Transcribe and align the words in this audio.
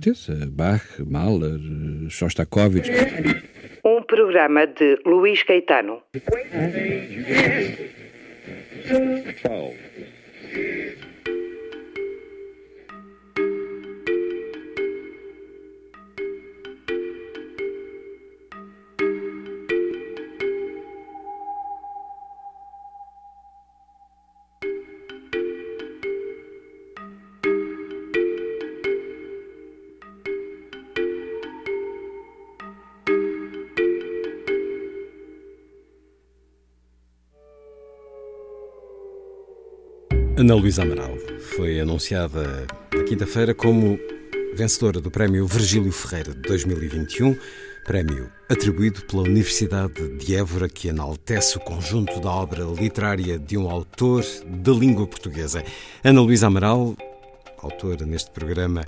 Certeza, 0.00 0.46
Bach, 0.50 0.98
Mahler, 0.98 1.60
Shostakovich. 2.08 2.90
Um 3.84 4.02
programa 4.02 4.66
de 4.66 4.98
Luís 5.04 5.42
Caetano. 5.42 6.02
Ana 40.40 40.54
Luísa 40.54 40.84
Amaral 40.84 41.18
foi 41.54 41.78
anunciada 41.80 42.66
na 42.94 43.04
quinta-feira 43.04 43.54
como 43.54 44.00
vencedora 44.54 44.98
do 44.98 45.10
Prémio 45.10 45.46
Virgílio 45.46 45.92
Ferreira 45.92 46.32
de 46.32 46.40
2021, 46.40 47.36
prémio 47.84 48.32
atribuído 48.48 49.02
pela 49.02 49.24
Universidade 49.24 50.08
de 50.16 50.34
Évora, 50.34 50.66
que 50.66 50.88
enaltece 50.88 51.58
o 51.58 51.60
conjunto 51.60 52.18
da 52.20 52.30
obra 52.30 52.64
literária 52.64 53.38
de 53.38 53.58
um 53.58 53.70
autor 53.70 54.24
de 54.46 54.70
língua 54.72 55.06
portuguesa. 55.06 55.62
Ana 56.02 56.22
Luísa 56.22 56.46
Amaral, 56.46 56.96
autora 57.58 58.06
neste 58.06 58.30
programa 58.30 58.86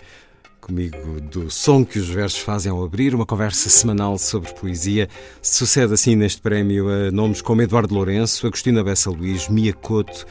comigo 0.58 1.20
do 1.20 1.50
som 1.50 1.84
que 1.84 1.98
os 1.98 2.08
versos 2.08 2.40
fazem 2.40 2.72
ao 2.72 2.82
abrir, 2.82 3.14
uma 3.14 3.26
conversa 3.26 3.68
semanal 3.68 4.16
sobre 4.16 4.54
poesia. 4.54 5.06
Sucede 5.42 5.92
assim 5.92 6.16
neste 6.16 6.40
prémio 6.40 6.88
a 6.88 7.10
nomes 7.10 7.42
como 7.42 7.60
Eduardo 7.60 7.94
Lourenço, 7.94 8.46
Agostina 8.46 8.82
Bessa 8.82 9.10
Luís, 9.10 9.50
Mia 9.50 9.74
Couto, 9.74 10.24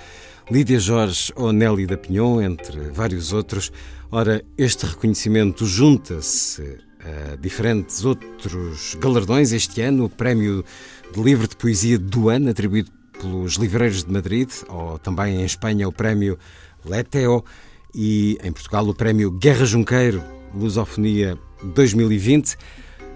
Lídia 0.51 0.81
Jorge 0.81 1.31
ou 1.37 1.53
Nelly 1.53 1.85
da 1.85 1.95
Pinhon, 1.95 2.41
entre 2.41 2.77
vários 2.89 3.31
outros. 3.31 3.71
Ora, 4.11 4.43
este 4.57 4.85
reconhecimento 4.85 5.65
junta-se 5.65 6.77
a 6.99 7.37
diferentes 7.37 8.03
outros 8.03 8.97
galardões 8.99 9.53
este 9.53 9.79
ano, 9.79 10.03
o 10.03 10.09
Prémio 10.09 10.65
de 11.15 11.23
Livro 11.23 11.47
de 11.47 11.55
Poesia 11.55 11.97
do 11.97 12.27
Ano, 12.27 12.49
atribuído 12.49 12.91
pelos 13.17 13.53
Livreiros 13.53 14.03
de 14.03 14.11
Madrid, 14.11 14.49
ou 14.67 14.99
também 14.99 15.39
em 15.39 15.45
Espanha 15.45 15.87
o 15.87 15.91
Prémio 15.93 16.37
Leteo, 16.83 17.45
e 17.95 18.37
em 18.43 18.51
Portugal 18.51 18.85
o 18.85 18.93
Prémio 18.93 19.31
Guerra 19.31 19.63
Junqueiro, 19.63 20.21
Lusofonia 20.53 21.39
2020. 21.63 22.57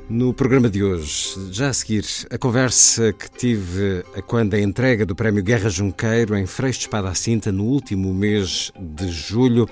No 0.07 0.35
programa 0.35 0.69
de 0.69 0.83
hoje, 0.83 1.35
já 1.51 1.69
a 1.69 1.73
seguir, 1.73 2.05
a 2.29 2.37
conversa 2.37 3.11
que 3.11 3.27
tive 3.27 4.03
quando 4.27 4.53
a 4.53 4.61
entrega 4.61 5.03
do 5.03 5.15
Prémio 5.15 5.41
Guerra 5.41 5.67
Junqueiro 5.67 6.37
em 6.37 6.45
Freixo 6.45 6.77
de 6.79 6.85
Espada 6.85 7.09
à 7.09 7.15
Cinta 7.15 7.51
no 7.51 7.63
último 7.63 8.13
mês 8.13 8.71
de 8.79 9.07
julho. 9.09 9.67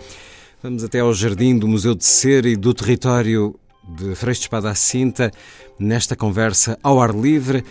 Vamos 0.63 0.83
até 0.83 1.01
ao 1.01 1.13
Jardim 1.13 1.59
do 1.59 1.67
Museu 1.67 1.93
de 1.93 2.03
Cera 2.03 2.49
e 2.49 2.55
do 2.55 2.73
Território 2.73 3.53
de 3.87 4.15
Freixo 4.15 4.39
de 4.39 4.45
Espada 4.45 4.71
à 4.71 4.75
Cinta, 4.75 5.29
nesta 5.77 6.15
conversa 6.15 6.79
ao 6.81 6.99
ar 6.99 7.13
livre, 7.13 7.63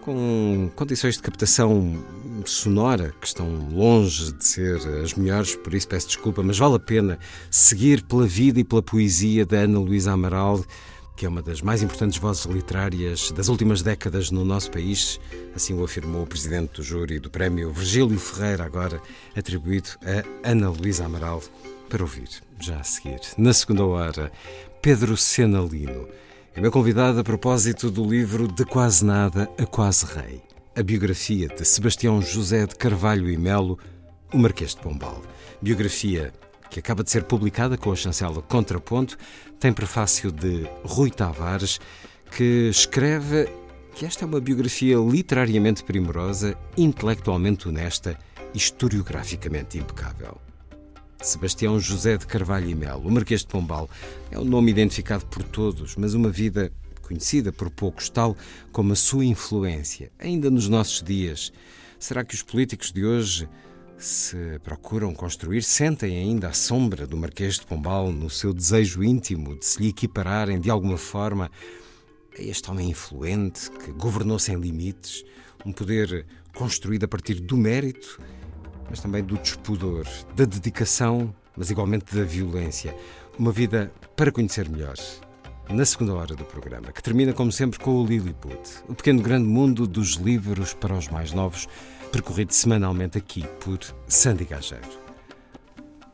com 0.00 0.70
condições 0.76 1.16
de 1.16 1.22
captação 1.22 2.00
sonora 2.44 3.12
que 3.20 3.26
estão 3.26 3.48
longe 3.72 4.32
de 4.34 4.44
ser 4.44 4.76
as 5.02 5.14
melhores, 5.14 5.56
por 5.56 5.74
isso 5.74 5.88
peço 5.88 6.06
desculpa, 6.06 6.44
mas 6.44 6.58
vale 6.58 6.76
a 6.76 6.80
pena 6.80 7.18
seguir 7.50 8.02
pela 8.04 8.24
vida 8.24 8.60
e 8.60 8.64
pela 8.64 8.82
poesia 8.82 9.44
da 9.44 9.58
Ana 9.60 9.80
Luísa 9.80 10.12
Amaral 10.12 10.64
que 11.16 11.26
é 11.26 11.28
uma 11.28 11.42
das 11.42 11.62
mais 11.62 11.82
importantes 11.82 12.18
vozes 12.18 12.44
literárias 12.44 13.30
das 13.30 13.48
últimas 13.48 13.82
décadas 13.82 14.30
no 14.30 14.44
nosso 14.44 14.70
país, 14.70 15.20
assim 15.54 15.74
o 15.74 15.84
afirmou 15.84 16.22
o 16.22 16.26
presidente 16.26 16.74
do 16.74 16.82
júri 16.82 17.20
do 17.20 17.30
prémio 17.30 17.72
Virgílio 17.72 18.18
Ferreira, 18.18 18.64
agora 18.64 19.00
atribuído 19.36 19.90
a 20.02 20.48
Ana 20.48 20.70
Luísa 20.70 21.04
Amaral, 21.06 21.42
para 21.88 22.02
ouvir 22.02 22.28
já 22.58 22.80
a 22.80 22.84
seguir. 22.84 23.20
Na 23.38 23.52
segunda 23.52 23.84
hora, 23.84 24.32
Pedro 24.82 25.16
Senalino 25.16 26.08
é 26.54 26.60
meu 26.60 26.72
convidado 26.72 27.20
a 27.20 27.24
propósito 27.24 27.90
do 27.90 28.04
livro 28.04 28.48
De 28.48 28.64
Quase 28.64 29.04
Nada 29.04 29.48
a 29.58 29.66
Quase 29.66 30.06
Rei, 30.06 30.42
a 30.76 30.82
biografia 30.82 31.46
de 31.48 31.64
Sebastião 31.64 32.20
José 32.20 32.66
de 32.66 32.74
Carvalho 32.74 33.30
e 33.30 33.36
Melo, 33.36 33.78
o 34.32 34.38
Marquês 34.38 34.74
de 34.74 34.80
Pombal. 34.80 35.22
Biografia 35.62 36.32
que 36.74 36.80
acaba 36.80 37.04
de 37.04 37.10
ser 37.10 37.22
publicada 37.22 37.78
com 37.78 37.92
a 37.92 37.94
chancela 37.94 38.42
Contraponto, 38.42 39.16
tem 39.64 39.72
prefácio 39.72 40.30
de 40.30 40.68
Rui 40.84 41.10
Tavares, 41.10 41.80
que 42.36 42.68
escreve 42.68 43.48
que 43.94 44.04
esta 44.04 44.26
é 44.26 44.28
uma 44.28 44.38
biografia 44.38 44.98
literariamente 44.98 45.82
primorosa, 45.82 46.54
intelectualmente 46.76 47.66
honesta 47.66 48.18
e 48.52 48.58
historiograficamente 48.58 49.78
impecável. 49.78 50.38
Sebastião 51.22 51.80
José 51.80 52.18
de 52.18 52.26
Carvalho 52.26 52.68
e 52.68 52.74
Melo, 52.74 53.08
o 53.08 53.10
Marquês 53.10 53.40
de 53.40 53.46
Pombal, 53.46 53.88
é 54.30 54.38
um 54.38 54.44
nome 54.44 54.70
identificado 54.70 55.24
por 55.24 55.42
todos, 55.42 55.96
mas 55.96 56.12
uma 56.12 56.28
vida 56.28 56.70
conhecida 57.00 57.50
por 57.50 57.70
poucos, 57.70 58.10
tal 58.10 58.36
como 58.70 58.92
a 58.92 58.96
sua 58.96 59.24
influência, 59.24 60.12
ainda 60.18 60.50
nos 60.50 60.68
nossos 60.68 61.02
dias. 61.02 61.50
Será 61.98 62.22
que 62.22 62.34
os 62.34 62.42
políticos 62.42 62.92
de 62.92 63.02
hoje 63.02 63.48
se 63.98 64.58
procuram 64.62 65.14
construir, 65.14 65.62
sentem 65.62 66.18
ainda 66.18 66.48
a 66.48 66.52
sombra 66.52 67.06
do 67.06 67.16
Marquês 67.16 67.54
de 67.54 67.66
Pombal 67.66 68.10
no 68.10 68.28
seu 68.28 68.52
desejo 68.52 69.02
íntimo 69.02 69.56
de 69.56 69.64
se 69.64 69.80
lhe 69.80 69.88
equipararem 69.88 70.60
de 70.60 70.70
alguma 70.70 70.96
forma 70.96 71.50
a 72.36 72.42
este 72.42 72.70
homem 72.70 72.90
influente 72.90 73.70
que 73.70 73.92
governou 73.92 74.38
sem 74.38 74.56
limites, 74.56 75.24
um 75.64 75.72
poder 75.72 76.26
construído 76.54 77.04
a 77.04 77.08
partir 77.08 77.34
do 77.34 77.56
mérito, 77.56 78.20
mas 78.90 79.00
também 79.00 79.22
do 79.22 79.36
despudor, 79.38 80.06
da 80.34 80.44
dedicação, 80.44 81.34
mas 81.56 81.70
igualmente 81.70 82.14
da 82.14 82.24
violência. 82.24 82.94
Uma 83.38 83.52
vida 83.52 83.92
para 84.16 84.30
conhecer 84.30 84.68
melhor. 84.68 84.96
Na 85.68 85.84
segunda 85.84 86.12
hora 86.14 86.36
do 86.36 86.44
programa, 86.44 86.92
que 86.92 87.02
termina 87.02 87.32
como 87.32 87.50
sempre 87.50 87.78
com 87.78 88.02
o 88.02 88.06
Lilliput, 88.06 88.82
o 88.86 88.94
pequeno 88.94 89.22
grande 89.22 89.48
mundo 89.48 89.86
dos 89.86 90.14
livros 90.16 90.74
para 90.74 90.94
os 90.94 91.08
mais 91.08 91.32
novos 91.32 91.66
percorrido 92.14 92.52
semanalmente 92.54 93.18
aqui 93.18 93.44
por 93.58 93.80
Sandy 94.06 94.44
Gageiro. 94.44 94.86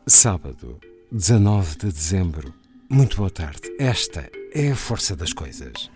Sábado, 0.07 0.79
19 1.11 1.77
de 1.77 1.91
dezembro. 1.91 2.51
Muito 2.89 3.17
boa 3.17 3.29
tarde. 3.29 3.61
Esta 3.77 4.27
é 4.51 4.71
a 4.71 4.75
força 4.75 5.15
das 5.15 5.31
coisas. 5.31 5.91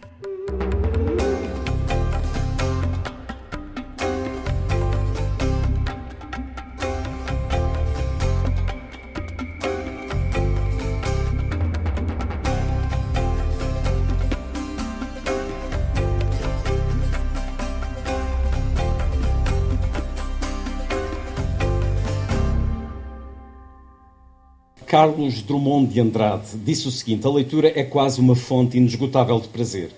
Carlos 24.96 25.42
Drummond 25.42 25.94
de 25.94 26.00
Andrade 26.00 26.56
disse 26.64 26.88
o 26.88 26.92
seguinte: 26.92 27.28
a 27.28 27.30
leitura 27.30 27.70
é 27.76 27.84
quase 27.84 28.22
uma 28.22 28.34
fonte 28.34 28.78
inesgotável 28.78 29.38
de 29.42 29.50
prazer. 29.50 29.92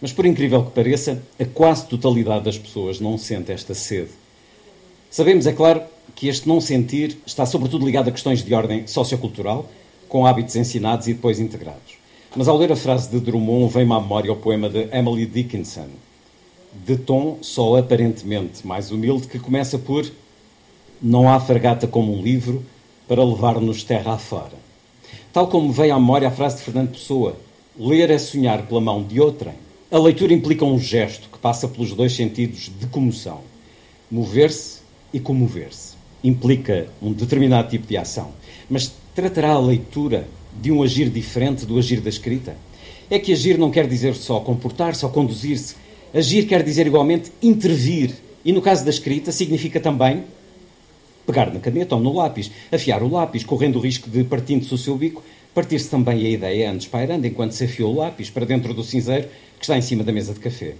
Mas, 0.00 0.12
por 0.12 0.24
incrível 0.24 0.62
que 0.62 0.70
pareça, 0.70 1.20
a 1.36 1.44
quase 1.44 1.84
totalidade 1.88 2.44
das 2.44 2.56
pessoas 2.56 3.00
não 3.00 3.18
sente 3.18 3.50
esta 3.50 3.74
sede. 3.74 4.10
Sabemos, 5.10 5.48
é 5.48 5.52
claro, 5.52 5.82
que 6.14 6.28
este 6.28 6.46
não 6.46 6.60
sentir 6.60 7.18
está 7.26 7.44
sobretudo 7.44 7.84
ligado 7.84 8.06
a 8.06 8.12
questões 8.12 8.44
de 8.44 8.54
ordem 8.54 8.86
sociocultural, 8.86 9.68
com 10.08 10.24
hábitos 10.24 10.54
ensinados 10.54 11.08
e 11.08 11.14
depois 11.14 11.40
integrados. 11.40 11.94
Mas 12.36 12.46
ao 12.46 12.56
ler 12.56 12.70
a 12.70 12.76
frase 12.76 13.10
de 13.10 13.18
Drummond, 13.18 13.74
vem-me 13.74 13.94
à 13.94 14.00
memória 14.00 14.32
o 14.32 14.36
poema 14.36 14.68
de 14.68 14.86
Emily 14.96 15.26
Dickinson, 15.26 15.88
de 16.86 16.96
tom 16.96 17.38
só 17.40 17.76
aparentemente 17.76 18.64
mais 18.64 18.92
humilde, 18.92 19.26
que 19.26 19.40
começa 19.40 19.76
por 19.76 20.08
Não 21.02 21.28
há 21.28 21.40
fragata 21.40 21.88
como 21.88 22.16
um 22.16 22.22
livro 22.22 22.64
para 23.08 23.24
levar-nos 23.24 23.84
terra 23.84 24.14
afora. 24.14 24.66
Tal 25.32 25.46
como 25.48 25.72
veio 25.72 25.94
à 25.94 25.98
memória 26.00 26.28
a 26.28 26.30
frase 26.30 26.56
de 26.56 26.62
Fernando 26.62 26.92
Pessoa: 26.92 27.36
ler 27.78 28.10
é 28.10 28.18
sonhar 28.18 28.62
pela 28.66 28.80
mão 28.80 29.02
de 29.02 29.20
outrem. 29.20 29.54
A 29.90 29.98
leitura 29.98 30.32
implica 30.32 30.64
um 30.64 30.78
gesto 30.78 31.28
que 31.30 31.38
passa 31.38 31.68
pelos 31.68 31.92
dois 31.92 32.14
sentidos 32.14 32.70
de 32.78 32.86
comoção: 32.86 33.40
mover-se 34.10 34.80
e 35.12 35.20
comover-se. 35.20 35.94
Implica 36.24 36.88
um 37.00 37.12
determinado 37.12 37.68
tipo 37.68 37.86
de 37.86 37.96
ação. 37.96 38.30
Mas 38.68 38.92
tratará 39.14 39.52
a 39.52 39.60
leitura 39.60 40.26
de 40.60 40.72
um 40.72 40.82
agir 40.82 41.08
diferente 41.08 41.64
do 41.64 41.78
agir 41.78 42.00
da 42.00 42.08
escrita? 42.08 42.56
É 43.08 43.18
que 43.18 43.32
agir 43.32 43.56
não 43.58 43.70
quer 43.70 43.86
dizer 43.86 44.14
só 44.16 44.40
comportar-se 44.40 45.04
ou 45.04 45.10
conduzir-se. 45.12 45.76
Agir 46.12 46.46
quer 46.46 46.62
dizer 46.62 46.86
igualmente 46.86 47.30
intervir. 47.40 48.14
E 48.44 48.52
no 48.52 48.62
caso 48.62 48.84
da 48.84 48.90
escrita, 48.90 49.30
significa 49.30 49.78
também 49.78 50.24
pegar 51.26 51.52
na 51.52 51.60
caneta 51.60 51.96
ou 51.96 52.00
no 52.00 52.14
lápis, 52.14 52.50
afiar 52.72 53.02
o 53.02 53.10
lápis, 53.10 53.44
correndo 53.44 53.76
o 53.76 53.80
risco 53.80 54.08
de, 54.08 54.22
partindo-se 54.24 54.72
o 54.72 54.78
seu 54.78 54.96
bico, 54.96 55.22
partir-se 55.54 55.90
também 55.90 56.24
a 56.24 56.30
ideia 56.30 56.70
antes 56.70 56.86
pairando, 56.86 57.26
enquanto 57.26 57.52
se 57.52 57.64
afiou 57.64 57.92
o 57.92 57.96
lápis 57.98 58.30
para 58.30 58.44
dentro 58.44 58.72
do 58.72 58.84
cinzeiro 58.84 59.28
que 59.58 59.64
está 59.64 59.76
em 59.76 59.82
cima 59.82 60.04
da 60.04 60.12
mesa 60.12 60.32
de 60.32 60.40
café. 60.40 60.74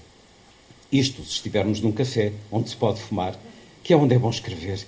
Isto 0.93 1.25
se 1.25 1.32
estivermos 1.32 1.81
num 1.81 1.90
café 1.90 2.32
onde 2.50 2.70
se 2.70 2.76
pode 2.76 3.00
fumar, 3.00 3.37
que 3.82 3.93
é 3.93 3.96
onde 3.96 4.14
é 4.14 4.19
bom 4.19 4.31
escrever. 4.31 4.87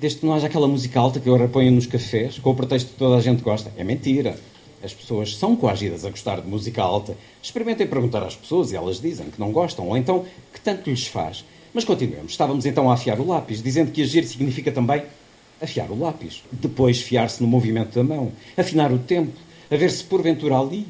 Desde 0.00 0.20
que 0.20 0.26
não 0.26 0.32
haja 0.32 0.46
aquela 0.46 0.66
música 0.66 0.98
alta 0.98 1.20
que 1.20 1.28
agora 1.28 1.48
põem 1.48 1.70
nos 1.70 1.86
cafés, 1.86 2.38
com 2.38 2.50
o 2.50 2.54
pretexto 2.54 2.92
que 2.92 2.98
toda 2.98 3.16
a 3.16 3.20
gente 3.20 3.42
gosta. 3.42 3.70
É 3.76 3.84
mentira. 3.84 4.38
As 4.82 4.94
pessoas 4.94 5.36
são 5.36 5.56
coagidas 5.56 6.04
a 6.04 6.10
gostar 6.10 6.40
de 6.40 6.48
música 6.48 6.82
alta. 6.82 7.16
Experimentem 7.42 7.86
perguntar 7.86 8.22
às 8.22 8.36
pessoas 8.36 8.70
e 8.70 8.76
elas 8.76 9.00
dizem 9.00 9.30
que 9.30 9.40
não 9.40 9.50
gostam, 9.50 9.88
ou 9.88 9.96
então 9.96 10.24
que 10.52 10.60
tanto 10.60 10.88
lhes 10.88 11.06
faz. 11.06 11.44
Mas 11.74 11.84
continuemos. 11.84 12.30
Estávamos 12.30 12.64
então 12.66 12.88
a 12.88 12.94
afiar 12.94 13.18
o 13.18 13.26
lápis, 13.26 13.60
dizendo 13.60 13.90
que 13.90 14.00
agir 14.00 14.24
significa 14.24 14.70
também 14.70 15.02
afiar 15.60 15.90
o 15.90 15.98
lápis. 15.98 16.44
Depois 16.52 17.00
fiar-se 17.00 17.42
no 17.42 17.48
movimento 17.48 17.92
da 17.96 18.04
mão, 18.04 18.32
afinar 18.56 18.92
o 18.92 18.98
tempo, 19.00 19.36
a 19.68 19.76
ver 19.76 19.90
se 19.90 20.04
porventura 20.04 20.56
ali, 20.56 20.86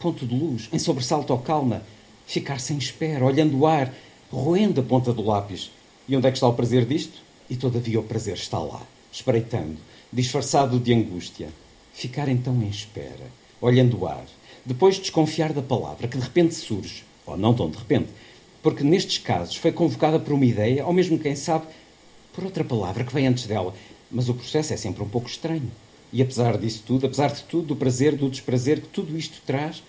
ponto 0.00 0.26
de 0.26 0.34
luz, 0.34 0.68
em 0.72 0.78
sobressalto 0.78 1.32
ou 1.32 1.38
calma, 1.38 1.82
ficar 2.26 2.58
sem 2.58 2.76
espera, 2.76 3.24
olhando 3.24 3.56
o 3.60 3.66
ar, 3.66 3.94
roendo 4.28 4.80
a 4.80 4.84
ponta 4.84 5.12
do 5.12 5.24
lápis. 5.24 5.70
E 6.08 6.16
onde 6.16 6.26
é 6.26 6.30
que 6.32 6.36
está 6.36 6.48
o 6.48 6.54
prazer 6.54 6.84
disto? 6.84 7.22
E 7.48 7.54
todavia 7.54 8.00
o 8.00 8.02
prazer 8.02 8.34
está 8.34 8.58
lá, 8.58 8.82
espreitando, 9.12 9.76
disfarçado 10.12 10.80
de 10.80 10.92
angústia. 10.92 11.48
Ficar 11.92 12.28
então 12.28 12.60
em 12.60 12.68
espera, 12.68 13.30
olhando 13.60 14.00
o 14.00 14.08
ar. 14.08 14.24
Depois 14.66 14.98
desconfiar 14.98 15.52
da 15.52 15.62
palavra 15.62 16.08
que 16.08 16.18
de 16.18 16.24
repente 16.24 16.54
surge, 16.56 17.04
ou 17.24 17.36
não 17.36 17.54
tão 17.54 17.70
de 17.70 17.78
repente, 17.78 18.08
porque 18.64 18.82
nestes 18.82 19.18
casos 19.18 19.56
foi 19.56 19.70
convocada 19.70 20.18
por 20.18 20.32
uma 20.32 20.46
ideia, 20.46 20.86
ou 20.86 20.92
mesmo, 20.94 21.18
quem 21.18 21.36
sabe, 21.36 21.66
por 22.32 22.44
outra 22.44 22.64
palavra 22.64 23.04
que 23.04 23.12
vem 23.12 23.26
antes 23.26 23.46
dela. 23.46 23.74
Mas 24.10 24.30
o 24.30 24.34
processo 24.34 24.72
é 24.72 24.76
sempre 24.78 25.02
um 25.02 25.08
pouco 25.08 25.28
estranho. 25.28 25.70
E 26.10 26.22
apesar 26.22 26.56
disso 26.56 26.82
tudo, 26.86 27.04
apesar 27.04 27.30
de 27.30 27.42
tudo, 27.42 27.66
do 27.66 27.76
prazer, 27.76 28.16
do 28.16 28.30
desprazer 28.30 28.80
que 28.80 28.88
tudo 28.88 29.18
isto 29.18 29.42
traz, 29.44 29.82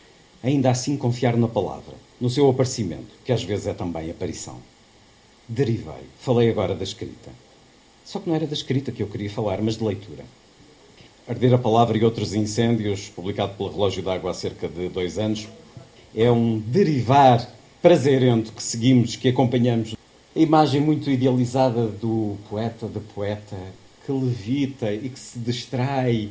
ainda 0.43 0.69
assim 0.69 0.97
confiar 0.97 1.37
na 1.37 1.47
palavra, 1.47 1.93
no 2.19 2.29
seu 2.29 2.49
aparecimento, 2.49 3.07
que 3.23 3.31
às 3.31 3.41
vezes 3.41 3.65
é 3.67 3.73
também 3.73 4.11
aparição. 4.11 4.57
Derivei. 5.47 6.03
Falei 6.19 6.49
agora 6.49 6.75
da 6.75 6.83
escrita. 6.83 7.31
Só 8.03 8.19
que 8.19 8.27
não 8.27 8.35
era 8.35 8.45
da 8.45 8.53
escrita 8.53 8.91
que 8.91 9.01
eu 9.01 9.07
queria 9.07 9.29
falar, 9.29 9.61
mas 9.61 9.77
de 9.77 9.85
leitura. 9.85 10.25
Arder 11.29 11.53
a 11.53 11.57
Palavra 11.57 11.97
e 11.97 12.03
Outros 12.03 12.33
Incêndios, 12.33 13.07
publicado 13.07 13.53
pelo 13.53 13.69
Relógio 13.69 14.03
d'Água 14.03 14.31
há 14.31 14.33
cerca 14.33 14.67
de 14.67 14.89
dois 14.89 15.17
anos, 15.17 15.47
é 16.13 16.29
um 16.29 16.59
derivar 16.59 17.55
prazerento 17.81 18.51
que 18.51 18.63
seguimos, 18.63 19.15
que 19.15 19.29
acompanhamos. 19.29 19.95
A 20.35 20.39
imagem 20.39 20.81
muito 20.81 21.09
idealizada 21.09 21.87
do 21.87 22.35
poeta, 22.49 22.87
da 22.87 22.99
poeta, 22.99 23.55
que 24.05 24.11
levita 24.11 24.93
e 24.93 25.09
que 25.09 25.19
se 25.19 25.39
distrai 25.39 26.29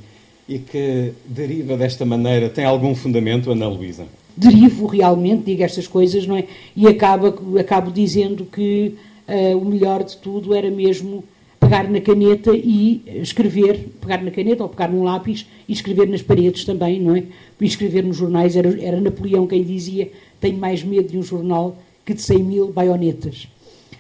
e 0.49 0.59
que 0.59 1.13
deriva 1.25 1.77
desta 1.77 2.05
maneira, 2.05 2.49
tem 2.49 2.65
algum 2.65 2.95
fundamento, 2.95 3.51
Ana 3.51 3.67
Luísa? 3.67 4.07
Derivo 4.37 4.87
realmente, 4.87 5.45
digo 5.45 5.63
estas 5.63 5.87
coisas, 5.87 6.27
não 6.27 6.37
é? 6.37 6.45
E 6.77 6.87
acaba, 6.87 7.35
acabo 7.59 7.91
dizendo 7.91 8.45
que 8.45 8.95
uh, 9.29 9.57
o 9.57 9.65
melhor 9.65 10.05
de 10.05 10.17
tudo 10.17 10.55
era 10.55 10.71
mesmo 10.71 11.25
pegar 11.59 11.89
na 11.89 12.01
caneta 12.01 12.51
e 12.55 13.03
escrever, 13.23 13.89
pegar 14.01 14.23
na 14.23 14.31
caneta 14.31 14.63
ou 14.63 14.69
pegar 14.69 14.89
num 14.89 15.03
lápis 15.03 15.47
e 15.67 15.73
escrever 15.73 16.09
nas 16.09 16.21
paredes 16.21 16.65
também, 16.65 17.01
não 17.01 17.17
é? 17.17 17.25
E 17.61 17.67
escrever 17.67 18.05
nos 18.05 18.17
jornais, 18.17 18.55
era, 18.55 18.79
era 18.83 19.01
Napoleão 19.01 19.47
quem 19.47 19.63
dizia 19.65 20.11
tenho 20.41 20.59
mais 20.59 20.83
medo 20.83 21.09
de 21.09 21.19
um 21.19 21.23
jornal 21.23 21.77
que 22.05 22.15
de 22.15 22.23
100 22.23 22.43
mil 22.43 22.73
baionetas. 22.73 23.49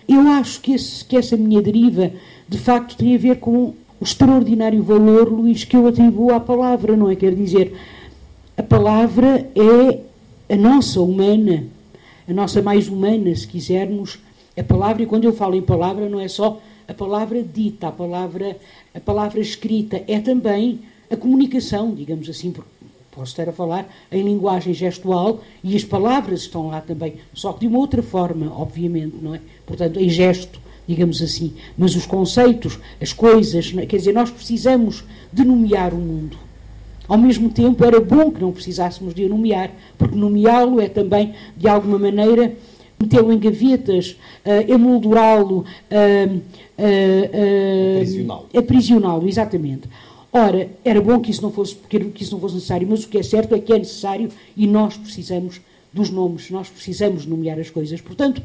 Eu 0.06 0.20
acho 0.20 0.60
que, 0.60 0.72
esse, 0.74 1.04
que 1.04 1.16
essa 1.16 1.36
minha 1.36 1.62
deriva, 1.62 2.10
de 2.48 2.58
facto, 2.58 2.96
tem 2.96 3.14
a 3.14 3.18
ver 3.18 3.38
com 3.38 3.74
o 4.00 4.04
extraordinário 4.04 4.82
valor, 4.82 5.32
Luís, 5.32 5.64
que 5.64 5.76
eu 5.76 5.86
atribuo 5.86 6.32
à 6.32 6.40
palavra, 6.40 6.96
não 6.96 7.10
é? 7.10 7.16
Quer 7.16 7.34
dizer, 7.34 7.74
a 8.56 8.62
palavra 8.62 9.48
é 9.54 10.00
a 10.52 10.56
nossa 10.56 11.00
humana, 11.00 11.64
a 12.28 12.32
nossa 12.32 12.60
mais 12.60 12.88
humana, 12.88 13.34
se 13.34 13.46
quisermos. 13.46 14.18
A 14.56 14.62
palavra, 14.62 15.02
e 15.02 15.06
quando 15.06 15.24
eu 15.24 15.32
falo 15.32 15.54
em 15.54 15.62
palavra, 15.62 16.08
não 16.08 16.20
é 16.20 16.28
só 16.28 16.60
a 16.86 16.92
palavra 16.92 17.42
dita, 17.42 17.88
a 17.88 17.92
palavra, 17.92 18.56
a 18.94 19.00
palavra 19.00 19.40
escrita, 19.40 20.02
é 20.06 20.20
também 20.20 20.80
a 21.10 21.16
comunicação, 21.16 21.94
digamos 21.94 22.28
assim, 22.28 22.50
porque 22.50 22.68
Posso 23.14 23.30
estar 23.30 23.48
a 23.48 23.52
falar 23.52 23.88
em 24.10 24.22
linguagem 24.22 24.74
gestual 24.74 25.40
e 25.62 25.76
as 25.76 25.84
palavras 25.84 26.40
estão 26.40 26.68
lá 26.68 26.80
também, 26.80 27.14
só 27.32 27.52
que 27.52 27.60
de 27.60 27.68
uma 27.68 27.78
outra 27.78 28.02
forma, 28.02 28.52
obviamente, 28.52 29.16
não 29.22 29.34
é? 29.34 29.40
Portanto, 29.64 30.00
em 30.00 30.08
gesto, 30.08 30.58
digamos 30.86 31.22
assim. 31.22 31.54
Mas 31.78 31.94
os 31.94 32.06
conceitos, 32.06 32.78
as 33.00 33.12
coisas, 33.12 33.72
é? 33.76 33.86
quer 33.86 33.98
dizer, 33.98 34.12
nós 34.12 34.30
precisamos 34.30 35.04
de 35.32 35.44
nomear 35.44 35.94
o 35.94 35.98
mundo. 35.98 36.36
Ao 37.06 37.18
mesmo 37.18 37.50
tempo, 37.50 37.84
era 37.84 38.00
bom 38.00 38.30
que 38.30 38.40
não 38.40 38.50
precisássemos 38.50 39.14
de 39.14 39.24
o 39.24 39.28
nomear, 39.28 39.70
porque 39.96 40.16
nomeá-lo 40.16 40.80
é 40.80 40.88
também, 40.88 41.34
de 41.56 41.68
alguma 41.68 41.98
maneira, 41.98 42.56
metê-lo 42.98 43.32
em 43.32 43.38
gavetas, 43.38 44.16
uh, 44.44 44.72
emoldurá-lo, 44.72 45.58
uh, 45.58 46.36
uh, 46.78 47.96
aprisioná-lo. 47.96 48.46
aprisioná-lo, 48.56 49.28
exatamente. 49.28 49.88
Ora, 50.36 50.68
era 50.84 51.00
bom 51.00 51.20
que 51.20 51.30
isso 51.30 51.40
não 51.40 51.52
fosse, 51.52 51.76
que 51.76 52.24
isso 52.24 52.32
não 52.32 52.40
fosse 52.40 52.56
necessário, 52.56 52.88
mas 52.90 53.04
o 53.04 53.08
que 53.08 53.18
é 53.18 53.22
certo 53.22 53.54
é 53.54 53.60
que 53.60 53.72
é 53.72 53.78
necessário 53.78 54.28
e 54.56 54.66
nós 54.66 54.96
precisamos 54.96 55.60
dos 55.92 56.10
nomes, 56.10 56.50
nós 56.50 56.68
precisamos 56.68 57.24
nomear 57.24 57.56
as 57.60 57.70
coisas. 57.70 58.00
Portanto, 58.00 58.42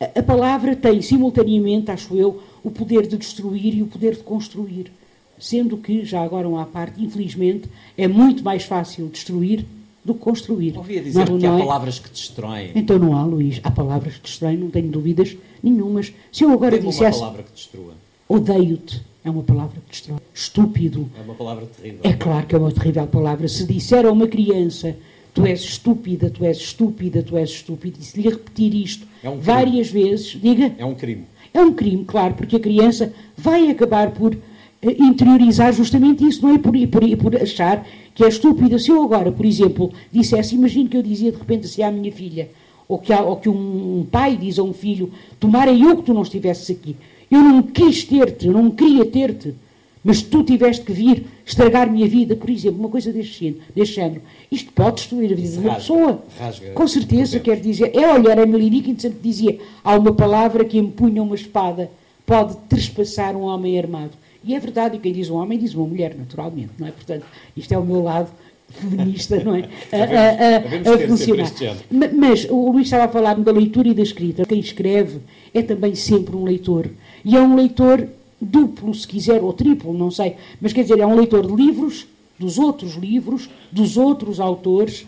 a, 0.00 0.18
a 0.18 0.22
palavra 0.22 0.74
tem 0.74 1.02
simultaneamente, 1.02 1.90
acho 1.90 2.16
eu, 2.16 2.42
o 2.64 2.70
poder 2.70 3.06
de 3.06 3.18
destruir 3.18 3.74
e 3.74 3.82
o 3.82 3.86
poder 3.86 4.16
de 4.16 4.22
construir. 4.22 4.90
Sendo 5.38 5.76
que, 5.76 6.06
já 6.06 6.22
agora 6.22 6.48
uma 6.48 6.62
à 6.62 6.66
parte, 6.66 7.04
infelizmente, 7.04 7.68
é 7.98 8.08
muito 8.08 8.42
mais 8.42 8.64
fácil 8.64 9.06
destruir 9.08 9.66
do 10.02 10.14
que 10.14 10.20
construir. 10.20 10.78
Ouvia 10.78 11.02
dizer 11.02 11.18
não, 11.28 11.38
que 11.38 11.46
não 11.46 11.56
há 11.56 11.58
é? 11.58 11.62
palavras 11.62 11.98
que 11.98 12.08
destroem. 12.08 12.70
Então 12.74 12.98
não 12.98 13.14
há, 13.14 13.26
Luís. 13.26 13.60
Há 13.62 13.70
palavras 13.70 14.14
que 14.14 14.22
destroem, 14.22 14.56
não 14.56 14.70
tenho 14.70 14.88
dúvidas 14.88 15.36
nenhumas. 15.62 16.14
Se 16.32 16.44
eu 16.44 16.50
agora 16.50 16.78
Tem 16.78 16.88
dissesse... 16.88 17.18
uma 17.18 17.26
palavra 17.26 17.42
que 17.42 17.52
destrua. 17.52 17.92
Odeio-te 18.26 19.09
é 19.24 19.30
uma 19.30 19.42
palavra 19.42 19.80
que 19.86 19.90
destrói. 19.90 20.18
Estúpido. 20.34 21.10
É 21.18 21.22
uma 21.22 21.34
palavra 21.34 21.66
terrível. 21.66 22.00
É 22.02 22.12
claro 22.12 22.46
que 22.46 22.54
é 22.54 22.58
uma 22.58 22.72
terrível 22.72 23.06
palavra. 23.06 23.48
Se 23.48 23.66
disser 23.66 24.06
a 24.06 24.10
uma 24.10 24.26
criança 24.26 24.96
tu 25.32 25.46
és 25.46 25.60
estúpida, 25.60 26.30
tu 26.30 26.44
és 26.44 26.58
estúpida, 26.58 27.22
tu 27.22 27.36
és 27.36 27.50
estúpida, 27.50 27.98
e 28.00 28.04
se 28.04 28.20
lhe 28.20 28.28
repetir 28.28 28.74
isto 28.74 29.06
é 29.22 29.30
um 29.30 29.38
várias 29.38 29.90
vezes, 29.90 30.38
diga. 30.40 30.72
É 30.78 30.84
um 30.84 30.94
crime. 30.94 31.24
É 31.52 31.60
um 31.60 31.72
crime, 31.72 32.04
claro, 32.04 32.34
porque 32.34 32.56
a 32.56 32.60
criança 32.60 33.12
vai 33.36 33.70
acabar 33.70 34.10
por 34.10 34.34
eh, 34.34 34.96
interiorizar 34.98 35.72
justamente 35.72 36.24
isso, 36.24 36.42
não 36.42 36.54
é 36.54 36.58
por, 36.58 36.72
por, 36.88 37.16
por 37.16 37.36
achar 37.36 37.86
que 38.14 38.24
é 38.24 38.28
estúpida. 38.28 38.78
Se 38.78 38.90
eu 38.90 39.02
agora, 39.02 39.32
por 39.32 39.44
exemplo, 39.44 39.92
dissesse, 40.12 40.54
imagino 40.54 40.88
que 40.88 40.96
eu 40.96 41.02
dizia 41.02 41.32
de 41.32 41.38
repente 41.38 41.66
assim 41.66 41.82
à 41.82 41.90
minha 41.90 42.12
filha, 42.12 42.50
ou 42.88 42.98
que, 42.98 43.12
ou 43.12 43.36
que 43.36 43.48
um 43.48 44.06
pai 44.10 44.36
diz 44.36 44.58
a 44.58 44.62
um 44.62 44.72
filho, 44.72 45.12
tomara 45.38 45.72
eu 45.72 45.96
que 45.96 46.02
tu 46.02 46.14
não 46.14 46.22
estivesses 46.22 46.70
aqui. 46.70 46.96
Eu 47.30 47.40
não 47.40 47.62
quis 47.62 48.04
ter-te, 48.04 48.46
eu 48.46 48.52
não 48.52 48.70
queria 48.70 49.04
ter-te, 49.04 49.54
mas 50.02 50.22
tu 50.22 50.42
tiveste 50.42 50.84
que 50.84 50.92
vir 50.92 51.26
estragar 51.44 51.90
minha 51.90 52.08
vida, 52.08 52.34
por 52.34 52.48
exemplo, 52.48 52.80
uma 52.80 52.88
coisa 52.88 53.12
deste, 53.12 53.56
deste 53.74 53.96
género. 53.96 54.22
Isto 54.50 54.72
pode 54.72 54.96
destruir 54.96 55.32
a 55.32 55.36
vida 55.36 55.48
de 55.48 55.58
uma 55.58 55.74
pessoa. 55.74 56.24
Rasga, 56.38 56.70
Com 56.72 56.88
certeza, 56.88 57.38
quer 57.38 57.60
dizer. 57.60 57.94
É 57.94 58.12
olhar 58.12 58.38
a 58.38 58.46
Melirica 58.46 58.92
sempre 58.98 59.20
dizia: 59.22 59.58
há 59.84 59.94
uma 59.96 60.12
palavra 60.12 60.64
que 60.64 60.78
empunha 60.78 61.22
uma 61.22 61.34
espada, 61.34 61.90
pode 62.26 62.56
trespassar 62.68 63.36
um 63.36 63.42
homem 63.42 63.78
armado. 63.78 64.12
E 64.42 64.54
é 64.54 64.58
verdade, 64.58 64.96
e 64.96 64.98
quem 64.98 65.12
diz 65.12 65.28
um 65.28 65.36
homem 65.36 65.58
diz 65.58 65.74
uma 65.74 65.86
mulher, 65.86 66.16
naturalmente, 66.18 66.70
não 66.78 66.86
é? 66.86 66.90
Portanto, 66.90 67.26
isto 67.54 67.72
é 67.72 67.78
o 67.78 67.84
meu 67.84 68.02
lado 68.02 68.30
feminista, 68.70 69.42
não 69.44 69.54
é? 69.54 69.68
a, 69.92 69.96
a, 69.96 70.92
a, 70.92 70.94
a 70.94 71.06
funcionar. 71.06 71.52
Mas 71.90 72.44
o 72.48 72.70
Luís 72.70 72.86
estava 72.86 73.04
a 73.04 73.08
falar-me 73.08 73.44
da 73.44 73.52
leitura 73.52 73.88
e 73.88 73.94
da 73.94 74.02
escrita. 74.02 74.44
Quem 74.46 74.60
escreve 74.60 75.18
é 75.52 75.60
também 75.62 75.94
sempre 75.94 76.34
um 76.34 76.44
leitor. 76.44 76.88
E 77.24 77.36
é 77.36 77.40
um 77.40 77.54
leitor 77.54 78.06
duplo, 78.40 78.94
se 78.94 79.06
quiser, 79.06 79.42
ou 79.42 79.52
triplo, 79.52 79.92
não 79.92 80.10
sei. 80.10 80.36
Mas 80.60 80.72
quer 80.72 80.82
dizer, 80.82 80.98
é 80.98 81.06
um 81.06 81.14
leitor 81.14 81.46
de 81.46 81.54
livros, 81.54 82.06
dos 82.38 82.58
outros 82.58 82.94
livros, 82.94 83.50
dos 83.70 83.96
outros 83.96 84.40
autores, 84.40 85.06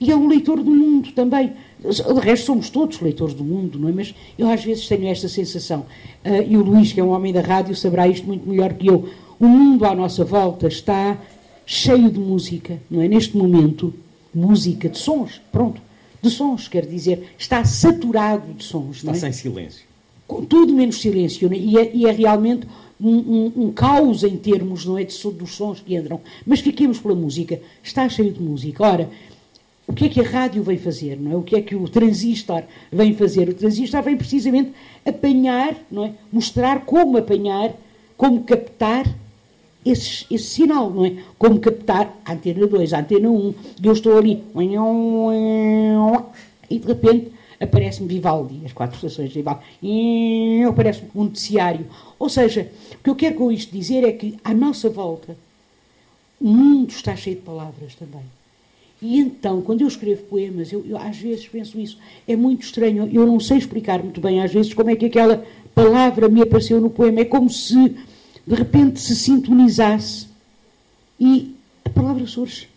e 0.00 0.10
é 0.10 0.16
um 0.16 0.26
leitor 0.26 0.62
do 0.62 0.70
mundo 0.70 1.12
também. 1.12 1.52
De 1.80 2.20
resto, 2.20 2.46
somos 2.46 2.70
todos 2.70 3.00
leitores 3.00 3.34
do 3.34 3.44
mundo, 3.44 3.78
não 3.78 3.88
é? 3.88 3.92
Mas 3.92 4.14
eu 4.36 4.48
às 4.48 4.64
vezes 4.64 4.86
tenho 4.88 5.06
esta 5.06 5.28
sensação, 5.28 5.86
uh, 6.24 6.42
e 6.48 6.56
o 6.56 6.62
Luís, 6.62 6.92
que 6.92 7.00
é 7.00 7.04
um 7.04 7.10
homem 7.10 7.32
da 7.32 7.40
rádio, 7.40 7.74
saberá 7.76 8.08
isto 8.08 8.26
muito 8.26 8.48
melhor 8.48 8.72
que 8.74 8.88
eu. 8.88 9.08
o 9.38 9.46
mundo 9.46 9.84
à 9.84 9.94
nossa 9.94 10.24
volta 10.24 10.66
está 10.66 11.16
cheio 11.64 12.10
de 12.10 12.18
música, 12.18 12.78
não 12.90 13.00
é? 13.00 13.06
Neste 13.06 13.36
momento, 13.36 13.94
música 14.34 14.88
de 14.88 14.98
sons, 14.98 15.40
pronto, 15.52 15.80
de 16.20 16.30
sons, 16.30 16.68
quer 16.68 16.86
dizer, 16.86 17.34
está 17.38 17.64
saturado 17.64 18.52
de 18.54 18.64
sons. 18.64 18.96
Está 18.96 19.08
não 19.08 19.16
é? 19.16 19.20
sem 19.20 19.32
silêncio. 19.32 19.91
Tudo 20.40 20.72
menos 20.72 21.00
silêncio, 21.00 21.48
não 21.48 21.56
é? 21.56 21.58
E, 21.58 21.78
é, 21.78 21.90
e 21.94 22.06
é 22.06 22.12
realmente 22.12 22.66
um, 23.00 23.16
um, 23.16 23.52
um 23.56 23.72
caos 23.72 24.22
em 24.22 24.36
termos 24.36 24.86
não 24.86 24.96
é, 24.96 25.04
de, 25.04 25.30
dos 25.32 25.54
sons 25.54 25.80
que 25.80 25.96
entram. 25.96 26.20
Mas 26.46 26.60
fiquemos 26.60 26.98
pela 26.98 27.14
música, 27.14 27.60
está 27.82 28.08
cheio 28.08 28.32
de 28.32 28.40
música. 28.40 28.84
Ora, 28.84 29.10
o 29.86 29.92
que 29.92 30.06
é 30.06 30.08
que 30.08 30.20
a 30.20 30.24
rádio 30.24 30.62
vem 30.62 30.78
fazer, 30.78 31.18
não 31.20 31.32
é? 31.32 31.36
O 31.36 31.42
que 31.42 31.56
é 31.56 31.60
que 31.60 31.74
o 31.74 31.88
transistor 31.88 32.62
vem 32.90 33.14
fazer? 33.14 33.48
O 33.48 33.54
transistor 33.54 34.02
vem 34.02 34.16
precisamente 34.16 34.72
apanhar, 35.04 35.76
não 35.90 36.06
é? 36.06 36.12
Mostrar 36.32 36.84
como 36.84 37.18
apanhar, 37.18 37.74
como 38.16 38.44
captar 38.44 39.04
esse, 39.84 40.24
esse 40.30 40.44
sinal, 40.44 40.90
não 40.90 41.04
é? 41.04 41.16
Como 41.36 41.58
captar 41.58 42.16
a 42.24 42.32
antena 42.32 42.66
2, 42.66 42.92
a 42.92 43.00
antena 43.00 43.28
1, 43.28 43.54
e 43.82 43.86
eu 43.86 43.92
estou 43.92 44.16
ali, 44.16 44.42
e 46.70 46.78
de 46.78 46.86
repente 46.86 47.32
aparece-me 47.62 48.08
Vivaldi, 48.08 48.60
as 48.64 48.72
quatro 48.72 48.96
estações 48.96 49.28
de 49.28 49.34
Vivaldi, 49.36 49.62
e 49.82 50.62
aparece-me 50.68 51.08
um 51.14 51.24
noticiário. 51.24 51.86
Ou 52.18 52.28
seja, 52.28 52.70
o 52.94 53.02
que 53.02 53.10
eu 53.10 53.14
quero 53.14 53.36
com 53.36 53.52
isto 53.52 53.72
dizer 53.72 54.04
é 54.04 54.12
que 54.12 54.38
à 54.44 54.52
nossa 54.52 54.88
volta 54.90 55.36
o 56.40 56.48
mundo 56.48 56.90
está 56.90 57.14
cheio 57.14 57.36
de 57.36 57.42
palavras 57.42 57.94
também. 57.94 58.24
E 59.00 59.18
então, 59.18 59.60
quando 59.62 59.80
eu 59.80 59.88
escrevo 59.88 60.22
poemas, 60.24 60.72
eu, 60.72 60.84
eu 60.86 60.96
às 60.96 61.16
vezes 61.18 61.48
penso 61.48 61.78
isso, 61.78 61.98
é 62.26 62.36
muito 62.36 62.62
estranho, 62.62 63.08
eu 63.12 63.26
não 63.26 63.40
sei 63.40 63.58
explicar 63.58 64.02
muito 64.02 64.20
bem 64.20 64.42
às 64.42 64.52
vezes 64.52 64.74
como 64.74 64.90
é 64.90 64.96
que 64.96 65.06
aquela 65.06 65.44
palavra 65.74 66.28
me 66.28 66.42
apareceu 66.42 66.80
no 66.80 66.90
poema, 66.90 67.20
é 67.20 67.24
como 67.24 67.50
se 67.50 67.96
de 68.46 68.54
repente 68.54 69.00
se 69.00 69.16
sintonizasse 69.16 70.26
e 71.18 71.54
a 71.84 71.90
palavra 71.90 72.26
surge. 72.26 72.71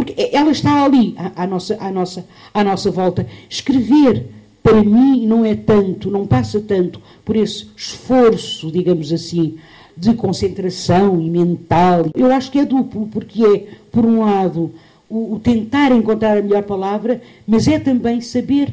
Porque 0.00 0.30
ela 0.32 0.50
está 0.50 0.82
ali, 0.82 1.14
à, 1.18 1.42
à 1.42 1.46
nossa, 1.46 1.76
à, 1.78 1.92
nossa, 1.92 2.26
à 2.54 2.64
nossa 2.64 2.90
volta. 2.90 3.26
Escrever, 3.50 4.28
para 4.62 4.82
mim, 4.82 5.26
não 5.26 5.44
é 5.44 5.54
tanto, 5.54 6.10
não 6.10 6.26
passa 6.26 6.58
tanto 6.58 7.02
por 7.22 7.36
esse 7.36 7.66
esforço, 7.76 8.72
digamos 8.72 9.12
assim, 9.12 9.58
de 9.94 10.14
concentração 10.14 11.20
e 11.20 11.28
mental. 11.28 12.06
Eu 12.14 12.32
acho 12.32 12.50
que 12.50 12.60
é 12.60 12.64
duplo, 12.64 13.08
porque 13.08 13.44
é, 13.44 13.66
por 13.92 14.06
um 14.06 14.20
lado, 14.20 14.72
o, 15.06 15.34
o 15.34 15.38
tentar 15.38 15.92
encontrar 15.92 16.38
a 16.38 16.42
melhor 16.42 16.62
palavra, 16.62 17.20
mas 17.46 17.68
é 17.68 17.78
também 17.78 18.22
saber 18.22 18.72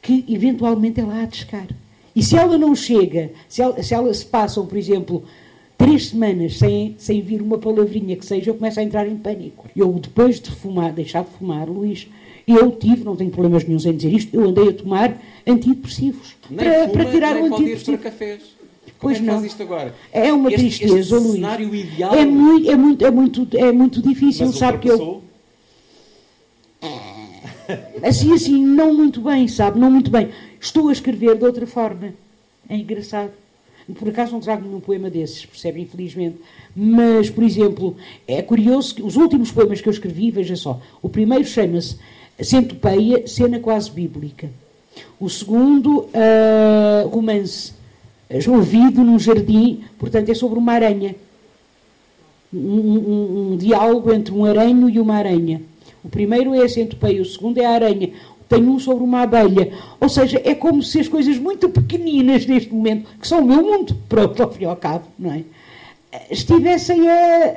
que, 0.00 0.24
eventualmente, 0.26 1.00
ela 1.00 1.20
há 1.20 1.26
de 1.26 1.36
chegar. 1.36 1.66
E 2.16 2.22
se 2.22 2.34
ela 2.34 2.56
não 2.56 2.74
chega, 2.74 3.30
se, 3.46 3.60
ela, 3.60 3.82
se, 3.82 3.92
ela, 3.92 4.14
se 4.14 4.24
passam, 4.24 4.64
por 4.64 4.78
exemplo, 4.78 5.22
três 5.82 6.08
semanas 6.08 6.58
sem, 6.58 6.94
sem 6.98 7.22
vir 7.22 7.40
uma 7.40 7.56
palavrinha 7.56 8.14
que 8.14 8.26
seja, 8.26 8.50
eu 8.50 8.54
começo 8.54 8.78
a 8.78 8.82
entrar 8.82 9.08
em 9.08 9.16
pânico. 9.16 9.66
Eu, 9.74 9.90
depois 9.94 10.38
de 10.38 10.50
fumar, 10.50 10.92
deixar 10.92 11.24
de 11.24 11.30
fumar, 11.38 11.66
Luís, 11.70 12.06
eu 12.46 12.70
tive, 12.72 13.02
não 13.02 13.16
tenho 13.16 13.30
problemas 13.30 13.64
nenhum 13.64 13.80
em 13.80 13.96
dizer 13.96 14.12
isto, 14.12 14.34
eu 14.36 14.46
andei 14.46 14.68
a 14.68 14.72
tomar 14.74 15.16
antidepressivos 15.46 16.34
Nem 16.50 16.58
para, 16.58 16.80
fuma, 16.82 16.92
para 16.92 17.04
tirar 17.10 17.34
nem 17.34 17.44
o 17.44 17.48
pode 17.48 17.62
ir 17.62 17.66
para 17.66 17.74
antidepressivo. 17.94 17.98
cafés. 18.02 18.42
Como 18.42 18.54
Pois 19.00 19.16
é 19.16 19.20
que 19.20 19.26
não. 19.26 19.34
faz 19.34 19.46
isto 19.46 19.62
agora? 19.62 19.94
É 20.12 20.30
uma 20.32 20.50
Este- 20.50 20.60
tristeza, 20.60 20.98
este 20.98 21.14
Luís. 21.14 21.32
cenário 21.32 21.74
ideal. 21.74 22.14
É 22.14 22.26
muito, 22.26 22.70
é 22.70 22.76
muito, 22.76 23.06
é 23.06 23.10
muito, 23.10 23.48
é 23.56 23.72
muito 23.72 24.02
difícil, 24.02 24.46
mas 24.48 24.56
sabe 24.58 24.78
que 24.78 24.88
eu 24.90 24.92
ultrapassou. 24.92 25.24
assim 28.02 28.34
assim 28.34 28.62
não 28.62 28.92
muito 28.92 29.22
bem, 29.22 29.48
sabe, 29.48 29.78
não 29.78 29.90
muito 29.90 30.10
bem. 30.10 30.28
Estou 30.60 30.88
a 30.88 30.92
escrever 30.92 31.36
de 31.38 31.44
outra 31.46 31.66
forma. 31.66 32.12
É 32.68 32.76
engraçado. 32.76 33.30
Por 33.92 34.08
acaso 34.08 34.32
não 34.32 34.40
trago 34.40 34.66
nenhum 34.66 34.80
poema 34.80 35.08
desses, 35.10 35.44
percebe, 35.46 35.80
infelizmente. 35.80 36.36
Mas, 36.74 37.28
por 37.30 37.42
exemplo, 37.44 37.96
é 38.26 38.40
curioso 38.42 38.94
que 38.94 39.02
os 39.02 39.16
últimos 39.16 39.50
poemas 39.50 39.80
que 39.80 39.88
eu 39.88 39.92
escrevi, 39.92 40.30
veja 40.30 40.56
só, 40.56 40.80
o 41.02 41.08
primeiro 41.08 41.44
chama-se 41.44 41.96
Centopeia, 42.42 43.26
cena 43.26 43.58
quase 43.58 43.90
bíblica. 43.90 44.48
O 45.18 45.28
segundo, 45.28 46.08
ah, 46.14 47.04
romance, 47.10 47.72
ouvido 48.48 49.02
num 49.02 49.18
jardim, 49.18 49.84
portanto 49.98 50.30
é 50.30 50.34
sobre 50.34 50.58
uma 50.58 50.72
aranha. 50.72 51.14
Um, 52.52 52.58
um- 52.58 53.52
um 53.52 53.56
diálogo 53.56 54.12
entre 54.12 54.32
um 54.34 54.44
aranho 54.44 54.88
e 54.88 54.98
uma 54.98 55.14
aranha. 55.16 55.60
O 56.02 56.08
primeiro 56.08 56.54
é 56.54 56.64
a 56.64 56.68
centopeia, 56.68 57.20
o 57.20 57.24
segundo 57.26 57.58
é 57.58 57.64
a 57.66 57.70
aranha. 57.70 58.10
Tem 58.50 58.62
um 58.68 58.80
sobre 58.80 59.04
uma 59.04 59.22
abelha. 59.22 59.72
Ou 60.00 60.08
seja, 60.08 60.42
é 60.44 60.56
como 60.56 60.82
se 60.82 60.98
as 60.98 61.06
coisas 61.08 61.38
muito 61.38 61.68
pequeninas 61.68 62.44
neste 62.44 62.74
momento, 62.74 63.08
que 63.20 63.26
são 63.28 63.38
o 63.42 63.46
meu 63.46 63.62
mundo, 63.62 63.96
pronto, 64.08 64.42
ao 64.42 64.50
fim 64.52 64.64
e 64.64 64.66
ao 64.66 64.74
cabo, 64.76 65.06
não 65.16 65.32
é? 65.32 65.44
Estivessem 66.28 67.08
a, 67.08 67.54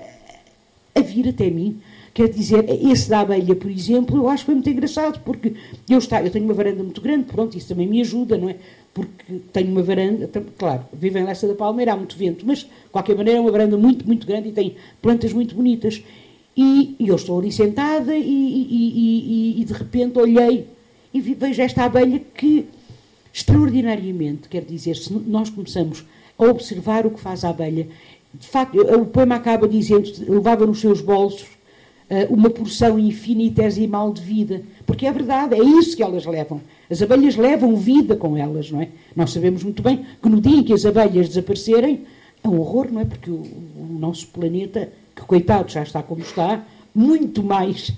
a 0.93 1.01
vir 1.01 1.29
até 1.29 1.49
mim. 1.49 1.81
Quer 2.13 2.29
dizer, 2.29 2.63
esse 2.69 3.09
da 3.09 3.21
abelha, 3.21 3.55
por 3.55 3.71
exemplo, 3.71 4.15
eu 4.17 4.29
acho 4.29 4.43
que 4.43 4.45
foi 4.45 4.53
muito 4.53 4.69
engraçado, 4.69 5.19
porque 5.25 5.53
eu, 5.89 5.97
está, 5.97 6.21
eu 6.21 6.29
tenho 6.29 6.45
uma 6.45 6.53
varanda 6.53 6.83
muito 6.83 7.01
grande, 7.01 7.23
pronto, 7.23 7.57
isso 7.57 7.69
também 7.69 7.87
me 7.87 7.99
ajuda, 8.01 8.37
não 8.37 8.49
é? 8.49 8.55
Porque 8.93 9.39
tenho 9.51 9.71
uma 9.71 9.81
varanda, 9.81 10.29
claro, 10.55 10.83
vivo 10.93 11.17
em 11.17 11.23
Lessa 11.23 11.47
da 11.47 11.55
Palmeira, 11.55 11.93
há 11.93 11.97
muito 11.97 12.15
vento, 12.15 12.45
mas, 12.45 12.59
de 12.59 12.67
qualquer 12.91 13.17
maneira, 13.17 13.39
é 13.39 13.41
uma 13.41 13.49
varanda 13.49 13.75
muito, 13.77 14.05
muito 14.05 14.27
grande 14.27 14.49
e 14.49 14.51
tem 14.51 14.75
plantas 15.01 15.33
muito 15.33 15.55
bonitas. 15.55 16.03
E, 16.55 16.95
e 16.99 17.07
eu 17.07 17.15
estou 17.15 17.39
ali 17.39 17.51
sentada 17.51 18.15
e- 18.15 18.21
e- 18.21 19.55
e, 19.59 19.65
de 19.65 19.73
repente 19.73 20.19
olhei 20.19 20.67
e 21.13 21.21
vejo 21.21 21.61
esta 21.61 21.83
abelha 21.83 22.19
que, 22.35 22.65
extraordinariamente, 23.31 24.49
quer 24.49 24.63
dizer, 24.63 24.95
se 24.95 25.13
nós 25.13 25.49
começamos 25.49 26.03
a 26.37 26.45
observar 26.45 27.05
o 27.05 27.11
que 27.11 27.19
faz 27.19 27.43
a 27.43 27.49
abelha, 27.49 27.87
de 28.33 28.47
facto, 28.47 28.79
o 28.79 29.05
poema 29.05 29.35
acaba 29.35 29.67
dizendo, 29.67 30.11
levava 30.27 30.65
nos 30.65 30.79
seus 30.79 31.01
bolsos 31.01 31.47
eh, 32.09 32.27
uma 32.29 32.49
porção 32.49 32.97
infinitesimal 32.97 34.11
de 34.11 34.21
vida. 34.21 34.61
Porque 34.85 35.05
é 35.05 35.11
verdade, 35.11 35.55
é 35.55 35.63
isso 35.63 35.95
que 35.95 36.03
elas 36.03 36.25
levam. 36.25 36.59
As 36.89 37.01
abelhas 37.01 37.35
levam 37.35 37.75
vida 37.75 38.15
com 38.15 38.35
elas, 38.35 38.71
não 38.71 38.81
é? 38.81 38.89
Nós 39.15 39.31
sabemos 39.31 39.63
muito 39.63 39.81
bem 39.81 40.05
que 40.21 40.29
no 40.29 40.41
dia 40.41 40.57
em 40.57 40.63
que 40.63 40.73
as 40.73 40.85
abelhas 40.85 41.27
desaparecerem, 41.27 42.05
é 42.43 42.47
um 42.47 42.59
horror, 42.59 42.91
não 42.91 43.01
é? 43.01 43.05
Porque 43.05 43.29
o, 43.29 43.35
o 43.35 43.97
nosso 43.99 44.27
planeta, 44.27 44.89
que 45.15 45.21
coitado 45.21 45.71
já 45.71 45.83
está 45.83 46.03
como 46.03 46.21
está, 46.21 46.65
muito 46.93 47.41
mais 47.41 47.91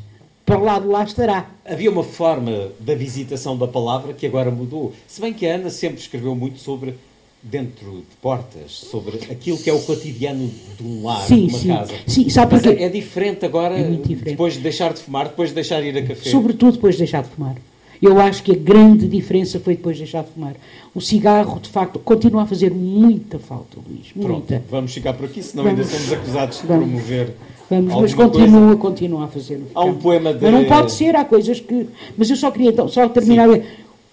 para 0.46 0.58
lá 0.58 0.80
de 0.80 0.88
lá 0.88 1.04
estará. 1.04 1.50
Havia 1.66 1.90
uma 1.90 2.04
forma 2.04 2.70
da 2.80 2.94
visitação 2.96 3.58
da 3.58 3.68
palavra 3.68 4.14
que 4.14 4.26
agora 4.26 4.52
mudou. 4.52 4.94
Se 5.08 5.20
bem 5.20 5.34
que 5.34 5.48
a 5.48 5.56
Ana 5.56 5.70
sempre 5.70 6.00
escreveu 6.00 6.36
muito 6.36 6.60
sobre 6.60 6.96
dentro 7.42 7.92
de 7.98 8.16
portas, 8.22 8.72
sobre 8.72 9.18
aquilo 9.32 9.58
que 9.58 9.70
é 9.70 9.74
o 9.74 9.80
cotidiano 9.80 10.50
de 10.78 10.84
um 10.84 11.04
lar, 11.06 11.22
Sim, 11.22 11.46
de 11.48 11.54
uma 11.54 11.60
sim. 11.60 11.68
casa. 11.68 11.94
Sim, 12.08 12.30
sabe 12.30 12.54
Mas 12.54 12.64
porquê? 12.64 12.82
é, 12.84 12.86
é 12.86 12.90
diferente 12.90 13.46
agora, 13.46 13.78
É 13.78 13.84
diferente. 13.84 14.24
depois 14.24 14.54
de 14.56 14.60
deixar 14.62 14.94
de 14.94 15.00
fumar, 15.02 15.26
depois 15.28 15.50
de 15.50 15.56
deixar 15.56 15.82
de 15.82 15.88
ir 15.90 15.98
a 15.98 16.02
café. 16.06 16.30
Sobretudo 16.30 16.74
depois 16.74 16.96
de 16.96 17.00
deixar 17.00 17.22
de 17.24 17.30
fumar. 17.30 17.56
Eu 18.02 18.20
acho 18.20 18.44
que 18.44 18.52
a 18.52 18.56
grande 18.56 19.08
diferença 19.08 19.60
foi 19.60 19.76
depois 19.76 19.96
de 19.96 20.04
deixar 20.04 20.24
de 20.24 20.30
fumar. 20.32 20.56
O 20.94 21.00
cigarro, 21.00 21.60
de 21.60 21.70
facto, 21.70 21.98
continua 22.00 22.44
a 22.44 22.46
fazer 22.46 22.72
muita 22.72 23.40
falta, 23.40 23.78
Luís. 23.88 24.08
Pronto, 24.12 24.30
Muita. 24.52 24.64
vamos 24.70 24.94
ficar 24.94 25.14
por 25.14 25.26
aqui, 25.26 25.42
senão 25.42 25.64
Vamos. 25.64 25.80
ainda 25.80 25.92
somos 25.92 26.14
acusados 26.14 26.62
de 26.62 26.68
Vamos. 26.68 26.84
promover 26.90 27.34
Vamos, 27.70 27.94
mas 28.02 28.14
continua, 28.14 28.76
continua 28.78 29.24
a 29.26 29.28
fazer. 29.28 29.62
Há 29.74 29.84
um 29.86 29.96
poema 29.96 30.34
de- 30.34 30.44
Mas 30.44 30.54
não 30.54 30.66
pode 30.66 30.92
ser, 30.92 31.16
há 31.16 31.26
coisas 31.26 31.60
que. 31.60 31.88
Mas 32.18 32.30
eu 32.30 32.36
só 32.36 32.52
queria 32.52 32.70
então, 32.70 32.88
só 32.88 33.08
terminar. 33.10 33.48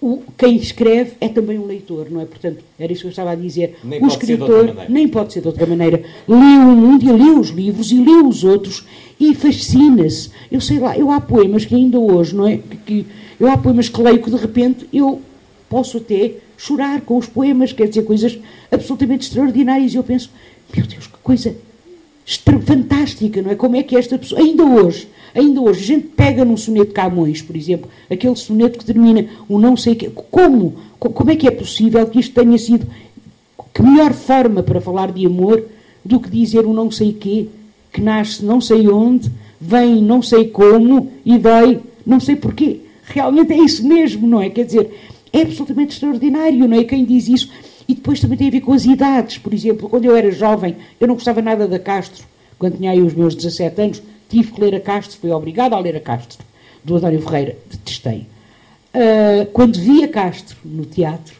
O, 0.01 0.21
quem 0.37 0.57
escreve 0.57 1.13
é 1.21 1.29
também 1.29 1.57
um 1.57 1.65
leitor, 1.65 2.07
não 2.11 2.19
é? 2.19 2.25
Portanto, 2.25 2.57
era 2.77 2.91
isso 2.91 3.01
que 3.03 3.07
eu 3.07 3.11
estava 3.11 3.31
a 3.31 3.35
dizer. 3.35 3.77
Nem 3.83 3.99
o 3.99 4.07
escritor 4.07 4.65
nem 4.89 5.07
pode 5.07 5.31
ser 5.31 5.39
de 5.41 5.47
outra 5.47 5.65
maneira. 5.65 6.03
Lê 6.27 6.35
o 6.35 6.75
mundo 6.75 7.05
e 7.05 7.11
lê 7.11 7.29
os 7.39 7.49
livros 7.49 7.89
e 7.91 7.95
lê 8.01 8.21
os 8.27 8.43
outros 8.43 8.85
e 9.17 9.33
fascina-se. 9.33 10.29
Eu 10.51 10.59
sei 10.59 10.79
lá, 10.79 10.97
eu 10.97 11.09
há 11.09 11.21
poemas 11.21 11.63
que 11.63 11.73
ainda 11.73 11.97
hoje, 11.99 12.35
não 12.35 12.45
é? 12.47 12.57
Que, 12.57 12.75
que- 12.77 13.05
eu 13.39 13.47
há 13.49 13.57
poemas 13.57 13.87
que 13.87 14.01
leio 14.01 14.21
que 14.21 14.29
de 14.29 14.35
repente 14.35 14.85
eu 14.91 15.21
posso 15.69 15.97
até 15.97 16.33
chorar 16.57 16.99
com 17.01 17.17
os 17.17 17.27
poemas, 17.27 17.71
quer 17.71 17.87
dizer, 17.87 18.03
coisas 18.03 18.37
absolutamente 18.69 19.27
extraordinárias. 19.27 19.93
E 19.93 19.97
eu 19.97 20.03
penso, 20.03 20.29
meu 20.75 20.85
Deus, 20.85 21.07
que 21.07 21.17
coisa 21.23 21.55
fantástica, 22.65 23.41
não 23.41 23.51
é? 23.51 23.55
Como 23.55 23.75
é 23.75 23.83
que 23.83 23.95
esta 23.95 24.17
pessoa, 24.17 24.39
ainda 24.41 24.63
hoje, 24.63 25.07
ainda 25.35 25.61
hoje, 25.61 25.81
a 25.81 25.85
gente 25.95 26.07
pega 26.07 26.45
num 26.45 26.57
soneto 26.57 26.87
de 26.87 26.93
Camões, 26.93 27.41
por 27.41 27.55
exemplo, 27.55 27.89
aquele 28.09 28.35
soneto 28.35 28.79
que 28.79 28.85
termina 28.85 29.25
o 29.49 29.59
não 29.59 29.75
sei 29.75 29.95
quê, 29.95 30.09
como, 30.31 30.75
Co- 30.99 31.09
como 31.09 31.31
é 31.31 31.35
que 31.35 31.47
é 31.47 31.51
possível 31.51 32.05
que 32.07 32.19
isto 32.19 32.33
tenha 32.33 32.57
sido, 32.57 32.87
que 33.73 33.81
melhor 33.83 34.13
forma 34.13 34.63
para 34.63 34.79
falar 34.79 35.11
de 35.11 35.25
amor 35.25 35.65
do 36.05 36.19
que 36.19 36.29
dizer 36.29 36.65
o 36.65 36.73
não 36.73 36.89
sei 36.91 37.11
quê, 37.13 37.47
que 37.91 37.99
nasce 38.01 38.43
não 38.43 38.61
sei 38.61 38.87
onde, 38.87 39.29
vem 39.59 40.01
não 40.01 40.21
sei 40.21 40.47
como 40.47 41.11
e 41.25 41.37
dói 41.37 41.79
não 42.05 42.19
sei 42.19 42.35
porquê. 42.35 42.79
Realmente 43.05 43.51
é 43.53 43.57
isso 43.57 43.85
mesmo, 43.87 44.27
não 44.27 44.41
é? 44.41 44.49
Quer 44.49 44.65
dizer, 44.65 44.89
é 45.31 45.41
absolutamente 45.41 45.93
extraordinário, 45.93 46.67
não 46.67 46.77
é? 46.77 46.83
Quem 46.83 47.03
diz 47.03 47.27
isso. 47.27 47.49
E 47.87 47.93
depois 47.95 48.19
também 48.19 48.37
tem 48.37 48.47
a 48.47 48.51
ver 48.51 48.61
com 48.61 48.73
as 48.73 48.85
idades. 48.85 49.37
Por 49.37 49.53
exemplo, 49.53 49.89
quando 49.89 50.05
eu 50.05 50.15
era 50.15 50.31
jovem, 50.31 50.75
eu 50.99 51.07
não 51.07 51.15
gostava 51.15 51.41
nada 51.41 51.67
da 51.67 51.79
Castro. 51.79 52.25
Quando 52.57 52.77
tinha 52.77 52.91
aí 52.91 53.01
os 53.01 53.13
meus 53.13 53.35
17 53.35 53.81
anos, 53.81 54.01
tive 54.29 54.51
que 54.51 54.61
ler 54.61 54.75
a 54.75 54.79
Castro, 54.79 55.17
fui 55.19 55.31
obrigada 55.31 55.75
a 55.75 55.79
ler 55.79 55.95
a 55.95 55.99
Castro, 55.99 56.45
do 56.83 56.95
António 56.95 57.21
Ferreira. 57.21 57.57
Detestei. 57.69 58.25
Ah, 58.93 59.47
quando 59.51 59.79
vi 59.79 60.03
a 60.03 60.07
Castro 60.07 60.55
no 60.63 60.85
teatro, 60.85 61.35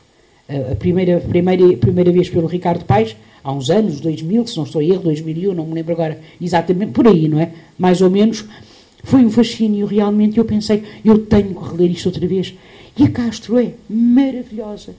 ah, 0.49 0.71
a 0.71 0.75
primeira, 0.75 1.19
primeira, 1.19 1.77
primeira 1.77 2.11
vez 2.11 2.29
pelo 2.29 2.47
Ricardo 2.47 2.83
Paes, 2.83 3.15
há 3.43 3.51
uns 3.51 3.69
anos, 3.69 3.99
2000, 3.99 4.47
se 4.47 4.57
não 4.57 4.63
estou 4.63 4.81
a 4.81 4.83
erro, 4.83 5.03
2001, 5.03 5.53
não 5.53 5.65
me 5.65 5.73
lembro 5.75 5.93
agora 5.93 6.19
exatamente, 6.41 6.91
por 6.91 7.07
aí, 7.07 7.27
não 7.27 7.39
é? 7.39 7.51
Mais 7.77 8.01
ou 8.01 8.09
menos, 8.09 8.43
foi 9.03 9.23
um 9.23 9.29
fascínio 9.29 9.85
realmente. 9.85 10.37
Eu 10.37 10.45
pensei, 10.45 10.83
eu 11.05 11.19
tenho 11.19 11.53
que 11.53 11.69
reler 11.69 11.91
isto 11.91 12.07
outra 12.07 12.25
vez. 12.25 12.53
E 12.97 13.03
a 13.03 13.09
Castro 13.09 13.59
é 13.59 13.73
maravilhosa. 13.89 14.95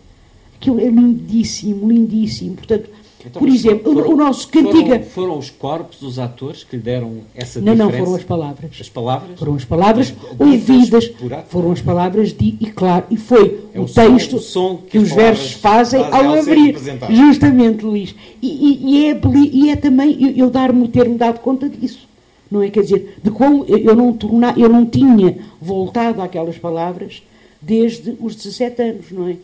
Aquilo 0.65 0.81
é 0.81 0.89
lindíssimo, 0.89 1.87
lindíssimo. 1.87 2.57
Portanto, 2.57 2.89
então, 3.27 3.41
por 3.41 3.49
exemplo, 3.51 3.93
foram, 3.93 4.11
o 4.13 4.17
nosso 4.17 4.49
cantiga. 4.49 4.99
Foram, 5.01 5.11
foram, 5.11 5.39
os 5.39 5.51
corpos, 5.51 6.01
os 6.01 6.19
atores 6.19 6.65
que 6.65 6.77
lhe 6.77 6.83
deram 6.83 7.19
essa 7.35 7.61
não, 7.61 7.73
diferença? 7.73 7.99
Não, 7.99 8.05
foram 8.05 8.17
as 8.17 8.25
palavras. 8.25 8.71
As 8.81 8.89
palavras? 8.89 9.39
Foram 9.39 9.55
as 9.55 9.65
palavras 9.67 10.15
ouvidas. 10.39 11.13
Foram 11.49 11.73
as 11.73 11.83
palavras 11.83 12.33
de, 12.33 12.57
e 12.59 12.67
claro, 12.71 13.05
e 13.11 13.19
foi 13.19 13.61
é 13.75 13.79
o, 13.79 13.83
o, 13.83 13.87
texto 13.87 14.31
som, 14.31 14.37
o 14.37 14.41
som 14.41 14.77
que, 14.77 14.93
que 14.93 14.99
os 14.99 15.13
versos 15.13 15.53
fazem, 15.53 16.03
fazem 16.03 16.27
ao, 16.27 16.35
abrir. 16.39 16.77
Justamente, 17.11 17.85
Luís. 17.85 18.15
E, 18.41 18.49
e, 18.49 18.97
e, 18.97 19.07
é, 19.11 19.21
e 19.53 19.71
é 19.71 19.77
também 19.77 20.17
eu, 20.19 20.47
eu 20.47 20.51
dar-me 20.51 20.89
ter-me 20.89 21.19
dado 21.19 21.41
conta 21.41 21.69
disso. 21.69 22.09
Não 22.51 22.63
é? 22.63 22.71
Quer 22.71 22.83
dizer, 22.85 23.19
de 23.23 23.31
como 23.31 23.67
eu 23.67 23.95
não, 23.95 24.15
torna, 24.15 24.55
eu 24.57 24.71
não 24.71 24.87
tinha 24.87 25.37
voltado 25.61 26.23
àquelas 26.23 26.57
palavras 26.57 27.23
desde 27.61 28.17
os 28.19 28.35
17 28.35 28.83
anos, 28.83 29.11
não 29.11 29.29
é? 29.29 29.37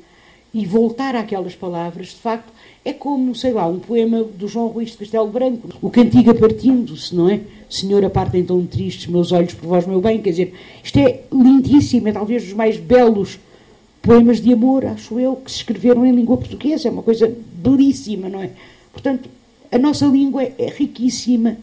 E 0.52 0.66
voltar 0.66 1.14
àquelas 1.14 1.54
palavras, 1.54 2.09
de 2.09 2.16
facto, 2.16 2.52
é 2.85 2.92
como, 2.92 3.35
sei 3.35 3.52
lá, 3.52 3.66
um 3.66 3.78
poema 3.78 4.25
do 4.25 4.49
João 4.49 4.69
Ruiz 4.69 4.90
de 4.90 4.99
Castelo 4.99 5.28
Branco, 5.28 5.69
o 5.80 5.90
Cantiga 5.90 6.35
partindo-se, 6.35 7.14
não 7.14 7.28
é? 7.28 7.40
Senhora, 7.69 8.11
partem 8.11 8.45
tão 8.45 8.66
tristes 8.66 9.07
meus 9.07 9.30
olhos 9.30 9.54
por 9.54 9.69
vós, 9.69 9.87
meu 9.87 10.00
bem. 10.00 10.21
Quer 10.21 10.30
dizer, 10.30 10.54
isto 10.83 10.99
é 10.99 11.21
lindíssimo, 11.33 12.09
é 12.09 12.12
talvez 12.12 12.45
dos 12.45 12.52
mais 12.52 12.76
belos 12.78 13.38
poemas 14.02 14.40
de 14.40 14.52
amor, 14.52 14.85
acho 14.87 15.21
eu, 15.21 15.37
que 15.37 15.50
se 15.50 15.59
escreveram 15.59 16.04
em 16.04 16.12
língua 16.12 16.37
portuguesa. 16.37 16.88
É 16.88 16.90
uma 16.90 17.02
coisa 17.02 17.33
belíssima, 17.52 18.28
não 18.28 18.42
é? 18.42 18.50
Portanto, 18.92 19.28
a 19.71 19.78
nossa 19.78 20.07
língua 20.07 20.42
é 20.42 20.66
riquíssima 20.76 21.57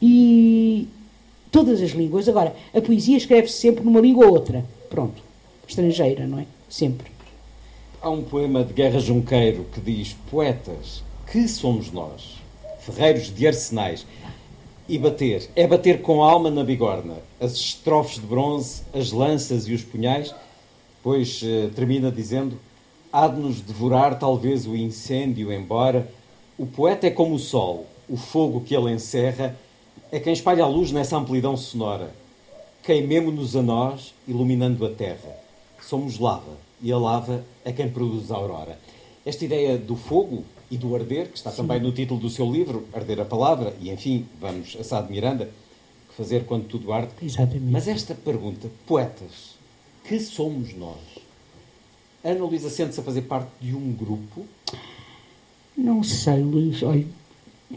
e 0.00 0.88
todas 1.50 1.82
as 1.82 1.90
línguas. 1.90 2.28
Agora, 2.28 2.54
a 2.74 2.80
poesia 2.80 3.16
escreve-se 3.16 3.58
sempre 3.58 3.84
numa 3.84 4.00
língua 4.00 4.26
ou 4.26 4.32
outra. 4.32 4.64
Pronto. 4.88 5.22
Estrangeira, 5.68 6.26
não 6.26 6.38
é? 6.38 6.46
Sempre. 6.68 7.10
Há 8.02 8.08
um 8.08 8.22
poema 8.22 8.64
de 8.64 8.72
Guerra 8.72 8.98
Junqueiro 8.98 9.66
que 9.74 9.78
diz: 9.78 10.16
Poetas, 10.30 11.02
que 11.30 11.46
somos 11.46 11.92
nós? 11.92 12.38
Ferreiros 12.78 13.26
de 13.26 13.46
arsenais. 13.46 14.06
E 14.88 14.96
bater, 14.96 15.50
é 15.54 15.66
bater 15.66 16.00
com 16.00 16.24
alma 16.24 16.50
na 16.50 16.64
bigorna, 16.64 17.18
as 17.38 17.52
estrofes 17.52 18.14
de 18.14 18.26
bronze, 18.26 18.80
as 18.94 19.12
lanças 19.12 19.68
e 19.68 19.74
os 19.74 19.82
punhais, 19.82 20.34
pois 21.02 21.42
eh, 21.44 21.68
termina 21.76 22.10
dizendo: 22.10 22.58
Há 23.12 23.28
de 23.28 23.38
nos 23.38 23.60
devorar 23.60 24.18
talvez 24.18 24.66
o 24.66 24.74
incêndio, 24.74 25.52
embora 25.52 26.10
o 26.56 26.64
poeta 26.64 27.06
é 27.06 27.10
como 27.10 27.34
o 27.34 27.38
sol, 27.38 27.86
o 28.08 28.16
fogo 28.16 28.62
que 28.62 28.74
ele 28.74 28.92
encerra, 28.92 29.54
é 30.10 30.18
quem 30.18 30.32
espalha 30.32 30.64
a 30.64 30.68
luz 30.68 30.90
nessa 30.90 31.18
amplidão 31.18 31.54
sonora. 31.54 32.14
Queimemo-nos 32.82 33.54
a 33.56 33.62
nós, 33.62 34.14
iluminando 34.26 34.86
a 34.86 34.90
terra. 34.90 35.36
Somos 35.82 36.18
lava 36.18 36.69
e 36.82 36.92
a 36.92 36.98
lava 36.98 37.44
é 37.64 37.72
quem 37.72 37.90
produz 37.90 38.30
a 38.30 38.36
aurora. 38.36 38.78
Esta 39.24 39.44
ideia 39.44 39.76
do 39.76 39.96
fogo 39.96 40.44
e 40.70 40.78
do 40.78 40.94
arder, 40.94 41.28
que 41.28 41.36
está 41.36 41.50
Sim. 41.50 41.58
também 41.58 41.80
no 41.80 41.92
título 41.92 42.20
do 42.20 42.30
seu 42.30 42.50
livro, 42.50 42.86
Arder 42.92 43.20
a 43.20 43.24
Palavra, 43.24 43.74
e 43.80 43.90
enfim, 43.90 44.26
vamos 44.40 44.76
a 44.78 44.84
Sá 44.84 45.00
de 45.00 45.10
Miranda, 45.10 45.50
fazer 46.16 46.44
quando 46.44 46.66
tudo 46.66 46.92
arde. 46.92 47.10
Exatamente. 47.22 47.70
Mas 47.70 47.88
esta 47.88 48.14
pergunta, 48.14 48.68
poetas, 48.86 49.56
que 50.04 50.18
somos 50.20 50.74
nós? 50.74 50.98
Ana 52.22 52.44
Luísa 52.44 52.68
sente-se 52.68 53.00
a 53.00 53.02
fazer 53.02 53.22
parte 53.22 53.50
de 53.60 53.74
um 53.74 53.92
grupo? 53.92 54.46
Não 55.76 56.02
sei, 56.02 56.40
Luís. 56.40 56.82
Olha, 56.82 57.06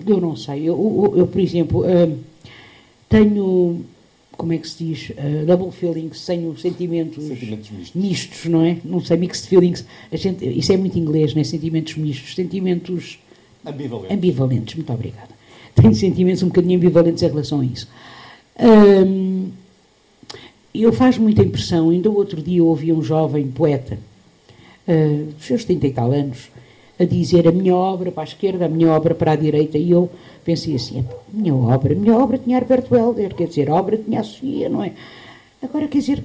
eu 0.05 0.19
não 0.19 0.35
sei. 0.35 0.63
Eu, 0.63 0.75
eu, 0.77 1.17
eu 1.19 1.27
por 1.27 1.39
exemplo, 1.39 1.85
uh, 1.85 2.19
tenho 3.07 3.85
como 4.37 4.53
é 4.53 4.57
que 4.57 4.67
se 4.67 4.83
diz, 4.83 5.09
uh, 5.11 5.45
double 5.45 5.71
feelings, 5.71 6.25
tenho 6.25 6.57
sentimentos, 6.57 7.23
sentimentos 7.23 7.71
mistos. 7.71 8.01
mistos. 8.01 8.45
não 8.45 8.63
é? 8.63 8.77
Não 8.83 8.99
sei, 8.99 9.17
mixed 9.17 9.47
feelings. 9.47 9.85
Gente, 10.11 10.45
isso 10.45 10.71
é 10.73 10.77
muito 10.77 10.97
inglês, 10.97 11.33
não 11.33 11.41
é? 11.41 11.43
Sentimentos 11.43 11.95
mistos, 11.95 12.35
sentimentos 12.35 13.19
ambivalentes. 13.65 14.11
ambivalentes. 14.11 14.75
Muito 14.75 14.91
obrigada. 14.91 15.29
Tenho 15.75 15.93
sentimentos 15.93 16.43
um 16.43 16.47
bocadinho 16.47 16.77
ambivalentes 16.77 17.23
em 17.23 17.27
relação 17.27 17.61
a 17.61 17.65
isso. 17.65 17.87
Um, 18.59 19.49
eu 20.73 20.91
faz 20.91 21.17
muita 21.17 21.43
impressão, 21.43 21.89
ainda 21.89 22.09
outro 22.09 22.41
dia 22.41 22.63
ouvi 22.63 22.91
um 22.91 23.01
jovem 23.01 23.47
poeta, 23.47 23.99
uh, 24.87 25.25
dos 25.31 25.45
seus 25.45 25.63
30 25.65 25.87
e 25.87 25.91
tal 25.91 26.11
anos, 26.11 26.49
a 26.99 27.03
dizer 27.03 27.47
a 27.47 27.51
minha 27.51 27.75
obra 27.75 28.11
para 28.11 28.23
a 28.23 28.25
esquerda, 28.25 28.65
a 28.65 28.69
minha 28.69 28.89
obra 28.89 29.13
para 29.13 29.33
a 29.33 29.35
direita, 29.35 29.77
e 29.77 29.91
eu 29.91 30.09
pensei 30.43 30.75
assim, 30.75 30.99
a 30.99 31.03
minha 31.31 31.55
obra, 31.55 31.93
a 31.93 31.95
minha 31.95 32.15
obra 32.15 32.37
tinha 32.37 32.57
Alberto 32.57 32.95
Helder, 32.95 33.33
quer 33.33 33.47
dizer, 33.47 33.69
a 33.69 33.75
obra 33.75 33.97
tinha 33.97 34.19
a 34.19 34.23
Sofia, 34.23 34.69
não 34.69 34.83
é? 34.83 34.93
Agora, 35.61 35.87
quer 35.87 35.99
dizer, 35.99 36.23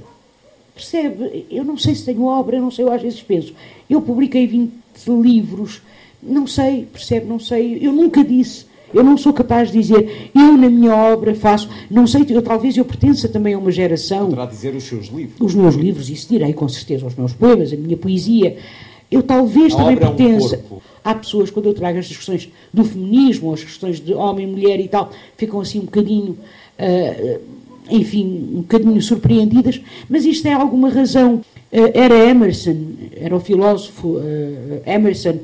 percebe, 0.74 1.46
eu 1.50 1.64
não 1.64 1.76
sei 1.78 1.94
se 1.94 2.04
tenho 2.04 2.24
obra, 2.24 2.56
eu 2.56 2.62
não 2.62 2.70
sei, 2.70 2.84
eu 2.84 2.92
às 2.92 3.02
vezes 3.02 3.22
penso, 3.22 3.54
eu 3.88 4.00
publiquei 4.02 4.46
20 4.46 4.72
livros, 5.20 5.80
não 6.22 6.46
sei, 6.46 6.86
percebe, 6.92 7.26
não 7.26 7.38
sei, 7.38 7.78
eu 7.80 7.92
nunca 7.92 8.24
disse, 8.24 8.66
eu 8.92 9.04
não 9.04 9.16
sou 9.16 9.32
capaz 9.32 9.70
de 9.70 9.78
dizer, 9.78 10.30
eu 10.34 10.56
na 10.56 10.68
minha 10.68 10.94
obra 10.94 11.34
faço, 11.34 11.68
não 11.90 12.06
sei, 12.06 12.24
eu, 12.28 12.42
talvez 12.42 12.76
eu 12.76 12.84
pertença 12.84 13.28
também 13.28 13.54
a 13.54 13.58
uma 13.58 13.70
geração. 13.70 14.26
Poderá 14.26 14.46
dizer 14.46 14.74
os 14.74 14.84
seus 14.84 15.06
livros. 15.06 15.40
Os 15.40 15.54
meus 15.54 15.74
livros, 15.74 16.08
isso 16.08 16.28
direi 16.28 16.52
com 16.52 16.68
certeza, 16.68 17.06
os 17.06 17.14
meus 17.14 17.32
poemas, 17.32 17.72
a 17.72 17.76
minha 17.76 17.96
poesia. 17.96 18.56
Eu 19.10 19.22
talvez 19.22 19.74
a 19.74 19.78
também 19.78 19.96
pertença. 19.96 20.56
É 20.56 20.74
um 20.74 20.78
Há 21.08 21.14
pessoas, 21.14 21.50
quando 21.50 21.66
eu 21.66 21.74
trago 21.74 21.98
estas 21.98 22.16
questões 22.16 22.50
do 22.72 22.84
feminismo, 22.84 23.52
as 23.54 23.64
questões 23.64 23.98
de 23.98 24.12
homem 24.12 24.46
e 24.46 24.50
mulher 24.50 24.78
e 24.78 24.88
tal, 24.88 25.10
ficam 25.38 25.58
assim 25.60 25.78
um 25.78 25.84
bocadinho, 25.84 26.36
uh, 26.78 27.40
enfim, 27.90 28.26
um 28.52 28.60
bocadinho 28.60 29.00
surpreendidas, 29.00 29.80
mas 30.06 30.26
isto 30.26 30.46
é 30.46 30.52
alguma 30.52 30.90
razão. 30.90 31.36
Uh, 31.72 31.90
era 31.94 32.14
Emerson, 32.28 32.76
era 33.16 33.34
o 33.34 33.40
filósofo 33.40 34.18
uh, 34.18 34.82
Emerson, 34.84 35.38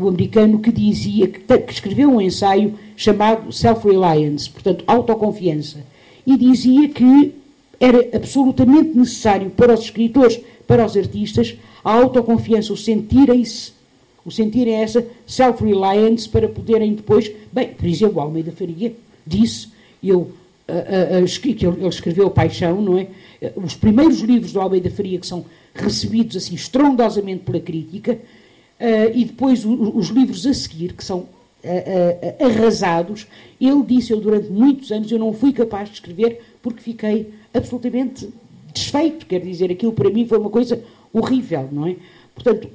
o 0.00 0.06
americano, 0.06 0.60
que 0.60 0.70
dizia, 0.70 1.26
que, 1.26 1.40
que 1.40 1.72
escreveu 1.72 2.08
um 2.08 2.20
ensaio 2.20 2.74
chamado 2.96 3.52
Self-Reliance, 3.52 4.48
portanto, 4.48 4.84
autoconfiança, 4.86 5.78
e 6.24 6.36
dizia 6.36 6.88
que 6.88 7.34
era 7.80 8.08
absolutamente 8.14 8.96
necessário 8.96 9.50
para 9.50 9.74
os 9.74 9.80
escritores, 9.80 10.38
para 10.68 10.86
os 10.86 10.96
artistas, 10.96 11.56
a 11.84 11.92
autoconfiança, 11.92 12.72
o 12.72 12.76
sentirem-se, 12.76 13.72
o 14.24 14.30
sentirem 14.30 14.74
essa 14.74 15.04
self-reliance 15.26 16.28
para 16.28 16.48
poderem 16.48 16.94
depois, 16.94 17.30
bem, 17.52 17.68
por 17.68 17.86
exemplo, 17.86 18.20
Almeida 18.20 18.52
Faria 18.52 18.94
disse, 19.26 19.68
eu, 20.02 20.32
que 21.38 21.66
ele, 21.66 21.86
escreveu 21.88 22.30
Paixão, 22.30 22.80
não 22.80 22.98
é? 22.98 23.08
Os 23.56 23.74
primeiros 23.74 24.20
livros 24.20 24.52
do 24.52 24.60
Almeida 24.60 24.90
Faria 24.90 25.18
que 25.18 25.26
são 25.26 25.44
recebidos 25.74 26.36
assim 26.36 26.54
estrondosamente 26.54 27.44
pela 27.44 27.60
crítica, 27.60 28.12
uh, 28.12 29.10
e 29.14 29.24
depois 29.24 29.64
os 29.64 30.08
livros 30.08 30.46
a 30.46 30.54
seguir, 30.54 30.92
que 30.92 31.04
são 31.04 31.20
uh, 31.20 32.44
arrasados, 32.44 33.26
ele 33.60 33.82
disse, 33.82 34.12
eu 34.12 34.20
durante 34.20 34.50
muitos 34.50 34.90
anos 34.92 35.10
eu 35.10 35.18
não 35.18 35.32
fui 35.32 35.52
capaz 35.52 35.88
de 35.88 35.94
escrever 35.94 36.40
porque 36.62 36.80
fiquei 36.80 37.32
absolutamente 37.52 38.28
desfeito, 38.72 39.26
quer 39.26 39.40
dizer, 39.40 39.70
aquilo 39.70 39.92
para 39.92 40.10
mim 40.10 40.26
foi 40.26 40.38
uma 40.38 40.50
coisa 40.50 40.82
horrível, 41.12 41.68
não 41.70 41.86
é? 41.86 41.96
Portanto, 42.34 42.68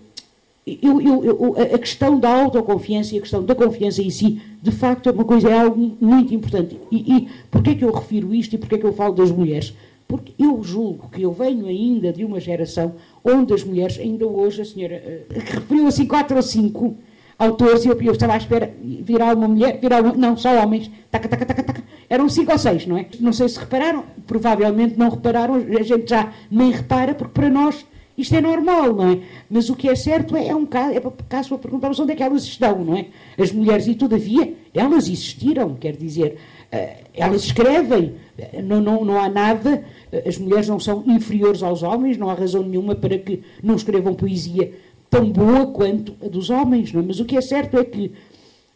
eu, 0.82 1.02
eu, 1.02 1.24
eu, 1.24 1.56
a 1.74 1.80
questão 1.80 2.20
da 2.20 2.30
autoconfiança 2.30 3.16
e 3.16 3.18
a 3.18 3.22
questão 3.22 3.42
da 3.42 3.56
confiança 3.56 4.02
em 4.02 4.10
si, 4.10 4.42
de 4.62 4.72
facto, 4.72 5.08
é 5.08 5.12
uma 5.14 5.24
coisa, 5.24 5.50
é 5.50 5.60
algo 5.60 5.96
muito 6.02 6.34
importante. 6.34 6.78
E, 6.92 7.14
e 7.16 7.30
porquê 7.50 7.70
é 7.70 7.76
que 7.76 7.86
eu 7.86 7.92
refiro 7.92 8.36
isto 8.36 8.54
e 8.54 8.58
porquê 8.58 8.76
é 8.76 8.78
que 8.78 8.86
eu 8.86 8.92
falo 8.92 9.14
das 9.14 9.32
mulheres? 9.32 9.74
Porque 10.08 10.34
eu 10.38 10.62
julgo 10.64 11.10
que 11.10 11.22
eu 11.22 11.32
venho 11.32 11.68
ainda 11.68 12.12
de 12.12 12.26
uma 12.26 12.40
geração 12.40 12.94
onde 13.24 13.54
as 13.54 13.64
mulheres, 13.64 13.98
ainda 13.98 14.28
hoje, 14.28 14.62
a 14.62 14.66
senhora 14.66 15.02
uh, 15.06 15.34
referiu 15.34 15.88
assim 15.88 16.06
quatro 16.06 16.36
ou 16.36 16.42
cinco 16.42 16.98
autores 17.40 17.86
e 17.86 17.88
eu, 17.88 18.02
eu, 18.02 18.12
estava 18.12 18.34
à 18.34 18.38
espera, 18.38 18.74
virar 18.82 19.38
uma 19.38 19.48
mulher, 19.48 19.80
virar 19.80 20.02
uma, 20.02 20.14
não, 20.14 20.36
só 20.36 20.62
homens, 20.62 20.92
taca, 21.10 21.30
taca, 21.30 21.46
taca, 21.46 21.64
taca, 21.64 21.84
eram 22.10 22.28
cinco 22.28 22.52
ou 22.52 22.58
seis, 22.58 22.86
não 22.86 22.98
é? 22.98 23.06
Não 23.20 23.32
sei 23.32 23.48
se 23.48 23.60
repararam, 23.60 24.04
provavelmente 24.26 24.98
não 24.98 25.10
repararam, 25.10 25.56
a 25.56 25.84
gente 25.84 26.10
já 26.10 26.34
nem 26.52 26.72
repara, 26.72 27.14
porque 27.14 27.34
para 27.34 27.50
nós 27.50 27.86
isto 28.18 28.36
é 28.36 28.42
normal, 28.42 28.94
não 28.94 29.12
é? 29.12 29.20
Mas 29.48 29.70
o 29.70 29.76
que 29.76 29.88
é 29.88 29.96
certo 29.96 30.36
é, 30.36 30.48
é 30.48 30.56
um 30.56 30.66
caso, 30.66 30.94
é 30.96 31.00
para 31.00 31.12
caso 31.30 31.50
para 31.50 31.60
perguntarmos 31.60 32.00
onde 32.00 32.14
é 32.14 32.16
que 32.16 32.24
elas 32.24 32.44
estão, 32.44 32.84
não 32.84 32.98
é? 32.98 33.08
As 33.38 33.52
mulheres, 33.52 33.88
e 33.88 33.94
todavia, 33.94 34.56
elas 34.74 35.08
existiram, 35.08 35.76
quer 35.76 35.96
dizer, 35.96 36.38
eh, 36.72 37.04
elas 37.14 37.44
escrevem, 37.44 38.16
não, 38.64 38.82
não, 38.82 39.06
não 39.06 39.22
há 39.22 39.30
nada, 39.30 39.86
as 40.26 40.38
mulheres 40.40 40.68
não 40.68 40.80
são 40.80 41.04
inferiores 41.06 41.62
aos 41.62 41.84
homens, 41.84 42.18
não 42.18 42.30
há 42.30 42.34
razão 42.34 42.64
nenhuma 42.64 42.96
para 42.96 43.20
que 43.20 43.44
não 43.62 43.76
escrevam 43.76 44.16
poesia 44.16 44.74
tão 45.12 45.30
boa 45.32 45.68
quanto 45.68 46.16
a 46.24 46.28
dos 46.28 46.50
homens, 46.50 46.92
não 46.92 47.02
é? 47.02 47.04
Mas 47.06 47.20
o 47.20 47.26
que 47.26 47.38
é 47.38 47.42
certo 47.42 47.78
é 47.78 47.84
que 47.84 48.12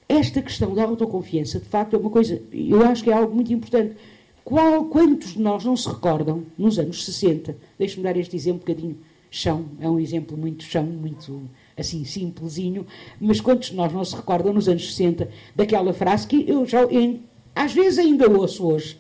esta 0.08 0.40
questão 0.42 0.76
da 0.76 0.84
autoconfiança, 0.84 1.60
de 1.60 1.66
facto, 1.66 1.96
é 1.96 2.00
uma 2.00 2.12
coisa, 2.12 2.40
eu 2.54 2.86
acho 2.86 3.04
que 3.04 3.10
é 3.10 3.14
algo 3.14 3.34
muito 3.34 3.52
importante. 3.52 3.96
Qual, 4.44 4.86
quantos 4.86 5.34
de 5.34 5.40
nós 5.40 5.64
não 5.64 5.76
se 5.76 5.88
recordam, 5.88 6.44
nos 6.58 6.78
anos 6.78 7.06
60, 7.06 7.56
deixe-me 7.80 8.04
dar 8.04 8.18
este 8.18 8.36
exemplo 8.36 8.58
um 8.58 8.66
bocadinho 8.68 8.98
chão, 9.32 9.66
é 9.80 9.90
um 9.90 9.98
exemplo 9.98 10.38
muito 10.38 10.66
chão, 10.66 10.84
muito 10.84 11.50
assim 11.78 12.04
simplesinho, 12.04 12.86
mas 13.20 13.40
quantos 13.40 13.70
de 13.70 13.76
nós 13.76 13.92
não 13.92 14.04
se 14.04 14.14
recordam 14.14 14.54
nos 14.54 14.68
anos 14.68 14.94
60 14.94 15.30
daquela 15.56 15.94
frase 15.94 16.28
que 16.28 16.48
eu 16.48 16.66
já, 16.66 16.84
em, 16.92 17.24
às 17.56 17.74
vezes 17.74 17.98
ainda 17.98 18.30
ouço 18.30 18.68
hoje. 18.68 19.00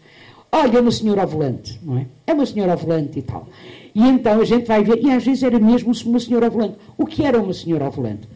Olha, 0.49 0.81
uma 0.81 0.91
senhora 0.91 1.21
ao 1.21 1.27
volante, 1.27 1.79
não 1.83 1.97
é? 1.97 2.07
É 2.25 2.33
uma 2.33 2.45
senhora 2.45 2.71
ao 2.71 2.77
volante 2.77 3.19
e 3.19 3.21
tal. 3.21 3.47
E 3.93 4.01
então 4.01 4.39
a 4.39 4.45
gente 4.45 4.65
vai 4.65 4.83
ver, 4.83 5.03
e 5.03 5.11
às 5.11 5.23
vezes 5.23 5.43
era 5.43 5.59
mesmo 5.59 5.91
uma 6.05 6.19
senhora 6.19 6.47
ao 6.47 6.51
volante. 6.51 6.77
O 6.97 7.05
que 7.05 7.23
era 7.23 7.41
uma 7.41 7.53
senhora 7.53 7.85
ao 7.85 7.91
volante? 7.91 8.27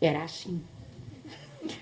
Era 0.00 0.24
assim. 0.24 0.60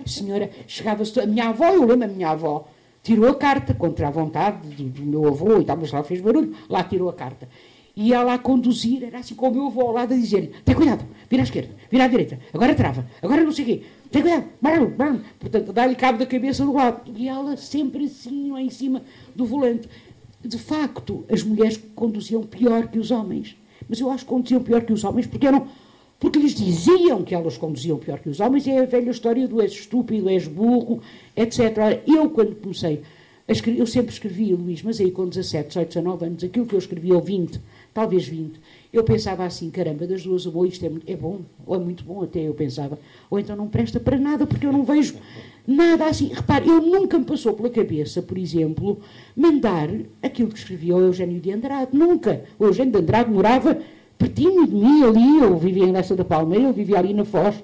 A 0.05 0.09
senhora 0.09 0.51
chegava-se. 0.67 1.19
A 1.21 1.27
minha 1.27 1.49
avó, 1.49 1.67
eu 1.67 1.85
lembro, 1.85 2.05
a 2.05 2.09
minha 2.09 2.31
avó 2.31 2.69
tirou 3.03 3.29
a 3.29 3.35
carta 3.35 3.73
contra 3.73 4.09
a 4.09 4.11
vontade 4.11 4.69
do, 4.69 4.85
do 4.85 5.03
meu 5.03 5.29
avô 5.29 5.61
e 5.61 5.65
tal, 5.65 5.77
mas 5.77 5.93
lá 5.93 6.03
fez 6.03 6.21
barulho, 6.21 6.55
lá 6.69 6.83
tirou 6.83 7.09
a 7.09 7.13
carta. 7.13 7.49
E 8.01 8.13
ela 8.13 8.35
a 8.35 8.39
conduzir, 8.39 9.03
era 9.03 9.19
assim 9.19 9.35
com 9.35 9.49
o 9.49 9.53
meu 9.53 9.67
avô 9.67 9.81
ao 9.81 9.93
lado 9.93 10.15
a 10.15 10.17
dizer-lhe: 10.17 10.53
tem 10.65 10.73
cuidado, 10.73 11.05
vira 11.29 11.43
à 11.43 11.45
esquerda, 11.45 11.75
vira 11.91 12.05
à 12.05 12.07
direita, 12.07 12.39
agora 12.55 12.73
trava, 12.73 13.05
agora 13.21 13.43
não 13.43 13.51
sei 13.51 13.65
o 13.65 13.67
quê, 13.67 13.83
tem 14.09 14.23
cuidado, 14.23 14.45
barulho, 14.63 14.95
barulho. 14.95 15.25
Portanto, 15.41 15.73
dá-lhe 15.73 15.97
cabo 15.97 16.17
da 16.17 16.25
cabeça 16.25 16.65
do 16.65 16.75
lado. 16.75 17.11
E 17.17 17.29
ela 17.29 17.57
sempre 17.57 18.05
assim, 18.05 18.53
lá 18.53 18.63
em 18.63 18.71
cima 18.71 19.03
do 19.35 19.45
volante. 19.45 19.89
De 20.41 20.59
facto, 20.59 21.25
as 21.29 21.43
mulheres 21.43 21.81
conduziam 21.97 22.45
pior 22.45 22.87
que 22.87 23.01
os 23.01 23.11
homens. 23.11 23.57
Mas 23.89 23.99
eu 23.99 24.09
acho 24.13 24.25
que 24.25 24.31
conduziam 24.31 24.63
pior 24.63 24.83
que 24.83 24.93
os 24.93 25.03
homens 25.03 25.27
porque 25.27 25.49
eram 25.49 25.67
porque 26.21 26.39
lhes 26.39 26.55
diziam 26.55 27.25
que 27.25 27.35
elas 27.35 27.59
conduziam 27.59 27.99
pior 27.99 28.21
que 28.21 28.29
os 28.29 28.39
homens, 28.39 28.67
é 28.69 28.79
a 28.79 28.85
velha 28.85 29.11
história 29.11 29.49
do 29.49 29.61
és 29.61 29.73
estúpido, 29.73 30.29
és 30.29 30.47
burro, 30.47 31.01
etc. 31.37 31.61
Eu, 32.07 32.31
quando 32.31 32.55
comecei, 32.55 33.03
eu 33.77 33.87
sempre 33.87 34.13
escrevia, 34.13 34.55
Luís, 34.55 34.83
mas 34.83 35.01
aí 35.01 35.11
com 35.11 35.27
17, 35.27 35.69
18, 35.69 35.89
19 35.89 36.27
anos, 36.27 36.45
aquilo 36.45 36.67
que 36.67 36.75
eu 36.75 36.79
escrevia, 36.79 37.15
ou 37.15 37.23
20, 37.23 37.61
talvez 37.99 38.29
20, 38.29 38.61
eu 38.93 39.03
pensava 39.03 39.45
assim, 39.45 39.71
caramba, 39.71 40.07
das 40.07 40.23
duas, 40.23 40.47
ou 40.47 40.65
isto 40.65 40.87
é, 40.87 41.13
é 41.13 41.17
bom, 41.17 41.41
ou 41.67 41.75
é 41.75 41.79
muito 41.81 42.05
bom 42.05 42.23
até, 42.23 42.39
eu 42.39 42.55
pensava, 42.55 42.97
ou 43.29 43.41
então 43.41 43.57
não 43.57 43.67
presta 43.67 43.99
para 43.99 44.17
nada, 44.17 44.47
porque 44.47 44.65
eu 44.65 44.73
não 44.73 44.85
vejo 44.85 45.17
nada 45.67 46.07
assim. 46.07 46.29
Repare, 46.29 46.69
eu 46.69 46.81
nunca 46.81 47.19
me 47.19 47.25
passou 47.25 47.55
pela 47.55 47.69
cabeça, 47.69 48.23
por 48.23 48.39
exemplo, 48.39 49.01
mandar 49.37 49.89
aquilo 50.23 50.49
que 50.49 50.59
escrevia 50.59 50.95
o 50.95 51.01
Eugênio 51.01 51.41
de 51.41 51.51
Andrade, 51.51 51.91
nunca. 51.93 52.45
O 52.57 52.67
Eugênio 52.67 52.93
de 52.93 52.99
Andrade 52.99 53.33
morava 53.33 53.79
pertinho 54.17 54.65
de 54.65 54.75
mim 54.77 55.03
ali, 55.03 55.39
eu 55.41 55.57
vivia 55.59 55.85
em 55.85 55.91
Lessa 55.91 56.15
da 56.15 56.25
Palmeira, 56.25 56.67
eu 56.67 56.73
vivia 56.73 57.01
ali 57.01 57.13
na 57.13 57.25
Foz, 57.25 57.57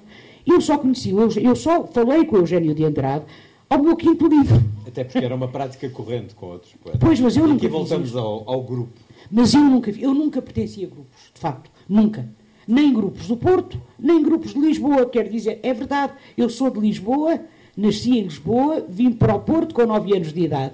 eu 0.44 0.60
só 0.60 0.76
conheci, 0.78 1.10
eu 1.10 1.54
só 1.54 1.86
falei 1.86 2.24
com 2.24 2.34
o 2.34 2.38
Eugênio 2.40 2.74
de 2.74 2.84
Andrade 2.84 3.24
ao 3.70 3.80
meu 3.80 3.96
quinto 3.96 4.26
livro. 4.26 4.60
Até 4.86 5.04
porque 5.04 5.24
era 5.24 5.34
uma 5.34 5.48
prática 5.48 5.88
corrente 5.88 6.34
com 6.34 6.46
outros 6.46 6.72
poetas. 6.74 7.00
Pois, 7.00 7.18
mas 7.20 7.36
eu 7.36 7.46
e 7.46 7.48
nunca 7.48 7.66
aqui 7.66 7.68
voltamos 7.68 8.14
ao, 8.14 8.48
ao, 8.48 8.62
grupo. 8.62 8.92
Mas 9.30 9.54
eu 9.54 9.60
nunca, 9.60 9.90
eu 9.90 10.14
nunca 10.14 10.42
pertencia 10.42 10.86
a 10.86 10.90
grupos, 10.90 11.30
de 11.34 11.40
facto, 11.40 11.70
nunca. 11.88 12.28
Nem 12.66 12.92
grupos 12.92 13.26
do 13.26 13.36
Porto, 13.36 13.80
nem 13.98 14.22
grupos 14.22 14.54
de 14.54 14.60
Lisboa, 14.60 15.06
quer 15.06 15.28
dizer, 15.28 15.60
é 15.62 15.74
verdade, 15.74 16.14
eu 16.36 16.48
sou 16.48 16.70
de 16.70 16.80
Lisboa, 16.80 17.40
nasci 17.76 18.18
em 18.18 18.22
Lisboa, 18.22 18.84
vim 18.88 19.12
para 19.12 19.34
o 19.34 19.40
Porto 19.40 19.74
com 19.74 19.84
9 19.84 20.16
anos 20.16 20.32
de 20.32 20.40
idade. 20.40 20.72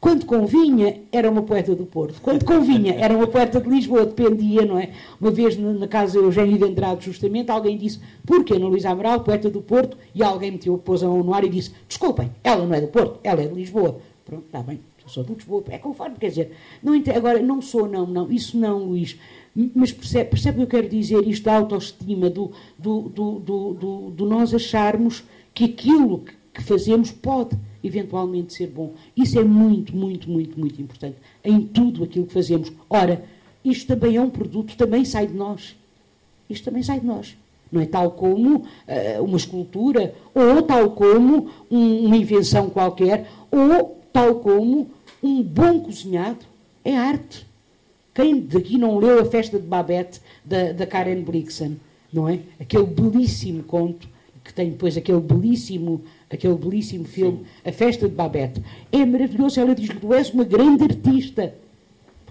Quando 0.00 0.26
convinha, 0.26 1.00
era 1.10 1.28
uma 1.28 1.42
poeta 1.42 1.74
do 1.74 1.84
Porto. 1.84 2.20
Quando 2.22 2.44
convinha, 2.44 2.94
era 2.94 3.16
uma 3.16 3.26
poeta 3.26 3.60
de 3.60 3.68
Lisboa, 3.68 4.06
dependia, 4.06 4.64
não 4.64 4.78
é? 4.78 4.90
Uma 5.20 5.30
vez 5.30 5.56
na 5.56 5.88
casa 5.88 6.18
Eugênio 6.18 6.56
de 6.56 6.64
Andrade, 6.64 7.04
justamente, 7.04 7.50
alguém 7.50 7.76
disse, 7.76 7.98
porquê 8.24 8.54
Ana 8.54 8.68
Luísa 8.68 8.90
Amaral, 8.90 9.20
poeta 9.20 9.50
do 9.50 9.60
Porto, 9.60 9.96
e 10.14 10.22
alguém 10.22 10.52
meteu, 10.52 10.78
pôs 10.78 11.02
a 11.02 11.08
mão 11.08 11.22
no 11.24 11.34
ar 11.34 11.42
e 11.42 11.48
disse, 11.48 11.72
desculpem, 11.88 12.30
ela 12.44 12.64
não 12.64 12.74
é 12.74 12.80
do 12.80 12.86
Porto, 12.86 13.18
ela 13.24 13.42
é 13.42 13.48
de 13.48 13.54
Lisboa. 13.54 14.00
Pronto, 14.24 14.44
está 14.46 14.60
bem, 14.60 14.78
sou 15.08 15.24
de 15.24 15.34
Lisboa, 15.34 15.64
é 15.68 15.78
conforme, 15.78 16.16
quer 16.16 16.28
dizer, 16.28 16.52
não, 16.82 16.94
agora, 17.14 17.40
não 17.40 17.60
sou, 17.60 17.88
não, 17.88 18.06
não, 18.06 18.30
isso 18.30 18.56
não, 18.58 18.84
Luís, 18.84 19.18
mas 19.74 19.90
percebe, 19.90 20.30
percebe 20.30 20.62
o 20.62 20.66
que 20.66 20.76
eu 20.76 20.80
quero 20.80 20.94
dizer, 20.94 21.26
isto 21.26 21.44
da 21.44 21.56
autoestima, 21.56 22.30
do, 22.30 22.52
do, 22.78 23.02
do, 23.08 23.38
do, 23.40 24.10
do 24.10 24.26
nós 24.26 24.54
acharmos 24.54 25.24
que 25.52 25.64
aquilo 25.64 26.24
que 26.52 26.62
fazemos 26.62 27.10
pode 27.10 27.56
eventualmente 27.82 28.52
ser 28.52 28.68
bom. 28.68 28.92
Isso 29.16 29.38
é 29.38 29.44
muito, 29.44 29.96
muito, 29.96 30.30
muito, 30.30 30.58
muito 30.58 30.80
importante 30.80 31.16
em 31.44 31.60
tudo 31.60 32.04
aquilo 32.04 32.26
que 32.26 32.32
fazemos. 32.32 32.72
Ora, 32.88 33.24
isto 33.64 33.86
também 33.86 34.16
é 34.16 34.20
um 34.20 34.30
produto, 34.30 34.76
também 34.76 35.04
sai 35.04 35.26
de 35.26 35.34
nós. 35.34 35.76
Isto 36.48 36.66
também 36.66 36.82
sai 36.82 37.00
de 37.00 37.06
nós. 37.06 37.36
Não 37.70 37.80
é 37.80 37.86
tal 37.86 38.12
como 38.12 38.56
uh, 38.56 38.64
uma 39.22 39.36
escultura, 39.36 40.14
ou 40.34 40.62
tal 40.62 40.90
como 40.90 41.50
um, 41.70 42.06
uma 42.06 42.16
invenção 42.16 42.70
qualquer, 42.70 43.28
ou 43.50 43.98
tal 44.12 44.36
como 44.36 44.90
um 45.22 45.42
bom 45.42 45.80
cozinhado. 45.80 46.44
É 46.84 46.96
arte. 46.96 47.46
Quem 48.14 48.40
daqui 48.40 48.78
não 48.78 48.98
leu 48.98 49.20
a 49.20 49.24
festa 49.24 49.58
de 49.58 49.66
Babette 49.66 50.20
da, 50.44 50.72
da 50.72 50.86
Karen 50.86 51.22
Blixen, 51.22 51.78
não 52.12 52.28
é? 52.28 52.40
Aquele 52.58 52.86
belíssimo 52.86 53.62
conto 53.62 54.08
que 54.42 54.52
tem 54.52 54.70
depois 54.70 54.96
aquele 54.96 55.20
belíssimo 55.20 56.02
aquele 56.30 56.54
belíssimo 56.54 57.04
filme, 57.04 57.38
Sim. 57.38 57.70
A 57.70 57.72
Festa 57.72 58.08
de 58.08 58.14
Babette. 58.14 58.62
É 58.92 59.04
maravilhoso. 59.04 59.60
Ela 59.60 59.74
diz 59.74 59.88
que 59.88 59.98
tu 59.98 60.12
és 60.12 60.30
uma 60.30 60.44
grande 60.44 60.84
artista. 60.84 61.54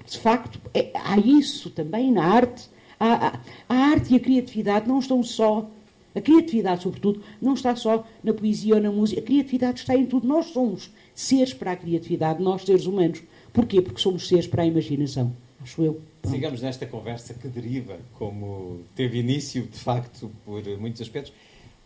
De 0.05 0.17
facto, 0.19 0.59
é, 0.73 0.91
há 0.93 1.17
isso 1.17 1.69
também 1.69 2.11
na 2.11 2.23
arte. 2.23 2.69
A, 2.99 3.27
a, 3.27 3.39
a 3.69 3.75
arte 3.75 4.13
e 4.13 4.17
a 4.17 4.19
criatividade 4.19 4.87
não 4.87 4.99
estão 4.99 5.21
só. 5.23 5.69
A 6.15 6.21
criatividade, 6.21 6.81
sobretudo, 6.81 7.21
não 7.41 7.53
está 7.53 7.75
só 7.75 8.07
na 8.23 8.33
poesia 8.33 8.75
ou 8.75 8.81
na 8.81 8.91
música. 8.91 9.19
A 9.19 9.23
criatividade 9.23 9.81
está 9.81 9.95
em 9.95 10.05
tudo. 10.05 10.27
Nós 10.27 10.47
somos 10.47 10.89
seres 11.17 11.51
para 11.51 11.71
a 11.71 11.75
criatividade, 11.75 12.43
nós 12.43 12.61
seres 12.61 12.85
humanos. 12.85 13.23
Porquê? 13.51 13.81
Porque 13.81 13.99
somos 13.99 14.27
seres 14.27 14.45
para 14.45 14.61
a 14.61 14.65
imaginação. 14.67 15.33
Acho 15.59 15.81
eu. 15.81 15.99
Pronto. 16.21 16.35
Sigamos 16.35 16.61
nesta 16.61 16.85
conversa 16.85 17.33
que 17.33 17.47
deriva, 17.47 17.97
como 18.13 18.81
teve 18.95 19.17
início, 19.17 19.63
de 19.63 19.79
facto, 19.79 20.29
por 20.45 20.63
muitos 20.77 21.01
aspectos. 21.01 21.33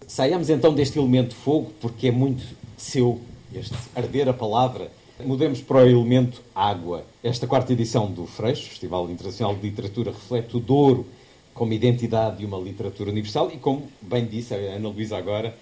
Saiamos 0.06 0.50
então 0.50 0.74
deste 0.74 1.00
elemento 1.00 1.34
fogo, 1.34 1.72
porque 1.80 2.10
é 2.10 2.12
muito 2.12 2.44
seu, 2.76 3.22
este 3.56 3.74
arder 3.96 4.28
a 4.28 4.34
palavra. 4.34 4.92
Mudemos 5.24 5.62
para 5.62 5.78
o 5.78 5.88
elemento 5.88 6.42
água. 6.54 7.06
Esta 7.24 7.48
quarta 7.48 7.72
edição 7.72 8.12
do 8.12 8.26
Freixo, 8.26 8.68
Festival 8.68 9.10
Internacional 9.10 9.56
de 9.56 9.62
Literatura, 9.62 10.12
reflete 10.12 10.58
o 10.58 10.60
Douro 10.60 11.06
como 11.54 11.72
identidade 11.72 12.40
de 12.40 12.46
uma 12.46 12.58
literatura 12.58 13.10
universal 13.10 13.50
e, 13.54 13.58
como 13.58 13.88
bem 14.02 14.26
disse 14.26 14.54
a 14.54 14.58
Ana 14.58 14.90
Luísa 14.90 15.18
agora, 15.18 15.56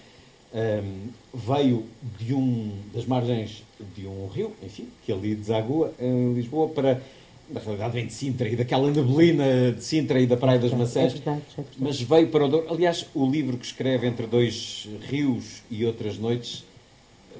um, 0.54 1.08
veio 1.32 1.84
de 2.18 2.34
um, 2.34 2.72
das 2.92 3.06
margens 3.06 3.62
de 3.96 4.06
um 4.06 4.26
rio, 4.26 4.52
enfim, 4.62 4.88
que 5.04 5.12
ali 5.12 5.34
desagua 5.34 5.92
em 5.98 6.34
Lisboa 6.34 6.68
para 6.68 7.00
na 7.50 7.60
realidade 7.60 7.92
vem 7.92 8.06
de 8.06 8.12
Sintra 8.12 8.48
e 8.48 8.56
daquela 8.56 8.90
neblina 8.90 9.72
de 9.72 9.82
Sintra 9.82 10.20
e 10.20 10.26
da 10.26 10.36
Praia 10.36 10.58
das 10.58 10.72
Maçãs, 10.72 11.12
é 11.12 11.16
verdade, 11.16 11.42
é 11.52 11.56
verdade. 11.56 11.76
mas 11.78 12.00
veio 12.00 12.28
para 12.28 12.44
o 12.44 12.48
Douro. 12.48 12.72
Aliás, 12.72 13.06
o 13.14 13.28
livro 13.28 13.56
que 13.56 13.66
escreve 13.66 14.06
Entre 14.06 14.26
Dois 14.26 14.88
Rios 15.08 15.62
e 15.70 15.84
Outras 15.84 16.16
Noites 16.16 16.64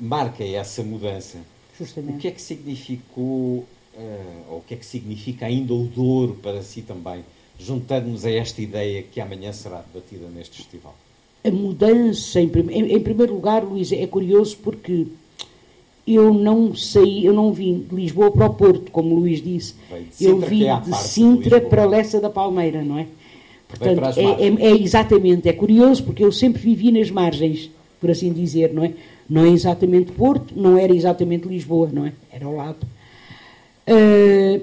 marca 0.00 0.42
essa 0.44 0.82
mudança. 0.82 1.38
Justamente. 1.78 2.16
O 2.16 2.18
que 2.18 2.28
é 2.28 2.30
que 2.30 2.42
significou, 2.42 3.24
uh, 3.24 3.66
ou 4.48 4.58
o 4.58 4.64
que 4.66 4.74
é 4.74 4.76
que 4.76 4.86
significa 4.86 5.46
ainda 5.46 5.72
o 5.72 5.84
Douro 5.84 6.34
para 6.42 6.62
si 6.62 6.82
também, 6.82 7.24
juntando-nos 7.58 8.24
a 8.24 8.30
esta 8.32 8.60
ideia 8.60 9.02
que 9.02 9.20
amanhã 9.20 9.52
será 9.52 9.82
debatida 9.92 10.28
neste 10.28 10.56
festival? 10.56 10.94
A 11.42 11.50
mudança, 11.50 12.40
em, 12.40 12.50
em, 12.70 12.92
em 12.96 13.00
primeiro 13.00 13.35
lugar, 13.35 13.64
Luís, 13.64 13.92
é 13.92 14.07
curioso 14.07 14.59
porque 14.62 15.07
eu 16.07 16.35
não 16.35 16.74
saí, 16.74 17.24
eu 17.24 17.33
não 17.33 17.53
vim 17.53 17.87
de 17.88 17.94
Lisboa 17.94 18.31
para 18.31 18.46
o 18.46 18.55
Porto, 18.55 18.90
como 18.90 19.14
o 19.14 19.18
Luís 19.20 19.42
disse. 19.42 19.74
eu 20.20 20.38
vim 20.38 20.66
é 20.66 20.81
de 20.81 20.96
Sintra 20.96 21.61
de 21.61 21.66
para 21.66 21.85
Lessa 21.85 22.20
da 22.20 22.29
Palmeira, 22.29 22.83
não 22.83 22.98
é? 22.98 23.07
Portanto, 23.68 24.18
é, 24.18 24.46
é, 24.46 24.70
é, 24.70 24.76
exatamente, 24.76 25.48
é 25.48 25.53
curioso 25.53 26.03
porque 26.03 26.24
eu 26.24 26.33
sempre 26.33 26.61
vivi 26.61 26.90
nas 26.90 27.11
margens, 27.11 27.70
por 28.00 28.11
assim 28.11 28.33
dizer, 28.33 28.72
não 28.74 28.85
é? 28.85 28.92
Não 29.29 29.44
é 29.44 29.50
exatamente 29.50 30.11
Porto, 30.11 30.53
não 30.57 30.76
era 30.76 30.92
exatamente 30.92 31.46
Lisboa, 31.46 31.88
não 31.92 32.05
é? 32.05 32.12
Era 32.33 32.46
ao 32.46 32.57
lado. 32.57 32.79
Uh, 33.87 34.61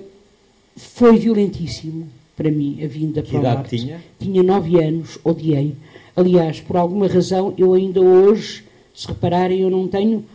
foi 0.76 1.18
violentíssimo 1.18 2.10
para 2.36 2.52
mim 2.52 2.80
a 2.84 2.88
vinda 2.88 3.22
que 3.22 3.32
para 3.32 3.40
o 3.40 3.44
norte. 3.44 3.78
Tinha? 3.78 4.02
tinha 4.20 4.44
nove 4.44 4.84
anos, 4.84 5.18
odiei. 5.24 5.74
Aliás, 6.18 6.60
por 6.60 6.76
alguma 6.76 7.08
razão, 7.08 7.54
eu 7.60 7.76
ainda 7.76 8.02
hoje, 8.02 8.64
se 8.92 9.08
repararem, 9.08 9.62
eu 9.62 9.70
não 9.70 9.88
tenho 9.88 10.26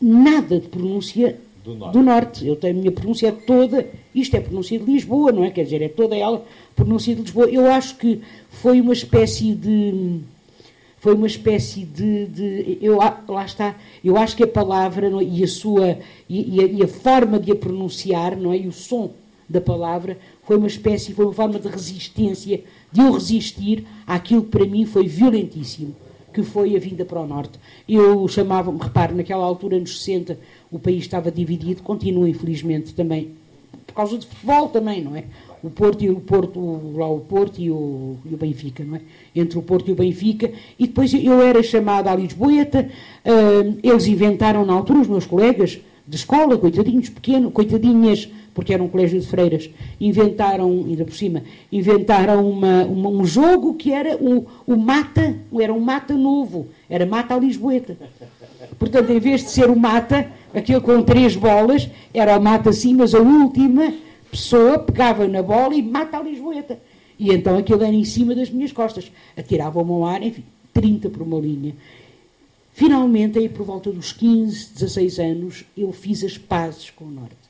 nada 0.00 0.58
de 0.58 0.68
pronúncia 0.68 1.38
do 1.62 1.74
norte. 1.74 1.92
do 1.92 2.02
norte. 2.02 2.46
Eu 2.46 2.56
tenho 2.56 2.74
a 2.74 2.78
minha 2.78 2.90
pronúncia 2.90 3.30
toda, 3.30 3.86
isto 4.14 4.34
é 4.34 4.40
pronúncia 4.40 4.78
de 4.78 4.90
Lisboa, 4.90 5.30
não 5.30 5.44
é? 5.44 5.50
Quer 5.50 5.64
dizer, 5.64 5.82
é 5.82 5.88
toda 5.90 6.16
ela 6.16 6.42
pronúncia 6.74 7.14
de 7.14 7.20
Lisboa. 7.20 7.46
Eu 7.46 7.70
acho 7.70 7.98
que 7.98 8.22
foi 8.48 8.80
uma 8.80 8.94
espécie 8.94 9.54
de. 9.54 10.20
Foi 10.98 11.14
uma 11.14 11.26
espécie 11.26 11.84
de. 11.84 12.24
de 12.24 12.78
eu, 12.80 12.96
lá 12.96 13.44
está. 13.44 13.76
Eu 14.02 14.16
acho 14.16 14.34
que 14.34 14.44
a 14.44 14.48
palavra 14.48 15.08
é? 15.08 15.24
e 15.24 15.44
a 15.44 15.48
sua. 15.48 15.98
E, 16.26 16.56
e, 16.56 16.60
a, 16.60 16.64
e, 16.64 16.82
a, 16.82 16.88
forma 16.88 17.38
de 17.38 17.52
a 17.52 17.56
pronunciar, 17.56 18.34
não 18.34 18.50
é? 18.50 18.56
E 18.56 18.66
o 18.66 18.72
som 18.72 19.10
da 19.46 19.60
palavra 19.60 20.16
foi 20.44 20.56
uma 20.56 20.68
espécie, 20.68 21.12
foi 21.12 21.26
uma 21.26 21.34
forma 21.34 21.58
de 21.58 21.68
resistência, 21.68 22.64
de 22.92 23.00
eu 23.00 23.12
resistir 23.12 23.86
àquilo 24.06 24.42
que 24.42 24.50
para 24.50 24.66
mim 24.66 24.84
foi 24.84 25.06
violentíssimo 25.06 25.94
que 26.32 26.42
foi 26.42 26.74
a 26.74 26.78
vinda 26.78 27.04
para 27.04 27.20
o 27.20 27.26
Norte. 27.26 27.58
Eu 27.86 28.26
chamava-me, 28.26 28.78
repare, 28.78 29.14
naquela 29.14 29.44
altura, 29.44 29.78
nos 29.78 30.02
60, 30.02 30.38
o 30.70 30.78
país 30.78 31.02
estava 31.02 31.30
dividido, 31.30 31.82
continua 31.82 32.26
infelizmente 32.26 32.94
também, 32.94 33.32
por 33.86 33.94
causa 33.94 34.16
de 34.16 34.26
futebol 34.26 34.68
também, 34.68 35.02
não 35.02 35.14
é? 35.14 35.24
o 35.62 35.70
Porto 35.70 36.02
e 36.02 36.10
o 36.10 36.16
Porto, 36.16 36.92
lá 36.96 37.08
o 37.08 37.20
Porto 37.20 37.60
e 37.60 37.70
o, 37.70 38.16
e 38.24 38.34
o 38.34 38.36
Benfica, 38.36 38.82
não 38.82 38.96
é? 38.96 39.00
Entre 39.34 39.56
o 39.56 39.62
Porto 39.62 39.88
e 39.88 39.92
o 39.92 39.94
Benfica, 39.94 40.50
e 40.78 40.88
depois 40.88 41.14
eu 41.14 41.40
era 41.40 41.62
chamada 41.62 42.10
à 42.10 42.16
Lisboeta, 42.16 42.88
uh, 43.24 43.78
eles 43.82 44.06
inventaram 44.06 44.66
na 44.66 44.72
altura, 44.72 45.00
os 45.00 45.08
meus 45.08 45.24
colegas 45.24 45.78
de 46.06 46.16
escola, 46.16 46.58
coitadinhos 46.58 47.08
pequenos, 47.08 47.52
coitadinhas, 47.52 48.28
porque 48.54 48.74
era 48.74 48.82
um 48.82 48.88
colégio 48.88 49.20
de 49.20 49.26
freiras, 49.26 49.70
inventaram, 50.00 50.68
ainda 50.86 51.04
por 51.04 51.14
cima, 51.14 51.42
inventaram 51.70 52.48
uma, 52.48 52.84
uma, 52.84 53.08
um 53.08 53.24
jogo 53.24 53.74
que 53.74 53.92
era 53.92 54.16
o, 54.16 54.46
o 54.66 54.76
mata, 54.76 55.36
era 55.60 55.72
um 55.72 55.80
mata 55.80 56.14
novo, 56.14 56.68
era 56.88 57.06
mata 57.06 57.34
à 57.34 57.38
Lisboeta. 57.38 57.96
Portanto, 58.78 59.10
em 59.10 59.18
vez 59.18 59.42
de 59.42 59.50
ser 59.50 59.70
o 59.70 59.76
mata, 59.76 60.30
aquele 60.54 60.80
com 60.80 61.02
três 61.02 61.34
bolas, 61.34 61.88
era 62.12 62.38
o 62.38 62.42
mata 62.42 62.70
assim, 62.70 62.94
mas 62.94 63.14
a 63.14 63.20
última 63.20 63.92
pessoa 64.30 64.78
pegava 64.78 65.26
na 65.26 65.42
bola 65.42 65.74
e 65.74 65.82
mata 65.82 66.18
a 66.18 66.22
Lisboeta. 66.22 66.78
E 67.18 67.32
então 67.32 67.56
aquilo 67.56 67.82
era 67.82 67.92
em 67.92 68.04
cima 68.04 68.34
das 68.34 68.50
minhas 68.50 68.72
costas. 68.72 69.10
Atiravam-me 69.36 69.92
ao 69.92 70.04
ar, 70.04 70.22
enfim, 70.22 70.44
30 70.72 71.08
por 71.10 71.22
uma 71.22 71.38
linha. 71.38 71.74
Finalmente, 72.72 73.38
aí 73.38 73.48
por 73.48 73.64
volta 73.64 73.92
dos 73.92 74.12
15, 74.12 74.72
16 74.74 75.18
anos, 75.18 75.64
eu 75.76 75.92
fiz 75.92 76.24
as 76.24 76.38
pazes 76.38 76.90
com 76.90 77.04
o 77.04 77.10
Norte. 77.10 77.41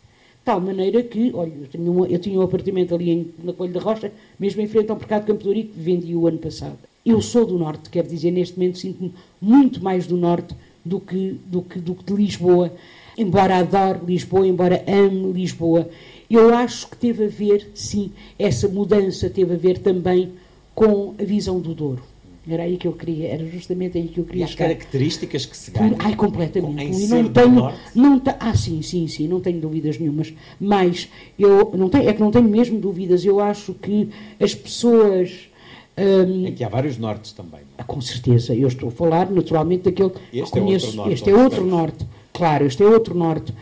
Tal 0.44 0.60
maneira 0.60 1.02
que, 1.02 1.30
olha, 1.34 1.52
eu 1.60 1.66
tinha 1.68 1.90
um, 1.90 2.04
eu 2.04 2.18
tinha 2.18 2.38
um 2.38 2.42
apartamento 2.42 2.94
ali 2.94 3.10
em, 3.10 3.26
na 3.44 3.52
Coelho 3.52 3.74
da 3.74 3.80
Rocha, 3.80 4.12
mesmo 4.38 4.60
em 4.60 4.66
frente 4.66 4.90
ao 4.90 4.96
Mercado 4.96 5.24
Campo 5.24 5.54
de 5.54 5.62
que 5.62 5.78
vendi 5.78 6.16
o 6.16 6.26
ano 6.26 6.38
passado. 6.38 6.78
Eu 7.06 7.20
sou 7.20 7.46
do 7.46 7.58
Norte, 7.58 7.90
quero 7.90 8.08
dizer, 8.08 8.30
neste 8.32 8.58
momento 8.58 8.78
sinto-me 8.78 9.12
muito 9.40 9.82
mais 9.82 10.06
do 10.06 10.16
Norte 10.16 10.54
do 10.84 10.98
que, 10.98 11.38
do 11.46 11.62
que, 11.62 11.78
do 11.78 11.94
que 11.94 12.04
de 12.04 12.14
Lisboa. 12.14 12.72
Embora 13.16 13.56
adore 13.56 14.00
Lisboa, 14.04 14.46
embora 14.46 14.84
ame 14.86 15.32
Lisboa, 15.32 15.88
eu 16.28 16.54
acho 16.54 16.88
que 16.88 16.96
teve 16.96 17.24
a 17.24 17.28
ver, 17.28 17.70
sim, 17.74 18.10
essa 18.38 18.66
mudança 18.66 19.30
teve 19.30 19.54
a 19.54 19.56
ver 19.56 19.78
também 19.78 20.32
com 20.74 21.14
a 21.20 21.22
visão 21.22 21.60
do 21.60 21.74
Douro. 21.74 22.11
Era 22.48 22.64
aí 22.64 22.76
que 22.76 22.88
eu 22.88 22.92
queria, 22.92 23.28
era 23.28 23.46
justamente 23.46 23.96
aí 23.96 24.08
que 24.08 24.18
eu 24.18 24.24
queria 24.24 24.40
e 24.40 24.44
as 24.44 24.54
características 24.54 25.46
que 25.46 25.56
se 25.56 25.70
ganham. 25.70 25.94
Ai, 26.00 26.16
completamente. 26.16 27.04
e 27.04 27.06
não 27.06 27.28
tenho, 27.28 27.50
norte? 27.50 27.78
não 27.94 28.20
ah, 28.40 28.54
sim, 28.56 28.82
sim, 28.82 29.06
sim, 29.06 29.28
não 29.28 29.40
tenho 29.40 29.60
dúvidas 29.60 29.96
nenhumas. 29.96 30.32
Mas 30.58 31.08
eu 31.38 31.70
não 31.76 31.88
tenho, 31.88 32.08
é 32.08 32.12
que 32.12 32.20
não 32.20 32.32
tenho 32.32 32.48
mesmo 32.48 32.80
dúvidas. 32.80 33.24
Eu 33.24 33.38
acho 33.38 33.74
que 33.74 34.08
as 34.40 34.56
pessoas 34.56 35.48
hum, 35.96 36.46
Aqui 36.48 36.64
há 36.64 36.68
vários 36.68 36.98
nortes 36.98 37.30
também. 37.32 37.60
é? 37.60 37.64
ah, 37.78 37.84
Com 37.84 38.00
certeza, 38.00 38.52
eu 38.54 38.66
estou 38.66 38.88
a 38.88 38.92
falar 38.92 39.30
naturalmente 39.30 39.82
daquele 39.84 40.10
que 40.10 40.38
Este 40.40 40.58
é 40.58 40.60
conheço. 40.60 40.86
outro 40.86 40.96
norte 40.96 41.12
este 41.14 41.30
é 41.30 41.34
outro 41.34 41.48
estamos. 41.50 41.72
norte, 41.72 42.06
claro, 42.32 42.66
este 42.66 42.82
é 42.82 42.86
outro 42.86 43.14
norte. 43.14 43.54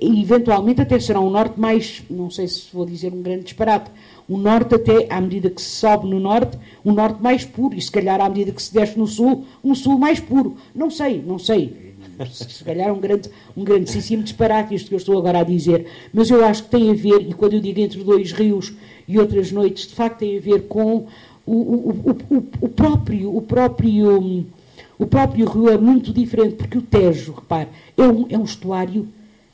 Eventualmente 0.00 0.80
até 0.80 0.98
será 0.98 1.20
um 1.20 1.30
norte 1.30 1.60
mais, 1.60 2.02
não 2.10 2.28
sei 2.28 2.48
se 2.48 2.66
vou 2.72 2.84
dizer 2.84 3.12
um 3.12 3.22
grande 3.22 3.44
disparate, 3.44 3.90
um 4.28 4.36
norte 4.36 4.74
até, 4.74 5.06
à 5.08 5.20
medida 5.20 5.48
que 5.48 5.62
se 5.62 5.68
sobe 5.68 6.08
no 6.08 6.18
norte, 6.18 6.58
um 6.84 6.92
norte 6.92 7.22
mais 7.22 7.44
puro, 7.44 7.76
e 7.76 7.80
se 7.80 7.90
calhar 7.90 8.20
à 8.20 8.28
medida 8.28 8.50
que 8.50 8.60
se 8.62 8.74
desce 8.74 8.98
no 8.98 9.06
sul, 9.06 9.44
um 9.62 9.74
sul 9.74 9.98
mais 9.98 10.18
puro. 10.18 10.56
Não 10.74 10.90
sei, 10.90 11.22
não 11.24 11.38
sei. 11.38 11.94
Se 12.32 12.64
calhar 12.64 12.92
um 12.92 12.98
grande, 12.98 13.30
um 13.56 13.62
grandíssimo 13.62 14.22
disparate 14.22 14.74
isto 14.74 14.88
que 14.88 14.94
eu 14.94 14.98
estou 14.98 15.18
agora 15.18 15.40
a 15.40 15.44
dizer. 15.44 15.86
Mas 16.12 16.30
eu 16.30 16.44
acho 16.44 16.64
que 16.64 16.70
tem 16.70 16.90
a 16.90 16.94
ver, 16.94 17.20
e 17.28 17.32
quando 17.34 17.52
eu 17.52 17.60
digo 17.60 17.78
entre 17.78 18.02
dois 18.02 18.32
rios 18.32 18.72
e 19.06 19.18
outras 19.18 19.52
noites, 19.52 19.86
de 19.86 19.94
facto 19.94 20.18
tem 20.20 20.36
a 20.36 20.40
ver 20.40 20.62
com 20.62 21.06
o, 21.46 21.52
o, 21.52 22.12
o, 22.30 22.48
o, 22.62 22.68
próprio, 22.68 23.36
o 23.36 23.42
próprio, 23.42 24.46
o 24.98 25.06
próprio 25.06 25.46
rio 25.46 25.68
é 25.68 25.78
muito 25.78 26.12
diferente, 26.12 26.56
porque 26.56 26.78
o 26.78 26.82
Tejo, 26.82 27.34
repare, 27.34 27.68
é 27.96 28.02
um, 28.02 28.26
é 28.30 28.38
um 28.38 28.44
estuário 28.44 29.06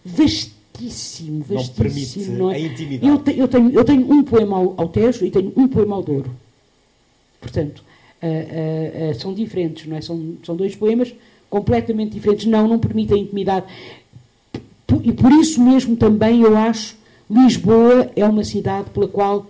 vastíssimo, 0.05 1.45
Não 1.49 1.57
vastíssimo. 1.57 1.75
permite 1.77 2.19
não 2.31 2.51
é? 2.51 2.57
a 2.57 2.59
intimidade. 2.61 3.07
Eu, 3.07 3.19
te- 3.19 3.39
eu 3.39 3.49
tenho, 3.49 3.71
eu 3.71 3.85
tenho 3.85 4.11
um 4.13 4.23
poema 4.23 4.57
ao, 4.57 4.75
ao 4.77 4.89
Tejo 4.89 5.25
e 5.25 5.31
tenho 5.31 5.53
um 5.57 5.69
poema 5.69 5.97
ao 5.97 6.03
Douro. 6.03 6.31
Portanto, 7.41 7.83
ah, 8.23 8.27
ah, 9.11 9.15
são 9.15 9.35
diferentes, 9.35 9.87
não 9.87 9.97
é? 9.97 10.01
São, 10.01 10.35
são 10.45 10.55
dois 10.57 10.75
poemas 10.77 11.13
completamente 11.51 12.13
diferentes. 12.13 12.47
Não, 12.47 12.67
não 12.69 12.79
permitem 12.79 13.23
intimidade. 13.23 13.67
P- 14.87 15.01
E 15.03 15.13
por 15.13 15.31
isso 15.33 15.61
mesmo 15.63 15.97
também 15.97 16.41
eu 16.43 16.57
acho 16.57 16.97
Lisboa 17.31 18.11
é 18.15 18.25
uma 18.27 18.45
cidade 18.45 18.91
pela 18.91 19.09
qual 19.09 19.47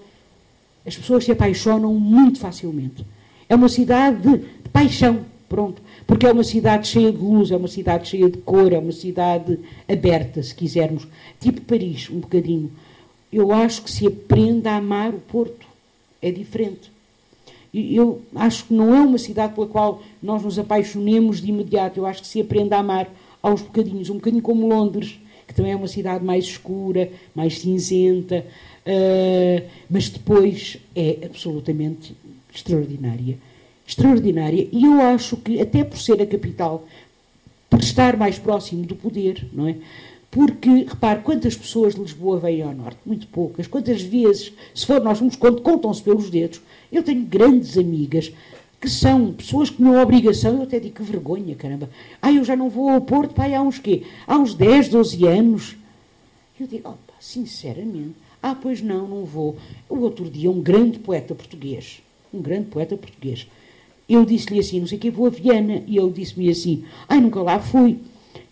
as 0.87 0.97
pessoas 0.97 1.25
se 1.25 1.33
apaixonam 1.33 1.93
muito 1.95 2.39
facilmente. 2.39 3.05
É 3.49 3.55
uma 3.55 3.69
cidade 3.69 4.23
de, 4.23 4.39
de 4.39 4.69
paixão, 4.73 5.21
pronto. 5.49 5.83
Porque 6.07 6.27
é 6.27 6.33
uma 6.33 6.45
cidade 6.45 6.89
cheia 6.89 7.13
de 7.13 7.19
luz, 7.19 7.51
é 7.51 7.57
uma 7.57 7.69
cidade 7.69 8.09
cheia 8.09 8.29
de 8.29 8.39
cor, 8.39 8.73
é 8.73 8.79
uma 8.79 8.93
cidade 8.93 9.59
aberta, 9.89 10.43
se 10.43 10.55
quisermos. 10.55 11.07
Tipo 11.41 11.61
Paris, 11.63 12.11
um 12.11 12.21
bocadinho. 12.21 12.71
Eu 13.33 13.53
acho 13.53 13.83
que 13.83 13.91
se 13.91 14.07
aprende 14.07 14.69
a 14.69 14.77
amar 14.77 15.15
o 15.15 15.21
Porto. 15.21 15.67
É 16.21 16.31
diferente. 16.31 16.91
Eu 17.73 18.21
acho 18.35 18.67
que 18.67 18.75
não 18.75 18.95
é 18.95 19.01
uma 19.01 19.19
cidade 19.19 19.55
pela 19.55 19.67
qual 19.67 20.03
nós 20.23 20.43
nos 20.43 20.59
apaixonemos 20.59 21.41
de 21.41 21.49
imediato. 21.49 21.99
Eu 21.99 22.07
acho 22.07 22.21
que 22.21 22.29
se 22.29 22.41
aprende 22.41 22.75
a 22.75 22.79
amar 22.79 23.09
aos 23.43 23.63
bocadinhos, 23.63 24.11
um 24.11 24.15
bocadinho 24.15 24.43
como 24.43 24.69
Londres, 24.69 25.19
que 25.47 25.55
também 25.55 25.73
é 25.73 25.77
uma 25.77 25.89
cidade 25.89 26.25
mais 26.25 26.45
escura, 26.45 27.11
mais 27.35 27.59
cinzenta, 27.59 28.45
ah, 28.87 29.63
mas 29.89 30.09
depois 30.09 30.79
é 30.95 31.19
absolutamente 31.25 32.15
extraordinária. 32.55 33.39
Extraordinária. 33.87 34.69
E 34.73 34.85
eu 34.85 35.01
acho 35.01 35.37
que, 35.37 35.61
até 35.61 35.85
por 35.85 35.99
ser 35.99 36.21
a 36.23 36.27
capital, 36.27 36.87
por 37.69 37.81
estar 37.81 38.17
mais 38.17 38.39
próximo 38.39 38.85
do 38.85 38.95
poder, 38.95 39.47
não 39.53 39.67
é? 39.69 39.77
Porque, 40.31 40.69
repare, 40.89 41.21
quantas 41.21 41.55
pessoas 41.55 41.95
de 41.95 42.01
Lisboa 42.01 42.39
vêm 42.39 42.63
ao 42.63 42.73
Norte? 42.75 42.99
Muito 43.05 43.27
poucas. 43.27 43.67
Quantas 43.67 44.01
vezes, 44.01 44.51
se 44.75 44.87
for 44.87 45.03
nós 45.03 45.19
vamos, 45.19 45.37
cont- 45.37 45.61
contam-se 45.61 46.03
pelos 46.03 46.31
dedos. 46.31 46.61
Eu 46.91 47.03
tenho 47.03 47.23
grandes 47.25 47.77
amigas 47.77 48.33
que 48.81 48.89
são 48.89 49.33
pessoas 49.33 49.69
que 49.71 49.77
tinham 49.77 50.01
obrigação, 50.03 50.57
eu 50.57 50.63
até 50.63 50.81
digo 50.81 50.95
que 50.97 51.03
vergonha, 51.03 51.55
caramba. 51.55 51.89
Ah, 52.21 52.33
eu 52.33 52.45
já 52.45 52.57
não 52.57 52.69
vou 52.71 52.89
ao 52.89 53.01
Porto, 53.01 53.35
pai, 53.35 53.55
há 53.55 53.61
uns 53.63 53.79
quê? 53.79 54.03
Há 54.27 54.37
uns 54.39 54.55
10, 54.55 54.89
12 54.89 55.25
anos. 55.27 55.77
Eu 56.59 56.67
digo, 56.67 56.89
opa, 56.89 57.13
sinceramente, 57.21 58.15
ah, 58.43 58.55
pois 58.55 58.81
não, 58.81 59.07
não 59.07 59.25
vou. 59.25 59.57
O 59.89 59.99
outro 60.01 60.29
dia, 60.31 60.51
um 60.51 60.61
grande 60.63 60.99
poeta 60.99 61.35
português, 61.35 62.01
um 62.33 62.41
grande 62.41 62.67
poeta 62.67 62.97
português, 62.97 63.47
eu 64.15 64.25
disse-lhe 64.25 64.61
assim, 64.61 64.81
não 64.81 64.87
sei 64.87 64.99
o 64.99 65.01
que, 65.01 65.11
vou 65.11 65.27
a 65.27 65.31
Viana, 65.31 65.83
e 65.87 65.97
ele 65.97 66.11
disse-me 66.11 66.49
assim, 66.49 66.85
ai, 67.09 67.21
nunca 67.21 67.41
lá 67.41 67.59
fui. 67.59 67.99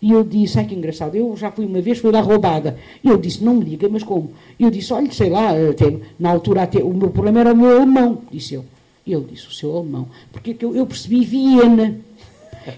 E 0.01 0.11
eu 0.11 0.23
disse, 0.23 0.57
ai 0.57 0.65
que 0.65 0.73
engraçado, 0.73 1.15
eu 1.15 1.35
já 1.37 1.51
fui 1.51 1.65
uma 1.65 1.79
vez, 1.79 1.99
fui 1.99 2.11
lá 2.11 2.21
roubada. 2.21 2.77
E 3.03 3.09
ele 3.09 3.19
disse, 3.19 3.43
não 3.43 3.55
me 3.55 3.65
diga, 3.65 3.87
mas 3.87 4.03
como? 4.03 4.31
E 4.57 4.63
eu 4.63 4.71
disse, 4.71 4.91
olha, 4.93 5.11
sei 5.11 5.29
lá, 5.29 5.51
até, 5.51 5.95
na 6.19 6.31
altura 6.31 6.63
até, 6.63 6.83
o 6.83 6.93
meu 6.93 7.09
problema 7.09 7.41
era 7.41 7.53
o 7.53 7.57
meu 7.57 7.77
alemão, 7.77 8.19
disse 8.31 8.55
eu. 8.55 8.65
E 9.05 9.13
ele 9.13 9.25
disse, 9.31 9.47
o 9.47 9.51
seu 9.51 9.75
alemão. 9.77 10.07
Porque 10.31 10.51
é 10.51 10.55
eu, 10.61 10.75
eu 10.75 10.85
percebi 10.85 11.23
Viena. 11.23 11.99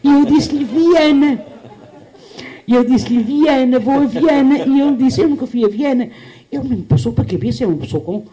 E 0.03 0.09
eu 0.09 0.25
disse-lhe 0.25 0.63
Viana. 0.63 1.45
E 2.67 2.73
eu 2.73 2.83
disse-lhe 2.83 3.21
Viana, 3.21 3.79
vou 3.79 3.95
a 3.95 4.05
Viana. 4.05 4.57
E 4.59 4.81
ele 4.81 4.95
disse, 4.97 5.21
eu 5.21 5.29
nunca 5.29 5.45
fui 5.45 5.63
a 5.63 5.67
Viana. 5.67 6.09
Ele 6.51 6.75
me 6.75 6.81
passou 6.83 7.13
para 7.13 7.23
a 7.23 7.27
cabeça, 7.27 7.63
é 7.63 7.67
uma 7.67 7.77
pessoa 7.77 8.03
com, 8.03 8.23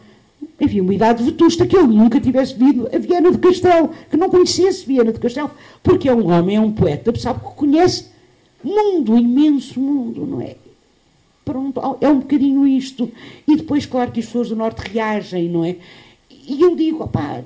enfim, 0.60 0.80
uma 0.80 0.94
idade 0.94 1.22
vetusta, 1.22 1.66
que 1.66 1.76
ele 1.76 1.88
nunca 1.88 2.20
tivesse 2.20 2.54
vindo 2.54 2.88
a 2.94 2.98
Viana 2.98 3.32
de 3.32 3.38
Castelo, 3.38 3.90
que 4.10 4.16
não 4.16 4.28
conhecesse 4.28 4.86
Viana 4.86 5.12
de 5.12 5.18
Castelo, 5.18 5.50
porque 5.82 6.08
é 6.08 6.14
um 6.14 6.30
homem, 6.30 6.56
é 6.56 6.60
um 6.60 6.70
poeta, 6.70 7.18
sabe 7.18 7.40
que 7.40 7.54
conhece 7.54 8.06
mundo, 8.62 9.16
imenso 9.16 9.80
mundo, 9.80 10.26
não 10.26 10.40
é? 10.40 10.56
Pronto, 11.44 11.80
é 12.00 12.08
um 12.08 12.20
bocadinho 12.20 12.66
isto. 12.66 13.10
E 13.48 13.56
depois, 13.56 13.86
claro 13.86 14.12
que 14.12 14.20
as 14.20 14.26
pessoas 14.26 14.50
do 14.50 14.56
Norte 14.56 14.80
reagem, 14.80 15.48
não 15.48 15.64
é? 15.64 15.76
E 16.30 16.60
eu 16.60 16.76
digo, 16.76 17.02
opá, 17.02 17.42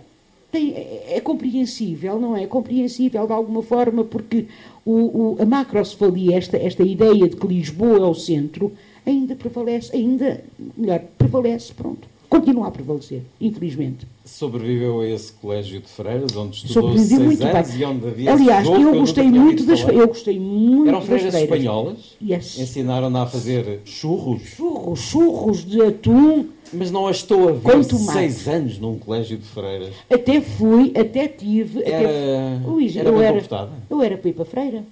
tem, 0.50 0.72
é, 0.72 1.16
é 1.16 1.20
compreensível, 1.20 2.18
não 2.18 2.37
é? 2.37 2.42
É 2.42 2.46
compreensível 2.46 3.27
de 3.27 3.33
alguma 3.33 3.62
forma, 3.62 4.03
porque 4.03 4.46
o, 4.85 4.92
o, 4.92 5.37
a 5.40 5.44
macrocefalia, 5.44 6.37
esta, 6.37 6.57
esta 6.57 6.83
ideia 6.83 7.29
de 7.29 7.37
que 7.37 7.46
Lisboa 7.46 7.98
é 7.98 8.11
o 8.11 8.14
centro, 8.14 8.72
ainda 9.07 9.37
prevalece, 9.37 9.94
ainda, 9.94 10.42
melhor, 10.77 11.00
prevalece, 11.16 11.72
pronto. 11.72 12.13
Continua 12.29 12.69
a 12.69 12.71
prevalecer, 12.71 13.23
infelizmente. 13.41 14.07
Sobreviveu 14.25 15.01
a 15.01 15.09
esse 15.09 15.33
colégio 15.33 15.81
de 15.81 15.87
freiras, 15.87 16.35
onde 16.37 16.57
estudou 16.57 16.83
Sobrevivi 16.83 17.09
seis 17.09 17.21
muito 17.23 17.45
anos 17.47 17.69
bem. 17.71 17.79
e 17.81 17.85
onde 17.85 18.07
havia 18.09 18.33
Aliás, 18.33 18.67
eu 18.67 18.79
nunca 18.79 18.99
gostei 18.99 19.25
muito 19.25 19.65
das 19.67 19.81
falar. 19.81 19.95
eu 19.95 20.09
gostei 20.09 20.41
muito 20.41 20.89
Eram 20.89 20.99
das 20.99 21.07
freiras 21.09 21.31
freiras. 21.35 21.51
espanholas? 21.59 21.97
Yes. 22.23 22.59
Ensinaram-na 22.59 23.23
a 23.23 23.27
fazer 23.27 23.81
churros? 23.85 24.43
Churros, 24.43 25.01
churros 25.01 25.65
de 25.65 25.81
atum. 25.83 26.47
Mas 26.73 26.91
não 26.91 27.07
a 27.07 27.11
estou 27.11 27.49
a 27.49 27.53
ver 27.53 27.85
seis 27.85 28.49
anos 28.49 28.79
num 28.79 28.99
colégio 28.99 29.37
de 29.39 29.45
freiras. 29.45 29.95
Até 30.11 30.41
fui, 30.41 30.93
até 30.99 31.29
tive. 31.29 31.83
Era- 31.85 32.09
até, 32.09 32.61
Luís, 32.67 32.97
era 32.97 33.09
eu, 33.11 33.21
era, 33.21 33.71
eu 33.91 34.03
era 34.03 34.17
Pipa 34.17 34.45
Freira. 34.45 34.83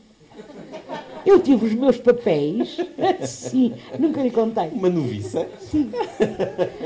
Eu 1.25 1.41
tive 1.41 1.67
os 1.67 1.75
meus 1.75 1.97
papéis. 1.99 2.77
Sim, 3.27 3.73
nunca 3.99 4.23
lhe 4.23 4.31
contei. 4.31 4.69
Uma 4.69 4.89
noviça? 4.89 5.47
Sim. 5.61 5.91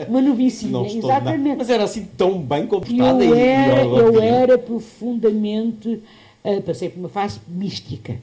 Uma 0.09 0.20
novicinha, 0.20 0.72
nada. 0.72 0.92
exatamente. 0.92 1.57
Mas 1.59 1.70
era 1.70 1.85
assim 1.85 2.07
tão 2.16 2.38
bem 2.40 2.66
comportada 2.66 3.25
Eu 3.25 3.35
e 3.35 3.38
era, 3.40 3.83
eu 3.85 4.20
era 4.20 4.59
profundamente. 4.59 6.01
ah, 6.44 6.61
passei 6.64 6.88
por 6.88 7.01
uma 7.01 7.09
fase 7.09 7.40
mística. 7.49 8.16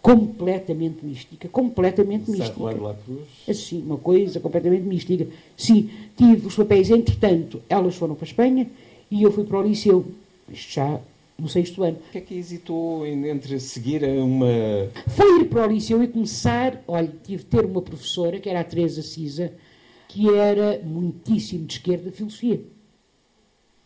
completamente 0.00 1.04
mística, 1.04 1.48
completamente 1.48 2.30
mística. 2.30 2.54
Saint 2.56 2.80
la 2.80 2.94
Cruz. 2.94 3.20
Assim, 3.48 3.82
uma 3.82 3.98
coisa 3.98 4.40
completamente 4.40 4.82
mística. 4.82 5.26
Sim, 5.56 5.90
tive 6.16 6.46
os 6.46 6.54
papéis, 6.56 6.88
entretanto, 6.90 7.60
elas 7.68 7.94
foram 7.96 8.14
para 8.14 8.24
a 8.24 8.28
Espanha 8.28 8.66
e 9.10 9.22
eu 9.22 9.30
fui 9.32 9.44
para 9.44 9.58
o 9.58 9.62
Liceu, 9.62 10.04
isto 10.50 10.72
já 10.74 10.98
no 11.40 11.48
sexto 11.48 11.84
ano. 11.84 11.98
O 12.08 12.10
que 12.10 12.18
é 12.18 12.20
que 12.20 12.34
hesitou 12.34 13.06
entre 13.06 13.60
seguir 13.60 14.02
uma. 14.02 14.48
Foi 15.06 15.40
ir 15.40 15.44
para 15.44 15.68
o 15.68 15.70
Liceu 15.70 16.02
e 16.02 16.08
começar. 16.08 16.82
Olha, 16.86 17.12
tive 17.22 17.44
de 17.44 17.48
ter 17.48 17.64
uma 17.64 17.80
professora, 17.80 18.40
que 18.40 18.48
era 18.48 18.60
a 18.60 18.64
Teresa 18.64 19.02
Cisa, 19.02 19.52
que 20.08 20.28
era 20.34 20.80
muitíssimo 20.84 21.64
de 21.64 21.74
esquerda, 21.74 22.10
filosofia. 22.10 22.60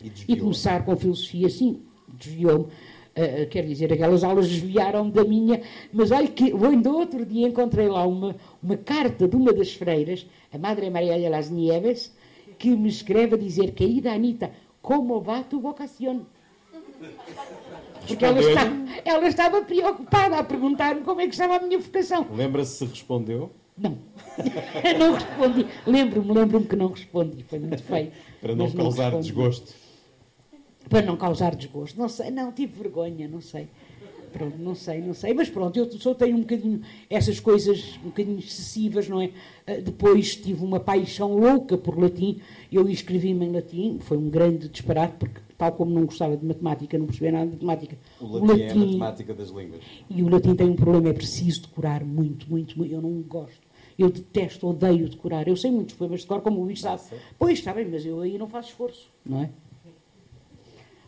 E, 0.02 0.10
E 0.28 0.36
começar 0.36 0.82
com 0.84 0.96
filosofia, 0.96 1.50
sim, 1.50 1.82
desviou-me. 2.08 2.64
Uh, 2.64 3.46
quer 3.50 3.66
dizer, 3.66 3.92
aquelas 3.92 4.24
aulas 4.24 4.48
desviaram 4.48 5.10
da 5.10 5.22
minha. 5.22 5.60
Mas 5.92 6.10
olha 6.10 6.28
que 6.28 6.54
ainda 6.54 6.90
outro 6.90 7.26
dia 7.26 7.46
encontrei 7.46 7.86
lá 7.86 8.06
uma, 8.06 8.34
uma 8.62 8.78
carta 8.78 9.28
de 9.28 9.36
uma 9.36 9.52
das 9.52 9.74
freiras, 9.74 10.26
a 10.50 10.56
Madre 10.56 10.88
Maria 10.88 11.18
de 11.18 11.28
las 11.28 11.50
Nieves, 11.50 12.14
que 12.58 12.70
me 12.70 12.88
escreve 12.88 13.34
a 13.34 13.38
dizer: 13.38 13.72
Querida 13.72 14.10
Anita, 14.10 14.50
como 14.80 15.20
va 15.20 15.42
tu 15.42 15.60
vocación? 15.60 16.26
Porque 18.06 18.24
ela, 18.24 18.40
está, 18.40 18.62
ela 19.04 19.28
estava 19.28 19.62
preocupada 19.62 20.38
a 20.38 20.44
perguntar-me 20.44 21.02
como 21.02 21.20
é 21.20 21.26
que 21.26 21.34
estava 21.34 21.56
a 21.56 21.60
minha 21.60 21.78
vocação. 21.78 22.26
Lembra-se 22.34 22.78
se 22.78 22.84
respondeu? 22.84 23.50
Não, 23.78 23.96
não 24.98 25.14
respondi. 25.14 25.66
Lembro-me, 25.86 26.32
lembro-me 26.32 26.66
que 26.66 26.76
não 26.76 26.88
respondi. 26.88 27.44
Foi 27.48 27.58
muito 27.58 27.82
feio. 27.82 28.10
Para 28.40 28.54
não 28.54 28.70
causar 28.70 29.04
respondi. 29.04 29.22
desgosto. 29.26 29.74
Para 30.88 31.02
não 31.02 31.16
causar 31.16 31.54
desgosto. 31.54 31.98
Não 31.98 32.08
sei, 32.08 32.30
não, 32.30 32.52
tive 32.52 32.82
vergonha, 32.82 33.28
não 33.28 33.40
sei. 33.40 33.68
Pronto, 34.32 34.56
não 34.58 34.74
sei, 34.74 35.00
não 35.00 35.14
sei. 35.14 35.32
Mas 35.34 35.48
pronto, 35.48 35.76
eu 35.78 35.90
só 35.92 36.14
tenho 36.14 36.36
um 36.36 36.40
bocadinho 36.40 36.80
essas 37.08 37.38
coisas 37.38 37.98
um 38.02 38.08
bocadinho 38.08 38.38
excessivas, 38.38 39.08
não 39.08 39.20
é? 39.20 39.30
Ah, 39.66 39.74
Depois 39.74 40.34
tive 40.34 40.64
uma 40.64 40.80
paixão 40.80 41.34
louca 41.36 41.76
por 41.76 41.98
latim. 41.98 42.40
Eu 42.70 42.88
escrevi-me 42.88 43.46
em 43.46 43.52
latim, 43.52 43.98
foi 44.00 44.16
um 44.16 44.28
grande 44.30 44.68
disparate, 44.68 45.14
porque 45.18 45.40
tal 45.62 45.72
como 45.72 45.92
não 45.92 46.05
gostava 46.07 46.37
de 46.37 46.44
matemática, 46.44 46.98
não 46.98 47.07
percebia 47.07 47.31
nada 47.31 47.46
de 47.46 47.64
matemática. 47.64 47.96
O 48.20 48.44
latim, 48.44 48.62
é 48.62 48.70
a 48.72 48.75
matemática 48.75 49.33
das 49.33 49.51
línguas. 49.51 49.81
E 50.11 50.20
o 50.20 50.29
latim 50.29 50.57
tem 50.57 50.68
um 50.68 50.75
problema, 50.75 51.11
é 51.11 51.12
preciso 51.12 51.62
decorar 51.62 52.05
muito, 52.05 52.51
muito, 52.51 52.77
muito. 52.77 52.92
Eu 52.92 53.01
não 53.01 53.22
gosto. 53.22 53.61
Eu 53.96 54.11
detesto, 54.11 54.66
odeio 54.66 55.09
decorar. 55.09 55.46
Eu 55.46 55.57
sei 55.57 55.70
muitos 55.70 55.94
poemas 55.94 56.22
de 56.22 56.27
cor, 56.27 56.40
como 56.40 56.61
o 56.61 56.64
Luís 56.64 56.81
sabe. 56.81 57.01
Pois, 57.38 57.61
está 57.61 57.72
bem, 57.72 57.87
mas 57.88 58.05
eu 58.05 58.20
aí 58.20 58.37
não 58.37 58.48
faço 58.48 58.70
esforço, 58.70 59.09
não 59.25 59.42
é? 59.42 59.51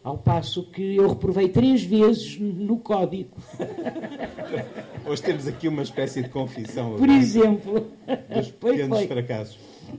Ao 0.05 0.19
passo 0.19 0.71
que 0.71 0.95
eu 0.97 1.09
reprovei 1.09 1.49
três 1.49 1.83
vezes 1.83 2.38
no 2.38 2.77
código, 2.79 3.31
Hoje 5.05 5.23
temos 5.23 5.49
aqui 5.49 5.67
uma 5.67 5.83
espécie 5.83 6.23
de 6.23 6.29
confissão 6.29 6.97
por 6.97 7.09
exemplo. 7.09 7.90
dos 8.35 8.49
Foi, 8.61 8.73
pequenos 8.73 8.99
foi. 8.99 9.07
fracassos. 9.09 9.59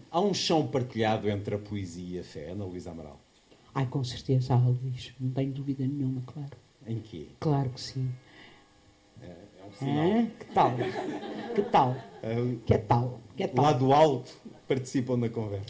Há 0.09 0.21
um 0.21 0.33
chão 0.33 0.65
partilhado 0.65 1.29
entre 1.29 1.55
a 1.55 1.59
poesia 1.59 2.17
e 2.17 2.19
a 2.19 2.23
fé, 2.23 2.51
Ana 2.51 2.63
Luísa 2.63 2.91
Amaral. 2.91 3.24
Ai, 3.75 3.85
com 3.87 4.01
certeza 4.05 4.53
há, 4.53 4.57
Luís. 4.57 5.13
Não 5.19 5.29
tenho 5.31 5.51
dúvida 5.51 5.85
nenhuma, 5.85 6.21
claro. 6.25 6.51
Em 6.87 6.99
quê? 6.99 7.27
Claro 7.41 7.69
que 7.71 7.81
sim. 7.81 8.09
É 9.21 9.27
um 9.67 9.71
sinal. 9.77 10.07
Hã? 10.11 10.25
Que 10.39 10.45
tal? 10.53 10.71
Que 11.55 11.61
tal? 11.61 11.95
Ah, 12.23 12.55
Que 12.65 12.77
tal? 12.77 13.19
Que 13.35 13.47
tal? 13.49 13.65
Lá 13.65 13.73
do 13.73 13.91
alto 13.91 14.31
participam 14.65 15.19
da 15.19 15.27
conversa. 15.29 15.65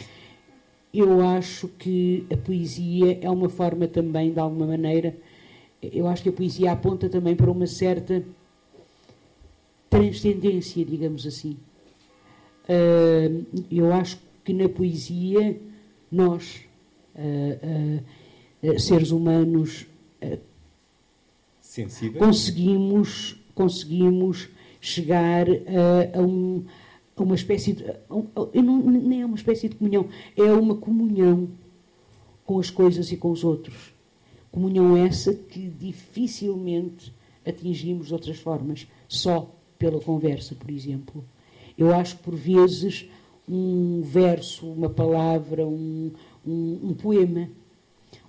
Eu 0.93 1.19
acho 1.27 1.67
que 1.67 2.25
a 2.31 2.37
poesia 2.37 3.19
é 3.21 3.29
uma 3.29 3.49
forma 3.49 3.87
também, 3.87 4.31
de 4.31 4.39
alguma 4.39 4.67
maneira, 4.67 5.17
eu 5.81 6.07
acho 6.07 6.21
que 6.23 6.29
a 6.29 6.33
poesia 6.33 6.71
aponta 6.71 7.09
também 7.09 7.35
para 7.35 7.49
uma 7.51 7.67
certa 7.67 8.23
transcendência, 9.89 10.85
digamos 10.85 11.25
assim. 11.25 11.57
Ah, 12.69 13.29
eu 13.71 13.91
acho 13.93 14.19
que 14.43 14.53
na 14.53 14.69
poesia 14.69 15.59
nós, 16.11 16.61
seres 18.79 19.11
humanos, 19.11 19.85
Sensível? 21.61 22.19
conseguimos, 22.19 23.35
conseguimos 23.53 24.49
chegar 24.79 25.47
a, 25.49 26.19
a 26.19 26.21
um- 26.21 26.63
a 27.15 27.23
uma 27.23 27.35
espécie 27.35 27.73
de. 27.73 27.83
a 27.89 28.61
não- 28.61 28.81
nem 28.91 29.21
é 29.21 29.25
uma 29.25 29.35
espécie 29.35 29.69
de 29.69 29.75
comunhão, 29.75 30.07
é 30.37 30.43
uma 30.51 30.75
comunhão 30.75 31.49
com 32.45 32.59
as 32.59 32.69
coisas 32.69 33.11
e 33.11 33.17
com 33.17 33.31
os 33.31 33.43
outros. 33.43 33.93
Comunhão 34.51 34.95
essa 34.95 35.33
que 35.33 35.67
dificilmente 35.67 37.13
atingimos 37.45 38.07
de 38.07 38.13
outras 38.13 38.37
formas, 38.37 38.87
só 39.07 39.53
pela 39.77 39.99
conversa, 39.99 40.55
por 40.55 40.69
exemplo. 40.69 41.23
Eu 41.77 41.93
acho 41.93 42.17
que 42.17 42.23
por 42.23 42.35
vezes 42.35 43.09
um 43.47 44.01
verso, 44.01 44.65
uma 44.71 44.89
palavra, 44.89 45.65
um, 45.67 46.11
um, 46.45 46.79
um 46.89 46.93
poema. 46.93 47.49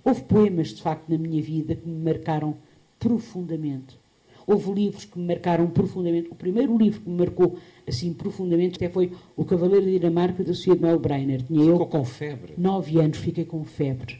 Houve 0.03 0.21
poemas, 0.23 0.69
de 0.69 0.81
facto, 0.81 1.09
na 1.09 1.17
minha 1.17 1.41
vida 1.41 1.75
que 1.75 1.87
me 1.87 2.03
marcaram 2.03 2.55
profundamente. 2.99 3.97
Houve 4.45 4.71
livros 4.71 5.03
que 5.03 5.19
me 5.19 5.27
marcaram 5.27 5.67
profundamente. 5.67 6.29
O 6.31 6.35
primeiro 6.35 6.77
livro 6.77 7.01
que 7.01 7.09
me 7.09 7.17
marcou 7.17 7.57
assim 7.85 8.13
profundamente 8.13 8.77
até 8.77 8.89
foi 8.89 9.11
O 9.35 9.43
Cavaleiro 9.43 9.85
de 9.85 9.99
Dinamarca 9.99 10.43
da 10.43 10.53
Sofia 10.53 10.75
de 10.75 10.81
Melbreiner. 10.81 11.41
Tinha 11.43 11.63
eu 11.63 11.73
Ficou 11.73 11.87
com 11.87 12.05
febre. 12.05 12.53
nove 12.57 12.99
anos, 12.99 13.17
fiquei 13.17 13.43
com 13.43 13.63
febre. 13.65 14.19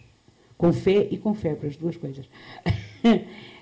Com 0.57 0.73
fé 0.73 1.07
e 1.09 1.17
com 1.17 1.33
febre, 1.33 1.67
as 1.67 1.77
duas 1.77 1.95
coisas. 1.95 2.25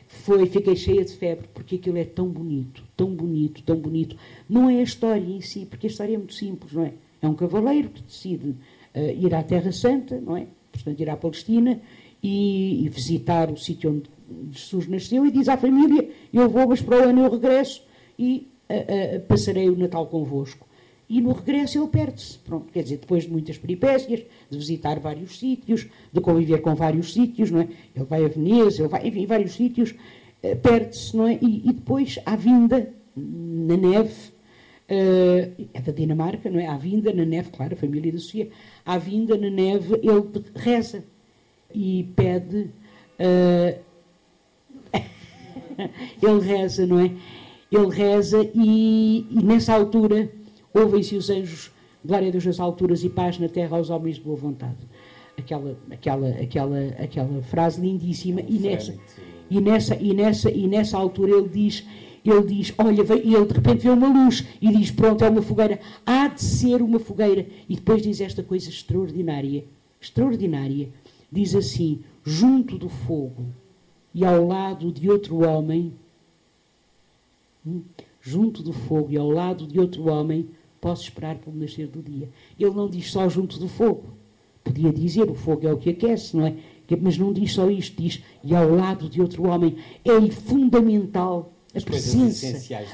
Foi, 0.07 0.45
fiquei 0.47 0.75
cheia 0.75 1.03
de 1.03 1.11
febre, 1.11 1.47
porque 1.53 1.75
aquilo 1.75 1.97
é 1.97 2.03
tão 2.05 2.27
bonito, 2.27 2.83
tão 2.95 3.13
bonito, 3.13 3.61
tão 3.63 3.75
bonito. 3.75 4.15
Não 4.49 4.69
é 4.69 4.79
a 4.79 4.83
história 4.83 5.21
em 5.21 5.41
si, 5.41 5.65
porque 5.65 5.87
a 5.87 5.89
história 5.89 6.13
é 6.15 6.17
muito 6.17 6.33
simples, 6.33 6.71
não 6.73 6.83
é? 6.83 6.93
É 7.21 7.27
um 7.27 7.33
cavaleiro 7.33 7.89
que 7.89 8.01
decide 8.01 8.55
ir 8.99 9.33
à 9.33 9.43
Terra 9.43 9.71
Santa, 9.71 10.19
não 10.19 10.37
é? 10.37 10.47
Portanto, 10.71 10.99
ir 10.99 11.09
à 11.09 11.17
Palestina 11.17 11.79
e, 12.21 12.85
e 12.85 12.89
visitar 12.89 13.51
o 13.51 13.57
sítio 13.57 13.91
onde 13.91 14.09
Jesus 14.51 14.87
nasceu 14.87 15.25
e 15.25 15.31
diz 15.31 15.47
à 15.47 15.57
família: 15.57 16.09
Eu 16.33 16.49
vou, 16.49 16.67
mas 16.67 16.81
para 16.81 16.99
o 16.99 17.09
ano 17.09 17.25
eu 17.25 17.31
regresso 17.31 17.83
e 18.17 18.47
passarei 19.27 19.69
o 19.69 19.77
Natal 19.77 20.07
convosco. 20.07 20.65
E 21.07 21.21
no 21.21 21.33
regresso 21.33 21.77
ele 21.77 21.87
perde-se. 21.87 22.39
Pronto, 22.39 22.71
quer 22.71 22.83
dizer, 22.83 22.97
depois 22.97 23.23
de 23.23 23.31
muitas 23.31 23.57
peripécias, 23.57 24.23
de 24.49 24.57
visitar 24.57 24.99
vários 24.99 25.37
sítios, 25.37 25.87
de 26.11 26.21
conviver 26.21 26.61
com 26.61 26.73
vários 26.73 27.13
sítios, 27.13 27.51
não 27.51 27.61
é? 27.61 27.67
Ele 27.95 28.05
vai 28.05 28.25
a 28.25 28.27
Veneza, 28.27 28.81
ele 28.81 28.87
vai, 28.87 29.07
enfim, 29.07 29.25
vários 29.25 29.53
sítios, 29.53 29.93
eh, 30.41 30.55
perde-se, 30.55 31.15
não 31.15 31.27
é? 31.27 31.37
E, 31.41 31.69
e 31.69 31.73
depois, 31.73 32.17
à 32.25 32.35
vinda, 32.35 32.91
na 33.15 33.77
neve, 33.77 34.13
eh, 34.87 35.51
é 35.73 35.81
da 35.81 35.91
Dinamarca, 35.91 36.49
não 36.49 36.59
é? 36.59 36.67
À 36.67 36.77
vinda, 36.77 37.11
na 37.13 37.25
neve, 37.25 37.49
claro, 37.51 37.73
a 37.73 37.77
família 37.77 38.11
da 38.11 38.19
Sofia, 38.19 38.49
à 38.85 38.97
vinda, 38.97 39.37
na 39.37 39.49
neve, 39.49 39.95
ele 39.95 40.43
reza 40.55 41.03
e 41.73 42.03
pede. 42.15 42.69
eh, 43.19 43.79
ele 46.21 46.39
reza, 46.39 46.85
não 46.85 46.99
é? 46.99 47.11
Ele 47.71 47.89
reza 47.89 48.49
e, 48.53 49.25
e 49.29 49.43
nessa 49.43 49.73
altura 49.73 50.29
ouvem-se 50.73 51.15
os 51.15 51.29
anjos, 51.29 51.71
glória 52.03 52.27
a 52.27 52.31
Deus 52.31 52.45
nas 52.45 52.59
alturas 52.59 53.03
e 53.03 53.09
paz 53.09 53.39
na 53.39 53.49
terra 53.49 53.77
aos 53.77 53.89
homens 53.89 54.15
de 54.15 54.21
boa 54.21 54.35
vontade. 54.35 54.77
Aquela, 55.37 55.77
aquela, 55.91 56.29
aquela, 56.29 56.79
aquela 56.99 57.41
frase 57.43 57.81
lindíssima 57.81 58.41
e 58.41 58.59
nessa, 58.59 58.95
e 59.49 59.59
nessa, 59.59 59.95
e 59.95 60.13
nessa, 60.13 60.51
e 60.51 60.67
nessa 60.67 60.97
altura 60.97 61.37
ele 61.37 61.49
diz, 61.49 61.85
ele 62.31 62.45
diz, 62.45 62.73
olha, 62.77 63.03
e 63.23 63.35
ele 63.35 63.45
de 63.45 63.53
repente 63.53 63.83
vê 63.83 63.89
uma 63.89 64.07
luz 64.07 64.45
e 64.61 64.75
diz, 64.75 64.91
pronto, 64.91 65.23
é 65.23 65.29
uma 65.29 65.41
fogueira, 65.41 65.79
há 66.05 66.27
de 66.27 66.41
ser 66.41 66.81
uma 66.81 66.99
fogueira. 66.99 67.47
E 67.69 67.75
depois 67.75 68.01
diz 68.01 68.19
esta 68.19 68.41
coisa 68.41 68.69
extraordinária, 68.69 69.63
extraordinária, 70.01 70.89
diz 71.31 71.53
assim, 71.53 72.01
junto 72.23 72.77
do 72.77 72.89
fogo 72.89 73.45
e 74.13 74.25
ao 74.25 74.47
lado 74.47 74.91
de 74.91 75.09
outro 75.09 75.43
homem, 75.47 75.93
hum, 77.65 77.81
junto 78.21 78.63
do 78.63 78.73
fogo 78.73 79.11
e 79.11 79.17
ao 79.17 79.29
lado 79.29 79.67
de 79.67 79.79
outro 79.79 80.09
homem, 80.09 80.49
posso 80.81 81.03
esperar 81.03 81.35
pelo 81.35 81.55
nascer 81.55 81.87
do 81.87 82.01
dia. 82.01 82.29
Ele 82.59 82.73
não 82.73 82.89
diz 82.89 83.11
só 83.11 83.27
junto 83.29 83.59
do 83.59 83.67
fogo. 83.67 84.05
Podia 84.63 84.91
dizer, 84.91 85.29
o 85.29 85.35
fogo 85.35 85.67
é 85.67 85.73
o 85.73 85.77
que 85.77 85.91
aquece, 85.91 86.35
não 86.35 86.47
é? 86.47 86.55
Mas 87.01 87.17
não 87.17 87.33
diz 87.33 87.53
só 87.53 87.69
isto, 87.69 88.01
diz, 88.01 88.23
e 88.43 88.55
ao 88.55 88.69
lado 88.69 89.09
de 89.09 89.21
outro 89.21 89.47
homem. 89.47 89.77
É 90.03 90.31
fundamental 90.31 91.51
a 91.77 91.81
presença, 91.85 92.47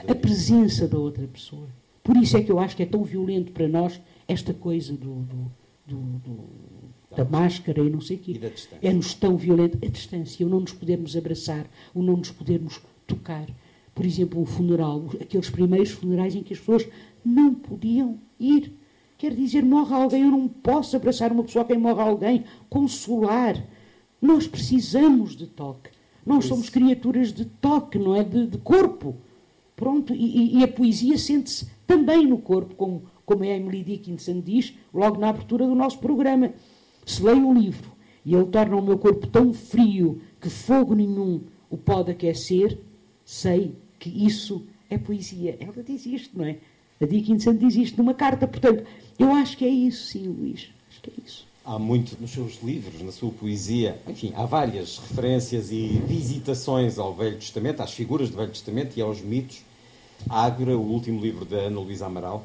a 0.07 0.15
presença 0.15 0.87
da 0.87 0.97
outra 0.97 1.27
pessoa. 1.27 1.67
Por 2.03 2.17
isso 2.17 2.35
é 2.37 2.41
que 2.43 2.51
eu 2.51 2.59
acho 2.59 2.75
que 2.75 2.83
é 2.83 2.85
tão 2.85 3.03
violento 3.03 3.51
para 3.51 3.67
nós 3.67 4.01
esta 4.27 4.53
coisa 4.53 4.93
do, 4.93 5.15
do- 5.21 5.51
do- 5.87 6.19
do- 6.19 7.15
da 7.15 7.25
máscara 7.25 7.81
e 7.81 7.89
não 7.89 7.99
sei 8.01 8.17
o 8.17 8.19
quê. 8.19 8.33
É-nos 8.81 9.13
tão 9.13 9.35
violento 9.37 9.77
a 9.85 9.89
distância, 9.89 10.45
o 10.45 10.49
não 10.49 10.61
nos 10.61 10.73
podermos 10.73 11.15
abraçar, 11.17 11.65
o 11.93 12.01
não 12.01 12.17
nos 12.17 12.31
podermos 12.31 12.81
tocar. 13.05 13.47
Por 13.93 14.05
exemplo, 14.05 14.39
um 14.41 14.45
funeral, 14.45 15.03
aqueles 15.19 15.49
primeiros 15.49 15.91
funerais 15.91 16.33
em 16.35 16.41
que 16.41 16.53
as 16.53 16.59
pessoas 16.59 16.87
não 17.23 17.53
podiam 17.53 18.17
ir. 18.39 18.71
Quer 19.17 19.35
dizer, 19.35 19.63
morre 19.63 19.93
alguém, 19.93 20.23
eu 20.23 20.31
não 20.31 20.47
posso 20.47 20.95
abraçar 20.95 21.31
uma 21.31 21.43
pessoa 21.43 21.65
quem 21.65 21.77
morre 21.77 22.01
alguém, 22.01 22.45
consolar. 22.69 23.61
Nós 24.21 24.47
precisamos 24.47 25.35
de 25.35 25.45
toque. 25.45 25.89
Nós 26.25 26.45
somos 26.45 26.69
criaturas 26.69 27.33
de 27.33 27.45
toque, 27.45 27.97
não 27.97 28.15
é? 28.15 28.23
De, 28.23 28.47
de 28.47 28.57
corpo. 28.57 29.15
Pronto, 29.75 30.13
e, 30.13 30.59
e 30.59 30.63
a 30.63 30.67
poesia 30.67 31.17
sente-se 31.17 31.67
também 31.87 32.27
no 32.27 32.37
corpo, 32.37 32.75
como, 32.75 33.03
como 33.25 33.43
a 33.43 33.47
Emily 33.47 33.83
Dickinson 33.83 34.39
diz, 34.39 34.73
logo 34.93 35.19
na 35.19 35.29
abertura 35.29 35.65
do 35.65 35.73
nosso 35.73 35.97
programa. 35.99 36.53
Se 37.05 37.23
leio 37.23 37.47
um 37.47 37.53
livro 37.53 37.91
e 38.23 38.35
ele 38.35 38.45
torna 38.45 38.75
o 38.75 38.81
meu 38.81 38.97
corpo 38.97 39.25
tão 39.27 39.51
frio 39.51 40.21
que 40.39 40.49
fogo 40.49 40.93
nenhum 40.93 41.41
o 41.69 41.77
pode 41.77 42.11
aquecer, 42.11 42.77
sei 43.25 43.75
que 43.97 44.09
isso 44.09 44.65
é 44.89 44.97
poesia. 44.97 45.57
Ela 45.59 45.81
diz 45.83 46.05
isto, 46.05 46.37
não 46.37 46.45
é? 46.45 46.57
A 46.99 47.05
Dickinson 47.05 47.55
diz 47.55 47.75
isto 47.75 47.97
numa 47.97 48.13
carta. 48.13 48.47
Portanto, 48.47 48.83
eu 49.17 49.31
acho 49.33 49.57
que 49.57 49.65
é 49.65 49.69
isso, 49.69 50.07
sim, 50.07 50.27
Luís. 50.27 50.69
Acho 50.89 51.01
que 51.01 51.09
é 51.09 51.13
isso. 51.25 51.47
Há 51.63 51.77
muito 51.77 52.19
nos 52.19 52.31
seus 52.31 52.61
livros, 52.63 53.01
na 53.01 53.11
sua 53.11 53.29
poesia, 53.31 53.99
enfim, 54.07 54.33
há 54.35 54.45
várias 54.45 54.97
referências 54.97 55.71
e 55.71 56.01
visitações 56.07 56.97
ao 56.97 57.13
Velho 57.13 57.37
Testamento, 57.37 57.81
às 57.81 57.93
figuras 57.93 58.29
do 58.31 58.37
Velho 58.37 58.49
Testamento 58.49 58.97
e 58.97 59.01
aos 59.01 59.21
mitos. 59.21 59.61
Ágora, 60.27 60.75
o 60.75 60.81
último 60.81 61.21
livro 61.21 61.45
da 61.45 61.57
Ana 61.57 61.79
Luísa 61.79 62.07
Amaral. 62.07 62.43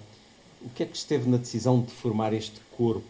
O 0.62 0.68
que 0.68 0.82
é 0.82 0.86
que 0.86 0.96
esteve 0.96 1.28
na 1.28 1.36
decisão 1.38 1.80
de 1.80 1.90
formar 1.90 2.32
este 2.32 2.60
corpo? 2.76 3.04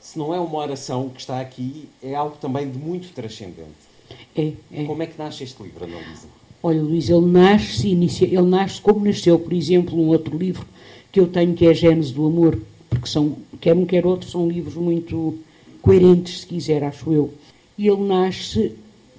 Se 0.00 0.18
não 0.18 0.32
é 0.34 0.40
uma 0.40 0.58
oração 0.58 1.08
que 1.08 1.20
está 1.20 1.40
aqui, 1.40 1.88
é 2.02 2.14
algo 2.14 2.36
também 2.36 2.70
de 2.70 2.78
muito 2.78 3.12
transcendente. 3.12 3.90
É, 4.36 4.52
é. 4.72 4.84
Como 4.84 5.02
é 5.02 5.06
que 5.06 5.18
nasce 5.18 5.44
este 5.44 5.62
livro, 5.62 5.84
Ana 5.84 5.96
Luísa? 5.96 6.28
Olha, 6.62 6.82
Luís, 6.82 7.08
ele 7.08 7.26
nasce, 7.26 7.88
inicia, 7.88 8.26
ele 8.26 8.42
nasce 8.42 8.80
como 8.80 9.04
nasceu, 9.04 9.38
por 9.38 9.52
exemplo, 9.52 9.98
um 9.98 10.08
outro 10.08 10.36
livro 10.36 10.66
que 11.10 11.18
eu 11.18 11.26
tenho 11.26 11.54
que 11.54 11.66
é 11.66 11.70
a 11.70 11.74
Gênese 11.74 12.12
do 12.12 12.26
Amor, 12.26 12.60
porque 12.88 13.08
são, 13.08 13.36
quer 13.60 13.74
um 13.74 13.84
quer 13.84 14.06
outro, 14.06 14.28
são 14.28 14.48
livros 14.48 14.74
muito 14.74 15.38
coerentes, 15.82 16.40
se 16.40 16.46
quiser, 16.46 16.82
acho 16.84 17.12
eu. 17.12 17.32
E 17.76 17.88
ele 17.88 18.02
nasce 18.02 18.74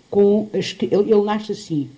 com 0.10 0.50
as, 0.54 0.76
ele, 0.82 1.12
ele 1.12 1.22
nasce 1.22 1.52
assim, 1.52 1.90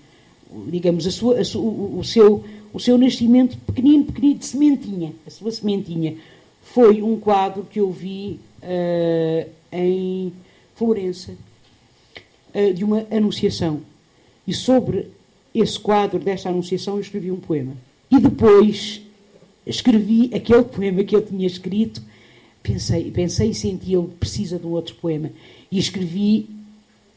digamos, 0.68 1.08
a 1.08 1.12
sua, 1.12 1.36
a 1.39 1.41
o, 1.41 2.04
seu, 2.04 2.44
o 2.72 2.80
seu 2.80 2.98
nascimento 2.98 3.58
pequenino, 3.58 4.06
pequenino, 4.06 4.39
de 4.39 4.46
sementinha, 4.46 5.14
a 5.26 5.30
sua 5.30 5.52
sementinha, 5.52 6.16
foi 6.62 7.02
um 7.02 7.20
quadro 7.20 7.68
que 7.70 7.80
eu 7.80 7.91
vi 7.91 8.39
uh, 8.62 9.50
em 9.72 10.32
Florença, 10.76 11.34
uh, 12.54 12.74
de 12.74 12.84
uma 12.84 13.06
anunciação. 13.12 13.82
E 14.48 14.54
sobre 14.54 15.10
esse 15.54 15.80
quadro 15.80 16.20
desta 16.20 16.50
anunciação 16.50 16.96
eu 16.96 17.02
escrevi 17.02 17.32
um 17.32 17.39
poema. 17.39 17.74
E 18.10 18.20
depois 18.20 19.02
escrevi 19.66 20.30
aquele 20.34 20.64
poema 20.64 21.04
que 21.04 21.16
eu 21.16 21.26
tinha 21.26 21.48
escrito, 21.48 22.02
pensei, 22.64 23.11
pensei 23.11 23.49
e 23.49 23.53
senti, 23.53 23.93
ele 23.93 24.07
precisa 24.20 24.57
de 24.57 24.66
um 24.66 24.72
outro 24.72 24.95
poema. 24.95 25.30
E 25.70 25.78
escrevi 25.78 26.49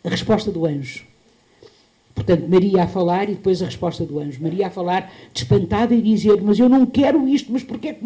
a 0.05 0.09
resposta 0.09 0.51
do 0.51 0.67
anjo. 0.67 1.05
Portanto, 2.15 2.49
Maria 2.49 2.85
a 2.85 2.87
falar 2.87 3.25
e 3.29 3.35
depois 3.35 3.61
a 3.61 3.67
resposta 3.67 4.05
do 4.05 4.19
anjo. 4.19 4.43
Maria 4.43 4.67
a 4.69 4.71
falar, 4.71 5.13
despantada 5.35 5.95
e 5.95 6.01
dizer: 6.01 6.41
Mas 6.41 6.59
eu 6.59 6.69
não 6.69 6.87
quero 6.87 7.29
isto, 7.29 7.53
mas 7.53 7.63
porque 7.63 7.89
é 7.89 7.99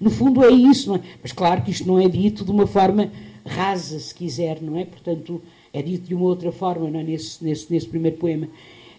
no 0.00 0.10
fundo 0.10 0.42
é 0.42 0.50
isso, 0.50 0.88
não 0.88 0.96
é? 0.96 1.00
Mas 1.22 1.32
claro 1.32 1.62
que 1.62 1.70
isto 1.70 1.86
não 1.86 2.00
é 2.00 2.08
dito 2.08 2.44
de 2.44 2.50
uma 2.50 2.66
forma 2.66 3.12
rasa, 3.44 3.98
se 3.98 4.14
quiser, 4.14 4.62
não 4.62 4.78
é? 4.78 4.86
Portanto, 4.86 5.42
é 5.72 5.82
dito 5.82 6.08
de 6.08 6.14
uma 6.14 6.24
outra 6.24 6.50
forma, 6.50 6.88
não 6.90 7.00
é? 7.00 7.02
Nesse, 7.02 7.44
nesse, 7.44 7.70
nesse 7.70 7.86
primeiro 7.86 8.16
poema. 8.16 8.48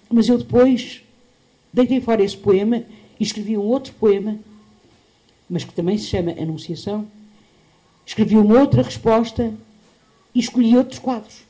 Mas 0.07 0.29
eu 0.29 0.37
depois 0.37 1.01
deitei 1.73 1.99
fora 1.99 2.23
esse 2.23 2.37
poema 2.37 2.83
e 3.19 3.23
escrevi 3.23 3.57
um 3.57 3.63
outro 3.63 3.93
poema, 3.93 4.37
mas 5.49 5.63
que 5.63 5.73
também 5.73 5.97
se 5.97 6.05
chama 6.05 6.31
Anunciação. 6.31 7.07
Escrevi 8.09 8.37
uma 8.37 8.59
outra 8.59 8.81
resposta 8.81 9.53
e 10.33 10.39
escolhi 10.39 10.75
outros 10.75 10.97
quadros, 10.97 11.43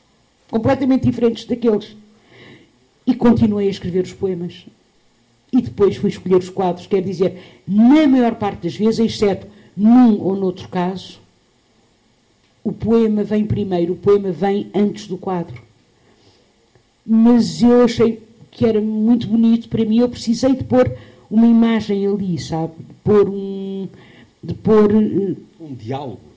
completamente 0.50 1.06
diferentes 1.06 1.46
daqueles. 1.46 1.96
E 3.06 3.14
continuei 3.14 3.66
a 3.66 3.70
escrever 3.70 4.04
os 4.04 4.12
poemas. 4.12 4.66
E 5.50 5.62
depois 5.62 5.96
fui 5.96 6.10
escolher 6.10 6.36
os 6.36 6.50
quadros, 6.50 6.86
quer 6.86 7.00
dizer, 7.00 7.62
na 7.66 8.06
maior 8.06 8.34
parte 8.34 8.64
das 8.64 8.76
vezes, 8.76 8.98
exceto 8.98 9.46
num 9.74 10.20
ou 10.20 10.36
noutro 10.36 10.68
caso, 10.68 11.18
o 12.62 12.72
poema 12.72 13.24
vem 13.24 13.46
primeiro, 13.46 13.94
o 13.94 13.96
poema 13.96 14.30
vem 14.30 14.70
antes 14.74 15.06
do 15.06 15.16
quadro. 15.16 15.62
Mas 17.06 17.62
eu 17.62 17.84
achei 17.84 18.22
que 18.50 18.66
era 18.66 18.82
muito 18.82 19.26
bonito 19.26 19.66
para 19.66 19.86
mim, 19.86 20.00
eu 20.00 20.10
precisei 20.10 20.54
de 20.54 20.64
pôr 20.64 20.94
uma 21.30 21.46
imagem 21.46 22.06
ali, 22.06 22.38
sabe? 22.38 22.74
De 22.86 22.94
pôr 23.02 23.30
um. 23.30 23.88
De 24.44 24.52
pôr. 24.52 24.92
Uh, 24.92 25.36
um 25.58 25.74
diálogo. 25.74 26.29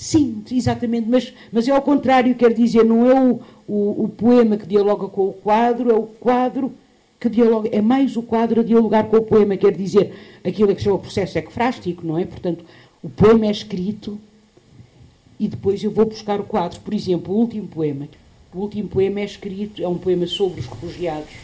Sim, 0.00 0.44
exatamente, 0.52 1.08
mas, 1.08 1.34
mas 1.50 1.66
é 1.66 1.72
ao 1.72 1.82
contrário, 1.82 2.32
quer 2.36 2.54
dizer, 2.54 2.84
não 2.84 3.10
é 3.10 3.20
o, 3.20 3.40
o, 3.66 4.04
o, 4.04 4.08
poema 4.08 4.56
que 4.56 4.64
dialoga 4.64 5.08
com 5.08 5.26
o 5.26 5.32
quadro, 5.32 5.90
é 5.90 5.92
o 5.92 6.04
quadro 6.04 6.72
que 7.18 7.28
dialoga, 7.28 7.68
é 7.72 7.80
mais 7.80 8.16
o 8.16 8.22
quadro 8.22 8.60
a 8.60 8.62
dialogar 8.62 9.08
com 9.08 9.16
o 9.16 9.22
poema, 9.22 9.56
quer 9.56 9.72
dizer, 9.72 10.14
aquilo 10.44 10.68
que 10.68 10.76
se 10.76 10.84
chama 10.84 10.94
o 10.94 11.00
processo 11.00 11.36
ecfrástico, 11.36 12.06
não 12.06 12.16
é? 12.16 12.24
Portanto, 12.24 12.64
o 13.02 13.10
poema 13.10 13.46
é 13.46 13.50
escrito 13.50 14.16
e 15.36 15.48
depois 15.48 15.82
eu 15.82 15.90
vou 15.90 16.06
buscar 16.06 16.38
o 16.38 16.44
quadro. 16.44 16.78
Por 16.78 16.94
exemplo, 16.94 17.34
o 17.34 17.36
último 17.36 17.66
poema, 17.66 18.08
o 18.54 18.58
último 18.60 18.88
poema 18.88 19.18
é 19.18 19.24
escrito, 19.24 19.82
é 19.82 19.88
um 19.88 19.98
poema 19.98 20.28
sobre 20.28 20.60
os 20.60 20.66
refugiados. 20.66 21.34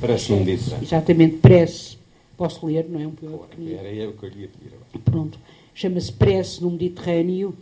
Parece 0.00 0.32
um 0.32 0.42
dito. 0.42 0.74
Exatamente, 0.80 1.36
prece. 1.36 1.98
Posso 2.34 2.64
ler, 2.64 2.86
não 2.88 2.98
é 2.98 3.06
um 3.06 3.10
poema 3.10 3.36
claro, 3.36 3.50
pequenino? 3.50 3.78
Era 3.78 3.92
eu 3.92 4.14
que 4.14 4.24
eu 4.24 4.30
lhe 4.30 4.48
pedir 4.48 4.68
agora. 4.68 5.04
Pronto. 5.04 5.38
Chama-se 5.76 6.10
Prece 6.10 6.62
no 6.62 6.70
Mediterrâneo 6.70 7.54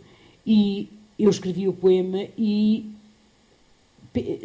e 0.47 0.87
eu 1.19 1.29
escrevi 1.29 1.67
o 1.67 1.73
poema 1.73 2.25
e 2.37 2.89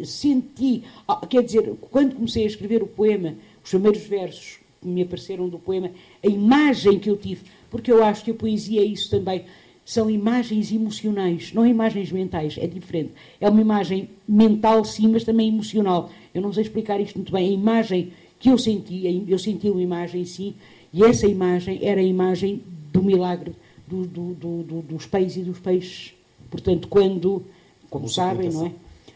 senti, 0.03 0.83
ah, 1.07 1.25
quer 1.25 1.41
dizer, 1.41 1.73
quando 1.89 2.15
comecei 2.15 2.43
a 2.43 2.47
escrever 2.47 2.83
o 2.83 2.87
poema, 2.87 3.33
os 3.63 3.69
primeiros 3.69 4.01
versos 4.03 4.59
que 4.81 4.87
me 4.89 5.01
apareceram 5.01 5.47
do 5.47 5.57
poema, 5.57 5.89
a 6.21 6.27
imagem 6.27 6.99
que 6.99 7.09
eu 7.09 7.15
tive, 7.15 7.43
porque 7.69 7.89
eu 7.89 8.03
acho 8.03 8.25
que 8.25 8.31
a 8.31 8.33
poesia 8.33 8.81
é 8.81 8.83
isso 8.83 9.09
também, 9.09 9.45
são 9.85 10.09
imagens 10.09 10.69
emocionais, 10.69 11.53
não 11.53 11.65
imagens 11.65 12.11
mentais, 12.11 12.57
é 12.57 12.67
diferente. 12.67 13.11
É 13.39 13.49
uma 13.49 13.61
imagem 13.61 14.09
mental, 14.27 14.83
sim, 14.83 15.07
mas 15.07 15.23
também 15.23 15.47
emocional. 15.47 16.11
Eu 16.33 16.41
não 16.41 16.51
sei 16.51 16.63
explicar 16.63 16.99
isto 16.99 17.15
muito 17.15 17.31
bem. 17.31 17.47
A 17.47 17.51
imagem 17.51 18.11
que 18.37 18.49
eu 18.49 18.57
senti, 18.57 19.25
eu 19.29 19.39
senti 19.39 19.69
uma 19.69 19.81
imagem, 19.81 20.25
sim, 20.25 20.55
e 20.93 21.05
essa 21.05 21.25
imagem 21.25 21.79
era 21.81 22.01
a 22.01 22.03
imagem 22.03 22.61
do 22.91 23.01
milagre 23.01 23.53
do, 23.97 24.33
do, 24.33 24.63
do, 24.63 24.81
dos 24.81 25.05
peixes 25.05 25.37
e 25.37 25.41
dos 25.41 25.59
peixes. 25.59 26.13
Portanto, 26.49 26.87
quando, 26.87 27.43
como 27.89 28.09
sabem, 28.09 28.49
não 28.49 28.67
é? 28.67 28.71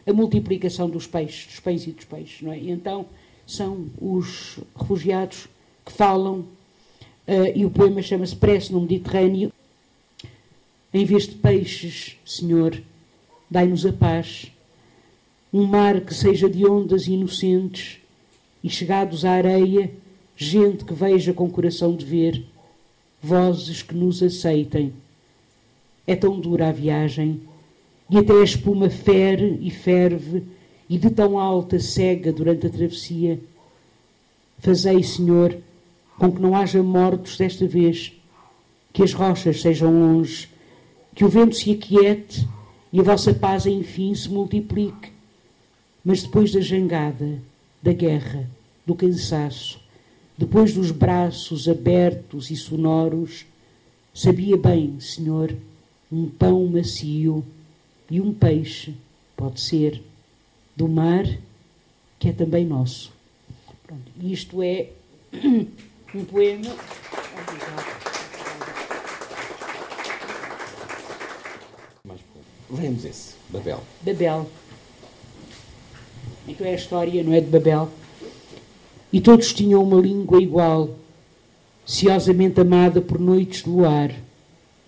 A 0.08 0.14
multiplicação 0.14 0.90
dos 0.90 1.08
peixes, 1.08 1.48
dos 1.48 1.60
peixes 1.60 1.88
e 1.88 1.92
dos 1.92 2.06
peixes, 2.06 2.42
não 2.42 2.52
é? 2.52 2.60
E 2.60 2.70
então 2.70 3.06
são 3.48 3.88
os 4.00 4.60
refugiados 4.76 5.48
que 5.86 5.92
falam, 5.92 6.40
uh, 6.40 7.52
e 7.56 7.66
o 7.66 7.70
poema 7.70 8.02
chama-se 8.02 8.36
Prece 8.36 8.72
no 8.72 8.82
Mediterrâneo, 8.82 9.52
em 10.94 11.06
vez 11.06 11.28
de 11.28 11.36
peixes, 11.36 12.18
Senhor, 12.26 12.82
dai-nos 13.50 13.86
a 13.86 13.92
paz. 13.92 14.52
Um 15.52 15.66
mar 15.66 16.02
que 16.02 16.14
seja 16.14 16.50
de 16.50 16.66
ondas 16.66 17.08
inocentes 17.08 17.98
e 18.64 18.70
chegados 18.70 19.26
à 19.26 19.32
areia, 19.32 19.92
gente 20.38 20.86
que 20.86 20.94
veja 20.94 21.34
com 21.34 21.50
coração 21.50 21.96
de 21.96 22.06
ver, 22.06 22.46
vozes 23.26 23.82
que 23.82 23.96
nos 23.96 24.22
aceitem. 24.22 24.94
É 26.06 26.16
tão 26.16 26.40
dura 26.40 26.70
a 26.70 26.72
viagem 26.72 27.42
e 28.10 28.18
até 28.18 28.34
a 28.34 28.44
espuma 28.44 28.90
fere 28.90 29.58
e 29.62 29.72
ferve 29.72 30.44
e 30.90 30.98
de 30.98 31.10
tão 31.10 31.40
alta 31.40 31.80
cega 31.80 32.32
durante 32.32 32.68
a 32.68 32.70
travessia. 32.70 33.40
Fazei, 34.60 35.02
Senhor, 35.04 35.58
com 36.18 36.32
que 36.32 36.42
não 36.42 36.56
haja 36.56 36.82
mortos 36.84 37.38
desta 37.38 37.68
vez, 37.68 38.14
que 38.94 39.04
as 39.04 39.14
rochas 39.14 39.62
sejam 39.62 39.92
longe 39.92 40.48
que 41.16 41.24
o 41.24 41.30
vento 41.30 41.56
se 41.56 41.72
aquiete 41.72 42.46
e 42.92 43.00
a 43.00 43.04
vossa 43.04 43.34
paz, 43.34 43.66
enfim, 43.66 44.14
se 44.14 44.30
multiplique. 44.30 45.14
Mas 46.04 46.22
depois 46.22 46.52
da 46.52 46.60
jangada, 46.60 47.42
da 47.82 47.94
guerra, 47.94 48.48
do 48.86 48.94
cansaço, 48.94 49.80
depois 50.38 50.74
dos 50.74 50.92
braços 50.92 51.68
abertos 51.68 52.52
e 52.52 52.56
sonoros, 52.56 53.46
sabia 54.14 54.58
bem, 54.58 55.00
Senhor, 55.00 55.56
um 56.12 56.30
pão 56.30 56.66
macio 56.68 57.44
e 58.10 58.20
um 58.20 58.34
peixe, 58.34 58.94
pode 59.36 59.62
ser, 59.62 60.02
do 60.76 60.88
mar, 60.88 61.26
que 62.20 62.30
é 62.30 62.34
também 62.34 62.66
nosso. 62.66 63.12
Pronto, 63.88 64.12
isto 64.22 64.62
é 64.62 64.90
um 66.14 66.26
poema. 66.26 66.76
Lemos 72.70 73.06
esse, 73.06 73.36
Babel. 73.50 73.82
Babel. 74.02 74.50
Então 76.48 76.68
é 76.68 76.72
a 76.72 76.76
história, 76.76 77.24
não 77.24 77.34
é, 77.34 77.40
de 77.40 77.48
Babel. 77.48 77.90
E 79.16 79.22
todos 79.22 79.54
tinham 79.54 79.82
uma 79.82 80.02
língua 80.02 80.42
igual, 80.42 80.90
ciosamente 81.86 82.60
amada 82.60 83.00
por 83.00 83.18
noites 83.18 83.64
de 83.64 83.70
luar, 83.70 84.14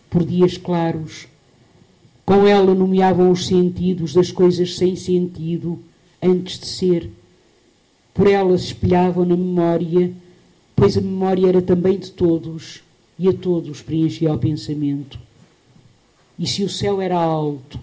por 0.09 0.25
dias 0.25 0.57
claros. 0.57 1.28
Com 2.25 2.45
ela 2.45 2.75
nomeavam 2.75 3.32
os 3.32 3.47
sentidos 3.47 4.13
das 4.13 4.30
coisas 4.30 4.75
sem 4.75 4.97
sentido 4.97 5.80
antes 6.21 6.59
de 6.59 6.65
ser. 6.65 7.09
Por 8.13 8.28
ela 8.28 8.57
se 8.57 8.65
espelhavam 8.65 9.23
na 9.23 9.38
memória 9.38 10.13
pois 10.78 10.95
a 10.95 11.01
memória 11.01 11.47
era 11.47 11.61
também 11.61 11.97
de 11.97 12.11
todos, 12.11 12.84
e 13.17 13.28
a 13.28 13.34
todos 13.34 13.82
preenchia 13.82 14.32
o 14.32 14.38
pensamento. 14.38 15.17
E 16.38 16.45
se 16.45 16.63
o 16.63 16.69
céu 16.69 17.01
era 17.01 17.17
alto, 17.17 17.80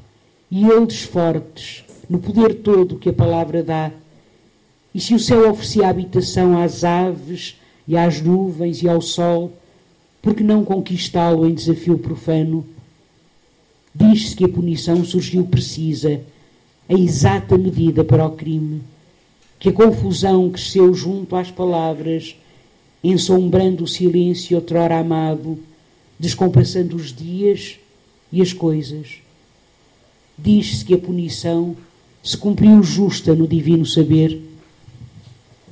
e 0.49 0.65
eles 0.65 1.03
fortes, 1.03 1.85
no 2.09 2.21
poder 2.21 2.55
todo 2.63 2.97
que 2.97 3.09
a 3.09 3.13
palavra 3.13 3.65
dá, 3.65 3.91
e 4.95 5.01
se 5.01 5.13
o 5.13 5.19
céu 5.19 5.51
oferecia 5.51 5.89
habitação 5.89 6.57
às 6.57 6.85
aves 6.85 7.57
e 7.87 7.97
às 7.97 8.21
nuvens 8.21 8.81
e 8.81 8.89
ao 8.89 9.01
sol, 9.01 9.53
por 10.23 10.35
que 10.35 10.45
não 10.45 10.65
conquistá-lo 10.65 11.49
em 11.49 11.53
desafio 11.53 11.99
profano? 11.99 12.65
Diz-se 13.93 14.37
que 14.37 14.45
a 14.45 14.49
punição 14.49 15.05
surgiu 15.05 15.45
precisa, 15.45 16.21
a 16.89 16.95
exata 16.95 17.59
medida 17.59 18.05
para 18.05 18.25
o 18.25 18.31
crime, 18.31 18.83
que 19.59 19.69
a 19.69 19.73
confusão 19.73 20.49
cresceu 20.51 20.95
junto 20.95 21.35
às 21.35 21.51
palavras, 21.51 22.37
ensombrando 23.03 23.85
o 23.85 23.89
silêncio 23.89 24.57
outrora 24.57 24.99
amado, 24.99 25.59
descompassando 26.19 26.95
os 26.97 27.13
dias 27.13 27.79
e 28.33 28.41
as 28.41 28.53
coisas. 28.53 29.19
Diz-se 30.39 30.85
que 30.85 30.95
a 30.95 30.99
punição 30.99 31.77
se 32.23 32.37
cumpriu 32.37 32.83
justa 32.83 33.35
no 33.35 33.47
divino 33.47 33.85
saber, 33.85 34.54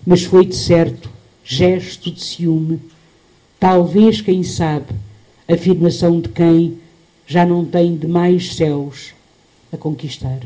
mas 0.06 0.22
foi 0.22 0.44
de 0.44 0.56
certo 0.56 1.10
gesto 1.44 2.10
de 2.10 2.22
ciúme, 2.22 2.80
talvez, 3.58 4.20
quem 4.20 4.42
sabe, 4.42 4.86
afirmação 5.48 6.20
de 6.20 6.28
quem 6.28 6.78
já 7.26 7.44
não 7.44 7.64
tem 7.64 7.96
demais 7.96 8.54
céus 8.54 9.14
a 9.72 9.76
conquistar. 9.76 10.40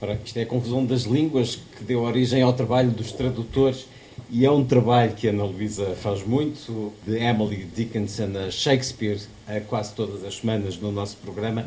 Ora, 0.00 0.18
isto 0.24 0.36
é 0.38 0.42
a 0.42 0.46
confusão 0.46 0.84
das 0.84 1.02
línguas 1.02 1.56
que 1.76 1.84
deu 1.84 2.02
origem 2.02 2.42
ao 2.42 2.52
trabalho 2.52 2.90
dos 2.90 3.12
tradutores 3.12 3.86
e 4.30 4.46
é 4.46 4.50
um 4.50 4.64
trabalho 4.64 5.12
que 5.14 5.26
a 5.26 5.30
Ana 5.30 5.44
Luísa 5.44 5.94
faz 5.96 6.24
muito, 6.24 6.92
de 7.06 7.16
Emily 7.16 7.66
Dickinson 7.76 8.30
a 8.46 8.50
Shakespeare, 8.50 9.20
a 9.46 9.60
quase 9.60 9.92
todas 9.92 10.24
as 10.24 10.36
semanas 10.36 10.78
no 10.78 10.92
nosso 10.92 11.16
programa. 11.16 11.66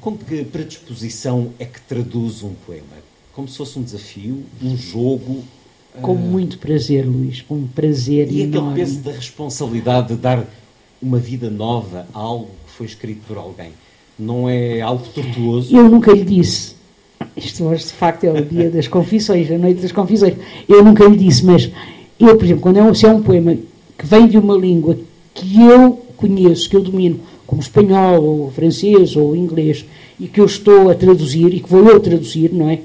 Com 0.00 0.16
que 0.16 0.44
predisposição 0.44 1.52
é 1.58 1.64
que 1.64 1.80
traduz 1.82 2.42
um 2.42 2.54
poema? 2.66 2.84
Como 3.32 3.46
se 3.46 3.56
fosse 3.56 3.78
um 3.78 3.82
desafio, 3.82 4.44
um 4.62 4.76
jogo? 4.76 5.44
Com 6.00 6.14
muito 6.14 6.58
prazer, 6.58 7.04
Luís, 7.04 7.42
com 7.42 7.56
um 7.56 7.66
prazer 7.66 8.30
e 8.30 8.42
enorme. 8.42 8.70
aquele 8.70 8.86
peso 8.86 9.00
da 9.00 9.10
responsabilidade 9.10 10.08
de 10.08 10.16
dar 10.16 10.44
uma 11.02 11.18
vida 11.18 11.50
nova 11.50 12.06
a 12.14 12.18
algo 12.18 12.50
que 12.66 12.72
foi 12.72 12.86
escrito 12.86 13.20
por 13.26 13.36
alguém. 13.36 13.70
Não 14.18 14.48
é 14.48 14.80
algo 14.80 15.04
tortuoso? 15.14 15.74
Eu 15.74 15.88
nunca 15.88 16.12
lhe 16.12 16.24
disse. 16.24 16.74
Isto 17.36 17.64
hoje, 17.64 17.84
de 17.86 17.92
facto, 17.92 18.24
é 18.24 18.32
o 18.32 18.44
dia 18.44 18.70
das 18.70 18.88
confissões, 18.88 19.50
a 19.50 19.58
noite 19.58 19.80
das 19.80 19.92
confissões. 19.92 20.34
Eu 20.68 20.84
nunca 20.84 21.04
lhe 21.04 21.16
disse, 21.16 21.44
mas 21.44 21.70
eu, 22.18 22.36
por 22.36 22.44
exemplo, 22.44 22.62
quando 22.62 22.78
é 22.78 22.82
um, 22.82 22.94
se 22.94 23.06
é 23.06 23.10
um 23.10 23.22
poema 23.22 23.56
que 23.96 24.06
vem 24.06 24.26
de 24.26 24.38
uma 24.38 24.56
língua 24.56 24.98
que 25.34 25.60
eu 25.60 26.04
conheço, 26.16 26.68
que 26.68 26.76
eu 26.76 26.82
domino, 26.82 27.20
como 27.46 27.62
espanhol, 27.62 28.22
ou 28.22 28.50
francês, 28.50 29.16
ou 29.16 29.34
inglês, 29.34 29.84
e 30.18 30.26
que 30.26 30.40
eu 30.40 30.44
estou 30.44 30.90
a 30.90 30.94
traduzir, 30.94 31.54
e 31.54 31.60
que 31.60 31.68
vou 31.68 31.88
eu 31.88 32.00
traduzir, 32.00 32.52
não 32.52 32.68
é? 32.68 32.80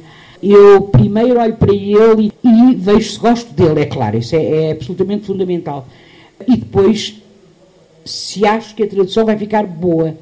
Eu 0.46 0.82
primeiro 0.82 1.40
olho 1.40 1.56
para 1.56 1.74
ele 1.74 2.34
e, 2.44 2.76
vejo 2.76 3.12
se 3.12 3.20
gosto 3.20 3.54
dele, 3.54 3.82
é 3.82 3.86
claro, 3.86 4.18
isso 4.18 4.36
é, 4.36 4.44
é 4.44 4.72
absolutamente 4.72 5.26
fundamental. 5.26 5.88
E 6.46 6.58
depois, 6.58 7.16
se 8.04 8.46
acho 8.46 8.76
que 8.76 8.84
a 8.84 8.88
tradução 8.88 9.26
vai 9.26 9.38
ficar 9.38 9.66
boa, 9.66 10.18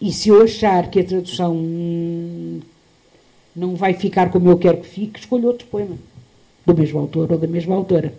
e 0.00 0.10
se 0.10 0.30
eu 0.30 0.42
achar 0.42 0.90
que 0.90 1.00
a 1.00 1.04
tradução 1.04 1.54
não 3.54 3.76
vai 3.76 3.92
ficar 3.92 4.30
como 4.30 4.48
eu 4.50 4.58
quero 4.58 4.78
que 4.78 4.86
fique, 4.86 5.20
escolho 5.20 5.48
outro 5.48 5.66
poema 5.66 5.96
do 6.64 6.74
mesmo 6.74 6.98
autor 6.98 7.30
ou 7.30 7.38
da 7.38 7.46
mesma 7.46 7.74
autora. 7.74 8.14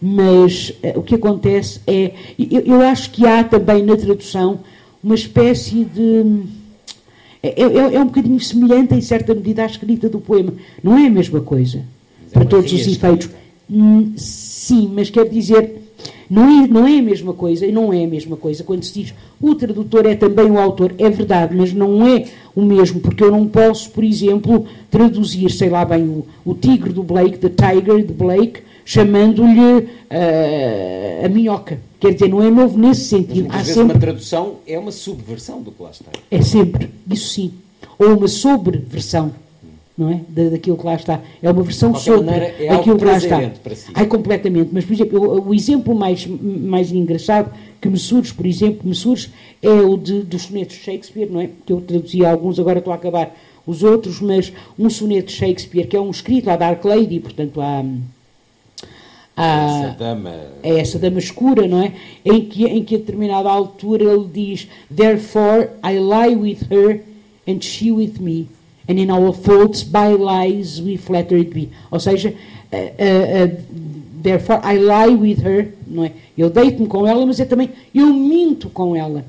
Mas 0.00 0.70
uh, 0.82 0.98
o 0.98 1.02
que 1.02 1.16
acontece 1.16 1.80
é. 1.86 2.12
Eu, 2.38 2.60
eu, 2.60 2.80
acho 2.82 3.10
que 3.10 3.26
há 3.26 3.42
também 3.42 3.82
na 3.82 3.96
tradução 3.96 4.60
uma 5.02 5.14
espécie 5.14 5.84
de. 5.84 6.44
É, 7.42 7.62
é, 7.62 7.94
é, 7.94 8.00
um 8.00 8.06
bocadinho 8.06 8.40
semelhante, 8.40 8.94
em 8.94 9.00
certa 9.00 9.34
medida, 9.34 9.62
à 9.62 9.66
escrita 9.66 10.08
do 10.08 10.18
poema. 10.18 10.52
Não 10.82 10.96
é 10.96 11.06
a 11.06 11.10
mesma 11.10 11.40
coisa, 11.40 11.78
é 11.78 12.32
para 12.32 12.44
todos 12.44 12.72
os 12.72 12.86
efeitos. 12.86 13.28
Hum, 13.70 14.12
sim, 14.16 14.90
mas 14.94 15.10
quer 15.10 15.28
dizer. 15.28 15.84
Não 16.30 16.44
é, 16.44 16.66
não 16.68 16.86
é 16.86 16.98
a 16.98 17.02
mesma 17.02 17.32
coisa, 17.32 17.64
e 17.64 17.72
não 17.72 17.90
é 17.90 18.04
a 18.04 18.06
mesma 18.06 18.36
coisa 18.36 18.62
quando 18.62 18.84
se 18.84 18.92
diz 18.92 19.14
o 19.40 19.54
tradutor 19.54 20.04
é 20.04 20.14
também 20.14 20.50
o 20.50 20.58
autor, 20.58 20.94
é 20.98 21.08
verdade, 21.08 21.56
mas 21.56 21.72
não 21.72 22.06
é 22.06 22.24
o 22.54 22.62
mesmo, 22.62 23.00
porque 23.00 23.22
eu 23.22 23.30
não 23.30 23.46
posso, 23.46 23.90
por 23.90 24.02
exemplo, 24.04 24.66
traduzir, 24.90 25.50
sei 25.50 25.70
lá 25.70 25.84
bem, 25.84 26.02
o, 26.02 26.26
o 26.44 26.54
tigre 26.54 26.92
do 26.92 27.02
Blake, 27.02 27.38
the 27.38 27.48
tiger 27.48 28.04
de 28.04 28.12
Blake, 28.12 28.60
chamando-lhe 28.84 29.78
uh, 29.78 31.24
a 31.24 31.28
minhoca. 31.28 31.78
Quer 32.00 32.12
dizer, 32.12 32.28
não 32.28 32.42
é 32.42 32.50
novo 32.50 32.78
nesse 32.78 33.06
sentido. 33.06 33.48
Mas, 33.48 33.54
Há 33.54 33.58
vezes 33.58 33.74
sempre... 33.74 33.92
uma 33.92 34.00
tradução 34.00 34.56
é 34.66 34.78
uma 34.78 34.92
subversão 34.92 35.62
do 35.62 35.72
que 35.72 35.82
lá 35.82 35.90
está. 35.90 36.10
É 36.30 36.42
sempre, 36.42 36.90
isso 37.10 37.28
sim. 37.30 37.52
Ou 37.98 38.16
uma 38.16 38.28
sobreversão 38.28 39.32
não 39.98 40.12
é? 40.12 40.20
Da, 40.28 40.50
daquilo 40.50 40.78
que 40.78 40.86
lá 40.86 40.94
está. 40.94 41.20
É 41.42 41.50
uma 41.50 41.62
versão 41.62 41.92
sobre 41.96 42.22
maneira, 42.22 42.54
é 42.62 42.68
aquilo 42.68 42.96
que 42.96 43.04
lá 43.04 43.16
está. 43.16 43.50
Para 43.62 43.74
si. 43.74 43.90
Ai, 43.92 44.06
completamente. 44.06 44.70
Mas, 44.72 44.84
por 44.84 44.92
exemplo, 44.92 45.20
o, 45.20 45.48
o, 45.48 45.54
exemplo 45.54 45.94
mais, 45.94 46.24
mais 46.24 46.92
engraçado 46.92 47.52
que 47.80 47.88
me 47.88 47.98
surge, 47.98 48.32
por 48.32 48.46
exemplo, 48.46 48.88
me 48.88 48.94
surge 48.94 49.30
é 49.60 49.68
o 49.68 49.96
de, 49.96 50.22
dos 50.22 50.42
sonetos 50.42 50.76
de 50.76 50.82
Shakespeare, 50.82 51.28
não 51.28 51.40
é? 51.40 51.50
Que 51.66 51.72
eu 51.72 51.80
traduzi 51.80 52.24
alguns, 52.24 52.60
agora 52.60 52.78
estou 52.78 52.92
a 52.92 52.96
acabar 52.96 53.36
os 53.66 53.82
outros, 53.82 54.20
mas 54.20 54.52
um 54.78 54.88
soneto 54.88 55.26
de 55.26 55.32
Shakespeare, 55.32 55.86
que 55.88 55.96
é 55.96 56.00
um 56.00 56.10
escrito 56.10 56.48
à 56.48 56.56
Dark 56.56 56.84
Lady, 56.84 57.18
portanto, 57.18 57.60
à. 57.60 57.84
À 59.38 59.86
essa 59.86 59.96
dama. 59.98 60.34
É 60.62 60.78
essa 60.80 60.98
dama 60.98 61.18
escura, 61.18 61.66
não 61.66 61.82
é? 61.82 61.92
Em 62.24 62.44
que, 62.44 62.64
em 62.64 62.84
que 62.84 62.96
a 62.96 62.98
determinada 62.98 63.48
altura 63.48 64.04
ele 64.04 64.28
diz: 64.32 64.68
Therefore 64.94 65.70
I 65.84 65.98
lie 65.98 66.36
with 66.36 66.58
her 66.70 67.00
and 67.46 67.60
she 67.60 67.90
with 67.92 68.18
me 68.20 68.48
and 68.88 68.98
in 68.98 69.10
our 69.10 69.32
faults 69.32 69.82
by 69.82 70.16
lies 70.16 70.80
we 70.80 70.96
flattered 70.96 71.50
be. 71.50 71.68
Ou 71.90 72.00
seja, 72.00 72.30
uh, 72.30 72.76
uh, 72.76 73.44
uh, 73.44 73.62
therefore 74.22 74.60
I 74.64 74.78
lie 74.78 75.14
with 75.14 75.42
her, 75.44 75.74
não 75.86 76.04
é? 76.04 76.12
Eu 76.36 76.48
deito-me 76.48 76.86
com 76.86 77.06
ela, 77.06 77.24
mas 77.26 77.38
é 77.38 77.44
também 77.44 77.70
eu 77.94 78.06
minto 78.06 78.70
com 78.70 78.96
ela. 78.96 79.24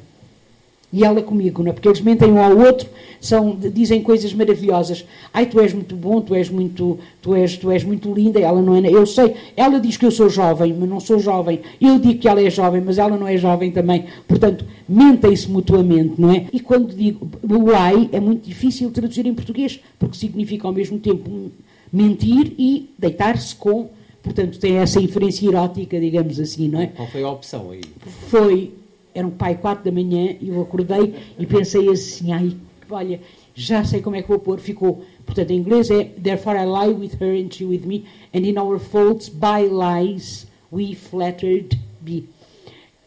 E 0.91 1.03
ela 1.03 1.21
comigo, 1.21 1.61
não 1.61 1.69
é? 1.69 1.73
Porque 1.73 1.87
eles 1.87 2.01
mentem 2.01 2.31
um 2.31 2.41
ao 2.41 2.57
outro, 2.57 2.89
são, 3.21 3.55
dizem 3.55 4.01
coisas 4.01 4.33
maravilhosas. 4.33 5.05
Ai, 5.31 5.45
tu 5.45 5.59
és 5.59 5.71
muito 5.71 5.95
bom, 5.95 6.19
tu 6.19 6.33
és 6.33 6.49
muito, 6.49 6.97
tu 7.21 7.35
és, 7.35 7.57
tu 7.57 7.69
és 7.69 7.83
muito 7.83 8.11
linda. 8.11 8.39
Ela 8.39 8.61
não 8.61 8.75
é. 8.75 8.89
Eu 8.89 9.05
sei. 9.05 9.35
Ela 9.55 9.79
diz 9.79 9.97
que 9.97 10.05
eu 10.05 10.11
sou 10.11 10.29
jovem, 10.29 10.73
mas 10.73 10.89
não 10.89 10.99
sou 10.99 11.19
jovem. 11.19 11.59
Eu 11.79 11.99
digo 11.99 12.19
que 12.19 12.27
ela 12.27 12.41
é 12.41 12.49
jovem, 12.49 12.81
mas 12.81 12.97
ela 12.97 13.17
não 13.17 13.27
é 13.27 13.37
jovem 13.37 13.71
também. 13.71 14.05
Portanto, 14.27 14.65
mentem-se 14.87 15.49
mutuamente, 15.49 16.13
não 16.17 16.31
é? 16.31 16.47
E 16.51 16.59
quando 16.59 16.95
digo 16.95 17.29
o 17.43 17.75
ai, 17.75 18.09
é 18.11 18.19
muito 18.19 18.47
difícil 18.47 18.89
traduzir 18.89 19.27
em 19.27 19.33
português, 19.33 19.79
porque 19.99 20.17
significa 20.17 20.67
ao 20.67 20.73
mesmo 20.73 20.97
tempo 20.97 21.51
mentir 21.93 22.53
e 22.57 22.89
deitar-se 22.97 23.55
com. 23.55 23.89
Portanto, 24.23 24.59
tem 24.59 24.77
essa 24.77 24.99
inferência 24.99 25.47
erótica, 25.47 25.99
digamos 25.99 26.39
assim, 26.39 26.67
não 26.67 26.81
é? 26.81 26.87
Qual 26.87 27.07
foi 27.07 27.23
a 27.23 27.29
opção 27.29 27.71
aí? 27.71 27.81
Foi 28.29 28.73
era 29.20 29.28
um 29.28 29.32
pai 29.32 29.55
quatro 29.55 29.84
da 29.84 29.91
manhã 29.91 30.36
e 30.39 30.47
eu 30.47 30.61
acordei 30.61 31.13
e 31.38 31.45
pensei 31.45 31.89
assim, 31.89 32.32
ai, 32.32 32.55
olha, 32.89 33.20
já 33.53 33.84
sei 33.84 34.01
como 34.01 34.15
é 34.15 34.22
que 34.22 34.30
vou 34.30 34.39
pôr, 34.39 34.59
ficou. 34.59 35.03
Portanto, 35.26 35.51
em 35.51 35.57
inglês 35.57 35.91
é 35.91 36.05
Therefore 36.05 36.57
I 36.57 36.65
lie 36.65 36.93
with 36.93 37.17
her 37.20 37.36
and 37.36 37.51
she 37.51 37.65
with 37.65 37.82
me, 37.86 38.05
and 38.34 38.39
in 38.39 38.57
our 38.57 38.80
faults 38.80 39.28
by 39.28 39.67
lies 39.67 40.47
we 40.72 40.95
flattered 40.95 41.78
be. 41.99 42.30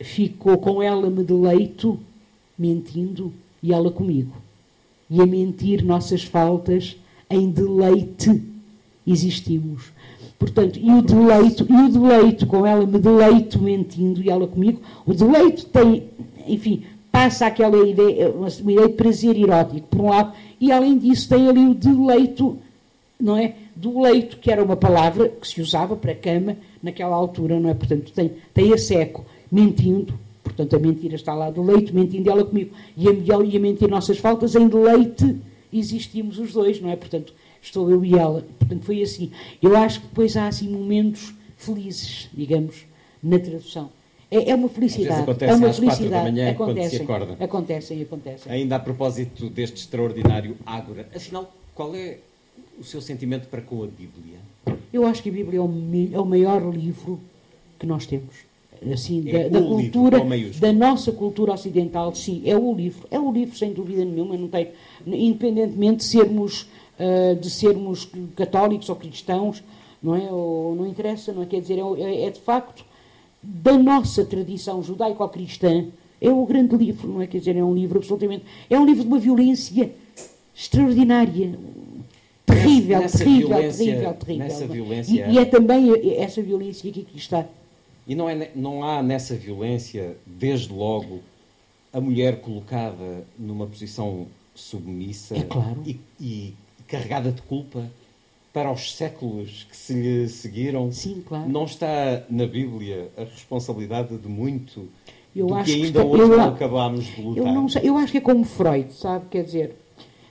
Ficou 0.00 0.58
com 0.58 0.82
ela 0.82 1.08
me 1.08 1.24
deleito, 1.24 1.98
mentindo, 2.58 3.32
e 3.62 3.72
ela 3.72 3.90
comigo. 3.90 4.36
E 5.08 5.20
a 5.20 5.26
mentir 5.26 5.82
nossas 5.82 6.22
faltas, 6.22 6.96
em 7.30 7.48
deleite 7.48 8.42
existimos. 9.06 9.90
Portanto, 10.43 10.76
e 10.76 10.90
o 10.90 11.01
deleito, 11.01 11.64
e 11.70 11.72
o 11.72 11.88
deleito, 11.88 12.49
com 12.49 12.66
ela 12.66 12.84
me 12.84 12.99
deleito 12.99 13.62
mentindo 13.62 14.20
e 14.20 14.28
ela 14.28 14.45
comigo, 14.49 14.82
o 15.07 15.14
deleito 15.14 15.66
tem, 15.66 16.09
enfim, 16.49 16.82
passa 17.12 17.47
aquela 17.47 17.86
ideia, 17.86 18.28
uma, 18.28 18.49
uma 18.49 18.72
ideia 18.72 18.88
de 18.88 18.95
prazer 18.95 19.36
erótico, 19.36 19.86
por 19.86 20.01
um 20.01 20.09
lado, 20.09 20.32
e 20.61 20.72
além 20.72 20.99
disso 20.99 21.28
tem 21.28 21.49
ali 21.49 21.64
o 21.64 21.74
deleito, 21.74 22.59
não 23.20 23.36
é? 23.36 23.55
Do 23.76 24.01
leito, 24.01 24.38
que 24.38 24.51
era 24.51 24.64
uma 24.64 24.74
palavra 24.74 25.28
que 25.28 25.47
se 25.47 25.61
usava 25.61 25.95
para 25.95 26.12
cama 26.12 26.57
naquela 26.82 27.14
altura, 27.14 27.61
não 27.61 27.70
é? 27.70 27.74
Portanto, 27.74 28.11
tem, 28.11 28.32
tem 28.53 28.74
a 28.74 28.78
seco, 28.78 29.24
mentindo, 29.51 30.12
portanto, 30.43 30.74
a 30.74 30.78
mentira 30.80 31.14
está 31.14 31.34
lá 31.34 31.51
do 31.51 31.62
leito, 31.62 31.95
mentindo 31.95 32.28
ela 32.28 32.45
comigo, 32.45 32.74
e 32.97 33.09
a, 33.09 33.12
e 33.12 33.57
a 33.57 33.61
mentir 33.61 33.88
nossas 33.88 34.18
faltas, 34.18 34.57
em 34.57 34.66
deleite 34.66 35.36
existimos 35.72 36.40
os 36.40 36.53
dois, 36.53 36.80
não 36.80 36.90
é? 36.90 36.97
Portanto, 36.97 37.32
estou 37.62 37.90
eu 37.90 38.04
e 38.04 38.14
ela. 38.14 38.44
Portanto, 38.58 38.84
foi 38.84 39.02
assim. 39.02 39.30
Eu 39.62 39.76
acho 39.76 40.00
que 40.00 40.08
depois 40.08 40.36
há 40.36 40.48
assim 40.48 40.68
momentos 40.68 41.32
felizes, 41.56 42.28
digamos, 42.34 42.84
na 43.22 43.38
tradução. 43.38 43.90
É, 44.30 44.50
é 44.50 44.54
uma 44.54 44.68
felicidade. 44.68 45.44
é 45.44 45.54
uma 45.54 45.72
felicidade. 45.72 46.08
Da 46.08 46.22
manhã, 46.22 46.50
acontecem, 46.50 47.06
acontecem, 47.38 48.02
acontecem. 48.02 48.52
Ainda 48.52 48.76
a 48.76 48.80
propósito 48.80 49.48
deste 49.50 49.76
extraordinário 49.76 50.56
Ágora, 50.64 51.06
afinal, 51.14 51.52
qual 51.74 51.94
é 51.94 52.18
o 52.78 52.84
seu 52.84 53.00
sentimento 53.00 53.46
para 53.48 53.60
com 53.60 53.84
a 53.84 53.86
Bíblia? 53.86 54.38
Eu 54.92 55.06
acho 55.06 55.22
que 55.22 55.28
a 55.28 55.32
Bíblia 55.32 55.58
é 55.58 55.62
o, 55.62 55.70
é 56.14 56.18
o 56.18 56.24
maior 56.24 56.74
livro 56.74 57.20
que 57.78 57.86
nós 57.86 58.06
temos. 58.06 58.52
Assim, 58.90 59.28
É 59.28 59.48
da, 59.48 59.60
da 59.60 59.66
cultura, 59.66 60.18
da 60.58 60.72
nossa 60.72 61.12
cultura 61.12 61.52
ocidental, 61.52 62.12
sim, 62.14 62.42
é 62.44 62.56
o 62.56 62.74
livro. 62.74 63.06
É 63.10 63.20
o 63.20 63.30
livro, 63.30 63.56
sem 63.56 63.72
dúvida 63.72 64.04
nenhuma, 64.04 64.36
não 64.36 64.48
tem, 64.48 64.68
independentemente 65.06 65.98
de 65.98 66.04
sermos, 66.04 66.66
ah, 66.99 67.34
de 67.34 67.49
sermos 67.51 68.09
católicos 68.36 68.88
ou 68.88 68.97
cristãos, 68.97 69.62
não 70.03 70.14
é? 70.14 70.30
Ou, 70.30 70.74
não 70.74 70.86
interessa, 70.86 71.32
não 71.32 71.43
é? 71.43 71.47
Quer 71.47 71.61
dizer, 71.61 71.78
é, 71.99 72.22
é 72.24 72.30
de 72.30 72.40
facto 72.40 72.84
da 73.43 73.76
nossa 73.76 74.24
tradição 74.24 74.82
judaico-cristã, 74.82 75.86
é 76.20 76.30
o 76.30 76.45
grande 76.47 76.76
livro, 76.76 77.09
não 77.09 77.20
é? 77.22 77.26
Quer 77.26 77.38
dizer, 77.38 77.57
é 77.57 77.64
um 77.64 77.74
livro 77.74 77.99
absolutamente. 77.99 78.45
É 78.70 78.78
um 78.78 78.84
livro 78.86 79.03
de 79.03 79.09
uma 79.09 79.18
violência 79.18 79.90
extraordinária. 80.55 81.59
Terrível, 82.47 83.01
Nessa 83.01 83.18
terrível, 83.18 83.49
terrível, 83.57 84.14
terrível. 84.14 84.47
nessa 84.47 84.64
E- 84.64 84.68
violência- 84.68 85.26
E, 85.28 85.38
é 85.38 85.45
também 85.45 85.90
essa 86.18 86.43
violência 86.43 86.90
que 86.93 87.01
aqui 87.01 87.16
está. 87.16 87.47
E 88.07 88.14
não, 88.14 88.28
é, 88.28 88.51
não 88.55 88.84
há 88.84 89.03
nessa 89.03 89.34
violência, 89.34 90.16
desde 90.26 90.72
logo, 90.72 91.20
a 91.93 92.01
mulher 92.01 92.40
colocada 92.40 93.24
numa 93.38 93.66
posição 93.66 94.26
submissa 94.55 95.36
É 95.36 95.43
claro. 95.43 95.82
e, 95.86 95.99
e 96.20 96.55
carregada 96.93 97.32
de 97.32 97.40
culpa 97.43 97.84
para 98.53 98.70
os 98.70 98.95
séculos 98.95 99.66
que 99.70 99.74
se 99.76 99.95
lhe 99.95 100.28
seguiram. 100.28 100.93
Sim, 100.93 101.22
claro. 101.26 101.49
Não 101.49 101.64
está 101.64 102.22
na 102.28 102.47
Bíblia 102.47 103.09
a 103.16 103.22
responsabilidade 103.22 104.16
de 104.18 104.28
muito 104.28 104.88
Eu 105.34 105.47
do 105.47 105.55
acho 105.55 105.64
que 105.72 105.78
que 105.80 105.86
ainda 105.86 105.99
está- 106.01 106.11
hoje 106.11 106.22
eu 106.22 106.36
não 106.36 106.49
acabámos 106.49 107.05
de 107.07 107.22
lutar. 107.22 107.47
Eu, 107.47 107.53
não 107.53 107.66
eu 107.82 107.97
acho 107.97 108.12
que 108.12 108.18
é 108.18 108.20
como 108.20 108.45
Freud, 108.45 108.93
sabe? 108.93 109.24
Quer 109.30 109.45
dizer, 109.45 109.76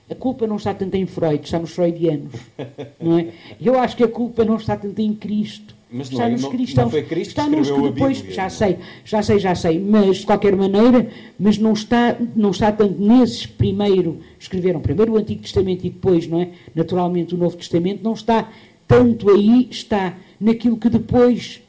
a 0.08 0.14
culpa 0.14 0.46
não 0.46 0.54
está 0.56 0.72
tanto 0.72 0.94
em 0.94 1.04
Freud, 1.04 1.42
está 1.44 1.58
nos 1.58 1.72
freudianos. 1.72 2.32
não 3.00 3.18
é? 3.18 3.32
Eu 3.60 3.76
acho 3.78 3.96
que 3.96 4.04
a 4.04 4.08
culpa 4.08 4.44
não 4.44 4.56
está 4.56 4.76
tanto 4.76 5.00
em 5.00 5.12
Cristo. 5.14 5.74
Mas 5.92 6.08
não 6.10 6.18
está 6.18 6.26
é- 6.28 6.32
nos 6.32 6.42
não- 6.42 6.50
não 6.50 6.56
cristãos. 6.56 6.90
foi 6.90 7.02
Cristo 7.02 7.34
que 7.34 7.40
está 7.40 7.48
nos 7.50 7.70
a 7.70 7.74
depois, 7.80 8.16
Bíblia, 8.18 8.34
já 8.34 8.42
não 8.42 8.46
é? 8.46 8.50
sei, 8.50 8.76
já 9.04 9.22
sei, 9.22 9.38
já 9.38 9.54
sei, 9.54 9.78
mas 9.78 10.16
de 10.18 10.26
qualquer 10.26 10.56
maneira, 10.56 11.06
mas 11.38 11.58
não 11.58 11.72
está, 11.74 12.16
não 12.34 12.50
está 12.50 12.72
tanto 12.72 13.00
nesses 13.00 13.44
que 13.46 13.52
primeiro 13.52 14.18
escreveram 14.40 14.80
primeiro 14.80 15.12
o 15.12 15.16
Antigo 15.18 15.42
Testamento 15.42 15.86
e 15.86 15.90
depois, 15.90 16.26
não 16.26 16.40
é? 16.40 16.48
Naturalmente 16.74 17.34
o 17.34 17.38
Novo 17.38 17.56
Testamento 17.56 18.02
não 18.02 18.14
está 18.14 18.50
tanto 18.88 19.30
aí, 19.30 19.68
está 19.70 20.16
naquilo 20.40 20.76
que 20.76 20.88
depois 20.88 21.60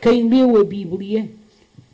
quem 0.00 0.28
leu 0.28 0.60
a 0.60 0.64
Bíblia, 0.64 1.28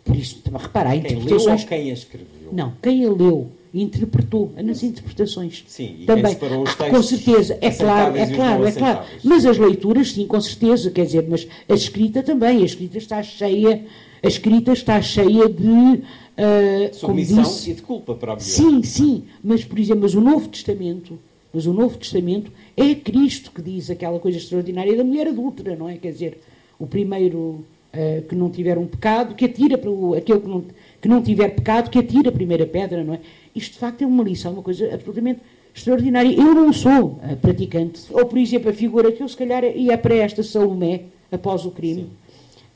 por 0.05 0.17
isso, 0.17 0.41
repara, 0.57 0.91
há 0.91 0.93
Quem 0.93 1.03
leu 1.03 1.13
ou 1.17 1.23
interpretações. 1.25 1.65
quem 1.65 1.91
a 1.91 1.93
escreveu? 1.93 2.29
Não, 2.53 2.73
quem 2.83 3.05
a 3.05 3.11
leu 3.11 3.51
interpretou 3.73 4.53
nas 4.57 4.83
interpretações. 4.83 5.65
Sim, 5.67 5.97
e 6.01 6.07
também. 6.07 6.33
separou 6.33 6.63
os 6.63 6.71
Ah, 6.71 6.75
textos 6.75 6.97
com 6.97 7.03
certeza, 7.03 7.59
é 7.61 7.71
claro, 7.71 8.17
é 8.17 8.27
claro, 8.27 8.67
é 8.67 8.73
claro. 8.73 9.01
Mas 9.23 9.45
as 9.45 9.59
leituras, 9.59 10.13
sim, 10.13 10.27
com 10.27 10.41
certeza, 10.41 10.91
quer 10.91 11.05
dizer, 11.07 11.27
mas 11.29 11.47
a 11.69 11.75
escrita 11.75 12.23
também, 12.23 12.63
a 12.63 12.65
escrita 12.65 12.99
está 12.99 13.23
cheia, 13.23 13.85
a 14.23 14.27
escrita 14.27 14.73
está 14.73 15.01
cheia 15.03 15.49
de, 15.49 15.63
como 15.65 16.95
Submissão 16.95 17.43
disse, 17.43 17.71
e 17.71 17.75
de 17.75 17.83
culpa 17.83 18.15
para 18.15 18.33
a 18.33 18.35
mulher. 18.37 18.47
Sim, 18.47 18.83
sim, 18.83 19.25
mas 19.43 19.65
por 19.65 19.79
exemplo, 19.79 20.03
mas 20.03 20.15
o 20.15 20.21
Novo 20.21 20.49
Testamento, 20.49 21.19
mas 21.53 21.67
o 21.67 21.73
Novo 21.73 21.99
Testamento 21.99 22.51
é 22.77 22.95
Cristo 22.95 23.51
que 23.55 23.61
diz 23.63 23.91
aquela 23.91 24.19
coisa 24.19 24.39
extraordinária 24.39 24.97
da 24.97 25.05
mulher 25.05 25.29
adúltera, 25.29 25.77
não 25.77 25.89
é? 25.89 25.97
Quer 25.97 26.13
dizer, 26.13 26.41
o 26.79 26.87
primeiro 26.87 27.65
eh, 27.93 28.23
que 28.29 28.35
não 28.35 28.51
tiver 28.51 28.79
um 28.79 28.87
pecado, 28.87 29.35
que 29.35 29.45
atira 29.47 29.77
para 29.79 29.91
o, 29.91 30.15
aquele 30.15 30.41
que 30.41 30.49
não, 30.49 30.65
que 31.01 31.09
não 31.09 31.23
tiver 31.23 31.49
pecado, 31.51 31.91
que 31.91 31.99
atira 31.99 32.29
a 32.29 32.33
primeira 32.33 32.67
pedra, 32.67 33.05
não 33.05 33.15
é? 33.15 33.21
Isto 33.55 33.75
de 33.75 33.79
facto 33.79 34.03
é 34.03 34.07
uma 34.07 34.23
lição, 34.23 34.53
uma 34.53 34.63
coisa 34.63 34.93
absolutamente 34.93 35.41
extraordinária. 35.75 36.35
Eu 36.35 36.55
não 36.55 36.73
sou 36.73 37.19
eh, 37.23 37.37
praticante. 37.37 38.03
Ou, 38.11 38.27
por 38.27 38.39
exemplo, 38.39 38.71
a 38.71 38.73
figura 38.73 39.13
que 39.13 39.23
eu 39.23 39.29
se 39.29 39.37
calhar 39.37 39.65
ia 39.65 39.97
para 39.97 40.15
esta 40.15 40.43
Salomé 40.43 41.03
após 41.31 41.65
o 41.65 41.71
crime. 41.71 42.09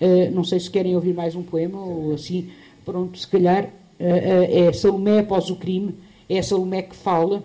Eh, 0.01 0.31
não 0.31 0.45
sei 0.45 0.61
se 0.61 0.71
querem 0.71 0.95
ouvir 0.95 1.15
mais 1.15 1.35
um 1.35 1.43
poema 1.43 1.81
ou 1.81 2.15
assim. 2.15 2.51
Pronto, 2.85 3.19
se 3.19 3.27
calhar 3.27 3.69
eh, 3.99 4.67
é 4.69 4.73
Salomé 4.73 5.21
após 5.21 5.51
o 5.51 5.57
crime, 5.57 5.95
é 6.29 6.41
Salomé 6.43 6.83
que 6.83 6.97
fala 6.97 7.43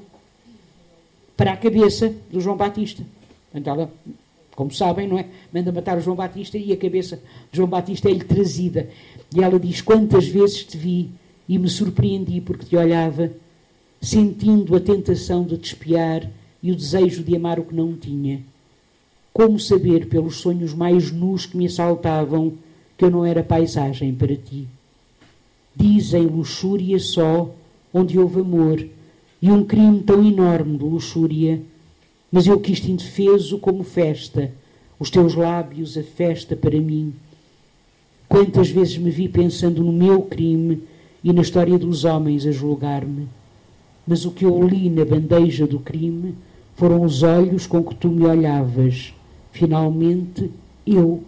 para 1.36 1.54
a 1.54 1.58
cabeça 1.58 2.14
do 2.32 2.40
João 2.40 2.58
Batista. 2.58 3.04
Portanto, 3.52 3.68
ela, 3.68 3.92
como 4.58 4.74
sabem, 4.74 5.08
não 5.08 5.20
é? 5.20 5.26
Manda 5.54 5.72
matar 5.72 6.00
o 6.00 6.02
João 6.02 6.16
Batista 6.16 6.58
e 6.58 6.74
a 6.74 6.78
cabeça 6.78 7.18
de 7.52 7.58
João 7.58 7.70
Batista 7.70 8.10
é-lhe 8.10 8.24
trazida. 8.24 8.90
E 9.36 9.44
ela 9.44 9.60
diz: 9.60 9.82
Quantas 9.82 10.28
vezes 10.28 10.64
te 10.64 10.76
vi 10.76 11.12
e 11.48 11.60
me 11.60 11.70
surpreendi 11.70 12.42
porque 12.42 12.66
te 12.66 12.76
olhava, 12.76 13.32
sentindo 14.02 14.76
a 14.76 14.80
tentação 14.80 15.44
de 15.44 15.58
te 15.58 15.74
espiar 15.74 16.28
e 16.64 16.72
o 16.72 16.76
desejo 16.76 17.24
de 17.24 17.36
amar 17.36 17.60
o 17.60 17.66
que 17.66 17.76
não 17.76 17.96
tinha. 17.96 18.42
Como 19.32 19.60
saber, 19.60 20.08
pelos 20.08 20.38
sonhos 20.38 20.74
mais 20.74 21.12
nus 21.12 21.46
que 21.46 21.56
me 21.56 21.68
assaltavam, 21.68 22.54
que 22.98 23.06
eu 23.06 23.12
não 23.12 23.24
era 23.24 23.44
paisagem 23.44 24.12
para 24.16 24.36
ti? 24.36 24.68
Dizem 25.76 26.26
luxúria 26.26 26.98
só, 26.98 27.54
onde 27.94 28.18
houve 28.18 28.42
amor, 28.42 28.84
e 29.40 29.52
um 29.52 29.64
crime 29.64 30.02
tão 30.02 30.28
enorme 30.28 30.80
de 30.80 30.84
luxúria. 30.84 31.62
Mas 32.32 32.46
eu 32.48 32.60
quis-te 32.60 32.92
indefeso 32.92 33.58
como 33.58 33.84
festa, 33.84 34.52
os 35.00 35.10
teus 35.10 35.34
lábios 35.34 35.98
a 35.98 36.04
festa 36.04 36.56
para 36.56 36.80
mim. 36.80 37.14
Quantas 38.28 38.70
vezes 38.70 38.98
me 38.98 39.10
vi 39.10 39.30
pensando 39.30 39.84
no 39.84 39.94
meu 39.94 40.24
crime 40.24 40.84
e 41.24 41.32
na 41.32 41.42
história 41.42 41.78
dos 41.78 42.04
homens 42.04 42.46
a 42.46 42.52
julgar-me. 42.52 43.28
Mas 44.06 44.26
o 44.26 44.32
que 44.32 44.46
eu 44.46 44.66
li 44.66 44.90
na 44.90 45.06
bandeja 45.06 45.66
do 45.66 45.80
crime 45.80 46.36
foram 46.76 47.02
os 47.02 47.24
olhos 47.24 47.66
com 47.66 47.84
que 47.84 47.96
tu 47.96 48.10
me 48.10 48.26
olhavas. 48.26 49.14
Finalmente, 49.52 50.52
eu, 50.86 51.24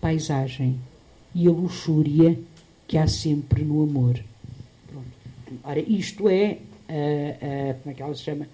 paisagem, 0.00 0.78
e 1.34 1.46
a 1.46 1.50
luxúria 1.50 2.38
que 2.86 2.96
há 2.98 3.06
sempre 3.06 3.64
no 3.64 3.82
amor. 3.82 4.20
Pronto. 4.86 5.06
Ora, 5.64 5.80
isto 5.80 6.28
é, 6.28 6.58
ah, 6.88 6.92
ah, 6.92 7.74
como 7.82 7.92
é 7.92 7.94
que 7.94 8.02
ela 8.02 8.14
se 8.14 8.22
chama? 8.22 8.46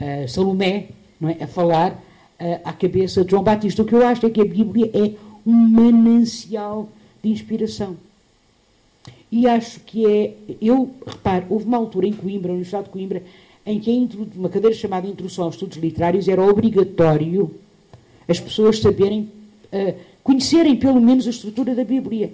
Ah, 0.00 0.26
Salomé, 0.28 0.88
é? 1.28 1.44
a 1.44 1.46
falar 1.46 2.00
ah, 2.38 2.60
à 2.64 2.72
cabeça 2.72 3.24
de 3.24 3.30
João 3.30 3.42
Batista. 3.42 3.82
O 3.82 3.84
que 3.84 3.94
eu 3.94 4.06
acho 4.06 4.26
é 4.26 4.30
que 4.30 4.40
a 4.40 4.44
Bíblia 4.44 4.90
é 4.94 5.12
um 5.46 5.52
manancial 5.52 6.88
de 7.22 7.30
inspiração. 7.30 7.96
E 9.30 9.46
acho 9.46 9.80
que 9.80 10.06
é. 10.06 10.34
Eu, 10.60 10.90
reparo, 11.06 11.46
houve 11.50 11.64
uma 11.64 11.76
altura 11.76 12.06
em 12.06 12.12
Coimbra, 12.12 12.48
na 12.48 12.54
Universidade 12.54 12.84
de 12.84 12.90
Coimbra, 12.90 13.22
em 13.64 13.78
que 13.78 14.08
uma 14.34 14.48
cadeira 14.48 14.74
chamada 14.74 15.06
Introdução 15.06 15.44
aos 15.44 15.54
Estudos 15.54 15.76
Literários 15.76 16.28
era 16.28 16.42
obrigatório 16.42 17.50
as 18.30 18.38
pessoas 18.38 18.78
saberem, 18.78 19.28
ah, 19.72 19.94
conhecerem 20.22 20.76
pelo 20.76 21.00
menos 21.00 21.26
a 21.26 21.30
estrutura 21.30 21.74
da 21.74 21.84
Bíblia. 21.84 22.32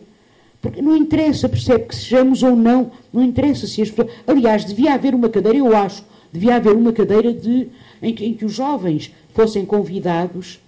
Porque 0.60 0.82
não 0.82 0.96
interessa, 0.96 1.48
percebe 1.48 1.84
que 1.84 1.94
sejamos 1.94 2.42
ou 2.42 2.56
não, 2.56 2.90
não 3.12 3.22
interessa 3.22 3.66
se 3.66 3.82
as 3.82 3.90
pessoas. 3.90 4.14
Aliás, 4.26 4.64
devia 4.64 4.94
haver 4.94 5.14
uma 5.14 5.28
cadeira, 5.28 5.58
eu 5.58 5.74
acho, 5.76 6.02
devia 6.32 6.56
haver 6.56 6.74
uma 6.74 6.92
cadeira 6.92 7.32
de, 7.32 7.68
em, 8.02 8.14
que, 8.14 8.24
em 8.24 8.34
que 8.34 8.44
os 8.44 8.52
jovens 8.52 9.12
fossem 9.34 9.66
convidados, 9.66 10.58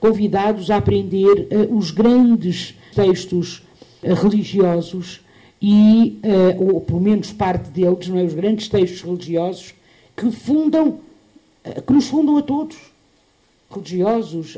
convidados 0.00 0.70
a 0.70 0.76
aprender 0.76 1.48
ah, 1.50 1.74
os 1.74 1.90
grandes 1.90 2.74
textos 2.94 3.62
ah, 4.02 4.14
religiosos 4.14 5.20
e, 5.60 6.18
ah, 6.22 6.56
ou 6.58 6.80
pelo 6.80 7.00
menos 7.00 7.32
parte 7.32 7.68
deles, 7.68 8.08
não 8.08 8.18
é? 8.18 8.24
os 8.24 8.34
grandes 8.34 8.68
textos 8.68 9.02
religiosos 9.02 9.74
que 10.16 10.30
fundam, 10.30 11.00
que 11.86 11.92
nos 11.92 12.06
fundam 12.06 12.38
a 12.38 12.42
todos 12.42 12.76
religiosos, 13.70 14.56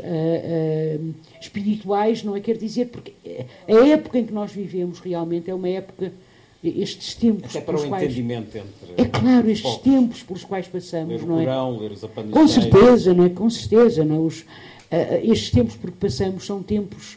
espirituais, 1.41 2.23
não 2.23 2.37
é? 2.37 2.41
Quer 2.41 2.57
dizer, 2.57 2.89
porque 2.89 3.13
a 3.67 3.87
época 3.89 4.19
em 4.21 4.27
que 4.27 4.33
nós 4.33 4.53
vivemos 4.53 5.01
realmente 5.01 5.51
é 5.51 5.55
uma 5.55 5.69
época, 5.69 6.13
estes 6.63 7.15
tempos 7.15 7.55
Até 7.55 7.61
para 7.61 7.77
o 7.77 7.89
quais. 7.89 8.05
entendimento 8.05 8.57
entre. 8.57 8.95
É 8.97 9.05
claro, 9.05 9.49
estes 9.49 9.63
povos. 9.63 9.83
tempos 9.83 10.23
pelos 10.23 10.45
quais 10.45 10.67
passamos, 10.67 11.15
Ler 11.15 11.23
o 11.23 11.27
não 11.27 11.41
é? 11.41 11.79
Ler 11.79 11.93
os 11.93 12.01
Com 12.31 12.49
certeza, 12.49 13.15
não 13.15 13.25
é? 13.25 13.29
Com 13.29 13.49
certeza, 13.49 14.05
não 14.05 14.17
é? 14.17 14.19
Os, 14.19 14.45
ah, 14.91 15.21
estes 15.23 15.51
tempos 15.51 15.77
por 15.77 15.91
que 15.91 15.99
passamos 15.99 16.45
são 16.45 16.63
tempos 16.63 17.17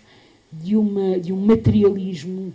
de, 0.51 0.75
uma, 0.75 1.19
de 1.19 1.33
um 1.33 1.37
materialismo 1.37 2.53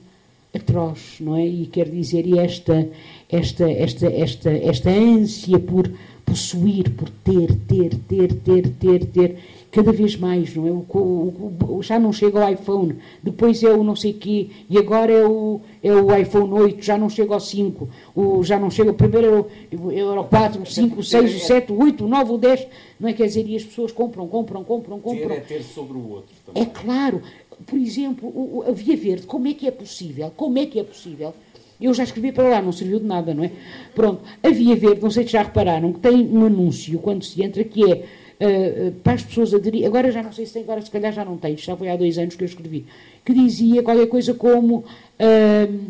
atroz, 0.54 1.16
não 1.20 1.36
é? 1.36 1.46
E 1.46 1.66
quer 1.66 1.88
dizer, 1.88 2.26
e 2.26 2.38
esta, 2.38 2.88
esta, 3.28 3.70
esta, 3.70 4.06
esta, 4.06 4.50
esta 4.50 4.90
ânsia 4.90 5.58
por 5.58 5.90
possuir, 6.24 6.90
por 6.90 7.08
ter, 7.08 7.54
ter, 7.66 7.94
ter, 8.08 8.34
ter, 8.34 8.68
ter, 8.68 9.06
ter, 9.06 9.38
cada 9.76 9.92
vez 9.92 10.16
mais, 10.16 10.54
não 10.56 10.66
é? 10.66 10.70
O, 10.70 10.86
o- 10.98 11.76
o- 11.76 11.82
já 11.82 11.98
não 11.98 12.12
chega 12.12 12.42
ao 12.42 12.50
iPhone, 12.52 12.96
depois 13.22 13.62
é 13.62 13.70
o 13.70 13.84
não 13.84 13.94
sei 13.94 14.14
quê, 14.14 14.48
e 14.70 14.78
agora 14.78 15.12
é 15.12 15.26
o, 15.26 15.60
é 15.82 15.92
o 15.92 16.16
iPhone 16.16 16.50
8, 16.52 16.82
já 16.82 16.96
não 16.96 17.10
chega 17.10 17.34
ao 17.34 17.40
5, 17.40 17.88
o, 18.14 18.42
já 18.42 18.58
não 18.58 18.70
chega, 18.70 18.90
o 18.90 18.94
primeiro 18.94 19.26
era 19.26 19.40
o, 19.82 19.92
era 19.92 20.20
o 20.20 20.24
4, 20.24 20.62
o 20.62 20.66
5, 20.66 21.00
o 21.00 21.04
6, 21.04 21.36
o 21.36 21.38
7, 21.40 21.72
o 21.72 21.82
8, 21.82 22.04
o 22.04 22.08
9, 22.08 22.32
o 22.32 22.38
10, 22.38 22.66
não 22.98 23.08
é? 23.08 23.12
Quer 23.12 23.26
dizer, 23.26 23.46
e 23.46 23.54
as 23.54 23.64
pessoas 23.64 23.92
compram, 23.92 24.26
compram, 24.26 24.64
compram, 24.64 24.96
Ter 24.98 25.02
compram. 25.02 25.36
é 25.36 25.40
ter 25.40 25.62
sobre 25.62 25.98
o 25.98 26.10
outro 26.10 26.34
também. 26.46 26.62
É 26.62 26.66
claro, 26.66 27.20
por 27.66 27.78
exemplo, 27.78 28.64
a 28.66 28.72
Via 28.72 28.96
Verde, 28.96 29.26
como 29.26 29.46
é 29.46 29.52
que 29.52 29.66
é 29.66 29.70
possível? 29.70 30.32
Como 30.36 30.58
é 30.58 30.64
que 30.66 30.80
é 30.80 30.84
possível? 30.84 31.34
Eu 31.78 31.92
já 31.92 32.04
escrevi 32.04 32.32
para 32.32 32.48
lá, 32.48 32.62
não 32.62 32.72
serviu 32.72 32.98
de 32.98 33.04
nada, 33.04 33.34
não 33.34 33.44
é? 33.44 33.50
Pronto, 33.94 34.22
a 34.42 34.48
Via 34.48 34.74
Verde, 34.74 35.02
não 35.02 35.10
sei 35.10 35.24
se 35.26 35.32
já 35.32 35.42
repararam, 35.42 35.92
que 35.92 36.00
tem 36.00 36.26
um 36.26 36.46
anúncio 36.46 36.98
quando 37.00 37.22
se 37.22 37.42
entra 37.42 37.62
que 37.64 37.92
é 37.92 38.02
uh, 38.40 38.92
para 39.02 39.14
as 39.14 39.22
pessoas 39.22 39.52
aderirem, 39.54 39.86
agora 39.86 40.10
já 40.10 40.22
não 40.22 40.32
sei 40.32 40.46
se 40.46 40.54
tem, 40.54 40.62
agora 40.62 40.80
se 40.82 40.90
calhar 40.90 41.12
já 41.12 41.24
não 41.24 41.36
tem, 41.36 41.56
já 41.56 41.76
foi 41.76 41.88
há 41.88 41.96
dois 41.96 42.18
anos 42.18 42.34
que 42.34 42.44
eu 42.44 42.46
escrevi, 42.46 42.84
que 43.24 43.32
dizia 43.32 43.82
qualquer 43.82 44.06
coisa 44.06 44.34
como 44.34 44.78
uh, 44.78 45.84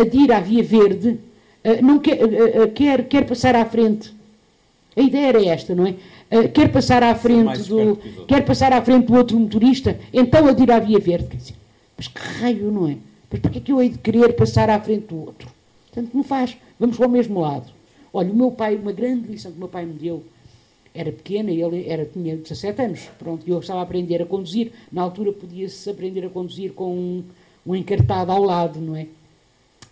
adira 0.00 0.36
à 0.36 0.40
Via 0.40 0.62
Verde, 0.62 1.18
não 1.80 1.98
quer, 2.00 2.18
quer, 2.74 3.08
quer 3.08 3.24
passar 3.24 3.54
à 3.54 3.64
frente. 3.64 4.12
A 4.96 5.00
ideia 5.00 5.28
era 5.28 5.46
esta, 5.46 5.74
não 5.74 5.86
é? 5.86 5.94
Uh, 6.30 6.48
quer 6.48 6.70
passar 6.70 7.02
à 7.02 7.14
frente 7.14 7.62
do 7.68 7.96
quer 8.26 8.44
passar 8.44 8.72
à 8.72 8.82
frente 8.82 9.06
do 9.06 9.14
outro 9.14 9.38
motorista, 9.38 9.98
então 10.12 10.46
adira 10.46 10.76
à 10.76 10.78
Via 10.80 10.98
Verde. 10.98 11.28
Quer 11.28 11.36
dizer, 11.36 11.54
mas 11.96 12.08
que 12.08 12.18
raio, 12.18 12.70
não 12.70 12.88
é? 12.88 12.96
Mas 13.30 13.40
porquê 13.40 13.60
que 13.60 13.72
eu 13.72 13.80
hei 13.80 13.90
de 13.90 13.98
querer 13.98 14.32
passar 14.34 14.68
à 14.68 14.78
frente 14.80 15.06
do 15.06 15.20
outro? 15.20 15.48
Portanto, 15.90 16.10
não 16.14 16.22
faz. 16.22 16.56
Vamos 16.78 16.96
para 16.96 17.06
o 17.06 17.10
mesmo 17.10 17.40
lado. 17.40 17.66
Olha, 18.12 18.30
o 18.30 18.34
meu 18.34 18.50
pai, 18.50 18.76
uma 18.76 18.92
grande 18.92 19.30
lição 19.30 19.50
que 19.50 19.56
o 19.56 19.60
meu 19.60 19.68
pai 19.68 19.86
me 19.86 19.94
deu, 19.94 20.22
era 20.94 21.10
pequena, 21.10 21.50
ele 21.50 21.88
era, 21.88 22.04
tinha 22.04 22.36
17 22.36 22.82
anos, 22.82 23.00
pronto, 23.18 23.48
eu 23.48 23.58
estava 23.58 23.80
a 23.80 23.82
aprender 23.82 24.20
a 24.22 24.26
conduzir, 24.26 24.72
na 24.90 25.02
altura 25.02 25.32
podia-se 25.32 25.88
aprender 25.88 26.24
a 26.24 26.28
conduzir 26.28 26.72
com 26.72 26.94
um, 26.94 27.24
um, 27.66 27.74
encartado 27.74 28.30
ao 28.30 28.42
lado, 28.42 28.80
não 28.80 28.94
é? 28.94 29.06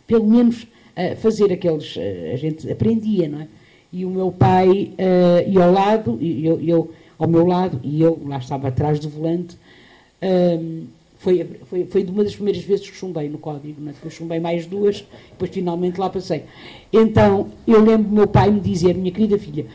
Pelo 0.06 0.26
menos 0.26 0.64
uh, 0.64 1.16
fazer 1.16 1.52
aqueles, 1.52 1.96
uh, 1.96 2.32
a 2.32 2.36
gente 2.36 2.70
aprendia, 2.70 3.28
não 3.28 3.40
é? 3.40 3.48
E 3.92 4.04
o 4.04 4.10
meu 4.10 4.30
pai 4.30 4.92
uh, 4.92 5.50
ia 5.50 5.64
ao 5.64 5.72
lado, 5.72 6.18
e 6.20 6.46
eu, 6.46 6.60
eu, 6.60 6.92
ao 7.18 7.26
meu 7.26 7.46
lado, 7.46 7.80
e 7.82 8.00
eu 8.02 8.20
lá 8.26 8.38
estava 8.38 8.68
atrás 8.68 9.00
do 9.00 9.08
volante, 9.08 9.56
um, 10.22 10.86
foi, 11.20 11.46
foi, 11.66 11.84
foi 11.84 12.04
uma 12.04 12.24
das 12.24 12.34
primeiras 12.34 12.62
vezes 12.62 12.88
que 12.88 12.96
chumbei 12.96 13.28
no 13.28 13.38
código, 13.38 13.80
né? 13.80 13.92
depois 13.92 14.14
chumbei 14.14 14.40
mais 14.40 14.64
duas, 14.66 15.04
depois 15.30 15.50
finalmente 15.50 15.98
lá 15.98 16.08
passei. 16.08 16.44
Então, 16.90 17.50
eu 17.66 17.82
lembro 17.84 18.08
do 18.08 18.14
meu 18.14 18.26
pai 18.26 18.50
me 18.50 18.58
dizer, 18.58 18.94
minha 18.94 19.12
querida 19.12 19.38
filha, 19.38 19.66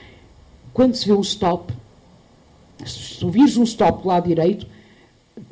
quando 0.76 0.94
se 0.94 1.08
vê 1.08 1.14
um 1.14 1.22
stop, 1.22 1.74
se 2.86 3.26
ouvires 3.26 3.58
um 3.58 3.64
stop 3.64 4.04
do 4.04 4.08
lado 4.08 4.28
direito, 4.28 4.68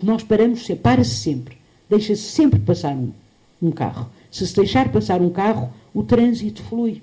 nós 0.01 0.21
paramos 0.21 0.63
sempre, 0.63 0.83
para-se 0.83 1.15
sempre, 1.15 1.57
deixa-se 1.89 2.21
sempre 2.21 2.59
passar 2.59 2.93
um, 2.93 3.11
um 3.59 3.71
carro. 3.71 4.11
Se 4.29 4.45
se 4.45 4.55
deixar 4.55 4.91
passar 4.91 5.19
um 5.19 5.31
carro, 5.31 5.73
o 5.95 6.03
trânsito 6.03 6.61
flui. 6.61 7.01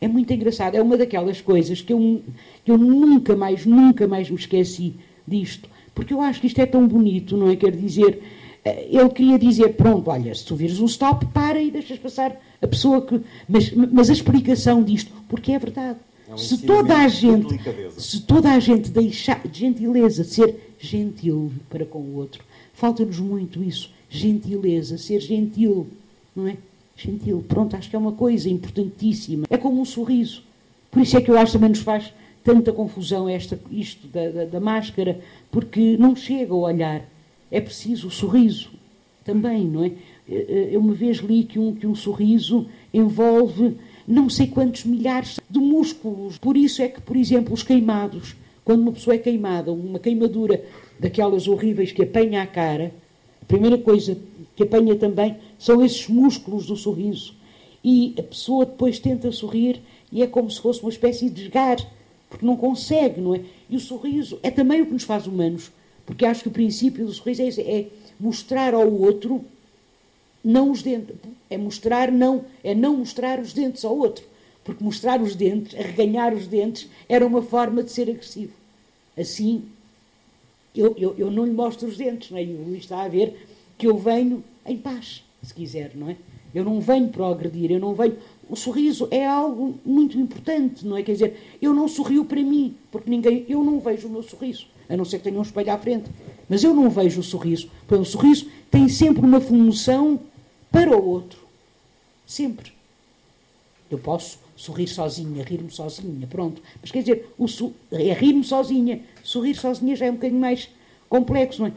É 0.00 0.08
muito 0.08 0.32
engraçado, 0.32 0.74
é 0.74 0.82
uma 0.82 0.96
daquelas 0.96 1.40
coisas 1.40 1.80
que 1.80 1.92
eu, 1.92 2.20
que 2.64 2.72
eu 2.72 2.76
nunca 2.76 3.36
mais, 3.36 3.64
nunca 3.64 4.08
mais 4.08 4.28
me 4.28 4.36
esqueci 4.36 4.96
disto 5.28 5.68
porque 6.00 6.14
eu 6.14 6.20
acho 6.22 6.40
que 6.40 6.46
isto 6.46 6.58
é 6.58 6.66
tão 6.66 6.88
bonito, 6.88 7.36
não 7.36 7.50
é? 7.50 7.56
Quer 7.56 7.72
dizer, 7.72 8.22
eh, 8.64 8.88
ele 8.90 9.08
queria 9.10 9.38
dizer, 9.38 9.74
pronto, 9.74 10.10
olha, 10.10 10.34
se 10.34 10.44
tu 10.44 10.56
vires 10.56 10.80
um 10.80 10.86
stop, 10.86 11.26
para 11.26 11.60
e 11.60 11.70
deixas 11.70 11.98
passar 11.98 12.34
a 12.62 12.66
pessoa 12.66 13.02
que. 13.02 13.20
Mas, 13.48 13.70
mas 13.72 14.08
a 14.08 14.12
explicação 14.14 14.82
disto, 14.82 15.12
porque 15.28 15.52
é 15.52 15.58
verdade. 15.58 15.98
É 16.30 16.34
um 16.34 16.38
se 16.38 16.58
toda 16.58 16.96
a 16.96 17.08
gente, 17.08 17.60
se 17.98 18.20
toda 18.20 18.52
a 18.52 18.60
gente 18.60 18.88
deixar 18.88 19.48
de 19.48 19.58
gentileza, 19.58 20.22
ser 20.22 20.74
gentil 20.78 21.52
para 21.68 21.84
com 21.84 21.98
o 21.98 22.16
outro, 22.16 22.44
falta-nos 22.72 23.18
muito 23.18 23.64
isso, 23.64 23.90
gentileza, 24.08 24.96
ser 24.96 25.18
gentil, 25.18 25.88
não 26.34 26.46
é? 26.46 26.56
Gentil, 26.96 27.44
pronto, 27.48 27.74
acho 27.74 27.90
que 27.90 27.96
é 27.96 27.98
uma 27.98 28.12
coisa 28.12 28.48
importantíssima. 28.48 29.44
É 29.50 29.56
como 29.56 29.80
um 29.80 29.84
sorriso. 29.84 30.44
Por 30.88 31.02
isso 31.02 31.16
é 31.16 31.20
que 31.20 31.30
eu 31.32 31.36
acho 31.36 31.46
que 31.46 31.58
também 31.58 31.70
nos 31.70 31.80
faz 31.80 32.12
tanta 32.44 32.72
confusão 32.72 33.28
esta, 33.28 33.58
isto 33.68 34.06
da, 34.06 34.28
da, 34.28 34.44
da 34.44 34.60
máscara, 34.60 35.20
porque 35.50 35.96
não 35.96 36.14
chega 36.14 36.52
ao 36.52 36.60
olhar. 36.60 37.02
É 37.50 37.60
preciso 37.60 38.06
o 38.06 38.10
sorriso 38.10 38.70
também, 39.24 39.64
não 39.64 39.84
é? 39.84 39.92
Eu 40.28 40.80
uma 40.80 40.94
vez 40.94 41.16
li 41.16 41.42
que 41.42 41.58
um, 41.58 41.74
que 41.74 41.88
um 41.88 41.94
sorriso 41.96 42.68
envolve 42.94 43.76
não 44.10 44.28
sei 44.28 44.48
quantos 44.48 44.84
milhares 44.84 45.38
de 45.48 45.58
músculos. 45.58 46.36
Por 46.36 46.56
isso 46.56 46.82
é 46.82 46.88
que, 46.88 47.00
por 47.00 47.16
exemplo, 47.16 47.54
os 47.54 47.62
queimados, 47.62 48.34
quando 48.64 48.82
uma 48.82 48.92
pessoa 48.92 49.14
é 49.14 49.18
queimada, 49.18 49.72
uma 49.72 49.98
queimadura 49.98 50.64
daquelas 50.98 51.46
horríveis 51.46 51.92
que 51.92 52.02
apanha 52.02 52.42
a 52.42 52.46
cara, 52.46 52.92
a 53.40 53.44
primeira 53.44 53.78
coisa 53.78 54.18
que 54.56 54.64
apanha 54.64 54.96
também 54.96 55.36
são 55.58 55.84
esses 55.84 56.08
músculos 56.08 56.66
do 56.66 56.76
sorriso. 56.76 57.34
E 57.82 58.14
a 58.18 58.22
pessoa 58.22 58.66
depois 58.66 58.98
tenta 58.98 59.30
sorrir 59.32 59.80
e 60.12 60.22
é 60.22 60.26
como 60.26 60.50
se 60.50 60.60
fosse 60.60 60.82
uma 60.82 60.90
espécie 60.90 61.26
de 61.30 61.42
desgar 61.42 61.78
porque 62.28 62.46
não 62.46 62.56
consegue, 62.56 63.20
não 63.20 63.34
é? 63.34 63.40
E 63.68 63.76
o 63.76 63.80
sorriso 63.80 64.38
é 64.42 64.50
também 64.50 64.80
o 64.80 64.86
que 64.86 64.92
nos 64.92 65.02
faz 65.02 65.26
humanos, 65.26 65.72
porque 66.06 66.24
acho 66.24 66.42
que 66.42 66.48
o 66.48 66.52
princípio 66.52 67.04
do 67.04 67.12
sorriso 67.12 67.42
é, 67.42 67.48
é 67.60 67.86
mostrar 68.18 68.72
ao 68.72 68.92
outro 68.92 69.44
não 70.44 70.70
os 70.70 70.82
dentes, 70.82 71.16
é 71.48 71.58
mostrar 71.58 72.10
não, 72.10 72.44
é 72.62 72.74
não 72.74 72.96
mostrar 72.96 73.38
os 73.38 73.52
dentes 73.52 73.84
ao 73.84 73.96
outro, 73.96 74.24
porque 74.64 74.82
mostrar 74.82 75.20
os 75.20 75.34
dentes, 75.34 75.78
arreganhar 75.78 76.34
os 76.34 76.46
dentes, 76.46 76.88
era 77.08 77.26
uma 77.26 77.42
forma 77.42 77.82
de 77.82 77.90
ser 77.90 78.08
agressivo. 78.08 78.52
Assim, 79.18 79.64
eu, 80.74 80.94
eu, 80.96 81.14
eu 81.18 81.30
não 81.30 81.44
lhe 81.44 81.52
mostro 81.52 81.88
os 81.88 81.96
dentes, 81.96 82.30
não 82.30 82.38
é? 82.38 82.44
E 82.44 82.54
o 82.54 82.64
Luís 82.64 82.84
está 82.84 83.02
a 83.02 83.08
ver 83.08 83.46
que 83.76 83.86
eu 83.86 83.96
venho 83.96 84.42
em 84.66 84.76
paz, 84.76 85.22
se 85.42 85.52
quiser, 85.52 85.92
não 85.94 86.10
é? 86.10 86.16
Eu 86.54 86.64
não 86.64 86.80
venho 86.80 87.08
para 87.08 87.28
agredir, 87.28 87.70
eu 87.70 87.78
não 87.78 87.94
venho 87.94 88.16
o 88.50 88.56
sorriso 88.56 89.06
é 89.12 89.24
algo 89.24 89.78
muito 89.86 90.18
importante, 90.18 90.84
não 90.84 90.96
é? 90.96 91.02
Quer 91.02 91.12
dizer, 91.12 91.36
eu 91.62 91.72
não 91.72 91.86
sorrio 91.86 92.24
para 92.24 92.42
mim, 92.42 92.74
porque 92.90 93.08
ninguém, 93.08 93.46
eu 93.48 93.62
não 93.62 93.78
vejo 93.78 94.08
o 94.08 94.10
meu 94.10 94.24
sorriso, 94.24 94.66
a 94.88 94.96
não 94.96 95.04
ser 95.04 95.18
que 95.18 95.24
tenha 95.24 95.38
um 95.38 95.42
espelho 95.42 95.72
à 95.72 95.78
frente. 95.78 96.10
Mas 96.48 96.64
eu 96.64 96.74
não 96.74 96.90
vejo 96.90 97.20
o 97.20 97.22
sorriso. 97.22 97.70
Porque 97.86 98.02
o 98.02 98.04
sorriso 98.04 98.48
tem 98.68 98.88
sempre 98.88 99.24
uma 99.24 99.40
função 99.40 100.18
para 100.70 100.96
o 100.96 101.08
outro. 101.08 101.38
Sempre. 102.26 102.72
Eu 103.90 103.98
posso 103.98 104.38
sorrir 104.56 104.86
sozinha, 104.86 105.42
rir-me 105.42 105.70
sozinha, 105.70 106.26
pronto. 106.26 106.62
Mas 106.80 106.90
quer 106.90 107.00
dizer, 107.00 107.28
o 107.38 107.46
é 107.90 108.12
rir-me 108.12 108.44
sozinha. 108.44 109.00
Sorrir 109.24 109.54
sozinha 109.54 109.96
já 109.96 110.06
é 110.06 110.10
um 110.10 110.14
bocadinho 110.14 110.40
mais 110.40 110.68
complexo, 111.08 111.62
não 111.62 111.68
é? 111.68 111.72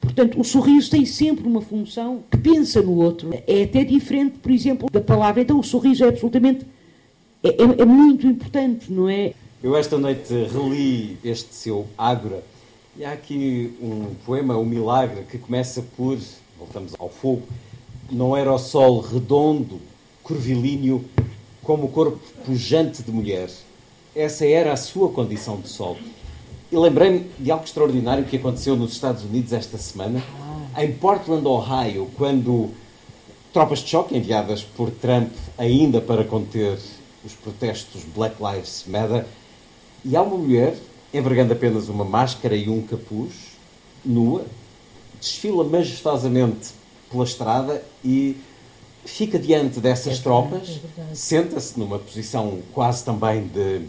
Portanto, 0.00 0.40
o 0.40 0.44
sorriso 0.44 0.90
tem 0.90 1.04
sempre 1.04 1.46
uma 1.46 1.60
função 1.60 2.22
que 2.30 2.38
pensa 2.38 2.80
no 2.80 2.94
outro. 2.94 3.30
É 3.46 3.64
até 3.64 3.84
diferente, 3.84 4.38
por 4.38 4.50
exemplo, 4.52 4.88
da 4.90 5.00
palavra. 5.00 5.42
Então, 5.42 5.58
o 5.58 5.64
sorriso 5.64 6.04
é 6.04 6.08
absolutamente. 6.08 6.64
É, 7.42 7.48
é, 7.48 7.82
é 7.82 7.84
muito 7.84 8.26
importante, 8.26 8.90
não 8.92 9.08
é? 9.08 9.34
Eu 9.62 9.76
esta 9.76 9.98
noite 9.98 10.32
reli 10.32 11.18
este 11.24 11.54
seu 11.54 11.86
Ágora 11.98 12.42
e 12.96 13.04
há 13.04 13.12
aqui 13.12 13.76
um 13.80 14.14
poema, 14.24 14.56
O 14.56 14.64
Milagre, 14.64 15.22
que 15.30 15.38
começa 15.38 15.82
por. 15.96 16.18
Voltamos 16.56 16.94
ao 16.98 17.08
fogo. 17.08 17.42
Não 18.10 18.36
era 18.36 18.52
o 18.52 18.58
sol 18.58 19.00
redondo, 19.00 19.80
curvilíneo, 20.22 21.04
como 21.62 21.84
o 21.84 21.88
corpo 21.90 22.18
pujante 22.46 23.02
de 23.02 23.10
mulher. 23.10 23.50
Essa 24.16 24.46
era 24.46 24.72
a 24.72 24.76
sua 24.76 25.10
condição 25.10 25.60
de 25.60 25.68
sol. 25.68 25.98
E 26.72 26.76
lembrei-me 26.76 27.30
de 27.38 27.50
algo 27.50 27.64
extraordinário 27.64 28.24
que 28.24 28.36
aconteceu 28.36 28.76
nos 28.76 28.92
Estados 28.92 29.24
Unidos 29.24 29.52
esta 29.52 29.76
semana, 29.76 30.22
ah. 30.74 30.82
em 30.82 30.92
Portland, 30.92 31.46
Ohio, 31.46 32.10
quando 32.16 32.70
tropas 33.52 33.80
de 33.80 33.90
choque 33.90 34.16
enviadas 34.16 34.62
por 34.62 34.90
Trump 34.90 35.30
ainda 35.58 36.00
para 36.00 36.24
conter 36.24 36.78
os 37.24 37.32
protestos 37.34 38.02
Black 38.14 38.36
Lives 38.42 38.84
Matter, 38.86 39.26
e 40.02 40.16
há 40.16 40.22
uma 40.22 40.38
mulher 40.38 40.74
envergando 41.12 41.52
apenas 41.52 41.88
uma 41.88 42.04
máscara 42.04 42.56
e 42.56 42.70
um 42.70 42.80
capuz, 42.80 43.32
nua, 44.04 44.46
desfila 45.20 45.64
majestosamente 45.64 46.77
pela 47.10 47.24
estrada 47.24 47.82
e 48.04 48.36
fica 49.04 49.38
diante 49.38 49.80
dessas 49.80 50.18
é 50.18 50.22
tropas, 50.22 50.80
é 50.98 51.14
senta-se 51.14 51.78
numa 51.78 51.98
posição 51.98 52.58
quase 52.72 53.04
também 53.04 53.46
de 53.46 53.82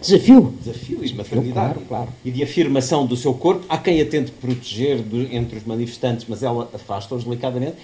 Desafio. 0.00 0.54
Desafio 0.60 1.04
e 1.04 1.08
de 1.08 1.14
maternidade. 1.14 1.74
Claro, 1.74 1.86
claro. 1.88 2.08
E 2.24 2.30
de 2.30 2.42
afirmação 2.42 3.06
do 3.06 3.16
seu 3.16 3.34
corpo. 3.34 3.64
Há 3.68 3.78
quem 3.78 4.00
a 4.00 4.06
tente 4.06 4.30
proteger 4.30 5.02
do, 5.02 5.22
entre 5.34 5.58
os 5.58 5.64
manifestantes, 5.64 6.26
mas 6.28 6.42
ela 6.42 6.68
afasta-os 6.72 7.24
delicadamente. 7.24 7.76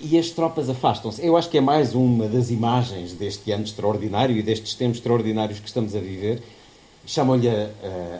E 0.00 0.18
as 0.18 0.30
tropas 0.30 0.68
afastam-se. 0.68 1.24
Eu 1.24 1.36
acho 1.36 1.48
que 1.48 1.56
é 1.56 1.60
mais 1.60 1.94
uma 1.94 2.26
das 2.26 2.50
imagens 2.50 3.12
deste 3.12 3.52
ano 3.52 3.64
extraordinário 3.64 4.36
e 4.36 4.42
destes 4.42 4.74
tempos 4.74 4.98
extraordinários 4.98 5.60
que 5.60 5.66
estamos 5.66 5.94
a 5.94 6.00
viver. 6.00 6.42
Chamam-lhe 7.06 7.48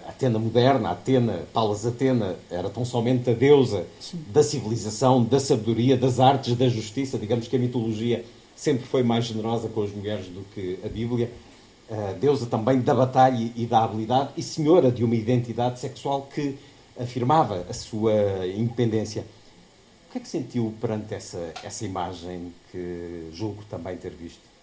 Atena 0.06 0.38
moderna, 0.38 0.90
a 0.90 0.92
Atena, 0.92 1.44
Palas 1.52 1.86
Atena, 1.86 2.36
era 2.50 2.68
tão 2.68 2.84
somente 2.84 3.30
a 3.30 3.32
deusa 3.32 3.86
Sim. 3.98 4.22
da 4.28 4.42
civilização, 4.42 5.24
da 5.24 5.40
sabedoria, 5.40 5.96
das 5.96 6.20
artes, 6.20 6.54
da 6.54 6.68
justiça. 6.68 7.18
Digamos 7.18 7.48
que 7.48 7.56
a 7.56 7.58
mitologia 7.58 8.24
sempre 8.54 8.86
foi 8.86 9.02
mais 9.02 9.24
generosa 9.24 9.68
com 9.68 9.82
as 9.82 9.90
mulheres 9.90 10.26
do 10.26 10.42
que 10.54 10.78
a 10.84 10.88
Bíblia 10.88 11.30
uh, 11.88 12.18
deusa 12.18 12.46
também 12.46 12.80
da 12.80 12.94
batalha 12.94 13.50
e 13.56 13.66
da 13.66 13.84
habilidade 13.84 14.30
e 14.36 14.42
senhora 14.42 14.90
de 14.90 15.04
uma 15.04 15.14
identidade 15.14 15.80
sexual 15.80 16.28
que 16.32 16.56
afirmava 16.98 17.66
a 17.68 17.72
sua 17.72 18.12
independência. 18.46 19.24
O 20.08 20.12
que 20.12 20.18
é 20.18 20.20
que 20.20 20.28
sentiu 20.28 20.72
perante 20.80 21.12
essa, 21.14 21.52
essa 21.64 21.84
imagem 21.84 22.52
que 22.70 23.30
julgo 23.32 23.64
também 23.68 23.96
ter 23.96 24.10
visto? 24.10 24.53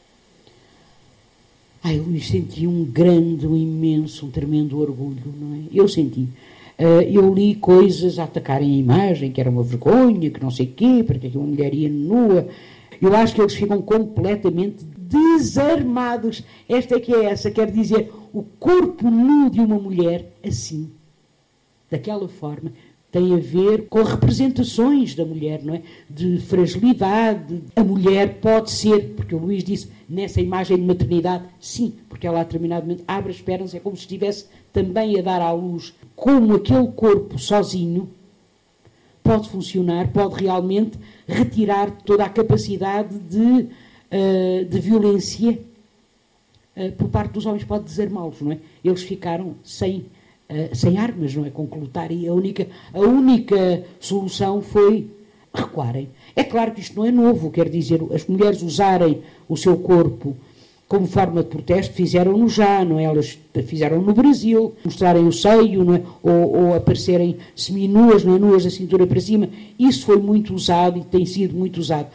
Ai, 1.84 1.98
Luís, 1.98 2.28
senti 2.28 2.68
um 2.68 2.84
grande, 2.84 3.48
um 3.48 3.58
imenso, 3.58 4.28
um 4.28 4.30
tremendo 4.30 4.80
orgulho, 4.80 5.34
não 5.40 5.56
é? 5.56 5.60
Eu 5.74 5.88
senti. 5.88 6.28
Uh, 6.78 7.02
eu 7.12 7.34
li 7.34 7.56
coisas 7.56 8.20
a 8.20 8.26
atacarem 8.26 8.72
a 8.72 8.78
imagem, 8.78 9.32
que 9.32 9.42
era 9.42 9.50
uma 9.50 9.64
vergonha, 9.64 10.30
que 10.30 10.42
não 10.42 10.52
sei 10.52 10.68
o 10.68 10.72
quê, 10.72 11.04
porque 11.06 11.32
uma 11.36 11.48
mulher 11.48 11.74
ia 11.74 11.90
nua. 11.90 12.48
Eu 13.02 13.16
acho 13.16 13.34
que 13.34 13.42
eles 13.42 13.56
ficam 13.56 13.82
completamente 13.82 14.86
desarmados. 14.96 16.44
Esta 16.70 16.96
é 16.96 17.00
que 17.00 17.14
é 17.14 17.26
essa, 17.26 17.50
quer 17.50 17.72
dizer, 17.72 18.12
o 18.32 18.44
corpo 18.44 19.10
nu 19.10 19.50
de 19.50 19.60
uma 19.60 19.80
mulher 19.80 20.32
assim, 20.46 20.90
daquela 21.90 22.28
forma, 22.28 22.72
tem 23.12 23.34
a 23.34 23.38
ver 23.38 23.88
com 23.90 24.04
representações 24.04 25.14
da 25.14 25.26
mulher, 25.26 25.62
não 25.62 25.76
é? 25.76 25.82
De 26.10 26.38
fragilidade. 26.40 27.62
A 27.76 27.84
mulher 27.84 28.40
pode 28.40 28.72
ser, 28.72 29.14
porque 29.18 29.36
o 29.36 29.38
Luís 29.38 29.64
disse, 29.64 29.90
nessa 30.08 30.40
imagem 30.40 30.78
de 30.78 30.84
maternidade, 30.84 31.44
sim, 31.60 31.94
porque 32.08 32.26
ela 32.26 32.40
a 32.40 32.44
determinado 32.44 32.84
momento 32.84 33.04
abre 33.06 33.32
as 33.32 33.42
pernas, 33.42 33.76
é 33.76 33.80
como 33.80 33.98
se 33.98 34.04
estivesse 34.04 34.46
também 34.72 35.20
a 35.20 35.22
dar 35.22 35.42
à 35.42 35.52
luz. 35.52 35.94
Como 36.16 36.56
aquele 36.56 36.88
corpo 36.88 37.38
sozinho 37.38 38.10
pode 39.22 39.50
funcionar, 39.50 40.08
pode 40.14 40.42
realmente 40.42 40.98
retirar 41.28 41.92
toda 41.92 42.24
a 42.24 42.30
capacidade 42.30 43.20
de, 43.20 43.40
uh, 43.40 44.66
de 44.70 44.80
violência 44.80 45.60
uh, 46.78 46.92
por 46.94 47.10
parte 47.10 47.34
dos 47.34 47.46
homens, 47.46 47.66
pode 47.66 47.84
desarmá-los, 47.84 48.40
não 48.40 48.54
é? 48.54 48.60
Eles 48.84 49.04
ficaram 49.04 49.56
sem 49.66 50.06
eh, 50.52 50.70
sem 50.74 50.98
armas, 50.98 51.34
não 51.34 51.46
é? 51.46 51.50
Com 51.50 51.66
que 51.66 51.80
lutar. 51.80 52.12
E 52.12 52.28
a 52.28 52.34
única, 52.34 52.68
a 52.94 53.00
única 53.00 53.84
solução 54.02 54.62
foi 54.62 55.08
recuarem. 55.54 56.10
É 56.36 56.44
claro 56.44 56.72
que 56.74 56.82
isto 56.82 56.96
não 56.98 57.06
é 57.06 57.12
novo, 57.12 57.50
quer 57.50 57.70
dizer, 57.70 58.02
as 58.14 58.26
mulheres 58.28 58.62
usarem 58.62 59.22
o 59.48 59.56
seu 59.56 59.78
corpo 59.78 60.36
como 60.90 61.08
forma 61.08 61.42
de 61.42 61.48
protesto, 61.48 61.94
fizeram-no 61.94 62.50
já, 62.50 62.84
não 62.84 63.00
é? 63.00 63.04
Elas 63.06 63.40
fizeram 63.66 64.02
no 64.02 64.14
Brasil, 64.14 64.76
mostrarem 64.84 65.26
o 65.26 65.32
seio, 65.32 65.86
não 65.86 65.96
é? 65.96 66.02
ou, 66.22 66.54
ou 66.54 66.76
aparecerem 66.76 67.38
seminuas, 67.56 68.26
não 68.26 68.36
é? 68.36 68.40
nuas 68.40 68.66
da 68.66 68.70
cintura 68.70 69.08
para 69.08 69.22
cima. 69.22 69.48
Isso 69.80 70.06
foi 70.06 70.18
muito 70.18 70.54
usado 70.54 71.00
e 71.00 71.04
tem 71.06 71.26
sido 71.26 71.56
muito 71.56 71.78
usado. 71.78 72.10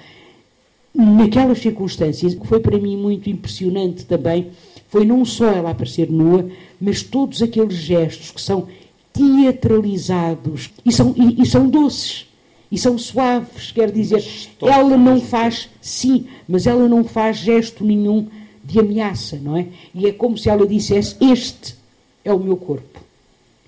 Naquelas 0.95 1.59
circunstâncias, 1.59 2.35
que 2.35 2.47
foi 2.47 2.61
para 2.61 2.79
mim 2.79 2.99
muito 2.99 3.31
impressionante 3.31 4.05
também, 4.05 4.49
foi 4.89 5.05
não 5.05 5.25
só 5.25 5.47
ela 5.51 5.71
aparecer 5.71 6.11
nua, 6.11 6.49
mas 6.81 7.03
todos 7.03 7.43
aqueles 7.43 7.75
gestos 7.75 8.31
que 8.31 8.41
são 8.41 8.69
teatralizados 9.13 10.71
e 10.85 10.93
são, 10.93 11.15
e, 11.17 11.43
e 11.43 11.47
são 11.47 11.69
doces 11.69 12.27
e 12.71 12.77
são 12.79 12.99
suaves, 12.99 13.71
quer 13.71 13.91
dizer, 13.91 14.25
ela 14.61 14.97
não 14.97 15.21
faz, 15.21 15.69
sim, 15.81 16.27
mas 16.49 16.67
ela 16.67 16.89
não 16.89 17.05
faz 17.05 17.37
gesto 17.37 17.85
nenhum 17.85 18.27
de 18.65 18.81
ameaça, 18.81 19.37
não 19.37 19.57
é? 19.57 19.67
E 19.95 20.07
é 20.07 20.13
como 20.13 20.37
se 20.37 20.49
ela 20.49 20.67
dissesse: 20.67 21.17
Este 21.21 21.77
é 22.25 22.33
o 22.33 22.39
meu 22.39 22.57
corpo. 22.57 23.01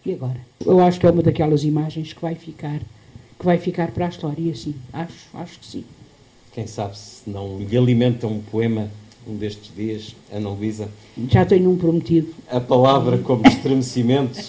E 0.04 0.12
agora? 0.12 0.40
Eu 0.64 0.80
acho 0.80 0.98
que 0.98 1.06
é 1.06 1.10
uma 1.10 1.22
daquelas 1.22 1.62
imagens 1.62 2.12
que 2.12 2.20
vai 2.20 2.34
ficar, 2.34 2.80
que 3.38 3.44
vai 3.44 3.58
ficar 3.58 3.92
para 3.92 4.06
a 4.06 4.08
história, 4.08 4.54
sim. 4.54 4.74
Acho, 4.92 5.28
acho 5.34 5.58
que 5.60 5.66
sim. 5.66 5.84
Quem 6.52 6.66
sabe 6.66 6.98
se 6.98 7.30
não 7.30 7.58
lhe 7.58 7.76
alimenta 7.76 8.26
um 8.26 8.40
poema 8.40 8.90
um 9.28 9.36
destes 9.36 9.70
dias, 9.76 10.16
Ana 10.32 10.48
Luísa. 10.50 10.88
Já 11.30 11.44
tenho 11.44 11.70
um 11.70 11.76
prometido. 11.76 12.28
A 12.50 12.60
palavra 12.60 13.18
como 13.18 13.46
estremecimento, 13.46 14.40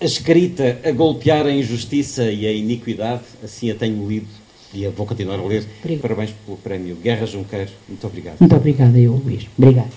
a 0.00 0.04
escrita 0.04 0.80
a 0.84 0.90
golpear 0.90 1.46
a 1.46 1.52
injustiça 1.52 2.30
e 2.30 2.46
a 2.46 2.52
iniquidade, 2.52 3.22
assim 3.42 3.70
a 3.70 3.74
tenho 3.74 4.06
lido 4.08 4.28
e 4.74 4.86
a 4.86 4.90
vou 4.90 5.06
continuar 5.06 5.38
a 5.38 5.44
ler. 5.44 5.64
Obrigado. 5.80 6.02
Parabéns 6.02 6.30
pelo 6.44 6.56
prémio 6.56 6.96
Guerra 6.96 7.26
Junqueiro. 7.26 7.70
Muito 7.88 8.06
obrigado. 8.06 8.36
Muito 8.40 8.56
obrigada, 8.56 8.98
eu, 8.98 9.12
Luís. 9.12 9.46
Obrigada. 9.56 9.90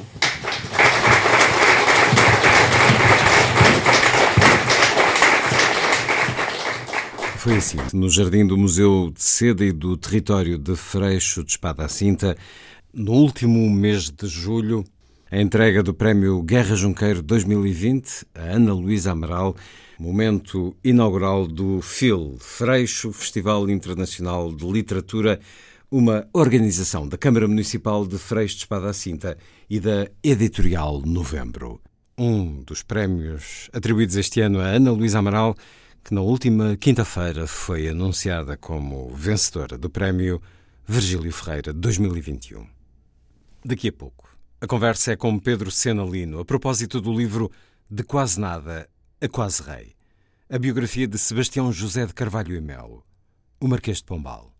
Foi 7.37 7.57
assim, 7.57 7.77
no 7.93 8.09
jardim 8.09 8.45
do 8.45 8.57
Museu 8.57 9.11
de 9.13 9.21
Seda 9.21 9.63
e 9.63 9.71
do 9.71 9.95
Território 9.95 10.57
de 10.57 10.75
Freixo 10.75 11.43
de 11.43 11.51
Espada 11.51 11.85
à 11.85 11.87
Cinta, 11.87 12.35
no 12.95 13.11
último 13.11 13.69
mês 13.69 14.09
de 14.09 14.25
julho, 14.25 14.85
a 15.29 15.41
entrega 15.41 15.83
do 15.83 15.93
Prémio 15.93 16.41
Guerra 16.41 16.77
Junqueiro 16.77 17.21
2020 17.21 18.25
a 18.33 18.55
Ana 18.55 18.73
Luísa 18.73 19.11
Amaral, 19.11 19.53
momento 19.99 20.73
inaugural 20.81 21.45
do 21.45 21.81
FIL, 21.81 22.37
Freixo 22.39 23.11
Festival 23.11 23.69
Internacional 23.69 24.55
de 24.55 24.65
Literatura, 24.65 25.41
uma 25.91 26.25
organização 26.31 27.05
da 27.05 27.17
Câmara 27.17 27.49
Municipal 27.49 28.07
de 28.07 28.17
Freixo 28.17 28.55
de 28.55 28.61
Espada 28.61 28.89
à 28.89 28.93
Cinta 28.93 29.37
e 29.69 29.77
da 29.77 30.09
Editorial 30.23 31.01
Novembro. 31.01 31.81
Um 32.17 32.63
dos 32.63 32.81
prémios 32.81 33.69
atribuídos 33.73 34.15
este 34.15 34.39
ano 34.39 34.61
a 34.61 34.67
Ana 34.67 34.91
Luísa 34.91 35.19
Amaral, 35.19 35.53
que 36.01 36.13
na 36.13 36.21
última 36.21 36.77
quinta-feira 36.77 37.45
foi 37.45 37.89
anunciada 37.89 38.55
como 38.55 39.09
vencedora 39.09 39.77
do 39.77 39.89
Prémio 39.89 40.41
Virgílio 40.87 41.33
Ferreira 41.33 41.73
2021 41.73 42.74
daqui 43.65 43.89
a 43.89 43.93
pouco. 43.93 44.29
A 44.61 44.67
conversa 44.67 45.13
é 45.13 45.15
com 45.15 45.37
Pedro 45.39 45.71
Senalino 45.71 46.39
a 46.39 46.45
propósito 46.45 47.01
do 47.01 47.11
livro 47.11 47.51
De 47.89 48.03
Quase 48.03 48.39
Nada 48.39 48.87
a 49.19 49.27
Quase 49.27 49.63
Rei, 49.63 49.95
a 50.49 50.59
biografia 50.59 51.07
de 51.07 51.17
Sebastião 51.17 51.71
José 51.73 52.05
de 52.05 52.13
Carvalho 52.13 52.55
e 52.55 52.61
Melo, 52.61 53.03
o 53.59 53.67
Marquês 53.67 53.97
de 53.97 54.03
Pombal. 54.03 54.53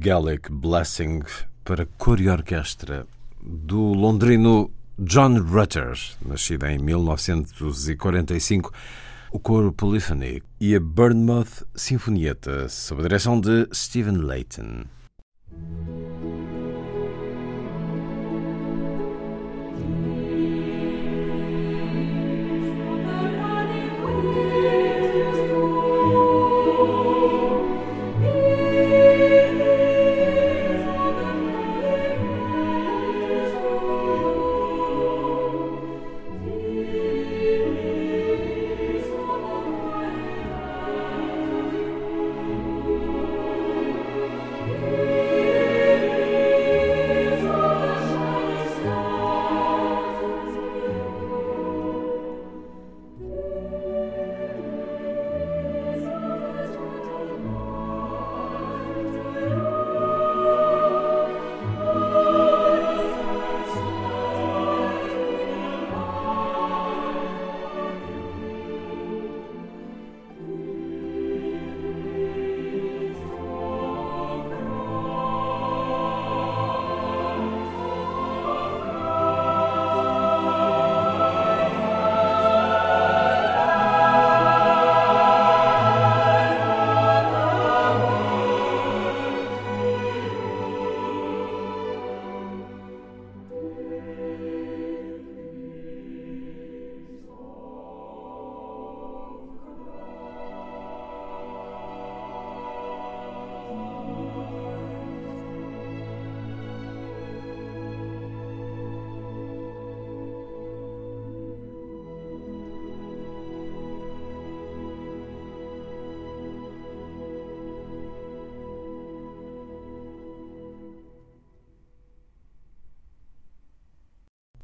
Gaelic 0.00 0.50
Blessing 0.50 1.20
para 1.62 1.84
cor 1.98 2.18
e 2.18 2.30
orquestra 2.30 3.06
do 3.42 3.92
londrino 3.92 4.70
John 4.98 5.38
Rutter, 5.42 5.92
nascido 6.24 6.64
em 6.64 6.78
1945, 6.78 8.72
o 9.30 9.38
coro 9.38 9.70
Polyphony 9.74 10.42
e 10.58 10.74
a 10.74 10.80
Bournemouth 10.80 11.66
Sinfonieta, 11.74 12.66
sob 12.70 13.02
a 13.02 13.08
direção 13.08 13.38
de 13.38 13.68
Stephen 13.74 14.16
Layton. 14.16 14.86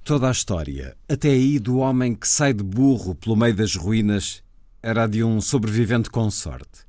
toda 0.06 0.28
a 0.28 0.30
história, 0.30 0.96
até 1.08 1.30
aí 1.30 1.58
do 1.58 1.78
homem 1.78 2.14
que 2.14 2.28
sai 2.28 2.54
de 2.54 2.62
burro 2.62 3.12
pelo 3.12 3.34
meio 3.34 3.56
das 3.56 3.74
ruínas, 3.74 4.40
era 4.80 5.02
a 5.02 5.06
de 5.08 5.24
um 5.24 5.40
sobrevivente 5.40 6.08
com 6.08 6.30
sorte, 6.30 6.86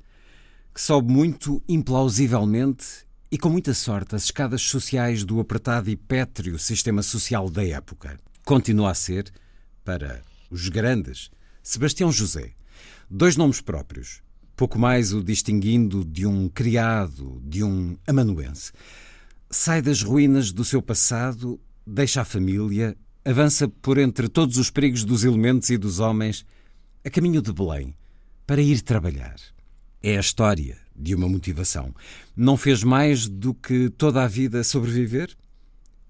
que 0.72 0.80
sobe 0.80 1.12
muito 1.12 1.60
implausivelmente 1.68 3.04
e 3.28 3.36
com 3.36 3.48
muita 3.48 3.74
sorte 3.74 4.14
as 4.14 4.26
escadas 4.26 4.62
sociais 4.62 5.24
do 5.24 5.40
apertado 5.40 5.90
e 5.90 5.96
pétreo 5.96 6.60
sistema 6.60 7.02
social 7.02 7.50
da 7.50 7.66
época. 7.66 8.20
Continua 8.44 8.92
a 8.92 8.94
ser, 8.94 9.32
para 9.84 10.22
os 10.48 10.68
grandes, 10.68 11.28
Sebastião 11.60 12.12
José. 12.12 12.52
Dois 13.10 13.36
nomes 13.36 13.60
próprios, 13.60 14.22
pouco 14.54 14.78
mais 14.78 15.12
o 15.12 15.24
distinguindo 15.24 16.04
de 16.04 16.24
um 16.24 16.48
criado, 16.48 17.42
de 17.44 17.64
um 17.64 17.98
amanuense. 18.06 18.70
Sai 19.50 19.82
das 19.82 20.04
ruínas 20.04 20.52
do 20.52 20.64
seu 20.64 20.80
passado, 20.80 21.60
deixa 21.84 22.20
a 22.20 22.24
família, 22.24 22.96
avança 23.24 23.68
por 23.68 23.98
entre 23.98 24.28
todos 24.28 24.56
os 24.58 24.70
perigos 24.70 25.04
dos 25.04 25.24
elementos 25.24 25.70
e 25.70 25.76
dos 25.76 25.98
homens, 25.98 26.44
a 27.04 27.10
caminho 27.10 27.42
de 27.42 27.52
Belém, 27.52 27.94
para 28.46 28.62
ir 28.62 28.80
trabalhar. 28.82 29.36
É 30.02 30.16
a 30.16 30.20
história 30.20 30.78
de 30.94 31.14
uma 31.14 31.28
motivação. 31.28 31.94
Não 32.36 32.56
fez 32.56 32.82
mais 32.82 33.28
do 33.28 33.52
que 33.52 33.90
toda 33.90 34.22
a 34.22 34.28
vida 34.28 34.64
sobreviver? 34.64 35.34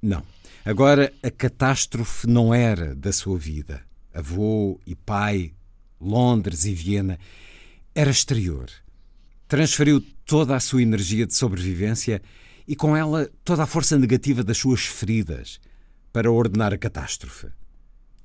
Não. 0.01 0.23
Agora 0.65 1.13
a 1.23 1.31
catástrofe 1.31 2.27
não 2.27 2.53
era 2.53 2.95
da 2.95 3.13
sua 3.13 3.39
vida. 3.39 3.83
Avô 4.13 4.81
e 4.87 4.95
pai, 4.95 5.53
Londres 6.01 6.65
e 6.65 6.75
Viena, 6.75 7.19
era 7.95 8.11
exterior. 8.11 8.71
Transferiu 9.47 10.05
toda 10.25 10.55
a 10.55 10.61
sua 10.61 10.83
energia 10.83 11.27
de 11.27 11.35
sobrevivência 11.35 12.21
e 12.67 12.77
com 12.77 12.97
ela 12.97 13.31
toda 13.43 13.63
a 13.63 13.67
força 13.67 13.99
negativa 13.99 14.45
das 14.45 14.59
suas 14.59 14.85
feridas 14.85 15.59
para 16.13 16.31
ordenar 16.31 16.73
a 16.73 16.79
catástrofe. 16.79 17.49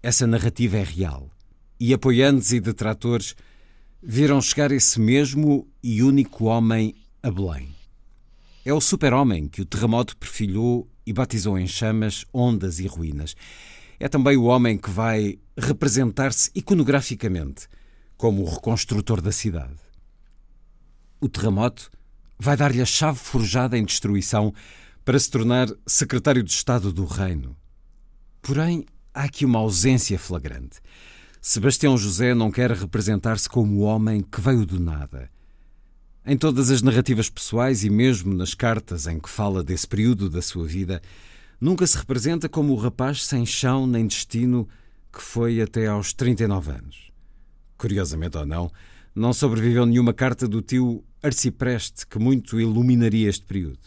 Essa 0.02 0.28
narrativa 0.28 0.78
é 0.78 0.84
real. 0.84 1.30
E 1.80 1.94
apoiantes 1.94 2.52
e 2.52 2.60
detratores 2.60 3.36
viram 4.02 4.42
chegar 4.42 4.72
esse 4.72 5.00
mesmo 5.00 5.68
e 5.82 6.04
único 6.04 6.46
homem 6.46 6.96
a 7.22 7.32
Belém. 7.32 7.74
É 8.66 8.74
o 8.74 8.82
super-homem 8.82 9.48
que 9.48 9.62
o 9.62 9.66
terremoto 9.66 10.16
perfilhou 10.18 10.90
e 11.06 11.14
batizou 11.14 11.58
em 11.58 11.68
chamas, 11.68 12.26
ondas 12.34 12.80
e 12.80 12.88
ruínas. 12.88 13.36
É 14.00 14.08
também 14.08 14.38
o 14.38 14.44
homem 14.44 14.78
que 14.78 14.90
vai 14.90 15.38
representar-se 15.58 16.52
iconograficamente 16.56 17.68
como 18.18 18.42
o 18.42 18.50
reconstrutor 18.50 19.22
da 19.22 19.32
cidade. 19.32 19.80
O 21.20 21.30
terremoto 21.30 21.90
vai 22.38 22.58
dar-lhe 22.58 22.82
a 22.82 22.86
chave 22.86 23.20
forjada 23.20 23.78
em 23.78 23.86
destruição 23.86 24.54
para 25.06 25.20
se 25.20 25.30
tornar 25.30 25.68
secretário 25.86 26.44
de 26.44 26.52
Estado 26.52 26.92
do 26.92 27.06
Reino. 27.06 27.56
Porém, 28.44 28.84
há 29.14 29.24
aqui 29.24 29.46
uma 29.46 29.60
ausência 29.60 30.20
flagrante. 30.20 30.82
Sebastião 31.42 31.98
José 31.98 32.36
não 32.36 32.52
quer 32.52 32.72
representar-se 32.72 33.48
como 33.48 33.78
o 33.78 33.82
homem 33.84 34.22
que 34.22 34.42
veio 34.42 34.66
do 34.66 34.82
nada. 34.82 35.32
Em 36.26 36.36
todas 36.36 36.70
as 36.70 36.82
narrativas 36.82 37.30
pessoais 37.30 37.86
e 37.86 37.90
mesmo 37.90 38.34
nas 38.34 38.54
cartas 38.54 39.08
em 39.08 39.18
que 39.18 39.30
fala 39.30 39.64
desse 39.64 39.88
período 39.88 40.30
da 40.30 40.42
sua 40.42 40.68
vida, 40.68 41.02
nunca 41.60 41.88
se 41.88 41.98
representa 41.98 42.50
como 42.50 42.74
o 42.74 42.76
rapaz 42.76 43.26
sem 43.26 43.46
chão 43.46 43.88
nem 43.88 44.06
destino 44.06 44.68
que 45.12 45.22
foi 45.22 45.62
até 45.62 45.88
aos 45.88 46.12
39 46.12 46.72
anos. 46.72 47.12
Curiosamente 47.78 48.38
ou 48.38 48.46
não, 48.46 48.70
não 49.16 49.32
sobreviveu 49.32 49.86
nenhuma 49.86 50.14
carta 50.14 50.50
do 50.50 50.62
tio 50.62 51.02
Arcipreste 51.22 52.06
que 52.06 52.20
muito 52.20 52.60
iluminaria 52.60 53.30
este 53.30 53.46
período. 53.46 53.80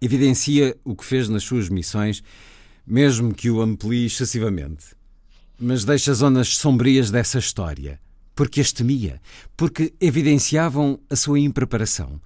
Evidencia 0.00 0.74
o 0.82 0.96
que 0.96 1.04
fez 1.04 1.28
nas 1.28 1.42
suas 1.42 1.68
missões, 1.68 2.22
mesmo 2.88 3.34
que 3.34 3.50
o 3.50 3.60
amplie 3.60 4.06
excessivamente. 4.06 4.96
Mas 5.60 5.84
deixa 5.84 6.14
zonas 6.14 6.56
sombrias 6.56 7.10
dessa 7.10 7.38
história, 7.38 8.00
porque 8.34 8.62
as 8.62 8.72
temia, 8.72 9.20
porque 9.54 9.92
evidenciavam 10.00 10.98
a 11.10 11.14
sua 11.14 11.38
impreparação, 11.38 12.18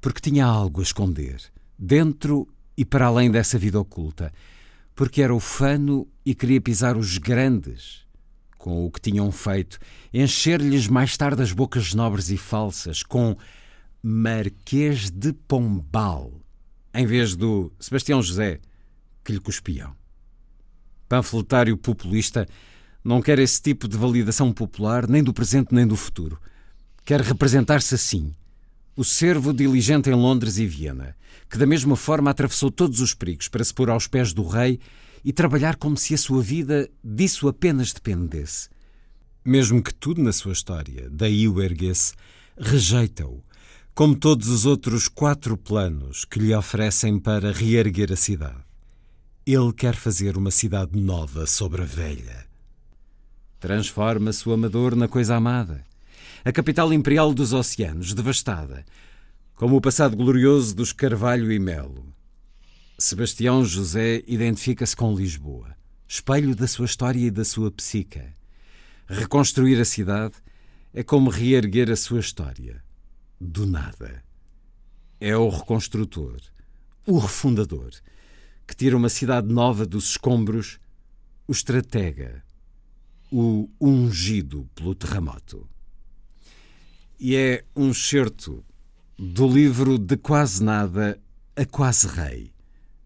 porque 0.00 0.20
tinha 0.20 0.46
algo 0.46 0.80
a 0.80 0.84
esconder, 0.84 1.40
dentro 1.76 2.46
e 2.76 2.84
para 2.84 3.06
além 3.06 3.30
dessa 3.30 3.58
vida 3.58 3.80
oculta, 3.80 4.32
porque 4.94 5.22
era 5.22 5.34
ufano 5.34 6.06
e 6.24 6.34
queria 6.34 6.60
pisar 6.60 6.96
os 6.96 7.18
grandes 7.18 8.06
com 8.56 8.84
o 8.86 8.90
que 8.90 9.00
tinham 9.00 9.30
feito, 9.32 9.78
encher-lhes 10.12 10.88
mais 10.88 11.16
tarde 11.16 11.42
as 11.42 11.52
bocas 11.52 11.94
nobres 11.94 12.30
e 12.30 12.36
falsas 12.36 13.02
com 13.02 13.36
Marquês 14.02 15.10
de 15.10 15.32
Pombal, 15.32 16.32
em 16.92 17.06
vez 17.06 17.34
do 17.36 17.72
Sebastião 17.78 18.22
José 18.22 18.60
que 19.26 19.32
lhe 19.32 19.40
cuspiam 19.40 19.94
panfletário 21.08 21.76
populista, 21.76 22.46
não 23.04 23.22
quer 23.22 23.38
esse 23.38 23.60
tipo 23.60 23.88
de 23.88 23.96
validação 23.96 24.52
popular 24.52 25.08
nem 25.08 25.22
do 25.22 25.32
presente 25.32 25.74
nem 25.74 25.86
do 25.86 25.96
futuro. 25.96 26.38
Quer 27.04 27.20
representar-se 27.20 27.94
assim, 27.94 28.34
o 28.96 29.04
servo 29.04 29.52
diligente 29.52 30.10
em 30.10 30.14
Londres 30.14 30.58
e 30.58 30.66
Viena, 30.66 31.16
que 31.48 31.58
da 31.58 31.66
mesma 31.66 31.96
forma 31.96 32.30
atravessou 32.30 32.70
todos 32.70 33.00
os 33.00 33.14
perigos 33.14 33.48
para 33.48 33.64
se 33.64 33.72
pôr 33.72 33.90
aos 33.90 34.08
pés 34.08 34.32
do 34.32 34.46
rei 34.46 34.80
e 35.24 35.32
trabalhar 35.32 35.76
como 35.76 35.96
se 35.96 36.14
a 36.14 36.18
sua 36.18 36.42
vida 36.42 36.88
disso 37.02 37.46
apenas 37.46 37.92
dependesse. 37.92 38.68
Mesmo 39.44 39.82
que 39.82 39.94
tudo 39.94 40.20
na 40.20 40.32
sua 40.32 40.52
história 40.52 41.08
daí 41.10 41.46
o 41.46 41.62
erguesse, 41.62 42.14
rejeita-o, 42.58 43.44
como 43.94 44.16
todos 44.16 44.48
os 44.48 44.66
outros 44.66 45.06
quatro 45.06 45.56
planos 45.56 46.24
que 46.24 46.40
lhe 46.40 46.52
oferecem 46.52 47.18
para 47.20 47.52
reerguer 47.52 48.12
a 48.12 48.16
cidade. 48.16 48.66
Ele 49.48 49.72
quer 49.72 49.94
fazer 49.94 50.36
uma 50.36 50.50
cidade 50.50 50.98
nova 50.98 51.46
sobre 51.46 51.80
a 51.80 51.84
velha. 51.84 52.44
Transforma-se 53.60 54.48
o 54.48 54.52
amador 54.52 54.96
na 54.96 55.06
coisa 55.06 55.36
amada. 55.36 55.84
A 56.44 56.50
capital 56.50 56.92
imperial 56.92 57.32
dos 57.32 57.52
oceanos, 57.52 58.12
devastada, 58.12 58.84
como 59.54 59.76
o 59.76 59.80
passado 59.80 60.16
glorioso 60.16 60.74
dos 60.74 60.92
Carvalho 60.92 61.52
e 61.52 61.60
Melo. 61.60 62.12
Sebastião 62.98 63.64
José 63.64 64.24
identifica-se 64.26 64.96
com 64.96 65.14
Lisboa, 65.14 65.76
espelho 66.08 66.56
da 66.56 66.66
sua 66.66 66.86
história 66.86 67.24
e 67.24 67.30
da 67.30 67.44
sua 67.44 67.70
psica. 67.70 68.34
Reconstruir 69.06 69.80
a 69.80 69.84
cidade 69.84 70.34
é 70.92 71.04
como 71.04 71.30
reerguer 71.30 71.88
a 71.88 71.94
sua 71.94 72.18
história. 72.18 72.82
Do 73.40 73.64
nada. 73.64 74.24
É 75.20 75.36
o 75.36 75.48
reconstrutor, 75.48 76.40
o 77.06 77.16
refundador 77.20 77.92
que 78.66 78.74
tira 78.74 78.96
uma 78.96 79.08
cidade 79.08 79.52
nova 79.52 79.86
dos 79.86 80.10
escombros, 80.10 80.78
o 81.46 81.52
estratega, 81.52 82.42
o 83.30 83.68
ungido 83.80 84.68
pelo 84.74 84.94
terremoto. 84.94 85.68
E 87.18 87.34
é 87.36 87.64
um 87.74 87.90
excerto 87.90 88.64
do 89.18 89.48
livro 89.48 89.98
De 89.98 90.16
Quase 90.16 90.62
Nada 90.62 91.18
a 91.54 91.64
Quase 91.64 92.06
Rei, 92.08 92.52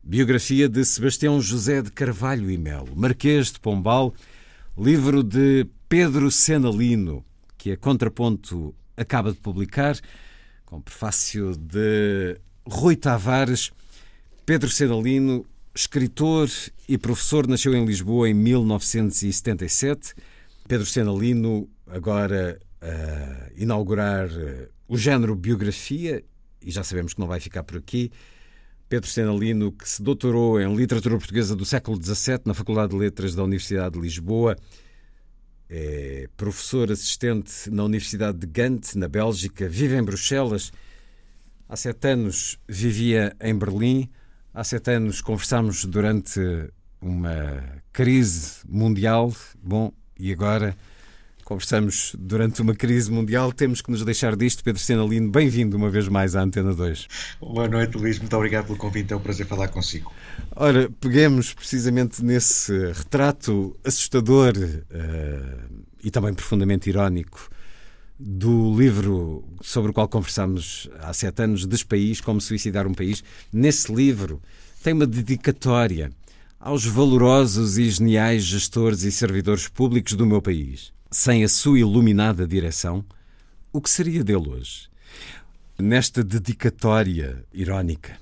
biografia 0.02 0.68
de 0.68 0.84
Sebastião 0.84 1.40
José 1.40 1.82
de 1.82 1.92
Carvalho 1.92 2.50
e 2.50 2.58
Melo, 2.58 2.96
Marquês 2.96 3.52
de 3.52 3.60
Pombal, 3.60 4.12
livro 4.76 5.22
de 5.22 5.66
Pedro 5.88 6.30
Senalino, 6.30 7.24
que 7.56 7.72
a 7.72 7.76
Contraponto 7.76 8.74
acaba 8.96 9.30
de 9.30 9.38
publicar, 9.38 9.96
com 10.64 10.80
prefácio 10.80 11.56
de 11.56 12.40
Rui 12.66 12.96
Tavares. 12.96 13.70
Pedro 14.50 14.68
Senalino 14.68 15.46
escritor 15.72 16.50
e 16.88 16.98
professor, 16.98 17.46
nasceu 17.46 17.72
em 17.72 17.84
Lisboa 17.84 18.28
em 18.28 18.34
1977. 18.34 20.12
Pedro 20.66 20.84
Senalino, 20.84 21.70
agora 21.86 22.58
a 22.80 23.48
inaugurar 23.56 24.28
eh, 24.28 24.68
o 24.88 24.98
género 24.98 25.36
biografia, 25.36 26.24
e 26.60 26.68
já 26.68 26.82
sabemos 26.82 27.14
que 27.14 27.20
não 27.20 27.28
vai 27.28 27.38
ficar 27.38 27.62
por 27.62 27.76
aqui. 27.76 28.10
Pedro 28.88 29.08
Senalino, 29.08 29.70
que 29.70 29.88
se 29.88 30.02
doutorou 30.02 30.60
em 30.60 30.74
literatura 30.74 31.16
portuguesa 31.16 31.54
do 31.54 31.64
século 31.64 31.96
XVII 32.02 32.40
na 32.44 32.52
Faculdade 32.52 32.90
de 32.90 32.98
Letras 32.98 33.36
da 33.36 33.44
Universidade 33.44 33.94
de 33.94 34.00
Lisboa, 34.00 34.56
é 35.68 36.28
professor 36.36 36.90
assistente 36.90 37.70
na 37.70 37.84
Universidade 37.84 38.38
de 38.38 38.48
Gante, 38.48 38.98
na 38.98 39.06
Bélgica, 39.06 39.68
vive 39.68 39.94
em 39.94 40.02
Bruxelas. 40.02 40.72
Há 41.68 41.76
sete 41.76 42.08
anos 42.08 42.58
vivia 42.68 43.32
em 43.40 43.56
Berlim. 43.56 44.10
Há 44.52 44.64
sete 44.64 44.90
anos 44.90 45.20
conversámos 45.20 45.84
durante 45.84 46.40
uma 47.00 47.62
crise 47.92 48.56
mundial. 48.68 49.32
Bom, 49.62 49.92
e 50.18 50.32
agora 50.32 50.76
conversamos 51.44 52.16
durante 52.18 52.60
uma 52.60 52.74
crise 52.74 53.12
mundial. 53.12 53.52
Temos 53.52 53.80
que 53.80 53.92
nos 53.92 54.04
deixar 54.04 54.34
disto. 54.34 54.64
Pedro 54.64 54.82
Senalino, 54.82 55.30
bem-vindo 55.30 55.76
uma 55.76 55.88
vez 55.88 56.08
mais 56.08 56.34
à 56.34 56.42
Antena 56.42 56.74
2. 56.74 57.06
Boa 57.40 57.68
noite, 57.68 57.96
Luís. 57.96 58.18
Muito 58.18 58.36
obrigado 58.36 58.66
pelo 58.66 58.76
convite. 58.76 59.12
É 59.12 59.16
um 59.16 59.20
prazer 59.20 59.46
falar 59.46 59.68
consigo. 59.68 60.12
Ora, 60.56 60.90
peguemos 61.00 61.54
precisamente 61.54 62.24
nesse 62.24 62.72
retrato 62.92 63.78
assustador 63.84 64.54
uh, 64.56 65.84
e 66.02 66.10
também 66.10 66.34
profundamente 66.34 66.90
irónico 66.90 67.48
do 68.22 68.78
livro 68.78 69.42
sobre 69.62 69.90
o 69.90 69.94
qual 69.94 70.06
conversámos 70.06 70.90
há 71.00 71.10
sete 71.14 71.42
anos, 71.42 71.64
Despaís, 71.64 72.20
Como 72.20 72.38
Suicidar 72.38 72.86
um 72.86 72.92
País. 72.92 73.24
Nesse 73.50 73.90
livro 73.90 74.42
tem 74.82 74.92
uma 74.92 75.06
dedicatória 75.06 76.12
aos 76.58 76.84
valorosos 76.84 77.78
e 77.78 77.88
geniais 77.88 78.44
gestores 78.44 79.04
e 79.04 79.10
servidores 79.10 79.68
públicos 79.68 80.12
do 80.12 80.26
meu 80.26 80.42
país. 80.42 80.92
Sem 81.10 81.42
a 81.42 81.48
sua 81.48 81.78
iluminada 81.78 82.46
direção, 82.46 83.02
o 83.72 83.80
que 83.80 83.88
seria 83.88 84.22
dele 84.22 84.50
hoje? 84.50 84.90
Nesta 85.78 86.22
dedicatória 86.22 87.42
irónica 87.54 88.18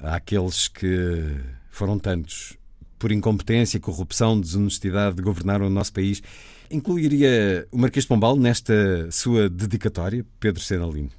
àqueles 0.00 0.66
que 0.66 1.36
foram 1.68 1.98
tantos 1.98 2.56
por 2.98 3.12
incompetência, 3.12 3.78
corrupção, 3.78 4.40
desonestidade, 4.40 5.20
governaram 5.20 5.66
o 5.66 5.70
nosso 5.70 5.92
país, 5.92 6.22
incluiria 6.70 7.66
o 7.70 7.78
Marquês 7.78 8.04
de 8.04 8.08
Pombal 8.08 8.36
nesta 8.36 9.10
sua 9.10 9.48
dedicatória, 9.48 10.24
Pedro 10.40 10.62
Senalino? 10.62 11.10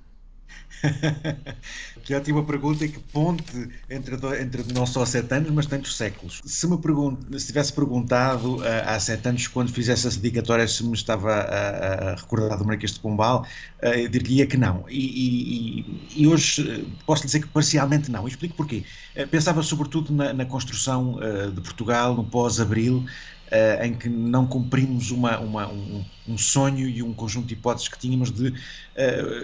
que 2.03 2.13
ótima 2.13 2.43
pergunta 2.43 2.85
e 2.85 2.89
que 2.89 2.99
ponte 2.99 3.69
entre, 3.89 4.15
entre 4.41 4.73
não 4.73 4.85
só 4.85 5.05
sete 5.05 5.33
anos, 5.33 5.51
mas 5.51 5.65
tantos 5.65 5.95
séculos. 5.97 6.41
Se 6.45 6.67
me 6.67 6.77
pergun 6.77 7.17
se 7.37 7.47
tivesse 7.47 7.73
perguntado 7.73 8.57
uh, 8.57 8.63
há 8.85 8.99
sete 8.99 9.27
anos, 9.27 9.47
quando 9.47 9.71
fizesse 9.71 10.07
essa 10.07 10.19
dedicatória, 10.19 10.67
se 10.67 10.83
me 10.83 10.93
estava 10.93 11.33
a, 11.33 12.11
a 12.11 12.15
recordar 12.15 12.57
do 12.57 12.65
Marquês 12.65 12.93
de 12.93 12.99
Pombal, 12.99 13.45
uh, 13.83 13.87
eu 13.87 14.09
diria 14.09 14.45
que 14.45 14.57
não. 14.57 14.85
E, 14.89 15.83
e, 16.15 16.21
e 16.23 16.27
hoje 16.27 16.87
posso 17.05 17.25
dizer 17.25 17.41
que 17.41 17.47
parcialmente 17.47 18.11
não. 18.11 18.25
E 18.27 18.29
explico 18.29 18.55
porquê. 18.55 18.83
Uh, 19.15 19.27
pensava 19.27 19.61
sobretudo 19.63 20.13
na, 20.13 20.33
na 20.33 20.45
construção 20.45 21.19
de 21.53 21.61
Portugal 21.61 22.15
no 22.15 22.23
pós-abril, 22.23 23.05
Uh, 23.47 23.85
em 23.85 23.93
que 23.93 24.09
não 24.09 24.45
cumprimos 24.45 25.09
uma, 25.09 25.39
uma, 25.39 25.71
um, 25.71 26.03
um, 26.27 26.37
sonho 26.37 26.85
e 26.85 27.01
um 27.01 27.13
conjunto 27.13 27.47
de 27.47 27.53
hipóteses 27.53 27.87
que 27.87 27.97
tínhamos 27.97 28.29
de 28.29 28.49
uh, 28.49 28.53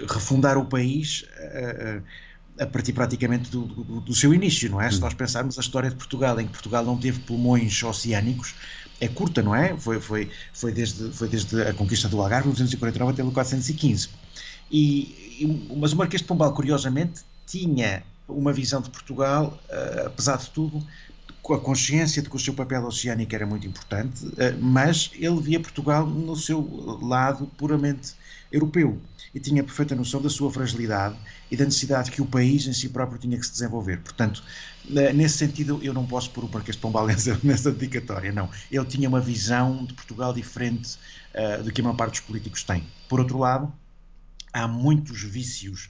refundar 0.10 0.58
o 0.58 0.66
país 0.66 1.26
uh, 1.40 2.04
a 2.60 2.68
partir 2.68 2.92
praticamente 2.92 3.50
do, 3.50 3.62
do, 3.62 4.02
do, 4.02 4.14
seu 4.14 4.34
início, 4.34 4.70
não 4.70 4.82
é? 4.82 4.92
Se 4.92 5.00
nós 5.00 5.14
pensarmos 5.14 5.58
a 5.58 5.62
história 5.62 5.90
de 5.90 5.96
Portugal, 5.96 6.38
em 6.38 6.46
que 6.46 6.52
Portugal 6.52 6.84
não 6.84 6.98
teve 6.98 7.22
pulmões 7.22 7.82
oceânicos, 7.82 8.54
é 9.00 9.08
curta, 9.08 9.42
não 9.42 9.56
é? 9.56 9.76
Foi, 9.78 10.02
foi, 10.02 10.30
foi, 10.52 10.74
desde, 10.74 11.10
foi 11.14 11.30
desde 11.30 11.62
a 11.62 11.74
conquista 11.74 12.10
do 12.10 12.22
Algarve, 12.22 12.48
1249 12.48 13.14
até 13.14 13.24
1415. 13.24 14.10
E, 14.70 15.40
e, 15.40 15.76
mas 15.78 15.94
o 15.94 15.96
Marquês 15.96 16.22
de 16.22 16.28
Pombal, 16.28 16.54
curiosamente, 16.54 17.22
tinha 17.48 18.04
uma 18.28 18.52
visão 18.52 18.82
de 18.82 18.90
Portugal, 18.90 19.58
apesar 20.06 20.38
de 20.38 20.50
tudo, 20.50 20.86
a 21.52 21.60
consciência 21.60 22.22
de 22.22 22.30
que 22.30 22.36
o 22.36 22.40
seu 22.40 22.54
papel 22.54 22.86
oceânico 22.86 23.36
era 23.36 23.46
muito 23.46 23.68
importante, 23.68 24.26
eh, 24.38 24.56
mas 24.62 25.12
ele 25.16 25.42
via 25.42 25.60
Portugal 25.60 26.06
no 26.06 26.36
seu 26.36 26.62
lado 27.02 27.48
puramente 27.58 28.14
europeu 28.52 29.02
e 29.34 29.40
tinha 29.40 29.64
perfeita 29.64 29.96
noção 29.96 30.22
da 30.22 30.30
sua 30.30 30.52
fragilidade 30.52 31.18
e 31.50 31.58
da 31.58 31.66
necessidade 31.66 32.12
que 32.12 32.22
o 32.22 32.26
país 32.26 32.68
em 32.68 32.74
si 32.74 32.88
próprio 32.88 33.18
tinha 33.18 33.38
que 33.38 33.46
se 33.46 33.52
desenvolver. 33.52 34.00
Portanto, 34.00 34.44
eh, 34.96 35.12
nesse 35.12 35.38
sentido, 35.38 35.80
eu 35.84 35.94
não 35.94 36.06
posso 36.06 36.30
pôr 36.30 36.44
o 36.44 36.50
Marquês 36.50 36.76
de 36.76 36.82
Pombal 36.82 37.08
nessa, 37.44 37.72
dedicatória, 37.72 38.32
não. 38.32 38.50
Ele 38.72 38.86
tinha 38.86 39.10
uma 39.10 39.20
visão 39.20 39.84
de 39.86 39.94
Portugal 39.94 40.34
diferente 40.34 40.98
uh, 41.34 41.64
do 41.64 41.72
que 41.72 41.82
a 41.82 41.84
maior 41.84 41.98
parte 41.98 42.12
dos 42.12 42.22
políticos 42.22 42.64
tem. 42.64 42.86
Por 43.10 43.20
outro 43.20 43.38
lado, 43.40 43.74
há 44.54 44.68
muitos 44.68 45.24
vícios 45.24 45.90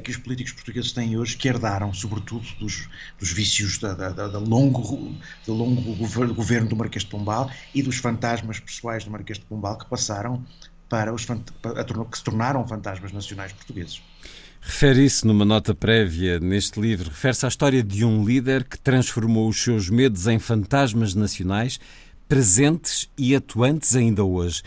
que 0.00 0.10
os 0.10 0.16
políticos 0.16 0.52
portugueses 0.52 0.92
têm 0.92 1.16
hoje, 1.16 1.36
que 1.36 1.48
herdaram, 1.48 1.92
sobretudo, 1.92 2.46
dos, 2.58 2.88
dos 3.18 3.32
vícios 3.32 3.78
da, 3.78 3.94
da, 3.94 4.10
da, 4.10 4.38
longo, 4.38 5.14
do 5.46 5.52
longo 5.52 5.94
governo 6.34 6.68
do 6.68 6.76
Marquês 6.76 7.04
de 7.04 7.10
Pombal 7.10 7.50
e 7.74 7.82
dos 7.82 7.96
fantasmas 7.96 8.58
pessoais 8.60 9.04
do 9.04 9.10
Marquês 9.10 9.38
de 9.38 9.44
Pombal 9.44 9.78
que 9.78 9.86
passaram 9.86 10.44
para 10.88 11.12
os 11.12 11.24
que 11.24 12.18
se 12.18 12.24
tornaram 12.24 12.66
fantasmas 12.66 13.12
nacionais 13.12 13.52
portugueses. 13.52 14.02
Refere 14.60 15.04
isso 15.04 15.26
numa 15.26 15.44
nota 15.44 15.74
prévia 15.74 16.40
neste 16.40 16.80
livro. 16.80 17.10
Refere-se 17.10 17.44
à 17.44 17.48
história 17.48 17.82
de 17.82 18.04
um 18.04 18.24
líder 18.24 18.64
que 18.64 18.78
transformou 18.78 19.48
os 19.48 19.62
seus 19.62 19.90
medos 19.90 20.26
em 20.26 20.38
fantasmas 20.38 21.14
nacionais, 21.14 21.78
presentes 22.26 23.10
e 23.18 23.34
atuantes 23.34 23.94
ainda 23.94 24.24
hoje. 24.24 24.62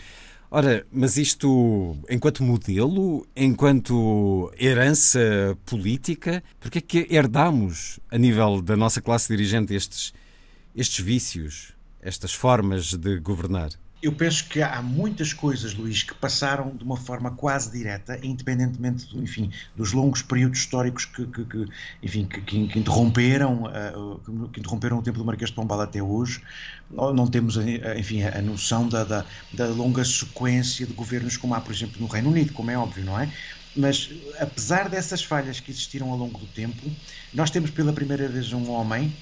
Ora, 0.50 0.86
mas 0.90 1.18
isto, 1.18 1.94
enquanto 2.08 2.42
modelo, 2.42 3.26
enquanto 3.36 4.50
herança 4.58 5.56
política, 5.66 6.42
porque 6.58 6.78
é 6.78 6.80
que 6.80 7.06
herdamos, 7.10 8.00
a 8.10 8.16
nível 8.16 8.62
da 8.62 8.74
nossa 8.74 9.02
classe 9.02 9.28
dirigente, 9.28 9.74
estes, 9.74 10.14
estes 10.74 11.04
vícios, 11.04 11.74
estas 12.00 12.32
formas 12.32 12.94
de 12.94 13.18
governar? 13.18 13.68
Eu 14.00 14.12
penso 14.12 14.48
que 14.48 14.62
há 14.62 14.80
muitas 14.80 15.32
coisas, 15.32 15.74
Luís, 15.74 16.04
que 16.04 16.14
passaram 16.14 16.70
de 16.70 16.84
uma 16.84 16.96
forma 16.96 17.32
quase 17.32 17.72
direta, 17.72 18.16
independentemente, 18.22 19.08
enfim, 19.18 19.50
dos 19.74 19.92
longos 19.92 20.22
períodos 20.22 20.60
históricos 20.60 21.04
que, 21.04 21.26
que, 21.26 21.44
que 21.44 21.66
enfim, 22.00 22.24
que, 22.24 22.40
que 22.40 22.78
interromperam, 22.78 23.64
uh, 23.64 24.48
que 24.52 24.60
interromperam 24.60 24.98
o 24.98 25.02
tempo 25.02 25.18
do 25.18 25.24
Marquês 25.24 25.50
de 25.50 25.56
Pombal 25.56 25.80
até 25.80 26.00
hoje. 26.00 26.40
Não 26.90 27.26
temos, 27.26 27.56
enfim, 27.96 28.22
a 28.22 28.40
noção 28.40 28.88
da, 28.88 29.02
da, 29.02 29.24
da 29.52 29.66
longa 29.66 30.04
sequência 30.04 30.86
de 30.86 30.92
governos 30.92 31.36
como 31.36 31.54
há, 31.54 31.60
por 31.60 31.74
exemplo, 31.74 32.00
no 32.00 32.06
Reino 32.06 32.30
Unido, 32.30 32.52
como 32.52 32.70
é 32.70 32.78
óbvio, 32.78 33.04
não 33.04 33.18
é? 33.18 33.28
Mas, 33.76 34.10
apesar 34.40 34.88
dessas 34.88 35.22
falhas 35.22 35.60
que 35.60 35.70
existiram 35.70 36.10
ao 36.10 36.16
longo 36.16 36.38
do 36.38 36.46
tempo, 36.46 36.90
nós 37.34 37.50
temos 37.50 37.70
pela 37.70 37.92
primeira 37.92 38.28
vez 38.28 38.52
um 38.52 38.70
homem 38.70 39.12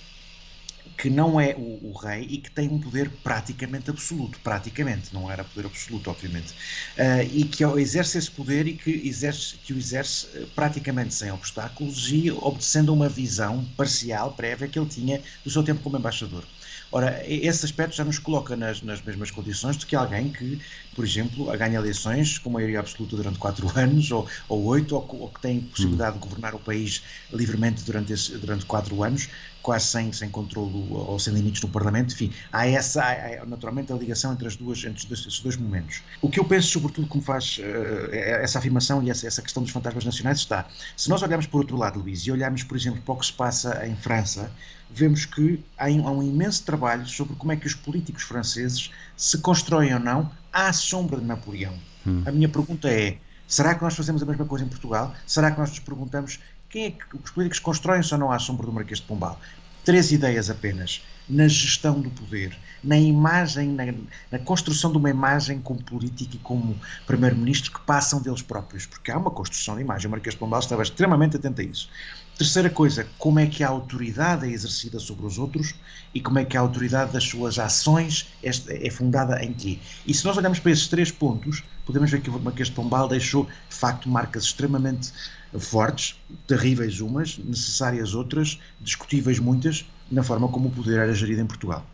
que 0.96 1.10
não 1.10 1.38
é 1.40 1.54
o, 1.56 1.90
o, 1.90 1.92
rei 1.92 2.22
e 2.22 2.38
que 2.38 2.50
tem 2.50 2.68
um 2.68 2.80
poder 2.80 3.10
praticamente 3.22 3.90
absoluto, 3.90 4.40
praticamente, 4.40 5.12
não 5.12 5.30
era 5.30 5.44
poder 5.44 5.66
absoluto, 5.66 6.10
obviamente, 6.10 6.52
uh, 6.52 7.22
e 7.30 7.44
que 7.44 7.64
exerce 7.78 8.16
esse 8.16 8.30
poder 8.30 8.66
e 8.66 8.74
que, 8.74 8.90
exerce, 9.06 9.58
que 9.58 9.74
o 9.74 9.78
exerce 9.78 10.26
uh, 10.38 10.46
praticamente 10.54 11.12
sem 11.12 11.30
obstáculos 11.30 12.10
e 12.10 12.30
obedecendo 12.30 12.92
a 12.92 12.94
uma 12.94 13.08
visão 13.08 13.64
parcial, 13.76 14.32
prévia, 14.32 14.68
que 14.68 14.78
ele 14.78 14.88
tinha 14.88 15.22
do 15.44 15.50
seu 15.50 15.62
tempo 15.62 15.82
como 15.82 15.98
embaixador. 15.98 16.44
Ora, 16.90 17.22
esse 17.26 17.64
aspecto 17.64 17.96
já 17.96 18.04
nos 18.04 18.18
coloca 18.18 18.56
nas, 18.56 18.80
nas 18.80 19.02
mesmas 19.02 19.30
condições 19.30 19.76
de 19.76 19.84
que 19.86 19.96
alguém 19.96 20.30
que, 20.30 20.58
por 20.94 21.04
exemplo, 21.04 21.44
ganha 21.56 21.78
eleições 21.78 22.38
com 22.38 22.50
maioria 22.50 22.80
absoluta 22.80 23.16
durante 23.16 23.38
quatro 23.38 23.70
anos, 23.76 24.10
ou, 24.10 24.26
ou 24.48 24.64
oito, 24.66 24.94
ou, 24.94 25.06
ou, 25.20 25.28
que 25.28 25.40
tem 25.40 25.60
possibilidade 25.60 26.14
de 26.14 26.20
governar 26.20 26.54
o 26.54 26.58
país 26.58 27.02
livremente 27.32 27.84
durante, 27.84 28.12
esse, 28.12 28.38
durante 28.38 28.64
quatro 28.64 29.02
anos, 29.02 29.28
quase 29.66 29.86
sem, 29.86 30.12
sem 30.12 30.30
controle 30.30 30.86
ou 30.92 31.18
sem 31.18 31.34
limites 31.34 31.60
no 31.60 31.68
Parlamento. 31.68 32.14
Enfim, 32.14 32.32
há 32.52 32.68
essa, 32.68 33.02
há, 33.02 33.44
naturalmente, 33.44 33.92
a 33.92 33.96
ligação 33.96 34.32
entre, 34.32 34.46
as 34.46 34.54
duas, 34.54 34.84
entre 34.84 35.12
esses 35.12 35.40
dois 35.40 35.56
momentos. 35.56 36.02
O 36.22 36.30
que 36.30 36.38
eu 36.38 36.44
penso, 36.44 36.68
sobretudo, 36.68 37.08
como 37.08 37.20
faz 37.20 37.58
uh, 37.58 38.14
essa 38.14 38.60
afirmação 38.60 39.02
e 39.02 39.10
essa, 39.10 39.26
essa 39.26 39.42
questão 39.42 39.64
dos 39.64 39.72
fantasmas 39.72 40.04
nacionais 40.04 40.38
está. 40.38 40.68
Se 40.96 41.08
nós 41.08 41.20
olharmos 41.20 41.48
por 41.48 41.58
outro 41.58 41.76
lado, 41.76 41.98
Luís, 41.98 42.20
e 42.20 42.30
olharmos, 42.30 42.62
por 42.62 42.76
exemplo, 42.76 43.02
para 43.02 43.14
o 43.14 43.18
que 43.18 43.26
se 43.26 43.32
passa 43.32 43.84
em 43.84 43.96
França, 43.96 44.52
vemos 44.88 45.24
que 45.24 45.60
há 45.76 45.86
um, 45.86 46.06
há 46.06 46.12
um 46.12 46.22
imenso 46.22 46.62
trabalho 46.62 47.04
sobre 47.04 47.34
como 47.34 47.50
é 47.50 47.56
que 47.56 47.66
os 47.66 47.74
políticos 47.74 48.22
franceses 48.22 48.92
se 49.16 49.36
constroem 49.38 49.92
ou 49.94 49.98
não 49.98 50.30
à 50.52 50.72
sombra 50.72 51.18
de 51.18 51.26
Napoleão. 51.26 51.74
Hum. 52.06 52.22
A 52.24 52.30
minha 52.30 52.48
pergunta 52.48 52.88
é: 52.88 53.18
será 53.48 53.74
que 53.74 53.82
nós 53.82 53.96
fazemos 53.96 54.22
a 54.22 54.26
mesma 54.26 54.44
coisa 54.44 54.64
em 54.64 54.68
Portugal? 54.68 55.12
Será 55.26 55.50
que 55.50 55.58
nós 55.58 55.70
nos 55.70 55.80
perguntamos 55.80 56.38
quem 56.76 56.84
é 56.84 56.90
que 56.90 57.16
os 57.16 57.30
políticos 57.30 57.58
constroem-se 57.58 58.12
ou 58.12 58.20
não 58.20 58.30
à 58.30 58.38
sombra 58.38 58.66
do 58.66 58.72
Marquês 58.72 59.00
de 59.00 59.06
Pombal? 59.06 59.40
Três 59.82 60.12
ideias 60.12 60.50
apenas. 60.50 61.02
Na 61.26 61.48
gestão 61.48 61.98
do 61.98 62.10
poder, 62.10 62.54
na 62.84 62.98
imagem, 62.98 63.70
na, 63.70 63.84
na 64.30 64.38
construção 64.38 64.92
de 64.92 64.98
uma 64.98 65.08
imagem 65.08 65.58
como 65.58 65.82
político 65.82 66.36
e 66.36 66.38
como 66.38 66.78
primeiro-ministro 67.06 67.72
que 67.72 67.80
passam 67.80 68.20
deles 68.20 68.42
próprios, 68.42 68.84
porque 68.84 69.10
há 69.10 69.16
uma 69.16 69.30
construção 69.30 69.74
de 69.74 69.80
imagem. 69.80 70.06
O 70.06 70.10
Marquês 70.10 70.34
de 70.34 70.38
Pombal 70.38 70.60
estava 70.60 70.82
extremamente 70.82 71.36
atento 71.36 71.62
a 71.62 71.64
isso. 71.64 71.88
Terceira 72.36 72.68
coisa, 72.68 73.08
como 73.16 73.38
é 73.38 73.46
que 73.46 73.64
a 73.64 73.68
autoridade 73.68 74.44
é 74.44 74.50
exercida 74.50 74.98
sobre 74.98 75.24
os 75.24 75.38
outros 75.38 75.74
e 76.12 76.20
como 76.20 76.38
é 76.38 76.44
que 76.44 76.58
a 76.58 76.60
autoridade 76.60 77.10
das 77.10 77.24
suas 77.24 77.58
ações 77.58 78.28
é, 78.42 78.50
é 78.86 78.90
fundada 78.90 79.42
em 79.42 79.54
quê? 79.54 79.78
E 80.06 80.12
se 80.12 80.26
nós 80.26 80.36
olharmos 80.36 80.60
para 80.60 80.72
esses 80.72 80.86
três 80.86 81.10
pontos, 81.10 81.64
podemos 81.86 82.10
ver 82.10 82.20
que 82.20 82.28
o 82.28 82.38
Marquês 82.38 82.68
de 82.68 82.74
Pombal 82.74 83.08
deixou, 83.08 83.44
de 83.44 83.74
facto, 83.74 84.10
marcas 84.10 84.44
extremamente 84.44 85.10
fortes, 85.58 86.16
terríveis 86.46 87.00
umas, 87.00 87.38
necessárias 87.38 88.14
outras, 88.14 88.60
discutíveis 88.80 89.38
muitas, 89.38 89.84
na 90.10 90.22
forma 90.22 90.48
como 90.48 90.68
o 90.68 90.70
poder 90.70 90.98
era 90.98 91.14
gerido 91.14 91.40
em 91.40 91.46
Portugal. 91.46 91.86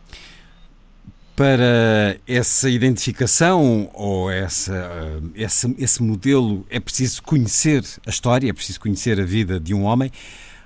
Para 1.35 2.15
essa 2.27 2.69
identificação 2.69 3.89
ou 3.93 4.29
essa, 4.29 5.21
esse, 5.33 5.75
esse 5.79 6.03
modelo 6.03 6.63
é 6.69 6.79
preciso 6.79 7.23
conhecer 7.23 7.83
a 8.05 8.09
história, 8.11 8.49
é 8.49 8.53
preciso 8.53 8.79
conhecer 8.79 9.19
a 9.19 9.25
vida 9.25 9.59
de 9.59 9.73
um 9.73 9.83
homem. 9.83 10.11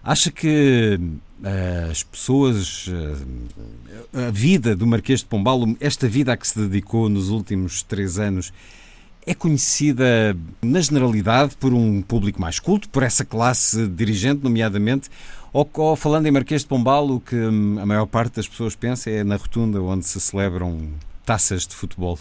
Acha 0.03 0.29
que 0.29 0.99
eh, 1.43 1.87
as 1.89 2.03
pessoas, 2.03 2.85
eh, 4.13 4.27
a 4.27 4.31
vida 4.31 4.75
do 4.75 4.85
Marquês 4.87 5.19
de 5.19 5.25
Pombal, 5.25 5.63
esta 5.79 6.07
vida 6.07 6.33
a 6.33 6.37
que 6.37 6.47
se 6.47 6.59
dedicou 6.59 7.07
nos 7.07 7.29
últimos 7.29 7.83
três 7.83 8.19
anos, 8.19 8.51
é 9.27 9.33
conhecida 9.35 10.35
na 10.61 10.79
generalidade 10.79 11.57
por 11.57 11.73
um 11.73 12.01
público 12.01 12.39
mais 12.39 12.59
culto, 12.59 12.87
por 12.87 13.03
essa 13.03 13.25
classe 13.25 13.85
dirigente, 13.85 14.41
nomeadamente, 14.41 15.09
ou, 15.51 15.69
ou, 15.73 15.95
falando 15.97 16.27
em 16.27 16.31
Marquês 16.31 16.61
de 16.61 16.67
Pombal, 16.67 17.09
o 17.09 17.19
que 17.19 17.35
hum, 17.35 17.77
a 17.77 17.85
maior 17.85 18.05
parte 18.05 18.37
das 18.37 18.47
pessoas 18.47 18.73
pensa 18.73 19.09
é 19.09 19.25
na 19.25 19.35
rotunda 19.35 19.81
onde 19.81 20.05
se 20.05 20.19
celebram 20.21 20.89
taças 21.25 21.67
de 21.67 21.75
futebol? 21.75 22.17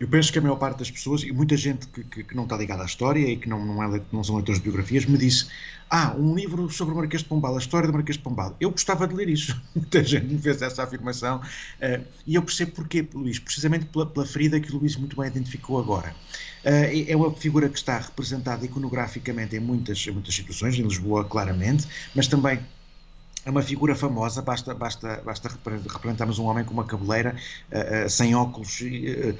Eu 0.00 0.06
penso 0.06 0.32
que 0.32 0.38
a 0.38 0.42
maior 0.42 0.56
parte 0.56 0.78
das 0.78 0.90
pessoas, 0.90 1.24
e 1.24 1.32
muita 1.32 1.56
gente 1.56 1.88
que, 1.88 2.04
que, 2.04 2.22
que 2.22 2.36
não 2.36 2.44
está 2.44 2.56
ligada 2.56 2.82
à 2.82 2.86
história 2.86 3.18
e 3.18 3.36
que 3.36 3.48
não, 3.48 3.64
não, 3.64 3.82
é, 3.82 4.00
não 4.12 4.22
são 4.22 4.36
leitores 4.36 4.60
de 4.60 4.64
biografias, 4.64 5.04
me 5.06 5.18
disse: 5.18 5.48
Ah, 5.90 6.14
um 6.16 6.36
livro 6.36 6.70
sobre 6.70 6.94
o 6.94 6.96
Marquês 6.96 7.22
de 7.22 7.28
Pombal, 7.28 7.56
a 7.56 7.58
história 7.58 7.88
do 7.88 7.92
Marquês 7.92 8.16
de 8.16 8.22
Pombal. 8.22 8.54
Eu 8.60 8.70
gostava 8.70 9.08
de 9.08 9.14
ler 9.14 9.28
isso. 9.28 9.60
Muita 9.74 10.04
gente 10.04 10.26
me 10.26 10.38
fez 10.38 10.62
essa 10.62 10.84
afirmação. 10.84 11.38
Uh, 11.38 12.04
e 12.24 12.36
eu 12.36 12.42
percebo 12.42 12.72
porquê, 12.72 13.06
Luís, 13.12 13.40
precisamente 13.40 13.86
pela, 13.86 14.06
pela, 14.06 14.24
ferida 14.24 14.60
que 14.60 14.72
o 14.72 14.78
Luís 14.78 14.96
muito 14.96 15.16
bem 15.16 15.26
identificou 15.26 15.80
agora. 15.80 16.14
Uh, 16.64 17.04
é 17.08 17.16
uma 17.16 17.34
figura 17.34 17.68
que 17.68 17.78
está 17.78 17.98
representada 17.98 18.64
iconograficamente 18.64 19.56
em 19.56 19.60
muitas, 19.60 20.06
em 20.06 20.12
muitas 20.12 20.32
situações, 20.32 20.78
em 20.78 20.82
Lisboa, 20.82 21.24
claramente, 21.24 21.88
mas 22.14 22.28
também 22.28 22.60
é 23.48 23.50
uma 23.50 23.62
figura 23.62 23.94
famosa, 23.94 24.42
basta, 24.42 24.74
basta, 24.74 25.22
basta 25.24 25.48
representarmos 25.48 26.38
um 26.38 26.44
homem 26.44 26.62
com 26.66 26.74
uma 26.74 26.84
cabeleira, 26.84 27.34
uh, 27.72 28.04
uh, 28.04 28.10
sem 28.10 28.34
óculos, 28.34 28.78
uh, 28.82 29.34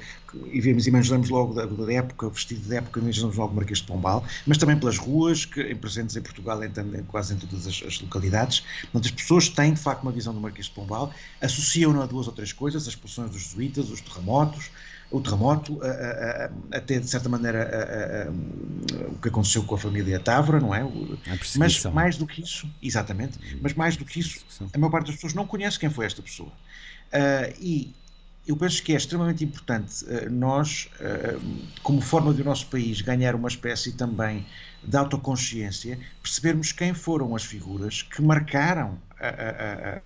e 0.51 0.59
vemos, 0.59 0.87
imaginamos 0.87 1.29
logo 1.29 1.53
da, 1.53 1.67
da, 1.67 1.93
época, 1.93 2.27
vestido 2.27 2.67
de 2.67 2.75
época, 2.75 2.99
imaginamos 2.99 3.37
logo 3.37 3.53
o 3.53 3.55
Marquês 3.55 3.77
de 3.77 3.85
Pombal, 3.85 4.23
mas 4.47 4.57
também 4.57 4.79
pelas 4.79 4.97
ruas, 4.97 5.45
que, 5.45 5.61
em 5.61 5.75
presentes 5.75 6.15
em 6.15 6.21
Portugal, 6.23 6.63
em, 6.63 6.69
em 6.69 7.03
quase 7.03 7.35
em 7.35 7.37
todas 7.37 7.67
as, 7.67 7.83
as 7.85 8.01
localidades. 8.01 8.63
Portanto, 8.81 9.05
as 9.05 9.11
pessoas 9.11 9.47
têm, 9.47 9.73
de 9.73 9.79
facto, 9.79 10.01
uma 10.01 10.11
visão 10.11 10.33
do 10.33 10.39
Marquês 10.39 10.65
de 10.65 10.71
Pombal, 10.73 11.13
associam-no 11.39 12.01
a 12.01 12.07
duas 12.07 12.25
ou 12.25 12.33
três 12.33 12.51
coisas, 12.51 12.83
as 12.83 12.87
expulsões 12.89 13.29
dos 13.29 13.43
jesuítas, 13.43 13.91
os 13.91 14.01
terremotos, 14.01 14.71
o 15.11 15.19
terremoto, 15.21 15.79
até 16.71 16.99
de 16.99 17.09
certa 17.09 17.27
maneira 17.27 18.31
o 19.07 19.17
que 19.19 19.29
aconteceu 19.29 19.63
com 19.63 19.75
a 19.75 19.77
família 19.77 20.19
Távora, 20.19 20.59
não 20.59 20.73
é? 20.73 20.83
Mas 21.57 21.83
mais 21.85 22.17
do 22.17 22.27
que 22.27 22.41
isso, 22.41 22.69
exatamente, 22.81 23.39
mas 23.61 23.73
mais 23.73 23.97
do 23.97 24.05
que 24.05 24.19
isso, 24.19 24.45
a 24.73 24.77
maior 24.77 24.91
parte 24.91 25.07
das 25.07 25.15
pessoas 25.15 25.33
não 25.33 25.47
conhece 25.47 25.79
quem 25.79 25.89
foi 25.89 26.05
esta 26.05 26.21
pessoa. 26.21 26.51
Uh, 27.09 27.53
e 27.59 27.95
eu 28.47 28.55
penso 28.55 28.81
que 28.83 28.93
é 28.93 28.95
extremamente 28.95 29.43
importante 29.43 30.05
uh, 30.05 30.29
nós, 30.29 30.89
uh, 30.99 31.39
como 31.83 32.01
forma 32.01 32.33
do 32.33 32.43
nosso 32.43 32.67
país, 32.67 33.01
ganhar 33.01 33.35
uma 33.35 33.47
espécie 33.47 33.91
também 33.93 34.45
de 34.83 34.95
autoconsciência, 34.95 35.99
percebermos 36.21 36.71
quem 36.71 36.93
foram 36.93 37.35
as 37.35 37.43
figuras 37.43 38.03
que 38.03 38.21
marcaram 38.21 38.97
a, 39.19 39.27
a, 39.27 40.01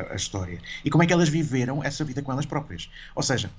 a, 0.00 0.12
a 0.12 0.16
história 0.16 0.60
e 0.84 0.90
como 0.90 1.02
é 1.02 1.06
que 1.06 1.12
elas 1.12 1.28
viveram 1.28 1.82
essa 1.82 2.04
vida 2.04 2.20
com 2.22 2.32
elas 2.32 2.46
próprias. 2.46 2.90
Ou 3.14 3.22
seja, 3.22 3.50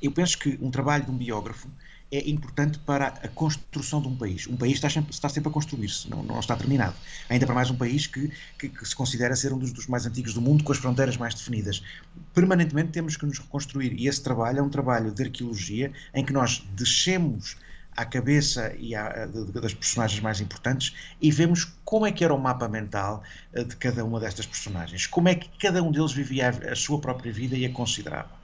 eu 0.00 0.10
penso 0.12 0.38
que 0.38 0.58
um 0.60 0.70
trabalho 0.70 1.04
de 1.04 1.10
um 1.10 1.16
biógrafo 1.16 1.68
é 2.12 2.28
importante 2.28 2.78
para 2.80 3.06
a 3.06 3.28
construção 3.28 4.02
de 4.02 4.08
um 4.08 4.16
país. 4.16 4.46
Um 4.48 4.56
país 4.56 4.74
está 4.74 4.90
sempre, 4.90 5.12
está 5.12 5.28
sempre 5.28 5.48
a 5.48 5.52
construir-se, 5.52 6.10
não, 6.10 6.22
não, 6.24 6.40
está 6.40 6.56
terminado. 6.56 6.94
Ainda 7.28 7.46
para 7.46 7.54
mais 7.54 7.70
um 7.70 7.76
país 7.76 8.06
que, 8.06 8.32
que, 8.58 8.68
que 8.68 8.84
se 8.84 8.96
considera 8.96 9.36
ser 9.36 9.52
um 9.52 9.58
dos, 9.58 9.72
dos, 9.72 9.86
mais 9.86 10.06
antigos 10.06 10.34
do 10.34 10.40
mundo, 10.40 10.64
com 10.64 10.72
as 10.72 10.78
fronteiras 10.78 11.16
mais 11.16 11.34
definidas. 11.34 11.82
Permanentemente 12.34 12.90
temos 12.90 13.16
que 13.16 13.24
nos 13.24 13.38
reconstruir 13.38 13.92
e 13.92 14.08
esse 14.08 14.22
trabalho 14.22 14.58
é 14.58 14.62
um 14.62 14.68
trabalho 14.68 15.12
de 15.12 15.22
arqueologia 15.22 15.92
em 16.12 16.24
que 16.24 16.32
nós 16.32 16.66
descemos 16.74 17.56
à 17.96 18.04
cabeça 18.04 18.74
e 18.78 18.94
à, 18.94 19.26
das 19.26 19.74
personagens 19.74 20.20
mais 20.20 20.40
importantes 20.40 20.94
e 21.20 21.30
vemos 21.30 21.64
como 21.84 22.06
é 22.06 22.12
que 22.12 22.24
era 22.24 22.34
o 22.34 22.38
mapa 22.38 22.68
mental 22.68 23.22
eh, 23.52 23.64
de 23.64 23.76
cada 23.76 24.04
uma 24.04 24.18
destas 24.18 24.46
personagens, 24.46 25.06
como 25.06 25.28
é 25.28 25.34
que 25.34 25.48
cada 25.58 25.82
um 25.82 25.92
deles 25.92 26.12
vivia 26.12 26.48
a, 26.48 26.72
a 26.72 26.76
sua 26.76 27.00
própria 27.00 27.32
vida 27.32 27.56
e 27.56 27.66
a 27.66 27.72
considerava. 27.72 28.39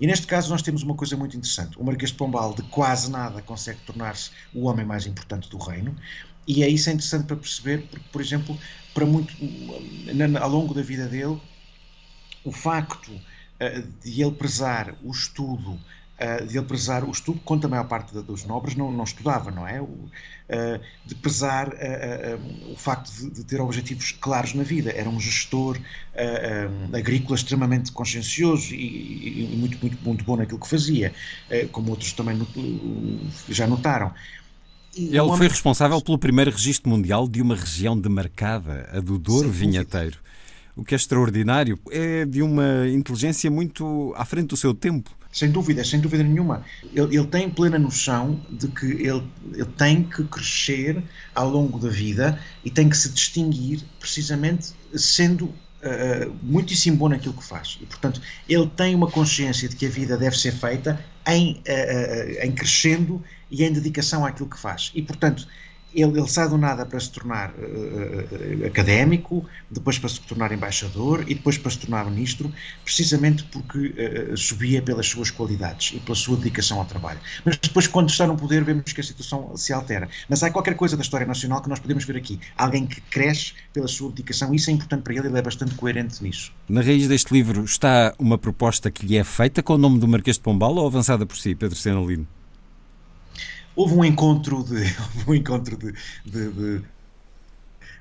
E 0.00 0.06
neste 0.06 0.26
caso 0.26 0.50
nós 0.50 0.62
temos 0.62 0.82
uma 0.82 0.94
coisa 0.94 1.16
muito 1.16 1.36
interessante. 1.36 1.78
O 1.78 1.84
Marquês 1.84 2.10
de 2.10 2.16
Pombal 2.16 2.54
de 2.54 2.62
quase 2.62 3.10
nada 3.10 3.42
consegue 3.42 3.80
tornar-se 3.80 4.30
o 4.54 4.66
homem 4.66 4.86
mais 4.86 5.06
importante 5.06 5.48
do 5.48 5.58
reino. 5.58 5.96
E 6.46 6.62
é 6.62 6.68
isso 6.68 6.88
é 6.88 6.92
interessante 6.92 7.26
para 7.26 7.36
perceber, 7.36 7.86
porque, 7.90 8.06
por 8.10 8.20
exemplo, 8.20 8.58
para 8.94 9.04
muito, 9.04 9.34
ao 10.40 10.48
longo 10.48 10.72
da 10.72 10.82
vida 10.82 11.06
dele, 11.06 11.40
o 12.44 12.52
facto 12.52 13.10
uh, 13.10 13.82
de 14.02 14.22
ele 14.22 14.32
prezar 14.32 14.96
o 15.02 15.10
estudo, 15.10 15.78
uh, 16.18 16.46
de 16.46 16.58
ele 16.58 16.66
prezar 16.66 17.04
o 17.04 17.10
estudo, 17.10 17.40
quanto 17.44 17.66
a 17.66 17.68
maior 17.68 17.84
parte 17.84 18.12
dos 18.22 18.44
nobres 18.44 18.74
não, 18.74 18.90
não 18.90 19.04
estudava, 19.04 19.50
não 19.50 19.66
é? 19.66 19.80
O, 19.80 19.84
uh, 19.84 20.10
de 21.06 21.14
prezar 21.14 21.68
uh, 21.68 22.72
o 22.72 22.76
facto 22.76 23.10
de, 23.10 23.30
de, 23.30 23.44
ter 23.44 23.60
objetivos 23.60 24.12
claros 24.12 24.54
na 24.54 24.62
vida. 24.62 24.90
Era 24.90 25.08
um 25.08 25.20
gestor 25.20 25.78
agrícola 26.92 27.36
extremamente 27.36 27.92
consciencioso 27.92 28.74
e, 28.74 29.52
e, 29.52 29.56
muito, 29.56 29.78
muito, 29.80 29.98
muito 30.04 30.24
bom 30.24 30.36
naquilo 30.36 30.58
que 30.58 30.66
fazia, 30.66 31.14
como 31.70 31.90
outros 31.90 32.12
também 32.12 32.36
já 33.48 33.68
notaram. 33.68 34.12
E 34.96 35.16
Ele 35.16 35.36
foi 35.36 35.46
responsável 35.46 36.00
pelo 36.00 36.18
primeiro 36.18 36.50
registro 36.50 36.90
mundial 36.90 37.28
de 37.28 37.40
uma 37.40 37.54
região 37.54 37.96
demarcada, 37.96 38.90
a 38.92 38.98
do 38.98 39.16
Douro 39.16 39.48
Vinheteiro. 39.48 40.18
O 40.78 40.84
que 40.84 40.94
é 40.94 40.96
extraordinário 40.96 41.76
é 41.90 42.24
de 42.24 42.40
uma 42.40 42.86
inteligência 42.88 43.50
muito 43.50 44.14
à 44.16 44.24
frente 44.24 44.46
do 44.46 44.56
seu 44.56 44.72
tempo. 44.72 45.10
Sem 45.32 45.50
dúvida, 45.50 45.82
sem 45.82 45.98
dúvida 45.98 46.22
nenhuma. 46.22 46.64
Ele, 46.94 47.16
ele 47.16 47.26
tem 47.26 47.50
plena 47.50 47.80
noção 47.80 48.40
de 48.48 48.68
que 48.68 48.86
ele, 48.86 49.24
ele 49.52 49.64
tem 49.76 50.04
que 50.04 50.22
crescer 50.22 51.02
ao 51.34 51.50
longo 51.50 51.80
da 51.80 51.88
vida 51.88 52.38
e 52.64 52.70
tem 52.70 52.88
que 52.88 52.96
se 52.96 53.08
distinguir 53.10 53.82
precisamente 53.98 54.72
sendo 54.94 55.52
Uh, 55.78 56.34
muitíssimo 56.42 56.96
bom 56.96 57.08
naquilo 57.08 57.34
que 57.34 57.44
faz. 57.44 57.78
E, 57.80 57.86
portanto, 57.86 58.20
ele 58.48 58.66
tem 58.76 58.96
uma 58.96 59.08
consciência 59.08 59.68
de 59.68 59.76
que 59.76 59.86
a 59.86 59.88
vida 59.88 60.16
deve 60.16 60.36
ser 60.36 60.50
feita 60.50 60.98
em, 61.24 61.52
uh, 61.52 61.54
uh, 61.56 62.44
em 62.44 62.50
crescendo 62.50 63.22
e 63.48 63.62
em 63.62 63.72
dedicação 63.72 64.26
àquilo 64.26 64.50
que 64.50 64.58
faz. 64.58 64.90
E, 64.92 65.00
portanto, 65.02 65.46
ele, 65.94 66.18
ele 66.18 66.28
sai 66.28 66.48
do 66.48 66.58
nada 66.58 66.84
para 66.84 67.00
se 67.00 67.10
tornar 67.10 67.50
uh, 67.50 68.66
académico, 68.66 69.44
depois 69.70 69.98
para 69.98 70.08
se 70.08 70.20
tornar 70.20 70.52
embaixador 70.52 71.24
e 71.26 71.34
depois 71.34 71.58
para 71.58 71.70
se 71.70 71.78
tornar 71.78 72.04
ministro, 72.10 72.52
precisamente 72.84 73.44
porque 73.44 73.78
uh, 73.78 74.36
subia 74.36 74.82
pelas 74.82 75.06
suas 75.06 75.30
qualidades 75.30 75.92
e 75.94 76.00
pela 76.00 76.14
sua 76.14 76.36
dedicação 76.36 76.78
ao 76.78 76.84
trabalho. 76.84 77.18
Mas 77.44 77.56
depois, 77.56 77.86
quando 77.86 78.10
está 78.10 78.26
no 78.26 78.36
poder, 78.36 78.64
vemos 78.64 78.92
que 78.92 79.00
a 79.00 79.04
situação 79.04 79.56
se 79.56 79.72
altera. 79.72 80.08
Mas 80.28 80.42
há 80.42 80.50
qualquer 80.50 80.74
coisa 80.74 80.96
da 80.96 81.02
história 81.02 81.26
nacional 81.26 81.62
que 81.62 81.68
nós 81.68 81.80
podemos 81.80 82.04
ver 82.04 82.16
aqui. 82.16 82.38
Alguém 82.56 82.86
que 82.86 83.00
cresce 83.00 83.54
pela 83.72 83.88
sua 83.88 84.10
dedicação, 84.10 84.54
isso 84.54 84.70
é 84.70 84.72
importante 84.72 85.02
para 85.02 85.14
ele, 85.14 85.28
ele 85.28 85.38
é 85.38 85.42
bastante 85.42 85.74
coerente 85.74 86.22
nisso. 86.22 86.52
Na 86.68 86.82
raiz 86.82 87.08
deste 87.08 87.32
livro 87.32 87.64
está 87.64 88.14
uma 88.18 88.38
proposta 88.38 88.90
que 88.90 89.06
lhe 89.06 89.16
é 89.16 89.24
feita 89.24 89.62
com 89.62 89.74
o 89.74 89.78
nome 89.78 89.98
do 89.98 90.06
Marquês 90.06 90.36
de 90.36 90.42
Pombal 90.42 90.74
ou 90.76 90.86
avançada 90.86 91.24
por 91.24 91.36
si, 91.36 91.54
Pedro 91.54 91.76
Senalino? 91.76 92.26
Houve 93.78 93.94
um 93.94 94.04
encontro 94.04 94.64
de, 94.64 94.82
um 95.26 95.34
encontro 95.34 95.76
de, 95.76 95.92
de, 96.24 96.50
de 96.50 96.84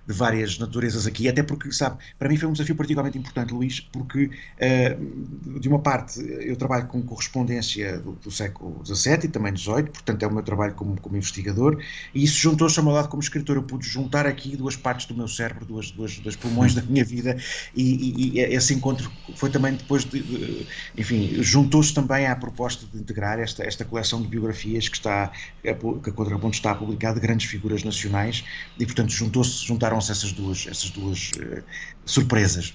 de 0.07 0.13
várias 0.13 0.57
naturezas 0.57 1.05
aqui, 1.05 1.27
até 1.27 1.43
porque, 1.43 1.71
sabe, 1.71 1.97
para 2.17 2.29
mim 2.29 2.37
foi 2.37 2.47
um 2.47 2.53
desafio 2.53 2.75
particularmente 2.75 3.17
importante, 3.17 3.53
Luís, 3.53 3.81
porque, 3.81 4.25
uh, 4.25 5.59
de 5.59 5.67
uma 5.67 5.79
parte, 5.79 6.21
eu 6.21 6.55
trabalho 6.55 6.87
com 6.87 7.01
correspondência 7.01 7.99
do, 7.99 8.13
do 8.13 8.31
século 8.31 8.81
XVII 8.85 9.25
e 9.25 9.27
também 9.27 9.55
XVIII, 9.55 9.83
portanto 9.83 10.23
é 10.23 10.27
o 10.27 10.33
meu 10.33 10.43
trabalho 10.43 10.73
como, 10.75 10.99
como 11.01 11.17
investigador, 11.17 11.81
e 12.13 12.23
isso 12.23 12.39
juntou-se 12.39 12.79
ao 12.79 12.85
meu 12.85 12.93
lado 12.93 13.09
como 13.09 13.21
escritor. 13.21 13.57
Eu 13.57 13.63
pude 13.63 13.85
juntar 13.85 14.25
aqui 14.25 14.55
duas 14.55 14.77
partes 14.77 15.05
do 15.07 15.15
meu 15.15 15.27
cérebro, 15.27 15.65
duas, 15.65 15.91
duas, 15.91 16.17
duas 16.19 16.35
pulmões 16.37 16.73
da 16.73 16.81
minha 16.81 17.03
vida, 17.03 17.35
e, 17.75 17.83
e, 17.83 18.37
e 18.37 18.39
esse 18.39 18.73
encontro 18.73 19.11
foi 19.35 19.49
também 19.49 19.73
depois 19.73 20.05
de, 20.05 20.21
de 20.21 20.67
enfim, 20.97 21.43
juntou-se 21.43 21.93
também 21.93 22.27
à 22.27 22.35
proposta 22.35 22.85
de 22.85 22.97
integrar 22.97 23.39
esta, 23.39 23.63
esta 23.63 23.83
coleção 23.83 24.21
de 24.21 24.27
biografias 24.29 24.87
que 24.87 24.95
está, 24.95 25.31
que 25.61 25.69
a 25.69 26.13
Contraponto 26.13 26.55
está 26.55 26.71
a 26.71 26.75
publicar 26.75 27.13
de 27.13 27.19
grandes 27.19 27.49
figuras 27.49 27.83
nacionais, 27.83 28.45
e 28.79 28.85
portanto 28.85 29.11
juntou-se, 29.11 29.65
juntaram 29.65 29.96
juntaram-se 29.97 30.11
essas 30.11 30.31
duas, 30.31 30.67
essas 30.67 30.89
duas 30.89 31.31
uh, 31.37 31.63
surpresas. 32.05 32.73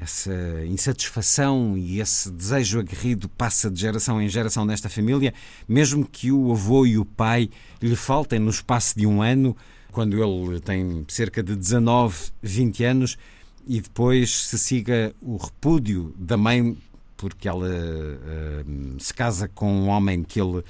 essa 0.00 0.32
insatisfação 0.64 1.76
e 1.76 2.00
esse 2.00 2.30
desejo 2.30 2.80
aguerrido 2.80 3.28
passa 3.28 3.70
de 3.70 3.78
geração 3.78 4.20
em 4.20 4.30
geração 4.30 4.64
nesta 4.64 4.88
família, 4.88 5.34
mesmo 5.68 6.06
que 6.06 6.32
o 6.32 6.52
avô 6.52 6.86
e 6.86 6.96
o 6.96 7.04
pai 7.04 7.50
lhe 7.82 7.94
faltem 7.94 8.38
no 8.38 8.48
espaço 8.48 8.98
de 8.98 9.06
um 9.06 9.20
ano, 9.20 9.54
quando 9.92 10.16
ele 10.22 10.58
tem 10.58 11.04
cerca 11.06 11.42
de 11.42 11.54
19, 11.54 12.16
20 12.42 12.84
anos, 12.84 13.18
e 13.66 13.78
depois 13.78 14.46
se 14.46 14.58
siga 14.58 15.14
o 15.20 15.36
repúdio 15.36 16.14
da 16.16 16.38
mãe 16.38 16.78
porque 17.20 17.46
ela 17.46 17.68
uh, 17.68 18.96
se 18.98 19.12
casa 19.12 19.46
com 19.48 19.70
um 19.70 19.88
homem 19.88 20.22
que 20.22 20.40
ele, 20.40 20.64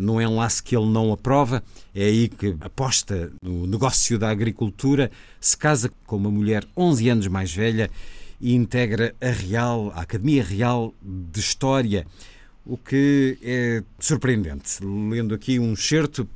num 0.00 0.20
enlace 0.20 0.62
que 0.62 0.76
ele 0.76 0.86
não 0.86 1.12
aprova, 1.12 1.62
é 1.94 2.04
aí 2.04 2.28
que 2.28 2.56
aposta 2.60 3.30
no 3.42 3.66
negócio 3.66 4.18
da 4.18 4.30
agricultura, 4.30 5.10
se 5.40 5.56
casa 5.56 5.90
com 6.06 6.16
uma 6.16 6.30
mulher 6.30 6.64
11 6.76 7.08
anos 7.08 7.26
mais 7.28 7.52
velha 7.52 7.90
e 8.40 8.54
integra 8.54 9.14
a 9.20 9.30
Real, 9.30 9.92
a 9.94 10.02
Academia 10.02 10.42
Real 10.42 10.92
de 11.02 11.40
História, 11.40 12.06
o 12.64 12.76
que 12.76 13.38
é 13.42 13.82
surpreendente. 13.98 14.84
Lendo 14.84 15.34
aqui 15.34 15.58
um 15.58 15.76
certo, 15.76 16.28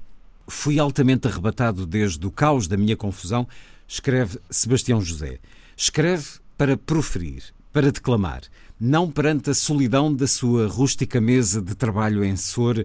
fui 0.47 0.79
altamente 0.79 1.27
arrebatado 1.27 1.87
desde 1.87 2.25
o 2.27 2.31
caos 2.31 2.69
da 2.69 2.77
minha 2.77 2.97
confusão, 2.97 3.47
escreve 3.89 4.39
Sebastião 4.51 5.01
José. 5.01 5.39
Escreve 5.77 6.27
para 6.57 6.77
proferir, 6.77 7.43
para 7.73 7.91
declamar, 7.91 8.43
não 8.79 9.11
perante 9.11 9.51
a 9.51 9.55
solidão 9.55 10.13
da 10.13 10.27
sua 10.27 10.67
rústica 10.67 11.21
mesa 11.21 11.61
de 11.61 11.75
trabalho 11.75 12.25
em 12.25 12.37
Sor, 12.37 12.85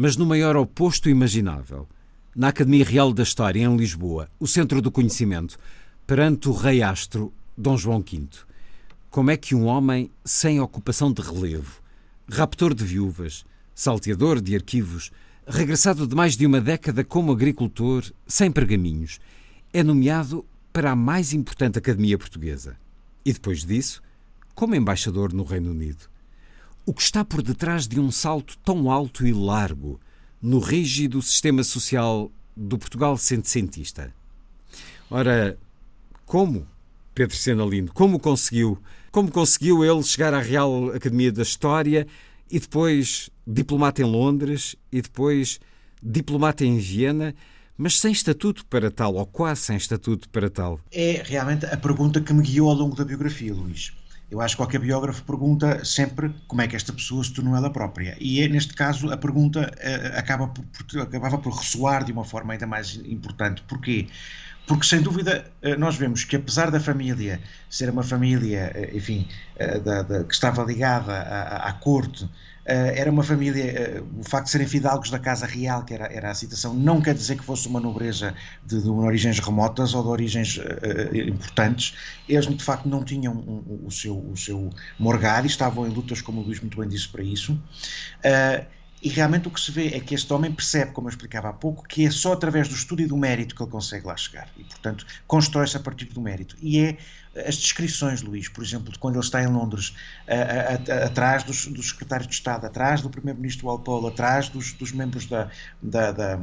mas 0.00 0.16
no 0.16 0.24
maior 0.24 0.56
oposto 0.56 1.10
imaginável. 1.10 1.88
Na 2.32 2.50
Academia 2.50 2.84
Real 2.84 3.12
da 3.12 3.24
História, 3.24 3.64
em 3.64 3.76
Lisboa, 3.76 4.30
o 4.38 4.46
centro 4.46 4.80
do 4.80 4.92
conhecimento, 4.92 5.58
perante 6.06 6.48
o 6.48 6.52
rei 6.52 6.84
astro 6.84 7.32
Dom 7.56 7.76
João 7.76 7.98
V. 7.98 8.28
Como 9.10 9.32
é 9.32 9.36
que 9.36 9.56
um 9.56 9.64
homem 9.64 10.08
sem 10.24 10.60
ocupação 10.60 11.12
de 11.12 11.20
relevo, 11.20 11.82
raptor 12.30 12.74
de 12.74 12.84
viúvas, 12.84 13.44
salteador 13.74 14.40
de 14.40 14.54
arquivos, 14.54 15.10
regressado 15.44 16.06
de 16.06 16.14
mais 16.14 16.36
de 16.36 16.46
uma 16.46 16.60
década 16.60 17.02
como 17.02 17.32
agricultor, 17.32 18.04
sem 18.24 18.52
pergaminhos, 18.52 19.18
é 19.72 19.82
nomeado 19.82 20.46
para 20.72 20.92
a 20.92 20.96
mais 20.96 21.32
importante 21.32 21.76
academia 21.76 22.16
portuguesa. 22.16 22.76
E 23.24 23.32
depois 23.32 23.64
disso, 23.64 24.00
como 24.54 24.76
embaixador 24.76 25.32
no 25.32 25.42
Reino 25.42 25.72
Unido. 25.72 26.08
O 26.88 26.94
que 26.94 27.02
está 27.02 27.22
por 27.22 27.42
detrás 27.42 27.86
de 27.86 28.00
um 28.00 28.10
salto 28.10 28.56
tão 28.64 28.90
alto 28.90 29.26
e 29.26 29.30
largo 29.30 30.00
no 30.40 30.58
rígido 30.58 31.20
sistema 31.20 31.62
social 31.62 32.32
do 32.56 32.78
Portugal 32.78 33.18
centecentista? 33.18 34.14
Ora, 35.10 35.58
como 36.24 36.66
Pedro 37.14 37.36
Senalino, 37.36 37.92
como 37.92 38.18
conseguiu 38.18 38.78
como 39.12 39.30
conseguiu 39.30 39.84
ele 39.84 40.02
chegar 40.02 40.32
à 40.32 40.40
Real 40.40 40.88
Academia 40.88 41.30
da 41.30 41.42
História 41.42 42.06
e 42.50 42.58
depois 42.58 43.28
diplomata 43.46 44.00
em 44.00 44.06
Londres 44.06 44.74
e 44.90 45.02
depois 45.02 45.60
diplomata 46.02 46.64
em 46.64 46.78
Viena, 46.78 47.34
mas 47.76 48.00
sem 48.00 48.12
estatuto 48.12 48.64
para 48.64 48.90
tal, 48.90 49.16
ou 49.16 49.26
quase 49.26 49.60
sem 49.60 49.76
estatuto 49.76 50.26
para 50.30 50.48
tal? 50.48 50.80
É 50.90 51.22
realmente 51.22 51.66
a 51.66 51.76
pergunta 51.76 52.18
que 52.18 52.32
me 52.32 52.42
guiou 52.42 52.70
ao 52.70 52.76
longo 52.76 52.96
da 52.96 53.04
biografia, 53.04 53.52
Luís. 53.52 53.92
Eu 54.30 54.40
acho 54.42 54.54
que 54.54 54.62
qualquer 54.62 54.80
biógrafo 54.80 55.22
pergunta 55.24 55.84
sempre 55.84 56.34
como 56.46 56.60
é 56.60 56.68
que 56.68 56.76
esta 56.76 56.92
pessoa 56.92 57.24
se 57.24 57.32
tornou 57.32 57.56
ela 57.56 57.70
própria. 57.70 58.16
E 58.20 58.42
é, 58.42 58.48
neste 58.48 58.74
caso 58.74 59.10
a 59.10 59.16
pergunta 59.16 59.60
uh, 59.60 60.18
acaba 60.18 60.48
por, 60.48 60.64
por, 60.64 61.00
acabava 61.00 61.38
por 61.38 61.54
ressoar 61.54 62.04
de 62.04 62.12
uma 62.12 62.24
forma 62.24 62.52
ainda 62.52 62.66
mais 62.66 62.96
importante. 62.96 63.62
Porquê? 63.62 64.06
porque 64.68 64.86
sem 64.86 65.00
dúvida 65.00 65.50
eh, 65.62 65.76
nós 65.76 65.96
vemos 65.96 66.24
que 66.24 66.36
apesar 66.36 66.70
da 66.70 66.78
família 66.78 67.40
ser 67.70 67.88
uma 67.88 68.02
família, 68.02 68.70
eh, 68.74 68.90
enfim, 68.94 69.26
da, 69.82 70.02
da, 70.02 70.24
que 70.24 70.34
estava 70.34 70.62
ligada 70.62 71.10
à, 71.10 71.70
à, 71.70 71.72
corte, 71.72 72.28
era 72.68 73.10
uma 73.10 73.22
família, 73.22 74.04
o 74.18 74.22
facto 74.22 74.46
de 74.46 74.50
serem 74.52 74.66
fidalgos 74.66 75.10
da 75.10 75.18
casa 75.18 75.46
real, 75.46 75.84
que 75.84 75.94
era, 75.94 76.12
era 76.12 76.30
a 76.30 76.34
citação, 76.34 76.74
não 76.74 77.00
quer 77.00 77.14
dizer 77.14 77.36
que 77.36 77.44
fosse 77.44 77.66
uma 77.66 77.80
nobreza 77.80 78.34
de, 78.64 78.82
de 78.82 78.88
origens 78.88 79.38
remotas 79.38 79.94
ou 79.94 80.02
de 80.02 80.08
origens 80.08 80.60
importantes. 81.26 81.94
Eles, 82.28 82.46
de 82.46 82.62
facto, 82.62 82.86
não 82.86 83.02
tinham 83.02 83.32
o 83.84 83.90
seu, 83.90 84.18
o 84.18 84.36
seu 84.36 84.70
morgado 84.98 85.46
e 85.46 85.50
estavam 85.50 85.86
em 85.86 85.90
lutas, 85.90 86.20
como 86.20 86.40
o 86.40 86.44
Luís 86.44 86.60
muito 86.60 86.78
bem 86.78 86.88
disse, 86.88 87.08
para 87.08 87.22
isso. 87.22 87.58
E 89.00 89.08
realmente 89.08 89.46
o 89.46 89.50
que 89.50 89.60
se 89.60 89.70
vê 89.70 89.88
é 89.94 90.00
que 90.00 90.12
este 90.12 90.32
homem 90.32 90.50
percebe, 90.50 90.90
como 90.90 91.06
eu 91.06 91.10
explicava 91.10 91.48
há 91.48 91.52
pouco, 91.52 91.86
que 91.86 92.04
é 92.04 92.10
só 92.10 92.32
através 92.32 92.68
do 92.68 92.74
estudo 92.74 93.00
e 93.00 93.06
do 93.06 93.16
mérito 93.16 93.54
que 93.54 93.62
ele 93.62 93.70
consegue 93.70 94.04
lá 94.04 94.16
chegar. 94.16 94.48
E, 94.58 94.64
portanto, 94.64 95.06
constrói-se 95.26 95.76
a 95.76 95.80
partir 95.80 96.06
do 96.06 96.20
mérito. 96.20 96.56
E 96.60 96.80
é 96.80 96.96
as 97.46 97.56
descrições, 97.56 98.22
Luís, 98.22 98.48
por 98.48 98.64
exemplo, 98.64 98.92
de 98.92 98.98
quando 98.98 99.16
ele 99.16 99.24
está 99.24 99.42
em 99.42 99.46
Londres, 99.46 99.94
a, 100.26 100.34
a, 100.34 101.02
a, 101.02 101.04
atrás 101.06 101.42
dos, 101.44 101.66
dos, 101.66 101.90
secretários 101.90 102.28
de 102.28 102.34
Estado, 102.34 102.66
atrás 102.66 103.02
do 103.02 103.10
primeiro-ministro 103.10 103.66
Walpole, 103.66 104.08
atrás 104.08 104.48
dos, 104.48 104.72
dos 104.72 104.92
membros 104.92 105.26
da, 105.26 105.50
da, 105.82 106.12
da, 106.12 106.40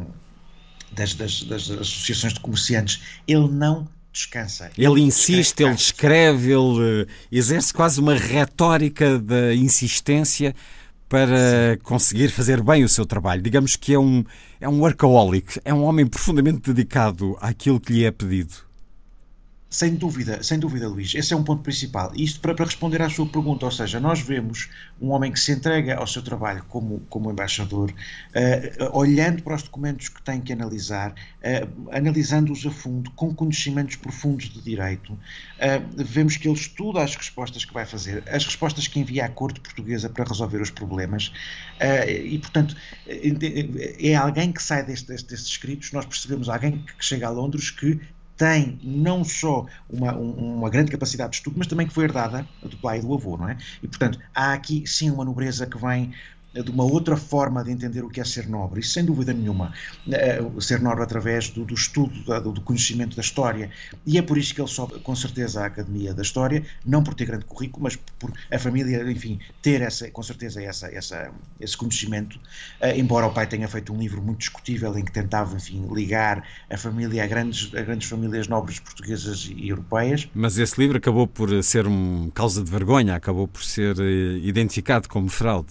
das, 0.91 1.13
das, 1.15 1.43
das 1.43 1.69
associações 1.69 2.33
de 2.33 2.39
comerciantes, 2.39 3.01
ele 3.27 3.47
não 3.47 3.87
descansa. 4.11 4.71
Ele 4.77 5.01
insiste, 5.01 5.61
ele 5.61 5.73
escreve, 5.73 6.51
ele 6.51 7.07
exerce 7.31 7.73
quase 7.73 7.99
uma 7.99 8.15
retórica 8.15 9.19
da 9.19 9.53
insistência 9.53 10.55
para 11.07 11.77
conseguir 11.83 12.29
fazer 12.29 12.63
bem 12.63 12.83
o 12.83 12.89
seu 12.89 13.05
trabalho. 13.05 13.41
Digamos 13.41 13.75
que 13.75 13.93
é 13.93 13.99
um, 13.99 14.23
é 14.59 14.67
um 14.67 14.79
workaholic, 14.79 15.59
é 15.63 15.73
um 15.73 15.83
homem 15.83 16.07
profundamente 16.07 16.73
dedicado 16.73 17.37
àquilo 17.39 17.79
que 17.79 17.93
lhe 17.93 18.05
é 18.05 18.11
pedido. 18.11 18.64
Sem 19.75 19.93
dúvida, 19.95 20.41
sem 20.41 20.57
dúvida, 20.57 20.87
Luís. 20.87 21.13
Esse 21.13 21.33
é 21.33 21.35
um 21.35 21.43
ponto 21.43 21.61
principal. 21.61 22.09
Isto 22.15 22.39
para, 22.39 22.55
para, 22.55 22.63
responder 22.63 23.01
à 23.01 23.09
sua 23.09 23.25
pergunta, 23.25 23.65
ou 23.65 23.71
seja, 23.71 23.99
nós 23.99 24.21
vemos 24.21 24.69
um 25.01 25.09
homem 25.09 25.33
que 25.33 25.37
se 25.37 25.51
entrega 25.51 25.97
ao 25.97 26.07
seu 26.07 26.21
trabalho 26.21 26.63
como, 26.69 27.01
como 27.09 27.29
embaixador, 27.29 27.91
uh, 27.91 28.97
olhando 28.97 29.43
para 29.43 29.53
os 29.53 29.63
documentos 29.63 30.07
que 30.07 30.21
tem 30.21 30.39
que 30.39 30.53
analisar, 30.53 31.11
uh, 31.11 31.89
analisando-os 31.91 32.65
a 32.65 32.71
fundo, 32.71 33.11
com 33.11 33.35
conhecimentos 33.35 33.97
profundos 33.97 34.45
de 34.45 34.61
direito. 34.61 35.11
Uh, 35.11 36.05
vemos 36.05 36.37
que 36.37 36.47
ele 36.47 36.57
estuda 36.57 37.03
as 37.03 37.13
respostas 37.13 37.65
que 37.65 37.73
vai 37.73 37.85
fazer, 37.85 38.23
as 38.29 38.45
respostas 38.45 38.87
que 38.87 38.97
envia 38.97 39.25
à 39.25 39.29
corte 39.29 39.59
portuguesa 39.59 40.07
para 40.07 40.23
resolver 40.23 40.61
os 40.61 40.69
problemas, 40.69 41.33
e, 42.07 42.39
portanto, 42.39 42.73
é 43.05 44.15
alguém 44.15 44.53
que 44.53 44.63
sai 44.63 44.85
deste, 44.85 45.07
destes 45.07 45.41
escritos, 45.41 45.91
nós 45.91 46.05
percebemos 46.05 46.47
alguém 46.47 46.77
que 46.97 47.05
chega 47.05 47.27
a 47.27 47.29
Londres 47.29 47.69
que 47.69 47.99
tem 48.37 48.79
não 48.83 49.23
só 49.23 49.65
uma, 49.89 50.13
uma 50.15 50.69
grande 50.69 50.91
capacidade 50.91 51.31
de 51.31 51.35
estudo, 51.37 51.55
mas 51.57 51.67
também 51.67 51.87
que 51.87 51.93
foi 51.93 52.03
herdada 52.05 52.47
do 52.61 52.77
pai 52.77 52.99
e 52.99 53.01
do 53.01 53.13
avô, 53.13 53.37
não 53.37 53.49
é? 53.49 53.57
E, 53.81 53.87
portanto, 53.87 54.19
há 54.33 54.53
aqui 54.53 54.85
sim 54.85 55.09
uma 55.09 55.25
nobreza 55.25 55.65
que 55.65 55.77
vem 55.77 56.13
de 56.63 56.71
uma 56.71 56.83
outra 56.83 57.17
forma 57.17 57.63
de 57.63 57.71
entender 57.71 58.03
o 58.03 58.09
que 58.09 58.21
é 58.21 58.23
ser 58.23 58.47
nobre, 58.47 58.79
isso 58.79 58.91
sem 58.91 59.03
dúvida 59.03 59.33
nenhuma, 59.33 59.73
eh, 60.11 60.41
ser 60.59 60.81
nobre 60.81 61.03
através 61.03 61.49
do, 61.49 61.65
do 61.65 61.73
estudo, 61.73 62.13
do 62.41 62.61
conhecimento 62.61 63.15
da 63.15 63.21
história, 63.21 63.69
e 64.05 64.17
é 64.17 64.21
por 64.21 64.37
isso 64.37 64.53
que 64.53 64.61
ele 64.61 64.69
sobe 64.69 64.99
com 64.99 65.15
certeza 65.15 65.61
à 65.61 65.65
Academia 65.65 66.13
da 66.13 66.21
História, 66.21 66.63
não 66.85 67.03
por 67.03 67.13
ter 67.13 67.25
grande 67.25 67.45
currículo, 67.45 67.83
mas 67.83 67.95
por 67.95 68.31
a 68.51 68.59
família, 68.59 69.03
enfim, 69.09 69.39
ter 69.61 69.81
essa, 69.81 70.09
com 70.11 70.23
certeza 70.23 70.61
essa, 70.61 70.87
essa, 70.87 71.31
esse 71.59 71.75
conhecimento, 71.75 72.39
eh, 72.79 72.97
embora 72.97 73.27
o 73.27 73.33
pai 73.33 73.47
tenha 73.47 73.67
feito 73.67 73.93
um 73.93 73.97
livro 73.97 74.21
muito 74.21 74.39
discutível 74.39 74.97
em 74.97 75.03
que 75.03 75.11
tentava, 75.11 75.55
enfim, 75.55 75.87
ligar 75.93 76.47
a 76.69 76.77
família 76.77 77.23
a 77.23 77.27
grandes, 77.27 77.73
a 77.73 77.81
grandes 77.81 78.09
famílias 78.09 78.47
nobres 78.47 78.79
portuguesas 78.79 79.49
e 79.53 79.69
europeias. 79.69 80.27
Mas 80.33 80.57
esse 80.57 80.79
livro 80.79 80.97
acabou 80.97 81.27
por 81.27 81.63
ser 81.63 81.87
uma 81.87 82.31
causa 82.31 82.63
de 82.63 82.71
vergonha, 82.71 83.15
acabou 83.15 83.47
por 83.47 83.63
ser 83.63 83.97
eh, 83.99 84.39
identificado 84.41 85.07
como 85.09 85.29
fraude. 85.29 85.69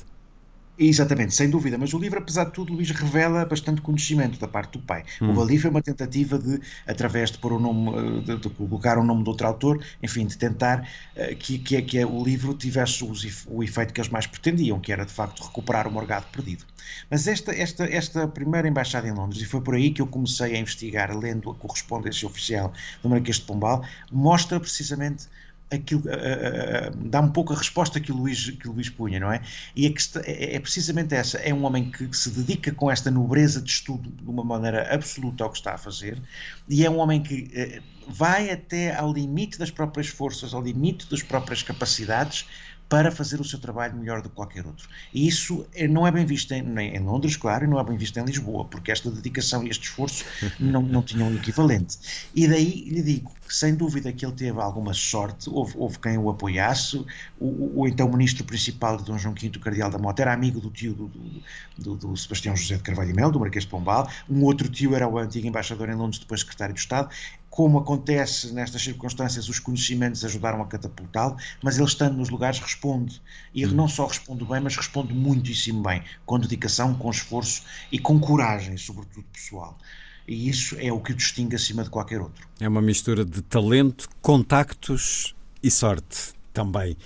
Exatamente, 0.77 1.33
sem 1.33 1.49
dúvida, 1.49 1.79
mas 1.79 1.95
o 1.95 1.99
livro, 1.99 2.19
apesar 2.19 2.47
de 2.47 2.53
tudo, 2.53 2.73
Luís, 2.73 2.91
revela 2.91 3.45
bastante 3.45 3.81
conhecimento 3.81 4.41
da 4.41 4.49
parte 4.49 4.73
do 4.73 4.81
pai. 4.81 5.05
Hum. 5.23 5.33
O 5.33 5.41
ali 5.41 5.57
foi 5.57 5.71
uma 5.71 5.81
tentativa 5.81 6.37
de, 6.37 6.61
através 6.85 7.31
de 7.31 7.39
pôr 7.39 7.53
o 7.53 7.61
nome, 7.61 7.91
eh, 7.97 8.21
de, 8.23 8.37
de 8.39 8.51
colocar 8.51 8.99
o 8.99 9.05
nome 9.05 9.23
de 9.23 9.29
outro 9.29 9.47
autor, 9.47 9.81
enfim, 10.03 10.27
de 10.27 10.37
tentar 10.37 10.89
uh, 11.17 11.37
que, 11.37 11.59
que, 11.59 11.81
que 11.81 12.05
o 12.05 12.25
livro 12.25 12.55
tivesse 12.55 13.05
os, 13.05 13.47
o 13.47 13.63
efeito 13.63 13.95
que 13.95 14.01
eles 14.01 14.11
mais 14.11 14.27
pretendiam, 14.27 14.81
que 14.81 14.93
era 14.93 15.07
de 15.07 15.13
facto 15.13 15.45
recuperar 15.45 15.87
o 15.87 15.93
morgado 15.93 16.27
perdido. 16.33 16.65
Mas 17.09 17.29
esta, 17.29 17.53
esta, 17.53 17.85
esta 17.85 18.27
primeira 18.27 18.67
embaixada 18.67 19.07
em 19.07 19.13
Londres, 19.13 19.41
e 19.43 19.45
foi 19.45 19.61
por 19.61 19.75
aí 19.75 19.93
que 19.93 20.03
eu 20.03 20.07
comecei 20.09 20.57
a 20.57 20.59
investigar, 20.59 21.17
lendo 21.17 21.51
a 21.51 21.55
correspondência 21.55 22.27
oficial 22.27 22.73
do 23.01 23.09
Marquês 23.09 23.37
de 23.37 23.43
Pombal, 23.43 23.85
mostra 24.11 24.59
precisamente 24.59 25.29
aquilo, 25.71 26.03
uh, 26.03 26.07
uh, 26.07 27.09
dá 27.09 27.21
um 27.21 27.31
pouco 27.31 27.53
a 27.53 27.57
resposta 27.57 28.01
que 28.01 28.13
o 28.13 28.17
Luís, 28.17 28.51
que 28.51 28.69
o 28.69 28.73
Luís 28.73 28.89
punha, 28.89 29.19
não 29.19 29.33
é? 29.33 29.41
E 29.75 29.87
é, 29.87 30.55
é, 30.57 30.61
precisamente 30.61 31.15
essa: 31.15 31.39
é 31.39 31.53
um 31.53 31.65
homem 31.65 31.91
que, 31.91 32.07
que, 32.07 32.17
se 32.17 32.31
dedica 32.31 32.73
com 32.73 32.91
esta 32.91 33.11
nobreza 33.11 33.61
de 33.61 33.71
estudo 33.71 34.11
de 34.11 34.29
uma 34.29 34.45
maneira 34.45 34.93
absoluta 34.95 35.45
ao 35.45 35.51
que 35.51 35.59
está 35.59 35.75
a 35.75 35.79
fazer, 35.79 36.21
e 36.69 36.85
é 36.85 36.91
um 36.91 36.99
homem 36.99 37.23
que 37.23 37.51
uh, 37.55 38.13
vai 38.13 38.51
até 38.51 38.95
ao 38.95 39.13
limite 39.13 39.59
das 39.59 39.71
próprias 39.71 40.09
forças, 40.09 40.55
ao 40.55 40.63
limite 40.63 41.09
das 41.11 41.23
próprias 41.23 41.63
capacidades 41.63 42.47
para 42.95 43.11
fazer 43.11 43.41
o 43.41 43.45
seu 43.45 43.59
trabalho 43.59 43.97
melhor 43.97 44.23
do 44.23 44.29
que 44.29 44.37
qualquer 44.37 44.65
outro. 44.65 44.89
E 45.13 45.27
isso 45.27 45.67
eh, 45.75 45.89
não 45.89 46.07
é 46.07 46.13
bem 46.13 46.25
visto 46.25 46.53
em, 46.53 46.79
em, 46.79 47.01
Londres, 47.01 47.37
claro, 47.37 47.65
e 47.65 47.67
não 47.67 47.81
é 47.81 47.83
bem 47.83 47.97
visto 47.97 48.17
em 48.19 48.25
Lisboa, 48.25 48.67
porque 48.67 48.93
esta 48.93 49.11
dedicação 49.11 49.65
e 49.65 49.69
este 49.69 49.83
esforço 49.83 50.25
não, 50.61 50.81
não 50.81 51.03
tinham 51.03 51.27
um 51.27 51.35
equivalente. 51.35 51.99
E 52.33 52.47
daí 52.47 52.85
lhe 52.89 53.03
digo 53.03 53.33
que, 53.49 53.53
sem 53.53 53.75
dúvida, 53.75 54.13
que 54.13 54.25
ele 54.25 54.35
teve 54.35 54.61
alguma 54.61 54.95
sorte, 54.95 55.51
houve, 55.51 55.75
houve 55.77 55.99
quem 55.99 56.17
o 56.17 56.31
apoiasse, 56.31 57.05
o, 57.41 57.47
o, 57.47 57.81
o, 57.81 57.89
então 57.89 58.09
ministro 58.09 58.45
principal 58.45 58.97
de 58.97 59.03
Dom 59.03 59.19
João 59.19 59.35
V, 59.35 59.49
o 59.49 59.59
cardeal 59.59 59.91
da 59.91 59.99
Mota, 59.99 60.23
era 60.23 60.33
amigo 60.33 60.61
do 60.61 60.71
tio 60.71 60.95
do, 60.95 61.09
do, 61.09 61.43
do, 61.77 61.95
do 61.97 62.17
Sebastião 62.17 62.55
José 62.55 62.77
de 62.77 62.83
Carvalho 62.85 63.11
e 63.11 63.13
Melo, 63.13 63.33
do 63.33 63.41
Marquês 63.41 63.65
de 63.65 63.71
Pombal, 63.71 64.09
um 64.31 64.45
outro 64.45 64.69
tio 64.69 64.95
era 64.95 65.09
o 65.09 65.19
antigo 65.19 65.49
embaixador 65.49 65.89
em 65.89 65.97
Londres, 65.97 66.21
depois 66.21 66.43
secretário 66.43 66.73
de 66.73 66.81
Estado, 66.81 67.09
como 67.55 67.79
acontece 67.79 68.53
nestas 68.53 68.83
circunstâncias, 68.83 69.49
os 69.49 69.61
conhecimentos 69.61 70.25
ajudaram 70.25 70.61
a 70.61 70.67
catapultá-lo, 70.67 71.37
mas 71.63 71.77
ele 71.79 71.87
estando 71.87 72.17
nos 72.17 72.29
lugares 72.29 72.59
responde. 72.59 73.23
E 73.55 73.65
não 73.65 73.87
só 73.87 74.09
responde 74.09 74.45
bem, 74.45 74.61
mas 74.61 74.75
responde 74.75 75.15
muitíssimo 75.15 75.81
bem, 75.81 76.03
com 76.27 76.37
dedicação, 76.37 76.93
com 76.95 77.09
esforço 77.09 77.63
e 77.93 77.99
com 78.01 78.19
coragem, 78.19 78.77
sobretudo 78.77 79.25
pessoal. 79.33 79.79
E 80.27 80.49
isso 80.49 80.75
é 80.81 80.93
o 80.93 80.99
que 80.99 81.13
o 81.13 81.15
distingue 81.15 81.55
acima 81.55 81.85
de 81.85 81.91
qualquer 81.91 82.21
outro. 82.21 82.45
É 82.59 82.69
uma 82.69 82.83
mistura 82.83 83.25
de 83.25 83.41
talento, 83.41 84.09
contactos 84.21 85.33
e 85.63 85.71
sorte 85.71 86.35
também. 86.53 86.97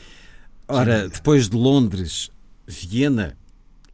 Ora, 0.66 1.10
depois 1.10 1.50
de 1.50 1.58
Londres, 1.58 2.30
Viena, 2.66 3.36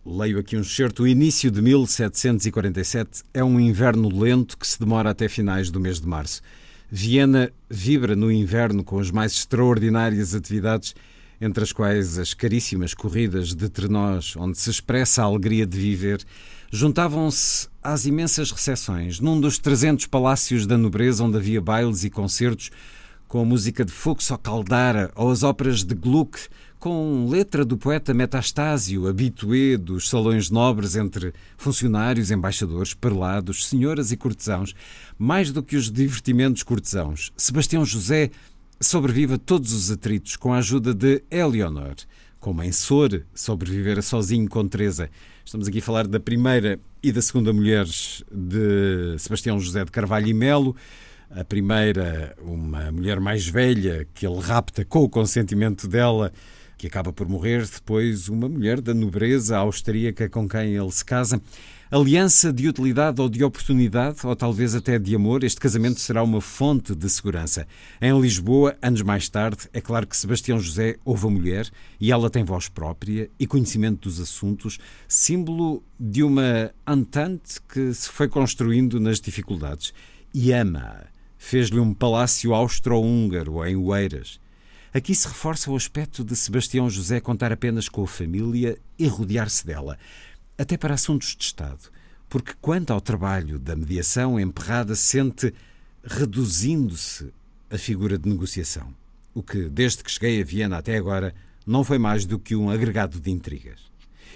Leio 0.06 0.38
aqui 0.38 0.54
um 0.54 0.62
certo. 0.62 1.04
O 1.04 1.08
início 1.08 1.50
de 1.50 1.62
1747 1.62 3.22
é 3.32 3.42
um 3.42 3.58
inverno 3.58 4.14
lento 4.14 4.58
que 4.58 4.66
se 4.66 4.78
demora 4.78 5.08
até 5.08 5.30
finais 5.30 5.70
do 5.70 5.80
mês 5.80 5.98
de 5.98 6.06
março. 6.06 6.42
Viena 6.90 7.50
vibra 7.70 8.14
no 8.14 8.30
inverno 8.30 8.84
com 8.84 8.98
as 8.98 9.10
mais 9.10 9.32
extraordinárias 9.32 10.34
atividades, 10.34 10.94
entre 11.40 11.64
as 11.64 11.72
quais 11.72 12.18
as 12.18 12.34
caríssimas 12.34 12.92
corridas 12.92 13.54
de 13.54 13.66
trenós, 13.70 14.36
onde 14.36 14.58
se 14.58 14.68
expressa 14.68 15.22
a 15.22 15.24
alegria 15.24 15.66
de 15.66 15.78
viver, 15.78 16.22
juntavam-se 16.70 17.66
às 17.82 18.04
imensas 18.04 18.50
recepções, 18.50 19.20
num 19.20 19.40
dos 19.40 19.58
300 19.58 20.04
palácios 20.06 20.66
da 20.66 20.76
nobreza 20.76 21.24
onde 21.24 21.38
havia 21.38 21.62
bailes 21.62 22.04
e 22.04 22.10
concertos 22.10 22.70
com 23.26 23.40
a 23.40 23.44
música 23.44 23.86
de 23.86 23.90
Fuchs 23.90 24.30
ou 24.30 24.36
Caldara 24.36 25.10
ou 25.16 25.30
as 25.30 25.42
óperas 25.42 25.82
de 25.82 25.94
Gluck, 25.94 26.38
com 26.84 27.26
letra 27.30 27.64
do 27.64 27.78
poeta 27.78 28.12
Metastásio, 28.12 29.08
habitué 29.08 29.78
dos 29.78 30.06
salões 30.06 30.50
nobres 30.50 30.96
entre 30.96 31.32
funcionários, 31.56 32.30
embaixadores, 32.30 32.92
perlados, 32.92 33.66
senhoras 33.66 34.12
e 34.12 34.18
cortesãos, 34.18 34.74
mais 35.16 35.50
do 35.50 35.62
que 35.62 35.76
os 35.76 35.90
divertimentos 35.90 36.62
cortesãos. 36.62 37.32
Sebastião 37.38 37.86
José 37.86 38.30
sobrevive 38.78 39.32
a 39.32 39.38
todos 39.38 39.72
os 39.72 39.90
atritos 39.90 40.36
com 40.36 40.52
a 40.52 40.58
ajuda 40.58 40.92
de 40.92 41.24
Eleonor, 41.30 41.94
como 42.38 42.62
em 42.62 42.70
Sor 42.70 43.24
sobrevivera 43.34 44.02
sozinho 44.02 44.46
com 44.46 44.68
Teresa. 44.68 45.08
Estamos 45.42 45.66
aqui 45.66 45.78
a 45.78 45.82
falar 45.82 46.06
da 46.06 46.20
primeira 46.20 46.78
e 47.02 47.10
da 47.10 47.22
segunda 47.22 47.50
mulheres 47.50 48.22
de 48.30 49.16
Sebastião 49.18 49.58
José 49.58 49.86
de 49.86 49.90
Carvalho 49.90 50.26
e 50.26 50.34
Melo. 50.34 50.76
A 51.30 51.44
primeira, 51.44 52.36
uma 52.42 52.92
mulher 52.92 53.20
mais 53.20 53.48
velha, 53.48 54.06
que 54.12 54.26
ele 54.26 54.38
rapta 54.38 54.84
com 54.84 55.02
o 55.02 55.08
consentimento 55.08 55.88
dela, 55.88 56.30
que 56.84 56.88
acaba 56.88 57.14
por 57.14 57.26
morrer 57.26 57.66
depois 57.66 58.28
uma 58.28 58.46
mulher 58.46 58.78
da 58.78 58.92
nobreza 58.92 59.56
austríaca 59.56 60.28
com 60.28 60.46
quem 60.46 60.76
ele 60.76 60.90
se 60.90 61.02
casa. 61.02 61.40
Aliança 61.90 62.52
de 62.52 62.68
utilidade 62.68 63.22
ou 63.22 63.28
de 63.28 63.42
oportunidade, 63.42 64.18
ou 64.22 64.36
talvez 64.36 64.74
até 64.74 64.98
de 64.98 65.16
amor, 65.16 65.44
este 65.44 65.58
casamento 65.58 65.98
será 65.98 66.22
uma 66.22 66.42
fonte 66.42 66.94
de 66.94 67.08
segurança. 67.08 67.66
Em 68.02 68.20
Lisboa, 68.20 68.76
anos 68.82 69.00
mais 69.00 69.30
tarde, 69.30 69.66
é 69.72 69.80
claro 69.80 70.06
que 70.06 70.14
Sebastião 70.14 70.60
José 70.60 70.96
ouve 71.06 71.26
a 71.26 71.30
mulher 71.30 71.70
e 71.98 72.12
ela 72.12 72.28
tem 72.28 72.44
voz 72.44 72.68
própria 72.68 73.30
e 73.38 73.46
conhecimento 73.46 74.02
dos 74.02 74.20
assuntos, 74.20 74.78
símbolo 75.08 75.82
de 75.98 76.22
uma 76.22 76.70
entente 76.86 77.62
que 77.66 77.94
se 77.94 78.10
foi 78.10 78.28
construindo 78.28 79.00
nas 79.00 79.20
dificuldades. 79.20 79.94
E 80.34 80.52
ama. 80.52 81.06
Fez-lhe 81.38 81.80
um 81.80 81.94
palácio 81.94 82.52
austro-húngaro 82.52 83.64
em 83.64 83.74
Oeiras. 83.74 84.43
Aqui 84.94 85.12
se 85.12 85.26
reforça 85.26 85.72
o 85.72 85.74
aspecto 85.74 86.22
de 86.22 86.36
Sebastião 86.36 86.88
José 86.88 87.18
contar 87.18 87.50
apenas 87.50 87.88
com 87.88 88.04
a 88.04 88.06
família 88.06 88.78
e 88.96 89.08
rodear-se 89.08 89.66
dela, 89.66 89.98
até 90.56 90.76
para 90.76 90.94
assuntos 90.94 91.34
de 91.34 91.42
Estado, 91.42 91.90
porque 92.28 92.52
quanto 92.60 92.92
ao 92.92 93.00
trabalho 93.00 93.58
da 93.58 93.74
mediação, 93.74 94.38
Emperrada 94.38 94.94
sente 94.94 95.52
reduzindo-se 96.04 97.34
a 97.68 97.76
figura 97.76 98.16
de 98.16 98.28
negociação, 98.28 98.94
o 99.34 99.42
que, 99.42 99.68
desde 99.68 100.04
que 100.04 100.12
cheguei 100.12 100.40
a 100.40 100.44
Viena 100.44 100.78
até 100.78 100.96
agora, 100.96 101.34
não 101.66 101.82
foi 101.82 101.98
mais 101.98 102.24
do 102.24 102.38
que 102.38 102.54
um 102.54 102.70
agregado 102.70 103.18
de 103.18 103.32
intrigas. 103.32 103.80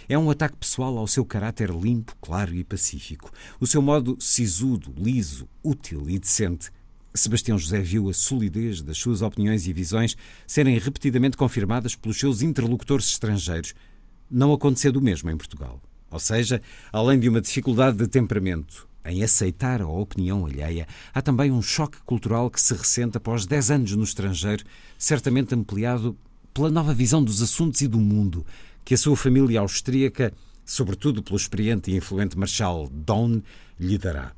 É 0.08 0.18
um 0.18 0.28
ataque 0.28 0.56
pessoal 0.56 0.98
ao 0.98 1.06
seu 1.06 1.24
caráter 1.24 1.70
limpo, 1.70 2.16
claro 2.20 2.52
e 2.52 2.64
pacífico, 2.64 3.30
o 3.60 3.66
seu 3.66 3.80
modo 3.80 4.16
sisudo, 4.18 4.92
liso, 4.96 5.48
útil 5.62 6.10
e 6.10 6.18
decente, 6.18 6.72
Sebastião 7.14 7.58
José 7.58 7.80
viu 7.80 8.08
a 8.08 8.14
solidez 8.14 8.82
das 8.82 8.98
suas 8.98 9.22
opiniões 9.22 9.66
e 9.66 9.72
visões 9.72 10.16
serem 10.46 10.78
repetidamente 10.78 11.36
confirmadas 11.36 11.94
pelos 11.94 12.18
seus 12.18 12.42
interlocutores 12.42 13.08
estrangeiros. 13.08 13.74
Não 14.30 14.52
aconteceu 14.52 14.92
do 14.92 15.00
mesmo 15.00 15.30
em 15.30 15.36
Portugal. 15.36 15.80
Ou 16.10 16.18
seja, 16.18 16.62
além 16.92 17.18
de 17.18 17.28
uma 17.28 17.40
dificuldade 17.40 17.96
de 17.96 18.06
temperamento 18.06 18.88
em 19.04 19.22
aceitar 19.22 19.80
a 19.80 19.88
opinião 19.88 20.44
alheia, 20.44 20.86
há 21.14 21.22
também 21.22 21.50
um 21.50 21.62
choque 21.62 21.98
cultural 22.04 22.50
que 22.50 22.60
se 22.60 22.74
ressente 22.74 23.16
após 23.16 23.46
10 23.46 23.70
anos 23.70 23.96
no 23.96 24.04
estrangeiro, 24.04 24.64
certamente 24.98 25.54
ampliado 25.54 26.16
pela 26.52 26.70
nova 26.70 26.92
visão 26.92 27.22
dos 27.22 27.42
assuntos 27.42 27.80
e 27.80 27.88
do 27.88 27.98
mundo 27.98 28.44
que 28.84 28.94
a 28.94 28.98
sua 28.98 29.16
família 29.16 29.60
austríaca, 29.60 30.32
sobretudo 30.64 31.22
pelo 31.22 31.36
experiente 31.36 31.90
e 31.90 31.96
influente 31.96 32.38
Marshal 32.38 32.88
Daun, 32.90 33.42
lhe 33.78 33.98
dará 33.98 34.32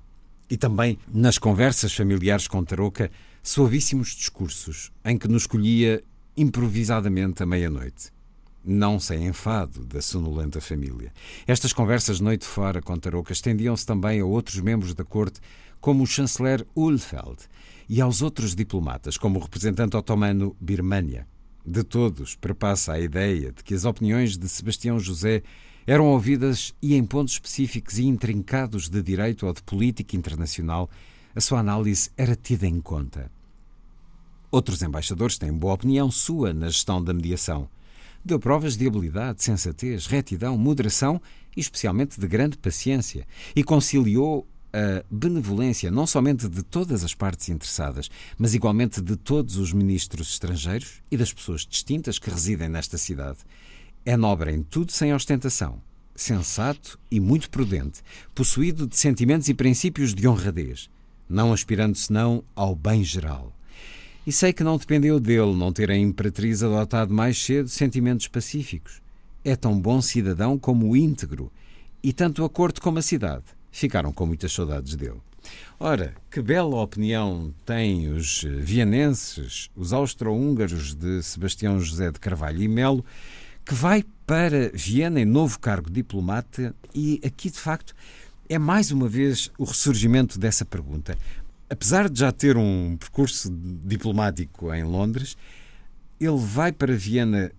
e 0.51 0.57
também 0.57 0.99
nas 1.07 1.39
conversas 1.39 1.95
familiares 1.95 2.49
com 2.49 2.65
Tarouca, 2.65 3.11
suavíssimos 3.43 4.09
discursos 4.09 4.91
em 5.05 5.17
que 5.17 5.29
nos 5.29 5.47
colhia 5.47 6.03
improvisadamente 6.37 7.43
à 7.43 7.47
meia-noite. 7.47 8.11
Não 8.63 9.01
sem 9.01 9.27
enfado 9.27 9.87
da 9.87 10.03
sonolenta 10.03 10.61
família. 10.61 11.13
Estas 11.47 11.73
conversas 11.73 12.21
noite 12.21 12.45
fora 12.45 12.83
com 12.83 12.99
Tarouca 12.99 13.33
estendiam-se 13.33 13.87
também 13.87 14.21
a 14.21 14.25
outros 14.25 14.59
membros 14.59 14.93
da 14.93 15.05
corte, 15.05 15.41
como 15.81 16.03
o 16.03 16.07
chanceler 16.07 16.67
Ulfeld, 16.77 17.39
e 17.89 18.01
aos 18.01 18.21
outros 18.21 18.55
diplomatas, 18.55 19.17
como 19.17 19.39
o 19.39 19.43
representante 19.43 19.97
otomano 19.97 20.55
Birmania. 20.61 21.27
De 21.65 21.83
todos 21.83 22.37
perpassa 22.37 22.93
a 22.93 23.01
ideia 23.01 23.53
de 23.53 23.63
que 23.63 23.75
as 23.75 23.85
opiniões 23.85 24.37
de 24.37 24.49
Sebastião 24.49 24.99
José 24.99 25.43
eram 25.91 26.07
ouvidas 26.07 26.73
e 26.81 26.95
em 26.95 27.05
pontos 27.05 27.35
específicos 27.35 27.99
e 27.99 28.05
intrincados 28.05 28.89
de 28.89 29.03
direito 29.03 29.45
ou 29.45 29.53
de 29.53 29.61
política 29.61 30.15
internacional, 30.15 30.89
a 31.35 31.41
sua 31.41 31.59
análise 31.59 32.11
era 32.17 32.37
tida 32.37 32.65
em 32.65 32.81
conta. 32.81 33.29
Outros 34.53 34.83
embaixadores 34.83 35.37
têm 35.37 35.53
boa 35.53 35.75
opinião 35.75 36.09
sua 36.09 36.55
na 36.55 36.69
gestão 36.69 37.03
da 37.03 37.13
mediação. 37.13 37.69
Deu 38.25 38.39
provas 38.39 38.77
de 38.77 38.87
habilidade, 38.87 39.43
sensatez, 39.43 40.07
retidão, 40.07 40.57
moderação 40.57 41.21
e 41.57 41.61
especialmente 41.61 42.21
de 42.21 42.29
grande 42.29 42.57
paciência, 42.57 43.27
e 43.57 43.65
conciliou 43.65 44.47
a 44.73 45.05
benevolência 45.11 45.91
não 45.91 46.07
somente 46.07 46.49
de 46.49 46.63
todas 46.63 47.03
as 47.03 47.15
partes 47.17 47.49
interessadas, 47.49 48.09
mas 48.39 48.55
igualmente 48.55 49.01
de 49.01 49.17
todos 49.17 49.57
os 49.57 49.73
ministros 49.73 50.35
estrangeiros 50.35 51.03
e 51.11 51.17
das 51.17 51.33
pessoas 51.33 51.67
distintas 51.67 52.17
que 52.17 52.31
residem 52.31 52.69
nesta 52.69 52.97
cidade. 52.97 53.39
É 54.05 54.17
nobre 54.17 54.53
em 54.53 54.63
tudo 54.63 54.93
sem 54.93 55.13
ostentação, 55.13 55.81
sensato 56.15 56.99
e 57.11 57.21
muito 57.21 57.51
prudente, 57.51 58.03
possuído 58.35 58.87
de 58.87 58.97
sentimentos 58.97 59.49
e 59.49 59.55
princípios 59.55 60.15
de 60.15 60.27
honradez, 60.27 60.89
não 61.29 61.53
aspirando 61.53 61.97
senão 61.97 62.43
ao 62.57 62.75
bem 62.75 63.05
geral. 63.05 63.53
E 64.27 64.33
sei 64.33 64.53
que 64.53 64.65
não 64.65 64.79
dependeu 64.79 65.21
dele 65.21 65.55
não 65.55 65.73
ter 65.73 65.91
a 65.91 65.97
Imperatriz 65.97 66.63
adotado 66.63 67.13
mais 67.13 67.43
cedo 67.43 67.69
sentimentos 67.69 68.27
pacíficos. 68.27 69.03
É 69.45 69.55
tão 69.55 69.79
bom 69.79 70.01
cidadão 70.01 70.59
como 70.59 70.97
íntegro, 70.97 71.53
e 72.03 72.13
tanto 72.13 72.45
a 72.45 72.49
corte 72.49 72.81
como 72.81 72.99
a 72.99 73.03
cidade 73.03 73.45
ficaram 73.71 74.13
com 74.13 74.27
muitas 74.27 74.53
saudades 74.53 74.95
dele. 74.97 75.21
Ora, 75.79 76.15
que 76.31 76.43
bela 76.43 76.83
opinião 76.83 77.53
têm 77.65 78.09
os 78.09 78.45
vienenses, 78.45 79.71
os 79.75 79.93
austro-húngaros 79.93 80.95
de 80.95 81.23
Sebastião 81.23 81.81
José 81.81 82.11
de 82.11 82.21
Carvalho 82.21 82.63
e 82.63 82.69
Melo, 82.69 83.05
que 83.71 83.75
vai 83.77 84.05
para 84.27 84.69
Viena 84.75 85.21
em 85.21 85.25
novo 85.25 85.61
cargo 85.61 85.89
diplomata 85.89 86.75
e 86.93 87.21
aqui 87.25 87.49
de 87.49 87.57
facto 87.57 87.95
é 88.49 88.59
mais 88.59 88.91
uma 88.91 89.07
vez 89.07 89.49
o 89.57 89.63
ressurgimento 89.63 90.41
dessa 90.41 90.65
pergunta. 90.65 91.17
Apesar 91.69 92.11
de 92.11 92.19
já 92.19 92.33
ter 92.33 92.57
um 92.57 92.97
percurso 92.99 93.49
diplomático 93.85 94.75
em 94.75 94.83
Londres, 94.83 95.37
ele 96.19 96.37
vai 96.37 96.73
para 96.73 96.97
Viena 96.97 97.53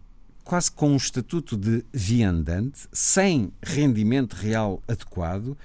quase 0.43 0.69
com 0.69 0.89
um 0.91 0.97
estatuto 0.97 1.55
de 1.55 1.81
viandante, 1.93 2.89
sem 2.91 3.49
rendimento 3.63 4.33
real 4.33 4.83
adequado, 4.89 5.57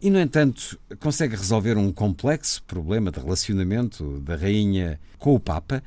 e, 0.00 0.08
no 0.08 0.20
entanto, 0.20 0.78
consegue 1.00 1.34
resolver 1.34 1.76
um 1.76 1.92
complexo 1.92 2.62
problema 2.62 3.10
de 3.10 3.18
relacionamento 3.18 4.20
da 4.20 4.36
rainha 4.36 5.00
com 5.18 5.34
o 5.34 5.40
Papa 5.40 5.82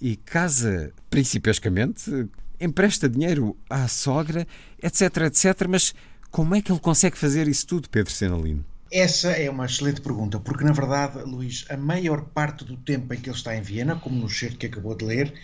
e 0.00 0.16
casa 0.16 0.92
principescamente, 1.08 2.28
empresta 2.60 3.08
dinheiro 3.08 3.56
à 3.68 3.88
sogra, 3.88 4.46
etc, 4.82 5.16
etc. 5.26 5.66
Mas 5.68 5.94
como 6.30 6.54
é 6.54 6.62
que 6.62 6.72
ele 6.72 6.80
consegue 6.80 7.16
fazer 7.16 7.48
isso 7.48 7.66
tudo, 7.66 7.88
Pedro 7.88 8.12
Senalino? 8.12 8.64
Essa 8.90 9.32
é 9.32 9.50
uma 9.50 9.66
excelente 9.66 10.00
pergunta, 10.00 10.38
porque 10.38 10.64
na 10.64 10.72
verdade, 10.72 11.18
Luís, 11.24 11.64
a 11.68 11.76
maior 11.76 12.22
parte 12.26 12.64
do 12.64 12.76
tempo 12.76 13.12
em 13.12 13.20
que 13.20 13.28
ele 13.28 13.36
está 13.36 13.56
em 13.56 13.60
Viena, 13.60 13.96
como 13.96 14.16
no 14.16 14.28
cheiro 14.28 14.56
que 14.56 14.66
acabou 14.66 14.94
de 14.94 15.04
ler, 15.04 15.34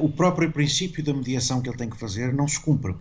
o 0.00 0.08
próprio 0.08 0.50
princípio 0.50 1.02
da 1.02 1.12
mediação 1.12 1.60
que 1.60 1.68
ele 1.68 1.76
tem 1.76 1.90
que 1.90 1.96
fazer 1.96 2.32
não 2.32 2.48
se 2.48 2.58
cumpre. 2.58 2.94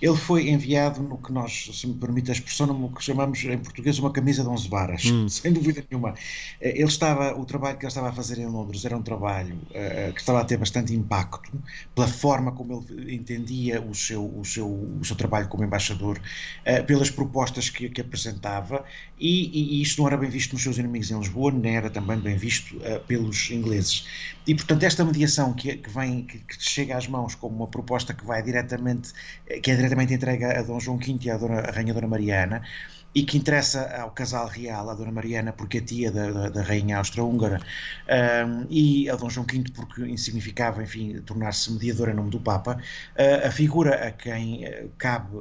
Ele 0.00 0.16
foi 0.16 0.48
enviado 0.48 1.02
no 1.02 1.18
que 1.18 1.32
nós, 1.32 1.70
se 1.72 1.86
me 1.86 1.94
permite 1.94 2.30
a 2.30 2.34
expressão, 2.34 2.66
no 2.66 2.90
que 2.90 3.02
chamamos 3.02 3.42
em 3.44 3.58
português 3.58 3.98
uma 3.98 4.10
camisa 4.10 4.42
de 4.42 4.48
11 4.48 4.68
varas, 4.68 5.04
hum. 5.04 5.28
sem 5.28 5.52
dúvida 5.52 5.84
nenhuma. 5.90 6.14
Eh, 6.60 6.72
ele 6.76 6.84
estava, 6.84 7.38
o 7.38 7.44
trabalho 7.44 7.76
que 7.78 7.84
ele 7.84 7.90
estava 7.90 8.08
a 8.08 8.12
fazer 8.12 8.38
em 8.38 8.46
Londres 8.46 8.84
era 8.84 8.96
um 8.96 9.02
trabalho 9.02 9.54
uh, 9.70 10.12
que 10.12 10.20
estava 10.20 10.40
a 10.40 10.44
ter 10.44 10.56
bastante 10.56 10.94
impacto 10.94 11.50
pela 11.94 12.06
forma 12.06 12.52
como 12.52 12.84
ele 12.90 13.14
entendia 13.14 13.80
o 13.80 13.94
seu, 13.94 14.24
o 14.24 14.44
seu, 14.44 14.68
o 14.68 15.04
seu 15.04 15.16
trabalho 15.16 15.48
como 15.48 15.64
embaixador, 15.64 16.18
uh, 16.18 16.84
pelas 16.84 17.10
propostas 17.10 17.70
que, 17.70 17.88
que 17.88 18.00
apresentava, 18.00 18.84
e, 19.18 19.78
e, 19.78 19.82
isto 19.82 20.00
não 20.00 20.08
era 20.08 20.16
bem 20.16 20.28
visto 20.28 20.52
nos 20.52 20.62
seus 20.62 20.76
inimigos 20.76 21.10
em 21.10 21.18
Lisboa, 21.18 21.52
nem 21.52 21.76
era 21.76 21.88
também 21.88 22.18
bem 22.18 22.36
visto 22.36 22.76
uh, 22.76 23.00
pelos 23.06 23.50
ingleses. 23.50 24.06
E, 24.46 24.54
portanto, 24.54 24.82
esta 24.82 25.04
mediação 25.04 25.54
que, 25.54 25.76
que 25.76 25.90
vem 25.90 26.13
que, 26.22 26.38
que 26.38 26.62
chega 26.62 26.96
às 26.96 27.06
mãos 27.06 27.34
como 27.34 27.56
uma 27.56 27.68
proposta 27.68 28.14
que 28.14 28.24
vai 28.24 28.42
diretamente, 28.42 29.12
que 29.62 29.70
é 29.70 29.76
diretamente 29.76 30.14
entregue 30.14 30.44
a 30.44 30.62
Dom 30.62 30.80
João 30.80 30.98
V 30.98 31.18
e 31.20 31.30
à, 31.30 31.36
Dona, 31.36 31.60
a 31.60 31.70
Rainha 31.70 31.94
Dona 31.94 32.06
Mariana, 32.06 32.62
e 33.14 33.22
que 33.22 33.38
interessa 33.38 33.88
ao 33.96 34.10
casal 34.10 34.48
real, 34.48 34.90
à 34.90 34.94
Dona 34.94 35.12
Mariana, 35.12 35.52
porque 35.52 35.78
é 35.78 35.80
tia 35.80 36.10
da, 36.10 36.30
da, 36.30 36.48
da 36.48 36.62
rainha 36.62 36.98
austro-húngara, 36.98 37.60
um, 38.46 38.66
e 38.68 39.08
a 39.08 39.14
Dom 39.14 39.30
João 39.30 39.46
V, 39.46 39.64
porque 39.72 40.16
significava, 40.18 40.82
enfim, 40.82 41.20
tornar-se 41.20 41.72
mediador 41.72 42.08
em 42.08 42.14
nome 42.14 42.30
do 42.30 42.40
Papa, 42.40 42.76
uh, 42.76 43.46
a 43.46 43.50
figura 43.52 44.08
a 44.08 44.10
quem 44.10 44.66
uh, 44.66 44.90
cabe 44.98 45.38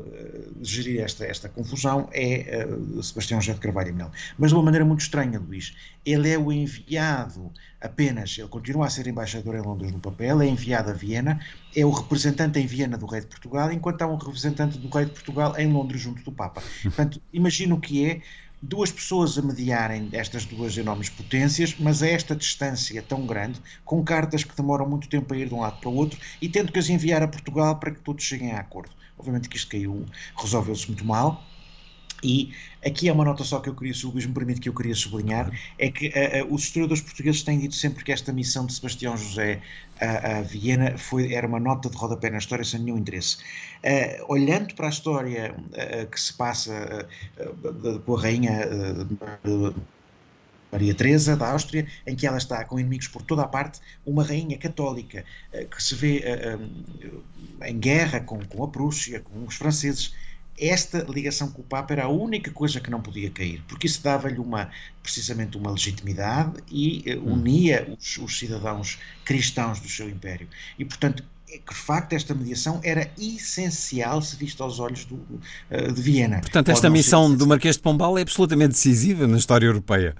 gerir 0.62 1.02
esta, 1.02 1.26
esta 1.26 1.50
confusão 1.50 2.08
é 2.14 2.68
Sebastião 3.02 3.42
José 3.42 3.54
de 3.54 3.60
Carvalho 3.60 3.90
e 3.90 3.94
Mel. 3.94 4.12
Mas 4.38 4.52
de 4.52 4.56
uma 4.56 4.64
maneira 4.64 4.86
muito 4.86 5.02
estranha, 5.02 5.40
Luís. 5.40 5.76
Ele 6.06 6.30
é 6.30 6.38
o 6.38 6.52
enviado 6.52 7.52
apenas, 7.84 8.38
ele 8.38 8.48
continua 8.48 8.88
a 8.88 8.90
ser 8.90 9.08
embaixador 9.08 9.56
em 9.56 9.62
Londres 9.62 9.92
no 9.92 10.00
papel, 10.00 10.42
é 10.42 10.48
enviado 10.48 10.90
a 10.90 10.94
Viena, 10.94 11.40
é 11.76 11.86
o 11.86 11.92
representante 11.92 12.58
em 12.58 12.66
Viena 12.66 12.98
do 12.98 13.06
rei 13.06 13.22
de 13.22 13.28
Portugal, 13.28 13.72
enquanto 13.72 14.02
há 14.02 14.08
um 14.08 14.16
representante 14.16 14.78
do 14.78 14.88
rei 14.88 15.06
de 15.06 15.12
Portugal 15.12 15.54
em 15.58 15.72
Londres 15.72 16.02
junto 16.02 16.24
do 16.24 16.32
Papa. 16.32 16.64
Portanto, 16.82 17.22
imagino 17.34 17.80
que 17.80 18.06
é 18.06 18.22
duas 18.62 18.90
pessoas 18.90 19.38
a 19.38 19.42
mediarem 19.42 20.08
estas 20.14 20.46
duas 20.46 20.78
enormes 20.78 21.10
potências, 21.10 21.76
mas 21.78 22.02
a 22.02 22.08
esta 22.08 22.34
distância 22.34 23.02
tão 23.02 23.26
grande, 23.26 23.60
com 23.84 24.02
cartas 24.02 24.46
que 24.46 24.56
demoram 24.56 24.90
muito 24.90 25.10
tempo 25.10 25.34
a 25.34 25.38
ir 25.38 25.50
de 25.50 25.54
um 25.54 25.60
lado 25.60 25.80
para 25.82 25.90
o 25.90 25.96
outro 25.96 26.18
e 26.42 26.48
tendo 26.48 26.72
que 26.72 26.80
as 26.80 26.90
enviar 26.90 27.22
a 27.22 27.28
Portugal 27.28 27.76
para 27.76 27.92
que 27.92 28.00
todos 28.00 28.24
cheguem 28.24 28.54
a 28.54 28.60
acordo. 28.62 28.92
Obviamente 29.18 29.50
que 29.50 29.58
isto 29.58 29.70
caiu, 29.70 30.06
resolveu-se 30.38 30.88
muito 30.88 31.06
mal, 31.06 31.44
e 32.24 32.54
aqui 32.86 33.10
é 33.10 33.14
uma 33.14 33.26
nota 33.26 33.44
só 33.44 33.60
que 33.60 33.70
eu 33.70 33.76
queria, 33.76 33.94
se 33.94 34.06
o 34.08 34.12
Luís 34.12 34.26
me 34.26 34.34
permite 34.34 34.62
que 34.62 34.70
eu 34.70 34.74
queria 34.74 34.96
sublinhar, 34.96 35.52
é 35.78 35.92
que 35.92 36.08
uh, 36.08 36.46
uh, 36.46 36.54
os 36.54 36.64
historiadores 36.64 37.04
portugueses 37.04 37.44
têm 37.44 37.60
dito 37.60 37.76
sempre 37.76 38.04
que 38.04 38.12
esta 38.12 38.32
missão 38.32 38.66
de 38.66 38.74
Sebastião 38.74 39.18
José 39.18 39.62
a, 40.00 40.38
a 40.38 40.42
Viena 40.42 40.98
foi, 40.98 41.34
era 41.34 41.46
uma 41.46 41.60
nota 41.60 41.90
de 41.90 41.98
rodapé 41.98 42.30
na 42.30 42.38
história 42.38 42.64
sem 42.64 42.80
nenhum 42.80 42.98
interesse. 42.98 43.38
Uh, 43.84 44.32
olhando 44.32 44.74
para 44.74 44.88
a 44.88 44.90
história 44.90 45.56
que 46.10 46.20
se 46.20 46.34
passa 46.34 47.08
com 48.06 48.16
a 48.16 48.22
rainha 48.22 48.68
Maria 50.72 50.96
Teresa 50.96 51.36
da 51.36 51.52
Áustria, 51.52 51.86
em 52.08 52.16
que 52.16 52.26
ela 52.26 52.38
está 52.38 52.64
com 52.66 52.80
inimigos 52.80 53.08
por 53.08 53.22
toda 53.22 53.44
a 53.44 53.48
parte, 53.48 53.80
uma 54.06 54.24
rainha 54.24 54.58
católica 54.58 55.24
que 55.52 55.84
se 55.84 55.96
vê 55.96 56.24
em 57.66 57.78
guerra 57.78 58.22
com, 58.22 58.44
com 58.46 58.64
a 58.64 58.68
Prússia, 58.68 59.20
com 59.20 59.46
os 59.46 59.56
franceses, 59.56 60.14
esta 60.60 61.06
ligação 61.10 61.50
com 61.50 61.62
o 61.62 61.66
Papa 61.66 61.94
era 61.94 62.06
a 62.06 62.10
única 62.10 62.52
coisa 62.52 62.80
que 62.80 62.90
não 62.90 63.02
podia 63.02 63.30
cair, 63.30 63.64
porque 63.68 63.88
isso 63.88 64.02
dava-lhe 64.04 64.40
uma, 64.40 64.70
precisamente 65.02 65.58
uma 65.58 65.72
legitimidade 65.72 66.62
e 66.70 67.04
uh, 67.16 67.32
unia 67.32 67.88
os, 67.98 68.18
os, 68.18 68.38
cidadãos 68.38 69.00
cristãos 69.26 69.80
do 69.80 69.90
seu 69.90 70.10
império. 70.10 70.48
E, 70.78 70.86
portanto, 70.86 71.24
é 71.50 71.58
que 71.58 71.74
de 71.74 71.80
facto 71.80 72.14
esta 72.14 72.34
mediação 72.34 72.80
era 72.84 73.12
essencial 73.18 74.22
se 74.22 74.36
visto 74.36 74.62
aos 74.64 74.80
olhos 74.80 75.06
do, 75.06 75.16
uh, 75.16 75.92
de 75.92 76.02
Viena. 76.02 76.42
Portanto, 76.42 76.70
esta 76.70 76.90
missão 76.90 77.34
do 77.34 77.48
Marquês 77.48 77.76
de 77.76 77.82
Pombal 77.82 78.18
é 78.18 78.22
absolutamente 78.22 78.72
decisiva 78.74 79.28
na 79.28 79.38
história 79.38 79.66
europeia 79.66 80.16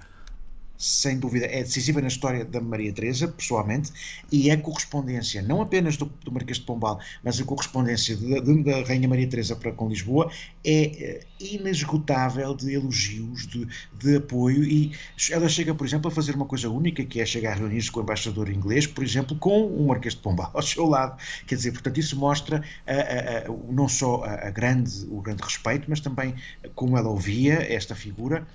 sem 0.76 1.18
dúvida, 1.18 1.46
é 1.46 1.62
decisiva 1.62 2.00
na 2.00 2.08
história 2.08 2.44
da 2.44 2.60
Maria 2.60 2.92
Teresa, 2.92 3.28
pessoalmente, 3.28 3.92
e 4.30 4.50
a 4.50 4.56
correspondência, 4.56 5.40
não 5.42 5.62
apenas 5.62 5.96
do, 5.96 6.06
do 6.24 6.32
Marquês 6.32 6.58
de 6.58 6.64
Pombal, 6.64 6.98
mas 7.22 7.40
a 7.40 7.44
correspondência 7.44 8.16
de, 8.16 8.40
de, 8.40 8.62
da 8.64 8.82
Rainha 8.82 9.08
Maria 9.08 9.28
Teresa 9.28 9.54
para 9.56 9.72
com 9.72 9.88
Lisboa 9.88 10.30
é 10.64 10.84
eh, 10.84 11.20
inesgotável 11.40 12.54
de 12.54 12.74
elogios, 12.74 13.46
de, 13.46 13.66
de 13.98 14.16
apoio, 14.16 14.64
e 14.64 14.92
ela 15.30 15.48
chega, 15.48 15.74
por 15.74 15.86
exemplo, 15.86 16.08
a 16.08 16.10
fazer 16.10 16.34
uma 16.34 16.46
coisa 16.46 16.68
única, 16.68 17.04
que 17.04 17.20
é 17.20 17.26
chegar 17.26 17.52
a 17.52 17.54
reunir-se 17.54 17.90
com 17.90 18.00
o 18.00 18.02
embaixador 18.02 18.50
inglês, 18.50 18.86
por 18.86 19.04
exemplo, 19.04 19.36
com 19.38 19.66
o 19.66 19.86
Marquês 19.86 20.14
de 20.14 20.20
Pombal 20.20 20.50
ao 20.52 20.62
seu 20.62 20.86
lado. 20.86 21.20
Quer 21.46 21.54
dizer, 21.54 21.72
portanto, 21.72 21.98
isso 21.98 22.18
mostra 22.18 22.62
a, 22.86 22.92
a, 22.92 23.38
a, 23.38 23.72
não 23.72 23.88
só 23.88 24.24
a, 24.24 24.50
grande, 24.50 25.06
o 25.08 25.20
grande 25.20 25.42
respeito, 25.42 25.86
mas 25.88 26.00
também 26.00 26.34
como 26.74 26.98
ela 26.98 27.08
ouvia 27.08 27.54
esta 27.72 27.94
figura 27.94 28.46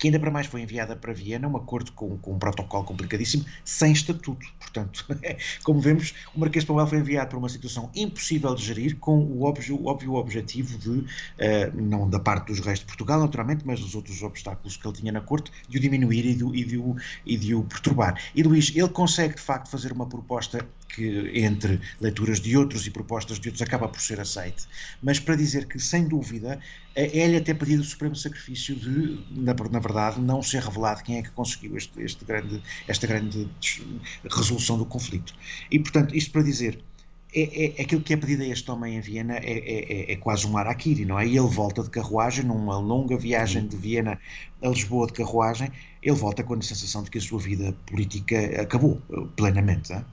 que 0.00 0.08
ainda 0.08 0.18
para 0.18 0.30
mais 0.30 0.46
foi 0.46 0.62
enviada 0.62 0.96
para 0.96 1.12
Viena, 1.12 1.46
um 1.46 1.56
acordo 1.58 1.92
com, 1.92 2.16
com 2.16 2.32
um 2.32 2.38
protocolo 2.38 2.84
complicadíssimo, 2.84 3.44
sem 3.66 3.92
estatuto. 3.92 4.46
Portanto, 4.58 5.06
como 5.62 5.78
vemos, 5.78 6.14
o 6.34 6.40
Marquês 6.40 6.64
de 6.64 6.68
Pombal 6.68 6.86
foi 6.86 6.98
enviado 6.98 7.28
para 7.28 7.38
uma 7.38 7.50
situação 7.50 7.90
impossível 7.94 8.54
de 8.54 8.64
gerir, 8.64 8.96
com 8.96 9.18
o 9.18 9.42
óbvio, 9.42 9.84
óbvio 9.86 10.14
objetivo 10.14 10.78
de, 10.78 10.88
uh, 10.88 11.06
não 11.74 12.08
da 12.08 12.18
parte 12.18 12.46
dos 12.46 12.60
reis 12.60 12.78
de 12.78 12.86
Portugal, 12.86 13.20
naturalmente, 13.20 13.62
mas 13.66 13.78
dos 13.78 13.94
outros 13.94 14.22
obstáculos 14.22 14.78
que 14.78 14.88
ele 14.88 14.96
tinha 14.96 15.12
na 15.12 15.20
corte, 15.20 15.52
de 15.68 15.76
o 15.76 15.80
diminuir 15.80 16.24
e 16.24 16.34
de, 16.34 16.44
e 16.44 16.64
de, 16.64 16.78
o, 16.78 16.96
e 17.26 17.36
de 17.36 17.54
o 17.54 17.62
perturbar. 17.62 18.18
E 18.34 18.42
Luís, 18.42 18.72
ele 18.74 18.88
consegue 18.88 19.34
de 19.34 19.42
facto 19.42 19.68
fazer 19.68 19.92
uma 19.92 20.06
proposta 20.06 20.66
que 20.94 21.30
entre 21.34 21.80
leituras 22.00 22.40
de 22.40 22.56
outros 22.56 22.86
e 22.86 22.90
propostas 22.90 23.38
de 23.38 23.48
outros 23.48 23.62
acaba 23.62 23.88
por 23.88 24.00
ser 24.00 24.18
aceite. 24.20 24.66
Mas 25.02 25.20
para 25.20 25.36
dizer 25.36 25.66
que, 25.66 25.78
sem 25.78 26.06
dúvida, 26.08 26.58
é-lhe 26.94 27.36
até 27.36 27.54
pedido 27.54 27.82
o 27.82 27.84
supremo 27.84 28.16
sacrifício 28.16 28.74
de, 28.74 29.20
na, 29.30 29.54
na, 29.54 29.78
verdade, 29.78 30.20
não 30.20 30.42
ser 30.42 30.62
revelado 30.62 31.02
quem 31.02 31.18
é 31.18 31.22
que 31.22 31.30
conseguiu 31.30 31.76
este, 31.76 32.00
este 32.02 32.24
grande, 32.24 32.62
esta 32.88 33.06
grande 33.06 33.48
resolução 34.30 34.76
do 34.76 34.84
conflito. 34.84 35.34
E, 35.70 35.78
portanto, 35.78 36.14
isto 36.14 36.32
para 36.32 36.42
dizer, 36.42 36.82
é, 37.32 37.80
é, 37.80 37.82
aquilo 37.82 38.00
que 38.02 38.12
é 38.12 38.16
pedido 38.16 38.42
a 38.42 38.46
este 38.46 38.68
homem 38.70 38.96
em 38.96 39.00
Viena 39.00 39.36
é, 39.36 39.40
é, 39.42 40.12
é, 40.12 40.16
quase 40.16 40.46
um 40.46 40.56
araquiri, 40.56 41.04
não 41.04 41.18
é? 41.18 41.26
E 41.26 41.38
ele 41.38 41.46
volta 41.46 41.82
de 41.82 41.90
carruagem, 41.90 42.44
numa 42.44 42.78
longa 42.78 43.16
viagem 43.16 43.66
de 43.66 43.76
Viena 43.76 44.18
a 44.62 44.68
Lisboa 44.68 45.06
de 45.06 45.12
carruagem, 45.12 45.70
ele 46.02 46.16
volta 46.16 46.42
com 46.42 46.54
a 46.54 46.62
sensação 46.62 47.04
de 47.04 47.10
que 47.10 47.18
a 47.18 47.20
sua 47.20 47.38
vida 47.38 47.72
política 47.86 48.60
acabou 48.60 49.00
plenamente. 49.36 49.90
Não 49.92 49.98
é? 49.98 50.04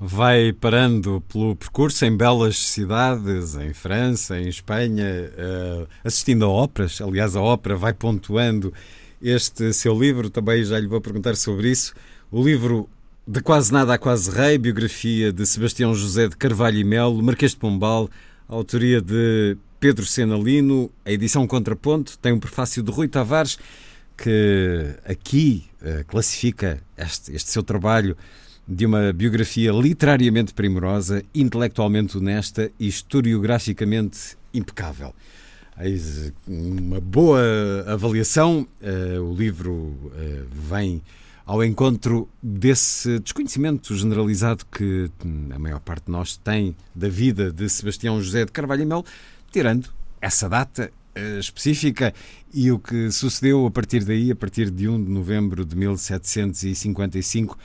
Vai 0.00 0.50
parando 0.50 1.22
pelo 1.28 1.54
percurso 1.54 2.06
em 2.06 2.16
belas 2.16 2.56
cidades, 2.56 3.54
em 3.54 3.74
França, 3.74 4.40
em 4.40 4.48
Espanha, 4.48 5.04
uh, 5.04 5.86
assistindo 6.02 6.46
a 6.46 6.48
óperas. 6.48 7.02
Aliás, 7.02 7.36
a 7.36 7.42
ópera 7.42 7.76
vai 7.76 7.92
pontuando 7.92 8.72
este 9.20 9.74
seu 9.74 9.98
livro, 9.98 10.30
também 10.30 10.64
já 10.64 10.80
lhe 10.80 10.86
vou 10.86 11.02
perguntar 11.02 11.36
sobre 11.36 11.70
isso. 11.70 11.92
O 12.30 12.42
livro 12.42 12.88
De 13.28 13.42
Quase 13.42 13.70
Nada 13.70 13.92
a 13.92 13.98
Quase 13.98 14.30
Rei, 14.30 14.56
biografia 14.56 15.30
de 15.30 15.44
Sebastião 15.44 15.94
José 15.94 16.28
de 16.28 16.36
Carvalho 16.36 16.78
e 16.78 16.84
Melo, 16.84 17.22
Marquês 17.22 17.50
de 17.50 17.58
Pombal, 17.58 18.08
autoria 18.48 19.02
de 19.02 19.58
Pedro 19.78 20.06
Senalino, 20.06 20.90
a 21.04 21.12
edição 21.12 21.46
Contraponto, 21.46 22.16
tem 22.18 22.32
um 22.32 22.40
prefácio 22.40 22.82
de 22.82 22.90
Rui 22.90 23.06
Tavares, 23.06 23.58
que 24.16 24.94
aqui 25.04 25.64
uh, 25.82 26.04
classifica 26.06 26.82
este, 26.96 27.34
este 27.34 27.50
seu 27.50 27.62
trabalho 27.62 28.16
de 28.70 28.86
uma 28.86 29.12
biografia 29.12 29.72
literariamente 29.72 30.54
primorosa, 30.54 31.24
intelectualmente 31.34 32.16
honesta 32.16 32.70
e 32.78 32.86
historiograficamente 32.86 34.36
impecável. 34.54 35.12
Eis 35.80 36.32
uma 36.46 37.00
boa 37.00 37.40
avaliação. 37.88 38.68
Uh, 38.80 39.20
o 39.22 39.34
livro 39.34 39.72
uh, 39.72 40.46
vem 40.52 41.02
ao 41.44 41.64
encontro 41.64 42.28
desse 42.40 43.18
desconhecimento 43.18 43.92
generalizado 43.96 44.64
que 44.66 45.10
a 45.52 45.58
maior 45.58 45.80
parte 45.80 46.04
de 46.04 46.12
nós 46.12 46.36
tem 46.36 46.76
da 46.94 47.08
vida 47.08 47.50
de 47.50 47.68
Sebastião 47.68 48.22
José 48.22 48.44
de 48.44 48.52
Carvalho 48.52 48.82
e 48.82 48.86
Mel, 48.86 49.04
tirando 49.50 49.88
essa 50.20 50.48
data 50.48 50.92
uh, 51.16 51.38
específica 51.40 52.14
e 52.54 52.70
o 52.70 52.78
que 52.78 53.10
sucedeu 53.10 53.66
a 53.66 53.70
partir 53.70 54.04
daí, 54.04 54.30
a 54.30 54.36
partir 54.36 54.70
de 54.70 54.88
1 54.88 55.02
de 55.02 55.10
novembro 55.10 55.64
de 55.64 55.74
1755 55.74 57.58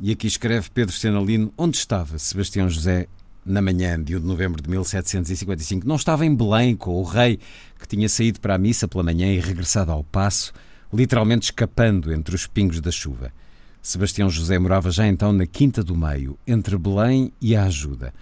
E 0.00 0.10
aqui 0.10 0.26
escreve 0.26 0.70
Pedro 0.70 0.94
Senalino 0.94 1.52
onde 1.56 1.76
estava 1.76 2.18
Sebastião 2.18 2.68
José 2.68 3.06
na 3.46 3.62
manhã 3.62 4.02
de 4.02 4.16
1 4.16 4.20
de 4.20 4.26
novembro 4.26 4.60
de 4.60 4.68
1755. 4.68 5.86
Não 5.86 5.96
estava 5.96 6.26
em 6.26 6.34
Belém 6.34 6.74
com 6.74 6.94
o 6.94 7.04
rei, 7.04 7.38
que 7.78 7.86
tinha 7.86 8.08
saído 8.08 8.40
para 8.40 8.56
a 8.56 8.58
missa 8.58 8.88
pela 8.88 9.04
manhã 9.04 9.32
e 9.32 9.38
regressado 9.38 9.92
ao 9.92 10.02
passo, 10.02 10.52
literalmente 10.92 11.44
escapando 11.44 12.12
entre 12.12 12.34
os 12.34 12.46
pingos 12.46 12.80
da 12.80 12.90
chuva. 12.90 13.32
Sebastião 13.80 14.28
José 14.28 14.58
morava 14.58 14.90
já 14.90 15.06
então 15.06 15.32
na 15.32 15.46
Quinta 15.46 15.84
do 15.84 15.96
Meio, 15.96 16.38
entre 16.46 16.76
Belém 16.76 17.32
e 17.40 17.54
a 17.54 17.64
Ajuda. 17.64 18.12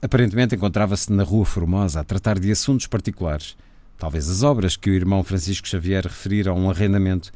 Aparentemente 0.00 0.54
encontrava-se 0.54 1.12
na 1.12 1.24
Rua 1.24 1.44
Formosa 1.44 2.00
a 2.00 2.04
tratar 2.04 2.38
de 2.38 2.50
assuntos 2.50 2.86
particulares, 2.86 3.56
talvez 3.98 4.30
as 4.30 4.42
obras 4.42 4.76
que 4.76 4.88
o 4.88 4.94
irmão 4.94 5.24
Francisco 5.24 5.66
Xavier 5.66 6.04
referira 6.04 6.52
a 6.52 6.54
um 6.54 6.70
arrendamento, 6.70 7.32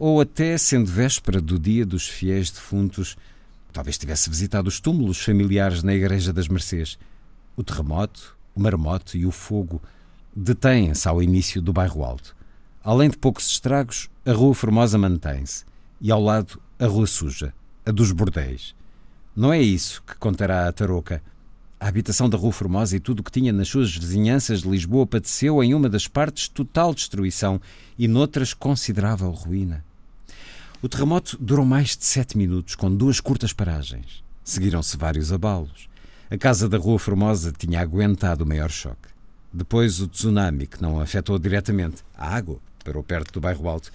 ou 0.00 0.18
até, 0.18 0.56
sendo 0.56 0.90
véspera 0.90 1.42
do 1.42 1.58
dia 1.58 1.84
dos 1.84 2.08
fiéis 2.08 2.50
defuntos, 2.50 3.18
talvez 3.70 3.98
tivesse 3.98 4.30
visitado 4.30 4.66
os 4.66 4.80
túmulos 4.80 5.20
familiares 5.20 5.82
na 5.82 5.94
Igreja 5.94 6.32
das 6.32 6.48
Mercês. 6.48 6.98
O 7.54 7.62
terremoto, 7.62 8.34
o 8.54 8.60
marmoto 8.60 9.14
e 9.18 9.26
o 9.26 9.30
fogo 9.30 9.78
detêm-se 10.34 11.06
ao 11.06 11.22
início 11.22 11.60
do 11.60 11.70
bairro 11.70 12.02
Alto. 12.02 12.34
Além 12.82 13.10
de 13.10 13.18
poucos 13.18 13.46
estragos, 13.50 14.08
a 14.24 14.32
Rua 14.32 14.54
Formosa 14.54 14.96
mantém-se, 14.96 15.66
e 16.00 16.10
ao 16.10 16.22
lado 16.22 16.58
a 16.78 16.86
Rua 16.86 17.06
Suja, 17.06 17.52
a 17.84 17.90
dos 17.90 18.10
bordéis. 18.10 18.74
Não 19.36 19.52
é 19.52 19.60
isso 19.60 20.02
que 20.06 20.16
contará 20.16 20.66
a 20.66 20.72
Tarouca. 20.72 21.22
A 21.78 21.88
habitação 21.88 22.26
da 22.26 22.38
Rua 22.38 22.52
Formosa 22.52 22.96
e 22.96 23.00
tudo 23.00 23.20
o 23.20 23.22
que 23.22 23.30
tinha 23.30 23.52
nas 23.52 23.68
suas 23.68 23.94
vizinhanças 23.94 24.62
de 24.62 24.68
Lisboa 24.70 25.06
padeceu 25.06 25.62
em 25.62 25.74
uma 25.74 25.90
das 25.90 26.08
partes 26.08 26.48
total 26.48 26.94
destruição 26.94 27.60
e 27.98 28.08
noutras 28.08 28.54
considerável 28.54 29.30
ruína. 29.30 29.89
O 30.82 30.88
terremoto 30.88 31.36
durou 31.38 31.62
mais 31.62 31.94
de 31.94 32.06
sete 32.06 32.38
minutos, 32.38 32.74
com 32.74 32.90
duas 32.90 33.20
curtas 33.20 33.52
paragens. 33.52 34.24
Seguiram-se 34.42 34.96
vários 34.96 35.30
abalos. 35.30 35.90
A 36.30 36.38
casa 36.38 36.70
da 36.70 36.78
Rua 36.78 36.98
Formosa 36.98 37.52
tinha 37.52 37.82
aguentado 37.82 38.44
o 38.44 38.48
maior 38.48 38.70
choque. 38.70 39.10
Depois 39.52 40.00
o 40.00 40.08
tsunami, 40.08 40.66
que 40.66 40.80
não 40.80 40.98
afetou 40.98 41.38
diretamente 41.38 42.02
a 42.16 42.34
água, 42.34 42.58
parou 42.82 43.02
perto 43.02 43.30
do 43.30 43.42
bairro 43.42 43.68
Alto. 43.68 43.92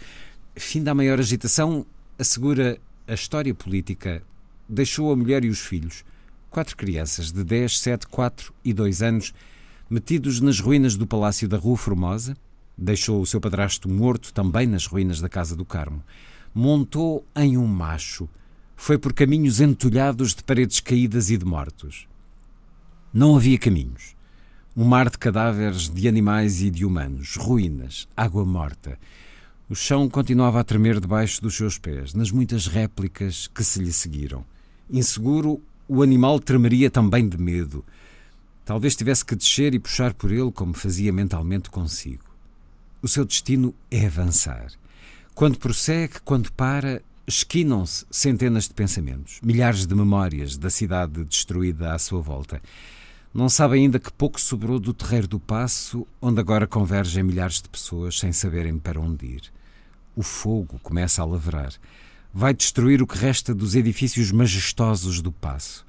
Fim 0.56 0.84
da 0.84 0.94
maior 0.94 1.18
agitação, 1.18 1.88
assegura 2.20 2.78
a 3.08 3.16
história 3.16 3.56
política, 3.56 4.22
deixou 4.70 5.12
a 5.12 5.16
mulher 5.16 5.44
e 5.44 5.50
os 5.50 5.62
filhos, 5.62 6.06
quatro 6.52 6.78
crianças 6.78 7.32
de 7.32 7.44
10, 7.44 7.80
7, 7.80 8.06
4 8.06 8.54
e 8.64 8.72
2 8.72 9.02
anos, 9.02 9.34
metidos 9.90 10.40
nas 10.40 10.60
ruínas 10.60 10.96
do 10.96 11.08
Palácio 11.08 11.48
da 11.48 11.58
Rua 11.58 11.78
Formosa, 11.78 12.38
deixou 12.78 13.22
o 13.22 13.26
seu 13.26 13.42
padrasto 13.42 13.90
morto 13.90 14.32
também 14.32 14.68
nas 14.68 14.86
ruínas 14.86 15.20
da 15.20 15.28
Casa 15.28 15.56
do 15.56 15.66
Carmo, 15.66 16.04
montou 16.56 17.28
em 17.36 17.58
um 17.58 17.68
macho, 17.68 18.30
foi 18.78 18.98
por 18.98 19.12
caminhos 19.12 19.60
entulhados 19.60 20.34
de 20.34 20.42
paredes 20.42 20.80
caídas 20.80 21.30
e 21.30 21.38
de 21.38 21.44
mortos. 21.44 22.08
Não 23.14 23.36
havia 23.36 23.60
caminhos. 23.60 24.16
Um 24.76 24.86
mar 24.86 25.10
de 25.10 25.18
cadáveres 25.18 25.90
de 25.90 26.08
animais 26.08 26.62
e 26.62 26.70
de 26.70 26.86
humanos, 26.86 27.36
ruínas, 27.36 28.08
água 28.16 28.46
morta, 28.46 28.98
o 29.70 29.76
chão 29.76 30.08
continuava 30.08 30.62
a 30.62 30.64
tremer 30.64 31.00
debaixo 31.02 31.42
dos 31.42 31.56
seus 31.56 31.78
pés, 31.78 32.14
nas 32.14 32.32
muitas 32.32 32.68
réplicas 32.68 33.48
que 33.48 33.64
se 33.64 33.80
lhe 33.80 33.92
seguiram. 33.92 34.46
Inseguro, 34.90 35.62
o 35.90 36.02
animal 36.02 36.40
tremeria 36.40 36.90
também 36.90 37.28
de 37.28 37.38
medo. 37.38 37.84
Talvez 38.64 38.96
tivesse 38.96 39.26
que 39.26 39.36
descer 39.36 39.74
e 39.74 39.80
puxar 39.80 40.14
por 40.14 40.32
ele 40.32 40.52
como 40.52 40.74
fazia 40.74 41.12
mentalmente 41.12 41.70
consigo. 41.70 42.24
O 43.02 43.08
seu 43.08 43.26
destino 43.26 43.74
é 43.92 44.06
avançar. 44.06 44.72
Quando 45.36 45.60
prossegue, 45.60 46.14
quando 46.24 46.50
para, 46.54 47.02
esquinam-se 47.28 48.06
centenas 48.10 48.70
de 48.70 48.74
pensamentos, 48.74 49.42
milhares 49.44 49.86
de 49.86 49.94
memórias 49.94 50.56
da 50.56 50.70
cidade 50.70 51.26
destruída 51.26 51.94
à 51.94 52.00
sua 52.00 52.22
volta. 52.22 52.62
Não 53.34 53.50
sabe 53.50 53.76
ainda 53.76 54.00
que 54.00 54.14
pouco 54.14 54.40
sobrou 54.40 54.80
do 54.80 54.94
terreiro 54.94 55.28
do 55.28 55.38
passo, 55.38 56.08
onde 56.22 56.40
agora 56.40 56.66
convergem 56.66 57.22
milhares 57.22 57.62
de 57.62 57.68
pessoas 57.68 58.18
sem 58.18 58.32
saberem 58.32 58.80
para 58.80 58.98
onde 58.98 59.26
ir. 59.26 59.42
O 60.16 60.24
fogo 60.24 60.80
começa 60.82 61.22
a 61.22 61.26
lavrar. 61.26 61.74
Vai 62.34 62.54
destruir 62.54 63.02
o 63.02 63.08
que 63.08 63.18
resta 63.18 63.54
dos 63.54 63.76
edifícios 63.76 64.32
majestosos 64.32 65.22
do 65.22 65.34
passo. 65.34 65.86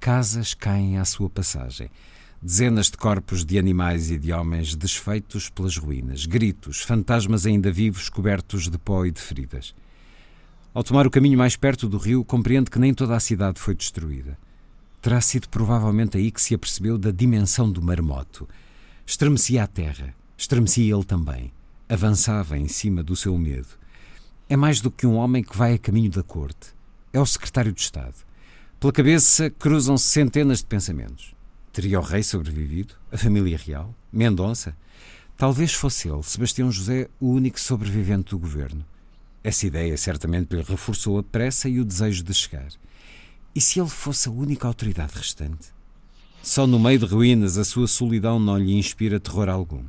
Casas 0.00 0.54
caem 0.54 0.96
à 0.96 1.04
sua 1.04 1.28
passagem. 1.28 1.90
Dezenas 2.40 2.86
de 2.86 2.96
corpos 2.96 3.44
de 3.44 3.58
animais 3.58 4.12
e 4.12 4.18
de 4.18 4.32
homens 4.32 4.76
desfeitos 4.76 5.50
pelas 5.50 5.76
ruínas, 5.76 6.24
gritos, 6.24 6.80
fantasmas 6.82 7.44
ainda 7.44 7.72
vivos 7.72 8.08
cobertos 8.08 8.68
de 8.68 8.78
pó 8.78 9.04
e 9.04 9.10
de 9.10 9.20
feridas. 9.20 9.74
Ao 10.72 10.84
tomar 10.84 11.04
o 11.04 11.10
caminho 11.10 11.36
mais 11.36 11.56
perto 11.56 11.88
do 11.88 11.98
rio, 11.98 12.24
compreende 12.24 12.70
que 12.70 12.78
nem 12.78 12.94
toda 12.94 13.16
a 13.16 13.20
cidade 13.20 13.58
foi 13.58 13.74
destruída. 13.74 14.38
Terá 15.02 15.20
sido 15.20 15.48
provavelmente 15.48 16.16
aí 16.16 16.30
que 16.30 16.40
se 16.40 16.54
apercebeu 16.54 16.96
da 16.96 17.10
dimensão 17.10 17.68
do 17.68 17.82
marmoto. 17.82 18.48
Estremecia 19.04 19.64
a 19.64 19.66
terra, 19.66 20.14
estremecia 20.36 20.94
ele 20.94 21.04
também. 21.04 21.52
Avançava 21.88 22.56
em 22.56 22.68
cima 22.68 23.02
do 23.02 23.16
seu 23.16 23.36
medo. 23.36 23.66
É 24.48 24.56
mais 24.56 24.80
do 24.80 24.92
que 24.92 25.08
um 25.08 25.16
homem 25.16 25.42
que 25.42 25.56
vai 25.56 25.74
a 25.74 25.78
caminho 25.78 26.12
da 26.12 26.22
corte. 26.22 26.68
É 27.12 27.18
o 27.18 27.26
secretário 27.26 27.72
de 27.72 27.80
Estado. 27.80 28.14
Pela 28.78 28.92
cabeça 28.92 29.50
cruzam-se 29.50 30.04
centenas 30.04 30.58
de 30.58 30.66
pensamentos. 30.66 31.36
Teria 31.78 32.00
o 32.00 32.02
rei 32.02 32.24
sobrevivido? 32.24 32.94
A 33.12 33.16
família 33.16 33.56
real? 33.56 33.94
Mendonça? 34.12 34.76
Talvez 35.36 35.72
fosse 35.72 36.08
ele, 36.08 36.24
Sebastião 36.24 36.72
José, 36.72 37.08
o 37.20 37.30
único 37.30 37.60
sobrevivente 37.60 38.30
do 38.30 38.38
governo. 38.40 38.84
Essa 39.44 39.64
ideia 39.64 39.96
certamente 39.96 40.56
lhe 40.56 40.62
reforçou 40.62 41.20
a 41.20 41.22
pressa 41.22 41.68
e 41.68 41.78
o 41.78 41.84
desejo 41.84 42.24
de 42.24 42.34
chegar. 42.34 42.66
E 43.54 43.60
se 43.60 43.78
ele 43.78 43.88
fosse 43.88 44.28
a 44.28 44.32
única 44.32 44.66
autoridade 44.66 45.12
restante? 45.14 45.68
Só 46.42 46.66
no 46.66 46.80
meio 46.80 46.98
de 46.98 47.06
ruínas 47.06 47.56
a 47.56 47.62
sua 47.62 47.86
solidão 47.86 48.40
não 48.40 48.58
lhe 48.58 48.76
inspira 48.76 49.20
terror 49.20 49.48
algum. 49.48 49.84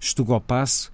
Estuga 0.00 0.34
ao 0.34 0.40
passo, 0.40 0.90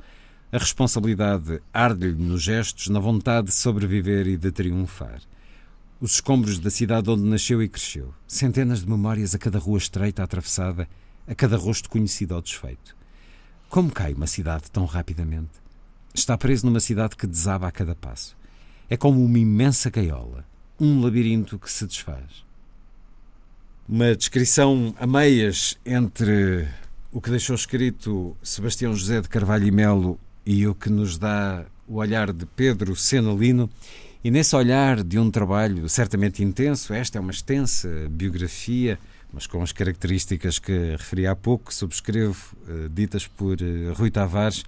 a 0.53 0.59
responsabilidade 0.59 1.63
arde-lhe 1.73 2.23
nos 2.23 2.43
gestos, 2.43 2.89
na 2.89 3.01
vontade 3.01 3.47
de 3.47 3.55
sobreviver 3.55 4.27
e 4.27 4.37
de 4.37 4.53
triunfar. 4.53 5.23
Os 6.05 6.17
escombros 6.17 6.59
da 6.59 6.69
cidade 6.69 7.09
onde 7.09 7.23
nasceu 7.23 7.63
e 7.63 7.67
cresceu, 7.67 8.13
centenas 8.29 8.81
de 8.81 8.91
memórias 8.91 9.35
a 9.35 9.39
cada 9.39 9.59
rua 9.59 9.79
estreita 9.79 10.23
atravessada, 10.23 10.87
a 11.27 11.35
cada 11.35 11.57
rosto 11.57 11.89
conhecido 11.89 12.35
ou 12.35 12.43
desfeito. 12.43 12.95
Como 13.71 13.91
cai 13.91 14.13
uma 14.13 14.27
cidade 14.27 14.71
tão 14.71 14.85
rapidamente? 14.85 15.53
Está 16.13 16.37
preso 16.37 16.67
numa 16.67 16.79
cidade 16.79 17.17
que 17.17 17.27
desaba 17.27 17.69
a 17.69 17.73
cada 17.73 17.95
passo. 17.95 18.37
É 18.91 18.99
como 18.99 19.25
uma 19.25 19.39
imensa 19.39 19.89
gaiola 19.89 20.45
um 20.79 21.01
labirinto 21.01 21.59
que 21.59 21.73
se 21.73 21.87
desfaz. 21.87 22.45
Uma 23.89 24.15
descrição 24.15 24.95
a 24.99 25.07
meias 25.07 25.79
entre 25.87 26.69
o 27.11 27.19
que 27.19 27.31
deixou 27.31 27.57
escrito 27.57 28.37
Sebastião 28.43 28.95
José 28.95 29.23
de 29.23 29.29
Carvalho 29.31 29.67
e 29.67 29.71
Melo 29.71 30.21
e 30.45 30.67
o 30.67 30.75
que 30.75 30.91
nos 30.91 31.17
dá 31.17 31.65
o 31.89 31.95
olhar 31.95 32.31
de 32.31 32.45
Pedro 32.45 32.95
Senalino. 32.95 33.71
E 34.25 34.31
nesse 34.31 34.57
olhar 34.57 35.05
de 35.05 35.19
um 35.19 35.31
trabalho 35.31 35.87
certamente 35.87 36.43
intenso, 36.43 36.95
esta 36.95 37.19
é 37.19 37.21
uma 37.21 37.31
extensa 37.31 38.09
biografia, 38.11 38.99
mas 39.31 39.47
com 39.47 39.63
as 39.63 39.71
características 39.71 40.59
que 40.59 40.93
referi 40.93 41.27
há 41.27 41.37
pouco, 41.37 41.73
subscrevo, 41.75 42.57
eh, 42.67 42.89
ditas 42.91 43.27
por 43.27 43.61
eh, 43.61 43.93
Rui 43.95 44.11
Tavares. 44.11 44.65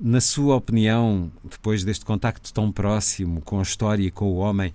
Na 0.00 0.20
sua 0.20 0.54
opinião, 0.54 1.28
depois 1.42 1.82
deste 1.82 2.04
contacto 2.04 2.54
tão 2.54 2.70
próximo 2.70 3.40
com 3.40 3.58
a 3.58 3.62
história 3.62 4.04
e 4.04 4.12
com 4.12 4.26
o 4.26 4.36
homem, 4.36 4.72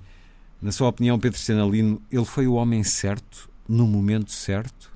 na 0.61 0.73
sua 0.73 0.89
opinião, 0.89 1.17
Pedro 1.17 1.39
Senalino, 1.39 2.01
ele 2.11 2.25
foi 2.25 2.45
o 2.45 2.55
homem 2.55 2.83
certo, 2.83 3.49
no 3.69 3.87
momento 3.87 4.33
certo? 4.33 4.91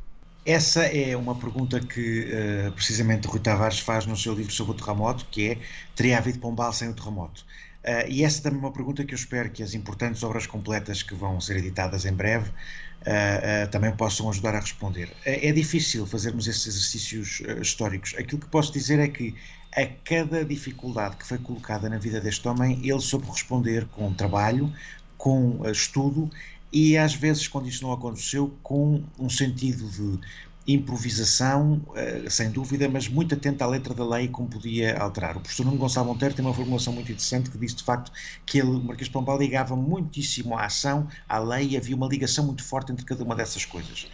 Essa 0.45 0.83
é 0.83 1.15
uma 1.15 1.35
pergunta 1.35 1.79
que 1.79 2.25
uh, 2.25 2.71
precisamente 2.73 3.25
Rui 3.27 3.39
Tavares 3.39 3.79
faz 3.79 4.05
no 4.05 4.17
seu 4.17 4.33
livro 4.33 4.51
sobre 4.51 4.73
o 4.73 4.75
terremoto, 4.75 5.25
que 5.31 5.51
é 5.51 5.57
teria 5.95 6.17
havido 6.17 6.39
Pombal 6.39 6.73
sem 6.73 6.89
o 6.89 6.93
terremoto? 6.93 7.45
Uh, 7.87 8.09
e 8.09 8.23
essa 8.25 8.43
também 8.43 8.59
é 8.59 8.63
uma 8.63 8.71
pergunta 8.71 9.05
que 9.05 9.13
eu 9.13 9.17
espero 9.17 9.49
que 9.49 9.63
as 9.63 9.73
importantes 9.73 10.21
obras 10.21 10.45
completas 10.45 11.01
que 11.01 11.15
vão 11.15 11.39
ser 11.39 11.55
editadas 11.55 12.03
em 12.05 12.11
breve 12.11 12.49
uh, 12.49 13.69
também 13.71 13.95
possam 13.95 14.29
ajudar 14.29 14.55
a 14.55 14.59
responder. 14.59 15.15
é 15.23 15.51
difícil 15.53 16.05
fazermos 16.05 16.47
esses 16.47 16.67
exercícios 16.67 17.41
históricos. 17.61 18.13
Aquilo 18.17 18.41
que 18.41 18.47
posso 18.47 18.73
dizer 18.73 18.99
é 18.99 19.07
que 19.07 19.33
a 19.73 19.85
cada 20.03 20.43
dificuldade 20.43 21.15
que 21.15 21.25
foi 21.25 21.37
colocada 21.37 21.87
na 21.87 21.97
vida 21.97 22.19
deste 22.19 22.45
homem, 22.47 22.79
ele 22.83 22.99
soube 22.99 23.27
responder 23.27 23.85
com 23.85 24.11
trabalho, 24.13 24.73
com 25.17 25.61
estudo 25.69 26.29
e 26.71 26.97
às 26.97 27.13
vezes, 27.15 27.47
quando 27.47 27.67
isso 27.67 27.83
não 27.83 27.93
aconteceu, 27.93 28.53
com 28.61 29.01
um 29.17 29.29
sentido 29.29 29.89
de 29.89 30.19
improvisação, 30.67 31.81
eh, 31.95 32.25
sem 32.29 32.51
dúvida, 32.51 32.89
mas 32.89 33.07
muito 33.07 33.33
atento 33.33 33.63
à 33.63 33.67
letra 33.67 33.93
da 33.93 34.05
lei 34.05 34.27
como 34.27 34.49
podia 34.49 34.97
alterar. 34.97 35.37
O 35.37 35.39
professor 35.39 35.65
Nuno 35.65 35.77
Gonçalo 35.77 36.07
Monteiro 36.07 36.35
tem 36.35 36.43
uma 36.43 36.53
formulação 36.53 36.91
muito 36.91 37.09
interessante 37.09 37.49
que 37.49 37.57
diz 37.57 37.73
de 37.73 37.83
facto 37.83 38.11
que 38.45 38.59
ele, 38.59 38.71
o 38.71 38.83
Marquês 38.83 39.07
de 39.07 39.13
Pombal 39.13 39.37
ligava 39.37 39.75
muitíssimo 39.75 40.57
à 40.57 40.65
ação, 40.65 41.07
à 41.29 41.39
lei 41.39 41.69
e 41.69 41.77
havia 41.77 41.95
uma 41.95 42.07
ligação 42.07 42.45
muito 42.45 42.63
forte 42.63 42.91
entre 42.91 43.05
cada 43.05 43.23
uma 43.23 43.33
dessas 43.33 43.63
coisas. 43.63 44.07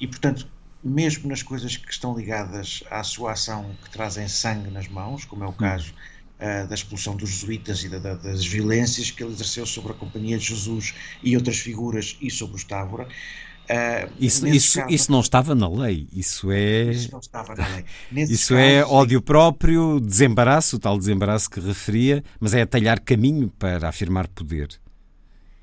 E, 0.00 0.06
portanto, 0.08 0.48
mesmo 0.82 1.28
nas 1.28 1.42
coisas 1.42 1.76
que 1.76 1.92
estão 1.92 2.16
ligadas 2.16 2.82
à 2.90 3.04
sua 3.04 3.32
ação, 3.32 3.70
que 3.84 3.90
trazem 3.90 4.26
sangue 4.26 4.70
nas 4.70 4.88
mãos, 4.88 5.24
como 5.24 5.44
é 5.44 5.46
o 5.46 5.52
caso 5.52 5.94
uh, 6.40 6.66
da 6.66 6.74
expulsão 6.74 7.14
dos 7.14 7.30
jesuítas 7.30 7.84
e 7.84 7.88
da, 7.88 7.98
da, 8.00 8.14
das 8.14 8.44
violências 8.44 9.10
que 9.12 9.22
ele 9.22 9.32
exerceu 9.32 9.64
sobre 9.64 9.92
a 9.92 9.94
Companhia 9.94 10.36
de 10.36 10.46
Jesus 10.46 10.94
e 11.22 11.36
outras 11.36 11.58
figuras 11.58 12.16
e 12.20 12.28
sobre 12.30 12.56
os 12.56 12.64
Távora. 12.64 13.06
Uh, 13.70 14.12
isso, 14.18 14.46
isso, 14.46 14.80
isso 14.88 15.10
não 15.10 15.20
estava 15.20 15.54
na 15.54 15.68
lei, 15.68 16.06
isso 16.12 16.50
é. 16.50 16.90
Isso 16.90 17.12
não 17.12 17.20
estava 17.20 17.54
na 17.54 17.66
lei. 17.68 17.84
isso 18.24 18.54
é 18.54 18.84
ódio 18.84 19.22
próprio, 19.22 20.00
desembaraço, 20.00 20.76
o 20.76 20.78
tal 20.78 20.98
desembaraço 20.98 21.48
que 21.48 21.60
referia, 21.60 22.22
mas 22.38 22.54
é 22.54 22.62
atalhar 22.62 23.00
caminho 23.00 23.48
para 23.58 23.88
afirmar 23.88 24.28
poder. 24.28 24.68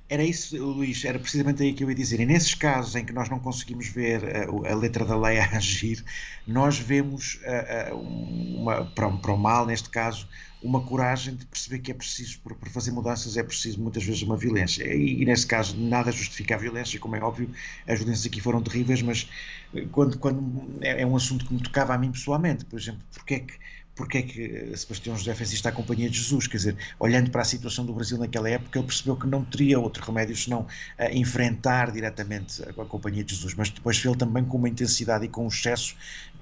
Era 0.09 0.23
isso, 0.23 0.57
Luís, 0.57 1.05
era 1.05 1.19
precisamente 1.19 1.61
aí 1.61 1.71
que 1.71 1.83
eu 1.83 1.89
ia 1.89 1.95
dizer. 1.95 2.19
E 2.19 2.25
nesses 2.25 2.55
casos 2.55 2.95
em 2.95 3.05
que 3.05 3.13
nós 3.13 3.29
não 3.29 3.37
conseguimos 3.37 3.89
ver 3.89 4.25
a, 4.25 4.29
eh, 4.39 4.71
a 4.71 4.75
letra 4.75 5.05
da 5.05 5.15
lei 5.15 5.37
a 5.39 5.57
agir, 5.57 6.03
nós 6.47 6.79
vemos 6.79 7.39
uh, 7.43 7.95
uma, 7.95 8.85
para, 8.85 9.07
para 9.11 9.31
o 9.31 9.37
mal, 9.37 9.67
neste 9.67 9.87
caso, 9.87 10.27
uma 10.61 10.81
coragem 10.81 11.35
de 11.35 11.45
perceber 11.45 11.79
que 11.79 11.91
é 11.91 11.93
preciso, 11.93 12.39
para 12.41 12.69
fazer 12.69 12.91
mudanças, 12.91 13.37
é 13.37 13.43
preciso 13.43 13.81
muitas 13.81 14.03
vezes 14.03 14.21
uma 14.23 14.35
violência. 14.35 14.83
E, 14.83 15.21
e, 15.21 15.25
nesse 15.25 15.47
caso, 15.47 15.77
nada 15.77 16.11
justifica 16.11 16.55
a 16.55 16.57
violência, 16.57 16.99
como 16.99 17.15
é 17.15 17.21
óbvio, 17.21 17.49
as 17.87 17.99
violências 17.99 18.25
aqui 18.25 18.41
foram 18.41 18.61
terríveis, 18.61 19.01
mas 19.01 19.29
eh, 19.73 19.85
quando, 19.91 20.17
quando 20.17 20.77
é, 20.81 21.01
é 21.01 21.05
um 21.05 21.15
assunto 21.15 21.45
que 21.45 21.53
me 21.53 21.61
tocava 21.61 21.93
a 21.93 21.97
mim 21.97 22.11
pessoalmente, 22.11 22.65
por 22.65 22.77
exemplo, 22.77 23.01
porque 23.13 23.35
é 23.35 23.39
que 23.39 23.53
porque 23.99 24.19
é 24.19 24.21
que 24.21 24.45
eh, 24.45 24.77
Sebastião 24.77 25.17
José 25.17 25.35
fez 25.35 25.51
isto 25.51 25.67
à 25.67 25.73
Companhia 25.73 26.09
de 26.09 26.17
Jesus, 26.17 26.47
quer 26.47 26.55
dizer, 26.55 26.77
olhando 26.97 27.29
para 27.31 27.41
a 27.41 27.45
situação 27.45 27.85
do 27.85 27.91
Brasil 27.91 28.17
naquela 28.17 28.49
época, 28.49 28.79
ele 28.79 28.87
percebeu 28.87 29.17
que 29.17 29.27
não 29.27 29.43
teria 29.43 29.77
outro 29.77 30.01
remédio 30.05 30.37
senão 30.37 30.61
uh, 30.61 30.67
enfrentar 31.11 31.91
diretamente 31.91 32.63
a, 32.63 32.69
a, 32.81 32.85
Companhia 32.85 33.25
de 33.25 33.35
Jesus, 33.35 33.53
mas 33.55 33.69
depois 33.69 33.97
fez 33.97 34.15
também 34.15 34.45
com 34.45 34.57
uma 34.57 34.69
intensidade 34.69 35.25
e 35.25 35.27
com 35.27 35.43
um 35.43 35.49
excesso 35.49 35.97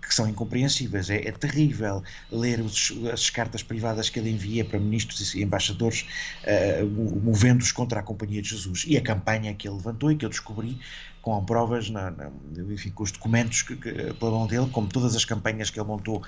que 0.07 0.15
são 0.15 0.27
incompreensíveis. 0.27 1.09
É, 1.09 1.27
é 1.27 1.31
terrível 1.31 2.03
ler 2.31 2.61
os, 2.61 2.93
as 3.11 3.29
cartas 3.29 3.61
privadas 3.61 4.09
que 4.09 4.19
ele 4.19 4.29
envia 4.29 4.63
para 4.63 4.79
ministros 4.79 5.33
e 5.35 5.43
embaixadores, 5.43 6.05
uh, 6.43 6.85
movendo-os 7.21 7.71
contra 7.71 7.99
a 7.99 8.03
Companhia 8.03 8.41
de 8.41 8.49
Jesus. 8.49 8.85
E 8.87 8.97
a 8.97 9.01
campanha 9.01 9.53
que 9.53 9.67
ele 9.67 9.75
levantou 9.75 10.11
e 10.11 10.15
que 10.15 10.25
eu 10.25 10.29
descobri 10.29 10.79
com 11.21 11.43
provas, 11.43 11.89
na, 11.89 12.11
na, 12.11 12.31
enfim, 12.69 12.89
com 12.89 13.03
os 13.03 13.11
documentos 13.11 13.61
que, 13.61 13.75
que, 13.75 13.91
pela 14.13 14.31
mão 14.31 14.47
dele, 14.47 14.69
como 14.71 14.87
todas 14.87 15.15
as 15.15 15.25
campanhas 15.25 15.69
que 15.69 15.79
ele 15.79 15.87
montou 15.87 16.23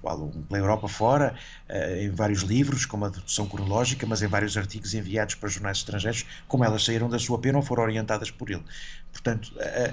pela 0.00 0.62
Europa 0.62 0.88
fora, 0.88 1.34
eh, 1.68 2.04
em 2.04 2.10
vários 2.10 2.42
livros, 2.42 2.86
com 2.86 2.96
uma 2.96 3.10
tradução 3.10 3.46
cronológica, 3.46 4.06
mas 4.06 4.22
em 4.22 4.28
vários 4.28 4.56
artigos 4.56 4.94
enviados 4.94 5.34
para 5.34 5.48
jornais 5.48 5.78
estrangeiros, 5.78 6.24
como 6.46 6.64
elas 6.64 6.84
saíram 6.84 7.08
da 7.08 7.18
sua 7.18 7.38
pena 7.38 7.58
ou 7.58 7.64
foram 7.64 7.82
orientadas 7.82 8.30
por 8.30 8.50
ele. 8.50 8.62
Portanto, 9.12 9.52
eh, 9.58 9.92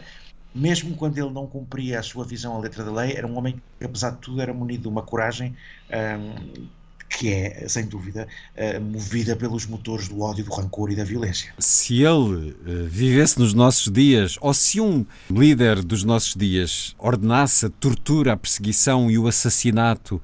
mesmo 0.54 0.96
quando 0.96 1.18
ele 1.18 1.30
não 1.30 1.48
cumpria 1.48 2.00
a 2.00 2.04
sua 2.04 2.26
visão 2.26 2.56
à 2.56 2.60
letra 2.60 2.84
da 2.84 2.92
lei, 2.92 3.14
era 3.14 3.28
um 3.28 3.38
homem 3.38 3.62
que, 3.78 3.86
apesar 3.86 4.12
de 4.12 4.18
tudo, 4.18 4.42
era 4.42 4.54
munido 4.54 4.84
de 4.84 4.88
uma 4.88 5.02
coragem 5.02 5.56
um, 5.90 6.68
que 7.10 7.34
é, 7.34 7.68
sem 7.68 7.86
dúvida, 7.88 8.28
uh, 8.56 8.82
movida 8.82 9.36
pelos 9.36 9.66
motores 9.66 10.08
do 10.08 10.22
ódio, 10.22 10.46
do 10.46 10.54
rancor 10.54 10.92
e 10.92 10.96
da 10.96 11.04
violência. 11.04 11.52
Se 11.58 12.04
ele 12.04 12.52
uh, 12.52 12.88
vivesse 12.88 13.40
nos 13.40 13.54
nossos 13.54 13.92
dias, 13.92 14.38
ou 14.40 14.54
se 14.54 14.80
um 14.80 15.06
líder 15.30 15.84
dos 15.84 16.04
nossos 16.04 16.36
dias 16.36 16.96
ordenasse 17.00 17.66
a 17.66 17.70
tortura, 17.70 18.34
a 18.34 18.38
perseguição 18.38 19.10
e 19.10 19.18
o 19.18 19.28
assassinato 19.28 20.22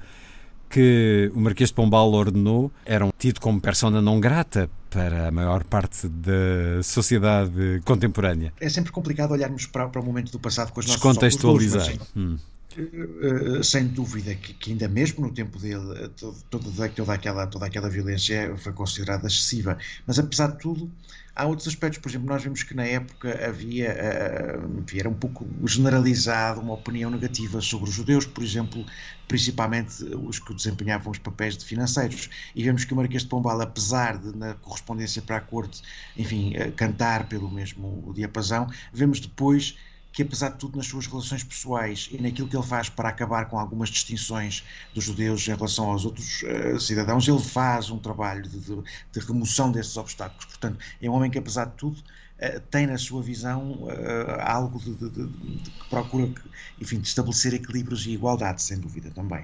que 0.70 1.32
o 1.34 1.40
Marquês 1.40 1.70
de 1.70 1.76
Pombal 1.76 2.12
ordenou, 2.12 2.72
eram 2.86 3.12
tido 3.18 3.40
como 3.40 3.60
persona 3.60 4.02
não 4.02 4.20
grata 4.20 4.70
para 4.96 5.28
a 5.28 5.32
maior 5.32 5.66
parte 5.66 6.08
da 6.08 6.82
sociedade 6.82 7.82
contemporânea. 7.84 8.54
É 8.62 8.70
sempre 8.70 8.94
complicado 8.94 9.32
olharmos 9.32 9.66
para, 9.66 9.90
para 9.90 10.00
o 10.00 10.06
momento 10.06 10.32
do 10.32 10.40
passado 10.40 10.72
com 10.72 10.80
os 10.80 10.86
nossos 10.86 11.02
Descontextualizar. 11.02 11.98
Hum. 12.16 12.38
Eh, 12.78 13.62
sem 13.62 13.88
dúvida 13.88 14.34
que, 14.36 14.54
que, 14.54 14.72
ainda 14.72 14.88
mesmo 14.88 15.26
no 15.26 15.34
tempo 15.34 15.60
dele 15.60 16.10
toda, 16.50 16.90
toda, 16.90 17.14
aquela, 17.14 17.46
toda 17.48 17.66
aquela 17.66 17.90
violência 17.90 18.56
foi 18.58 18.72
considerada 18.72 19.28
excessiva. 19.28 19.78
Mas 20.08 20.18
apesar 20.18 20.52
de 20.52 20.60
tudo, 20.60 20.90
há 21.36 21.46
outros 21.46 21.68
aspectos. 21.68 22.00
Por 22.00 22.10
exemplo, 22.10 22.28
nós 22.28 22.44
vimos 22.44 22.64
que 22.64 22.74
na 22.74 22.86
época 22.86 23.46
havia, 23.46 23.92
uh, 23.92 24.86
era 24.98 25.10
um 25.10 25.14
pouco 25.14 25.46
generalizado 25.66 26.62
uma 26.62 26.74
opinião 26.74 27.12
negativa 27.12 27.60
sobre 27.62 27.90
os 27.90 27.96
judeus, 27.96 28.26
por 28.26 28.44
exemplo, 28.44 28.86
principalmente 29.28 30.04
os 30.04 30.40
que 30.40 30.54
desempenhavam 30.54 31.12
os 31.12 31.20
papéis 31.20 31.58
de 31.58 31.66
financeiros. 31.66 32.30
E 32.56 32.64
vemos 32.64 32.86
que 32.86 32.94
o 32.94 32.96
Marquês 32.96 33.24
de 33.24 33.30
Pombal, 33.30 33.60
apesar 33.62 34.18
de 34.18 34.36
na 34.36 34.54
correspondência 34.56 35.22
para 35.22 35.38
a 35.38 35.42
corte, 35.42 35.82
enfim, 36.18 36.54
uh, 36.56 36.72
cantar 36.72 37.28
pelo 37.28 37.52
mesmo 37.52 38.14
diapasão, 38.16 38.68
vemos 38.94 39.20
depois 39.20 39.76
que, 40.16 40.24
apesar 40.24 40.50
de 40.52 40.58
tudo, 40.58 40.78
nas 40.78 40.88
suas 40.88 41.08
relações 41.08 41.44
pessoais 41.44 42.08
e 42.10 42.22
naquilo 42.22 42.48
que 42.48 42.56
ele 42.56 42.66
faz 42.66 42.88
para 42.88 43.10
acabar 43.10 43.50
com 43.50 43.60
algumas 43.60 43.90
distinções 43.90 44.64
dos 44.94 45.04
judeus 45.04 45.46
em 45.46 45.54
relação 45.54 45.90
aos 45.90 46.06
outros 46.06 46.42
uh, 46.44 46.80
cidadãos, 46.80 47.28
ele 47.28 47.42
faz 47.42 47.90
um 47.90 48.00
trabalho 48.00 48.44
de, 48.44 48.58
de, 48.58 48.76
de, 49.12 49.20
remoção 49.20 49.74
desses 49.74 49.98
obstáculos. 49.98 50.46
Portanto, 50.46 50.80
é 51.02 51.10
um 51.10 51.14
homem 51.14 51.30
que, 51.30 51.38
apesar 51.38 51.66
de 51.66 51.74
tudo, 51.74 51.98
uh, 51.98 52.60
tem 52.72 52.88
na 52.88 52.98
sua 52.98 53.22
visão 53.22 53.74
uh, 53.74 53.92
algo 54.40 54.80
de, 54.80 54.96
de, 54.96 55.28
que 55.70 55.90
procura, 55.90 56.32
enfim, 56.80 57.02
de 57.02 57.10
estabelecer 57.10 57.54
equilíbrios 57.54 58.06
e 58.06 58.12
igualdade, 58.12 58.62
sem 58.62 58.80
dúvida 58.80 59.12
também. 59.12 59.44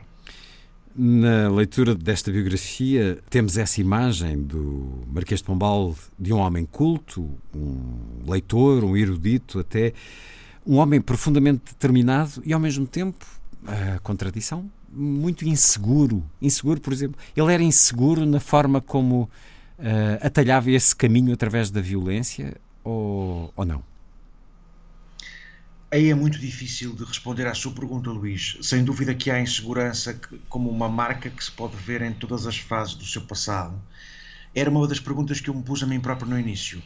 Na 0.95 1.49
leitura 1.49 1.93
desta 1.93 2.31
biografia, 2.31 3.19
temos 3.29 3.57
essa 3.57 3.81
imagem 3.81 4.41
do 4.41 5.03
Marquês 5.11 5.41
de 5.41 5.45
Pombal 5.45 5.95
de 6.17 6.31
um 6.31 6.37
homem 6.37 6.65
culto, 6.65 7.29
um 7.53 8.23
leitor, 8.25 8.85
um 8.85 8.95
erudito 8.95 9.59
até, 9.59 9.93
um 10.65 10.77
homem 10.77 11.01
profundamente 11.01 11.61
determinado 11.65 12.41
e 12.45 12.53
ao 12.53 12.59
mesmo 12.59 12.85
tempo 12.85 13.25
a 13.65 13.99
contradição 13.99 14.69
muito 14.91 15.47
inseguro 15.47 16.23
inseguro 16.41 16.81
por 16.81 16.91
exemplo 16.91 17.19
ele 17.35 17.53
era 17.53 17.63
inseguro 17.63 18.25
na 18.25 18.39
forma 18.39 18.81
como 18.81 19.23
uh, 19.79 20.25
atalhava 20.25 20.69
esse 20.71 20.95
caminho 20.95 21.33
através 21.33 21.71
da 21.71 21.81
violência 21.81 22.55
ou, 22.83 23.51
ou 23.55 23.65
não 23.65 23.83
Aí 25.93 26.09
é 26.09 26.15
muito 26.15 26.39
difícil 26.39 26.95
de 26.95 27.03
responder 27.03 27.45
à 27.47 27.53
sua 27.53 27.73
pergunta, 27.73 28.09
Luís. 28.09 28.57
Sem 28.61 28.81
dúvida 28.81 29.13
que 29.13 29.29
há 29.29 29.41
insegurança 29.41 30.17
como 30.47 30.69
uma 30.69 30.87
marca 30.87 31.29
que 31.29 31.43
se 31.43 31.51
pode 31.51 31.75
ver 31.75 32.01
em 32.01 32.13
todas 32.13 32.47
as 32.47 32.57
fases 32.57 32.93
do 32.93 33.03
seu 33.03 33.21
passado. 33.23 33.75
Era 34.55 34.69
uma 34.69 34.87
das 34.87 35.01
perguntas 35.01 35.41
que 35.41 35.49
eu 35.49 35.53
me 35.53 35.61
pus 35.61 35.83
a 35.83 35.85
mim 35.85 35.99
próprio 35.99 36.29
no 36.29 36.39
início. 36.39 36.81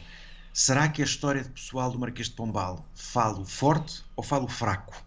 Será 0.58 0.88
que 0.88 1.02
a 1.02 1.04
história 1.04 1.44
pessoal 1.44 1.90
do 1.90 1.98
Marquês 1.98 2.30
de 2.30 2.34
Pombal 2.34 2.90
falo 2.94 3.44
forte 3.44 4.02
ou 4.16 4.24
falo 4.24 4.48
fraco? 4.48 5.05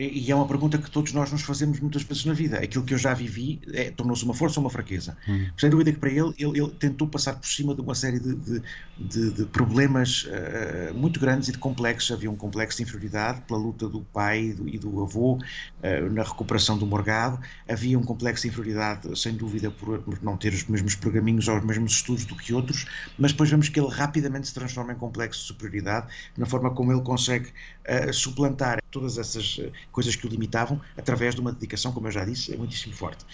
E 0.00 0.30
é 0.30 0.34
uma 0.34 0.46
pergunta 0.46 0.78
que 0.78 0.90
todos 0.90 1.12
nós 1.12 1.30
nos 1.30 1.42
fazemos 1.42 1.78
muitas 1.78 2.02
vezes 2.02 2.24
na 2.24 2.32
vida. 2.32 2.56
Aquilo 2.56 2.82
que 2.84 2.94
eu 2.94 2.98
já 2.98 3.12
vivi 3.12 3.60
é, 3.74 3.90
tornou-se 3.90 4.24
uma 4.24 4.32
força 4.32 4.58
ou 4.58 4.64
uma 4.64 4.70
fraqueza. 4.70 5.14
Hum. 5.28 5.46
Sem 5.58 5.68
dúvida 5.68 5.92
que 5.92 5.98
para 5.98 6.08
ele, 6.08 6.32
ele, 6.38 6.58
ele, 6.58 6.70
tentou 6.78 7.06
passar 7.06 7.34
por 7.34 7.46
cima 7.46 7.74
de 7.74 7.82
uma 7.82 7.94
série 7.94 8.18
de, 8.18 8.34
de, 8.34 8.62
de, 8.98 9.30
de 9.32 9.44
problemas 9.44 10.24
uh, 10.24 10.94
muito 10.94 11.20
grandes 11.20 11.50
e 11.50 11.52
de 11.52 11.58
complexos. 11.58 12.10
Havia 12.10 12.30
um 12.30 12.36
complexo 12.36 12.78
de 12.78 12.84
inferioridade 12.84 13.42
pela 13.42 13.58
luta 13.58 13.88
do 13.88 14.00
pai 14.00 14.44
e 14.44 14.54
do, 14.54 14.68
e 14.68 14.78
do 14.78 15.02
avô 15.02 15.34
uh, 15.34 16.10
na 16.10 16.22
recuperação 16.22 16.78
do 16.78 16.86
morgado. 16.86 17.38
Havia 17.68 17.98
um 17.98 18.02
complexo 18.02 18.42
de 18.42 18.48
inferioridade, 18.48 19.18
sem 19.18 19.34
dúvida, 19.34 19.70
por, 19.70 20.02
não 20.22 20.34
ter 20.34 20.54
os 20.54 20.64
mesmos 20.64 20.94
pergaminhos 20.94 21.46
ou 21.46 21.58
os 21.58 21.64
mesmos 21.64 21.92
estudos 21.92 22.24
do 22.24 22.34
que 22.34 22.54
outros, 22.54 22.86
mas 23.18 23.32
depois 23.32 23.50
vemos 23.50 23.68
que 23.68 23.78
ele 23.78 23.90
rapidamente 23.90 24.48
se 24.48 24.54
transforma 24.54 24.92
em 24.92 24.96
complexo 24.96 25.42
de 25.42 25.46
superioridade 25.48 26.06
na 26.38 26.46
forma 26.46 26.70
como 26.70 26.90
ele 26.90 27.02
consegue 27.02 27.48
uh, 27.48 28.12
suplantar 28.14 28.80
todas 28.90 29.18
essas 29.18 29.60
coisas 29.90 30.16
que 30.16 30.26
o 30.26 30.30
limitavam, 30.30 30.80
através 30.96 31.34
de 31.34 31.40
uma 31.40 31.52
dedicação, 31.52 31.92
como 31.92 32.06
eu 32.08 32.12
já 32.12 32.24
disse, 32.24 32.52
é 32.52 32.56
muitíssimo 32.56 32.94
forte. 32.94 33.24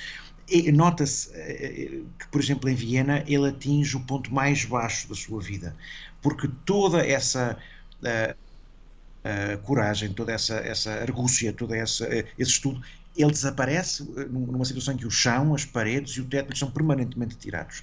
Nota-se 0.73 1.31
eh, 1.35 2.03
que, 2.19 2.28
por 2.31 2.41
exemplo, 2.41 2.69
em 2.70 2.74
Viena, 2.74 3.24
ele 3.27 3.49
atinge 3.49 3.97
o 3.97 4.01
ponto 4.01 4.33
mais 4.33 4.65
baixo 4.65 5.09
da 5.09 5.15
sua 5.15 5.41
vida, 5.41 5.74
porque 6.23 6.49
toda 6.65 7.05
essa 7.05 7.59
uh, 8.03 8.35
uh, 8.35 9.59
coragem, 9.62 10.12
toda 10.12 10.33
essa, 10.33 10.55
essa 10.55 10.93
argúcia, 10.93 11.53
todo 11.53 11.74
esse 11.74 12.24
estudo, 12.39 12.81
ele 13.17 13.31
desaparece 13.31 14.03
numa 14.31 14.65
situação 14.65 14.95
em 14.95 14.97
que 14.97 15.07
o 15.07 15.11
chão, 15.11 15.55
as 15.55 15.65
paredes 15.65 16.15
e 16.15 16.21
o 16.21 16.25
teto 16.25 16.57
são 16.57 16.71
permanentemente 16.71 17.37
tirados. 17.37 17.83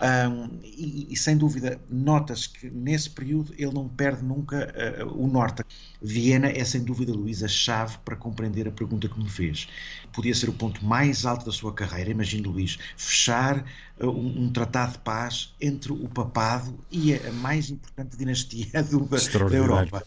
Um, 0.00 0.58
e, 0.64 1.06
e, 1.10 1.16
sem 1.16 1.36
dúvida, 1.36 1.80
nota-se 1.88 2.48
que 2.48 2.68
nesse 2.68 3.08
período 3.10 3.54
ele 3.56 3.72
não 3.72 3.88
perde 3.88 4.24
nunca 4.24 4.74
uh, 5.00 5.22
o 5.22 5.28
norte. 5.28 5.62
Viena 6.00 6.48
é 6.48 6.64
sem 6.64 6.82
dúvida, 6.82 7.12
Luís, 7.12 7.42
a 7.42 7.48
chave 7.48 7.98
para 8.04 8.16
compreender 8.16 8.66
a 8.66 8.72
pergunta 8.72 9.08
que 9.08 9.18
me 9.18 9.30
fez. 9.30 9.68
Podia 10.12 10.34
ser 10.34 10.48
o 10.48 10.52
ponto 10.52 10.84
mais 10.84 11.24
alto 11.24 11.46
da 11.46 11.52
sua 11.52 11.72
carreira, 11.72 12.10
imagine, 12.10 12.46
Luís, 12.46 12.78
fechar 12.96 13.64
uh, 14.00 14.06
um, 14.08 14.44
um, 14.44 14.52
tratado 14.52 14.92
de 14.92 14.98
paz 14.98 15.54
entre 15.60 15.92
o 15.92 16.08
papado 16.08 16.78
e 16.90 17.14
a, 17.14 17.28
a 17.28 17.32
mais 17.32 17.70
importante 17.70 18.16
dinastia 18.16 18.82
do, 18.84 19.06
da 19.06 19.56
Europa 19.56 20.04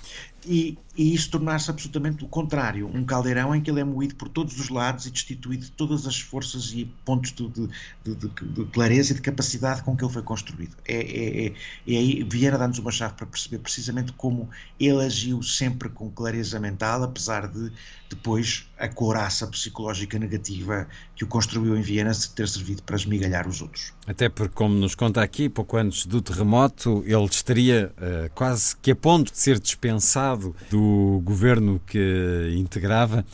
e, 0.48 0.77
e 0.95 1.14
isso 1.14 1.32
tornar-se 1.32 1.69
absolutamente 1.69 2.23
o 2.23 2.27
contrário, 2.27 2.90
um 2.94 3.03
caldeirão 3.03 3.56
em 3.56 3.61
que 3.61 3.69
ele 3.69 3.80
é 3.80 3.84
moído 3.84 4.15
por 4.15 4.30
todos 4.30 4.60
os 4.60 4.69
lados 4.69 5.06
e 5.06 5.11
destituído 5.11 5.65
de 5.65 5.72
todas 5.72 6.06
as 6.06 6.19
forças 6.19 6.72
e 6.72 6.86
pontos 7.03 7.32
de, 7.32 7.49
de, 7.49 7.68
de, 8.03 8.30
de 8.30 8.65
clareza 8.65 9.11
e 9.11 9.15
de 9.15 9.22
capacidade 9.22 9.82
com 9.82 9.95
que 9.95 10.03
ele 10.03 10.14
foi 10.14 10.22
construído. 10.22 10.76
É, 10.88 10.95
é, 10.95 11.48
é, 11.48 11.52
aí 11.88 12.23
Viena 12.23 12.57
dá-nos 12.57 12.77
uma 12.77 12.91
chave 12.91 13.15
para 13.15 13.26
perceber 13.26 13.60
precisamente 13.60 14.14
como 14.14 14.49
ele 14.80 15.03
agiu 15.03 15.41
sempre 15.41 15.90
com 15.90 16.10
clareza 16.11 16.60
mental, 16.60 17.03
apesar 17.03 17.48
de 17.48 17.72
depois 18.10 18.69
a 18.78 18.88
couraça 18.88 19.48
psicológica 19.48 20.20
negativa 20.20 20.88
que 21.16 21.24
o 21.24 21.28
construiu 21.28 21.78
em 21.78 21.82
Viena 21.82 22.12
ter 22.36 22.48
servido 22.48 22.84
para 22.84 22.96
esmigalhar 22.96 23.48
os 23.48 23.62
outros. 23.62 23.94
Até 24.06 24.30
porque, 24.30 24.54
como 24.54 24.76
nos 24.76 24.96
conta 24.96 25.22
aqui, 25.22 25.48
pouco 25.48 25.78
antes 25.78 26.06
do 26.06 26.22
terremoto, 26.22 27.04
ele 27.06 27.26
estaria 27.26 27.92
uh, 27.98 28.30
quase 28.34 28.76
que 28.78 28.92
a 28.92 28.96
ponto 28.96 29.32
de 29.32 29.40
ser 29.40 29.60
dispensado 29.60 30.56
do 30.70 31.22
governo 31.24 31.82
que 31.86 32.54
integrava, 32.58 33.26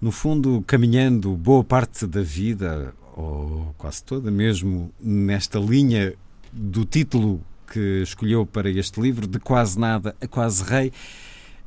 no 0.00 0.10
fundo, 0.12 0.62
caminhando 0.66 1.34
boa 1.36 1.64
parte 1.64 2.06
da 2.06 2.22
vida, 2.22 2.94
ou 3.16 3.74
quase 3.78 4.02
toda 4.02 4.30
mesmo, 4.30 4.92
nesta 5.00 5.58
linha 5.58 6.14
do 6.52 6.84
título 6.84 7.40
que 7.72 8.02
escolheu 8.02 8.46
para 8.46 8.70
este 8.70 9.00
livro, 9.00 9.26
de 9.26 9.38
quase 9.38 9.78
nada 9.78 10.14
a 10.20 10.26
quase 10.26 10.62
rei. 10.62 10.92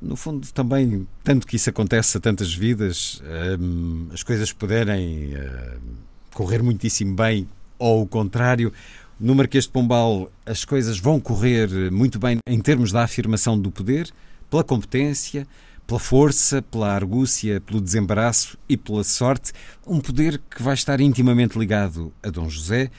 No 0.01 0.15
fundo, 0.15 0.47
também, 0.51 1.07
tanto 1.23 1.45
que 1.45 1.55
isso 1.55 1.69
acontece 1.69 2.17
a 2.17 2.19
tantas 2.19 2.53
vidas, 2.53 3.21
hum, 3.59 4.07
as 4.11 4.23
coisas 4.23 4.51
puderem 4.51 5.35
hum, 5.35 5.95
correr 6.33 6.63
muitíssimo 6.63 7.15
bem, 7.15 7.47
ou 7.77 8.01
o 8.01 8.07
contrário, 8.07 8.73
no 9.19 9.35
Marquês 9.35 9.65
de 9.65 9.69
Pombal 9.69 10.31
as 10.43 10.65
coisas 10.65 10.97
vão 10.97 11.19
correr 11.19 11.91
muito 11.91 12.17
bem 12.17 12.39
em 12.47 12.59
termos 12.59 12.91
da 12.91 13.03
afirmação 13.03 13.59
do 13.59 13.69
poder, 13.69 14.11
pela 14.49 14.63
competência, 14.63 15.47
pela 15.85 15.99
força, 15.99 16.61
pela 16.61 16.91
argúcia, 16.93 17.61
pelo 17.61 17.79
desembaraço 17.79 18.57
e 18.67 18.75
pela 18.75 19.03
sorte, 19.03 19.53
um 19.85 19.99
poder 19.99 20.41
que 20.49 20.63
vai 20.63 20.73
estar 20.73 20.99
intimamente 20.99 21.59
ligado 21.59 22.11
a 22.23 22.29
Dom 22.29 22.49
José, 22.49 22.89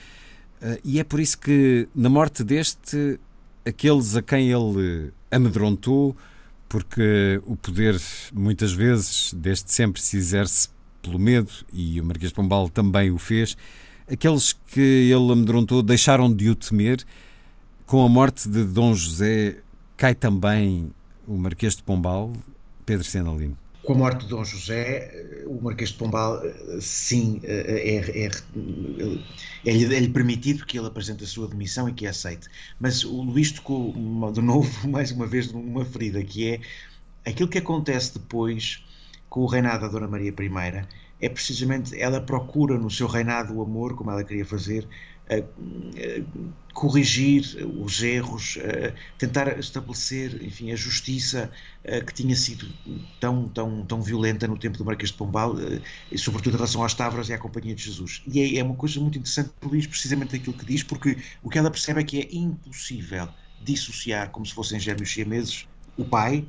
eh, 0.61 0.79
e 0.83 0.99
é 0.99 1.03
por 1.03 1.19
isso 1.19 1.37
que, 1.37 1.87
na 1.93 2.09
morte 2.09 2.43
deste, 2.43 3.19
aqueles 3.65 4.15
a 4.15 4.21
quem 4.21 4.51
ele 4.51 5.11
amedrontou, 5.29 6.15
porque 6.73 7.39
o 7.45 7.55
poder 7.55 8.01
muitas 8.33 8.73
vezes, 8.73 9.31
desde 9.31 9.71
sempre, 9.71 10.01
se 10.01 10.17
exerce 10.17 10.69
pelo 11.03 11.19
medo, 11.19 11.51
e 11.71 12.01
o 12.01 12.03
Marquês 12.03 12.31
de 12.31 12.35
Pombal 12.35 12.67
também 12.67 13.11
o 13.11 13.19
fez. 13.19 13.55
Aqueles 14.11 14.53
que 14.53 14.81
ele 14.81 15.31
amedrontou 15.31 15.83
deixaram 15.83 16.33
de 16.33 16.49
o 16.49 16.55
temer. 16.55 17.05
Com 17.85 18.03
a 18.03 18.09
morte 18.09 18.49
de 18.49 18.63
Dom 18.63 18.95
José, 18.95 19.57
cai 19.95 20.15
também 20.15 20.91
o 21.27 21.37
Marquês 21.37 21.75
de 21.75 21.83
Pombal, 21.83 22.33
Pedro 22.83 23.05
Senalino. 23.05 23.55
Com 23.83 23.93
a 23.93 23.97
morte 23.97 24.21
de 24.21 24.29
Dom 24.29 24.45
José, 24.45 25.43
o 25.45 25.61
Marquês 25.61 25.89
de 25.89 25.97
Pombal, 25.97 26.41
sim, 26.79 27.41
é, 27.43 27.97
é, 27.97 28.27
é, 28.27 29.71
é-lhe 29.97 30.09
permitido 30.09 30.65
que 30.65 30.77
ele 30.77 30.87
apresente 30.87 31.23
a 31.23 31.27
sua 31.27 31.49
demissão 31.49 31.89
e 31.89 31.93
que 31.93 32.07
a 32.07 32.11
aceite. 32.11 32.47
Mas 32.79 33.03
o 33.03 33.21
Luís 33.21 33.51
tocou 33.51 33.93
de 34.31 34.41
novo, 34.41 34.69
mais 34.87 35.11
uma 35.11 35.27
vez, 35.27 35.51
numa 35.51 35.83
ferida, 35.83 36.23
que 36.23 36.53
é 36.53 36.61
aquilo 37.29 37.49
que 37.49 37.57
acontece 37.57 38.13
depois 38.17 38.85
com 39.29 39.41
o 39.41 39.47
reinado 39.47 39.81
da 39.81 39.89
Dona 39.89 40.07
Maria 40.07 40.29
I, 40.31 40.87
é 41.19 41.29
precisamente 41.29 41.99
ela 41.99 42.21
procura 42.21 42.77
no 42.77 42.89
seu 42.89 43.07
reinado 43.07 43.53
o 43.55 43.61
amor, 43.61 43.95
como 43.95 44.11
ela 44.11 44.23
queria 44.23 44.45
fazer, 44.45 44.87
corrigir 46.73 47.43
os 47.79 48.01
erros, 48.01 48.57
tentar 49.17 49.57
estabelecer, 49.59 50.43
enfim, 50.43 50.71
a 50.71 50.75
justiça 50.75 51.51
que 52.05 52.13
tinha 52.13 52.35
sido 52.35 52.67
tão, 53.19 53.47
tão, 53.49 53.85
tão 53.85 54.01
violenta 54.01 54.47
no 54.47 54.57
tempo 54.57 54.77
do 54.77 54.85
Marquês 54.85 55.11
de 55.11 55.17
Pombal, 55.17 55.55
e 56.11 56.17
sobretudo 56.17 56.53
em 56.53 56.57
relação 56.57 56.83
às 56.83 56.93
Tavras 56.93 57.29
e 57.29 57.33
à 57.33 57.37
Companhia 57.37 57.75
de 57.75 57.83
Jesus. 57.83 58.21
E 58.27 58.41
é, 58.41 58.59
é 58.59 58.63
uma 58.63 58.75
coisa 58.75 58.99
muito 58.99 59.17
interessante 59.17 59.51
Luís, 59.61 59.87
precisamente 59.87 60.35
aquilo 60.35 60.53
que 60.53 60.65
diz, 60.65 60.83
porque 60.83 61.17
o 61.41 61.49
que 61.49 61.57
ela 61.57 61.71
percebe 61.71 62.01
é 62.01 62.03
que 62.03 62.19
é 62.19 62.27
impossível 62.31 63.29
dissociar, 63.61 64.29
como 64.29 64.45
se 64.45 64.53
fossem 64.53 64.79
gêmeos 64.79 65.11
siameses, 65.11 65.67
o 65.97 66.03
pai 66.03 66.45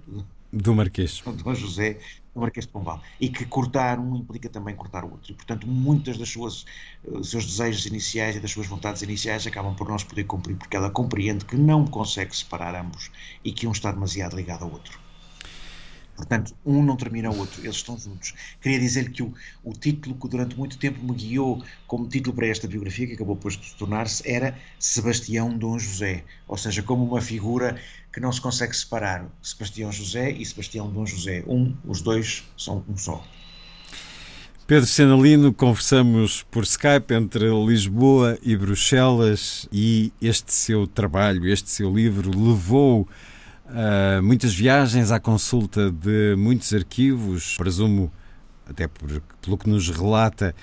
do 0.52 0.74
Marquês, 0.74 1.22
Dom 1.24 1.54
José, 1.54 1.98
do 2.34 2.40
Marquês 2.40 2.66
de 2.66 2.72
Pombal. 2.72 3.00
E 3.20 3.28
que 3.28 3.44
cortar 3.46 3.98
um 3.98 4.16
implica 4.16 4.48
também 4.48 4.74
cortar 4.74 5.04
o 5.04 5.12
outro. 5.12 5.32
E, 5.32 5.34
portanto, 5.34 5.66
muitas 5.66 6.18
das 6.18 6.28
suas 6.28 6.64
uh, 7.04 7.22
seus 7.22 7.46
desejos 7.46 7.86
iniciais 7.86 8.36
e 8.36 8.40
das 8.40 8.50
suas 8.50 8.66
vontades 8.66 9.02
iniciais 9.02 9.46
acabam 9.46 9.74
por 9.74 9.88
não 9.88 9.98
se 9.98 10.04
poder 10.04 10.24
cumprir, 10.24 10.56
porque 10.56 10.76
ela 10.76 10.90
compreende 10.90 11.44
que 11.44 11.56
não 11.56 11.86
consegue 11.86 12.34
separar 12.36 12.74
ambos 12.74 13.10
e 13.44 13.52
que 13.52 13.66
um 13.66 13.72
está 13.72 13.92
demasiado 13.92 14.36
ligado 14.36 14.64
ao 14.64 14.72
outro. 14.72 15.03
Portanto, 16.16 16.54
um 16.64 16.82
não 16.82 16.96
termina 16.96 17.30
o 17.30 17.38
outro, 17.38 17.60
eles 17.62 17.76
estão 17.76 17.98
juntos. 17.98 18.34
Queria 18.60 18.78
dizer 18.78 19.10
que 19.10 19.22
o, 19.22 19.32
o 19.64 19.72
título 19.72 20.14
que 20.14 20.28
durante 20.28 20.56
muito 20.56 20.78
tempo 20.78 21.04
me 21.04 21.12
guiou 21.12 21.62
como 21.86 22.08
título 22.08 22.36
para 22.36 22.46
esta 22.46 22.68
biografia, 22.68 23.06
que 23.06 23.14
acabou 23.14 23.34
depois 23.34 23.56
de 23.56 23.74
tornar-se, 23.74 24.28
era 24.28 24.56
Sebastião 24.78 25.56
Dom 25.56 25.78
José, 25.78 26.24
ou 26.46 26.56
seja, 26.56 26.82
como 26.82 27.04
uma 27.04 27.20
figura 27.20 27.76
que 28.12 28.20
não 28.20 28.30
se 28.30 28.40
consegue 28.40 28.76
separar. 28.76 29.26
Sebastião 29.42 29.90
José 29.90 30.30
e 30.30 30.44
Sebastião 30.46 30.88
Dom 30.90 31.04
José. 31.04 31.42
Um, 31.46 31.74
os 31.84 32.00
dois 32.00 32.44
são 32.56 32.84
um 32.88 32.96
só. 32.96 33.24
Pedro 34.66 34.86
Senalino, 34.86 35.52
conversamos 35.52 36.42
por 36.44 36.62
Skype 36.62 37.12
entre 37.12 37.44
Lisboa 37.66 38.38
e 38.42 38.56
Bruxelas 38.56 39.68
e 39.70 40.10
este 40.22 40.54
seu 40.54 40.86
trabalho, 40.86 41.46
este 41.46 41.68
seu 41.68 41.94
livro 41.94 42.30
levou 42.30 43.06
uh, 43.66 44.22
muitas 44.22 44.54
viagens 44.54 45.10
à 45.10 45.20
consulta 45.20 45.90
de 45.90 46.34
muitos 46.36 46.72
arquivos, 46.72 47.56
presumo, 47.56 48.12
até 48.68 48.86
por, 48.88 49.22
pelo 49.40 49.58
que 49.58 49.68
nos 49.68 49.88
relata, 49.88 50.54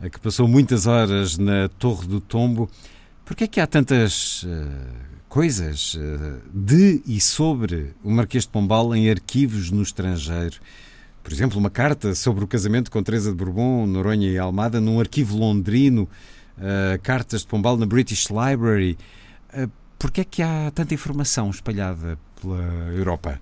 uh, 0.00 0.10
que 0.10 0.20
passou 0.20 0.48
muitas 0.48 0.86
horas 0.86 1.38
na 1.38 1.68
Torre 1.68 2.06
do 2.06 2.20
Tombo. 2.20 2.70
Por 3.24 3.36
que 3.36 3.44
é 3.44 3.46
que 3.46 3.60
há 3.60 3.66
tantas 3.66 4.42
uh, 4.42 4.48
coisas 5.28 5.96
de 6.52 7.02
e 7.06 7.20
sobre 7.20 7.94
o 8.02 8.10
Marquês 8.10 8.44
de 8.44 8.50
Pombal 8.50 8.94
em 8.96 9.08
arquivos 9.08 9.70
no 9.70 9.82
estrangeiro. 9.82 10.58
Por 11.22 11.32
exemplo, 11.32 11.58
uma 11.58 11.70
carta 11.70 12.14
sobre 12.14 12.42
o 12.42 12.46
casamento 12.46 12.90
com 12.90 13.02
Teresa 13.02 13.30
de 13.30 13.36
Bourbon, 13.36 13.86
Noronha 13.86 14.28
e 14.28 14.38
Almada, 14.38 14.80
num 14.80 14.98
arquivo 14.98 15.36
londrino, 15.36 16.08
uh, 16.56 17.00
cartas 17.02 17.42
de 17.42 17.46
Pombal 17.46 17.76
na 17.76 17.86
British 17.86 18.28
Library. 18.28 18.96
Uh, 19.52 19.70
Por 19.98 20.10
que 20.10 20.22
é 20.22 20.24
que 20.24 20.42
há 20.42 20.70
tanta 20.74 20.94
informação 20.94 21.50
espalhada 21.50 22.18
pela 22.40 22.92
Europa? 22.92 23.40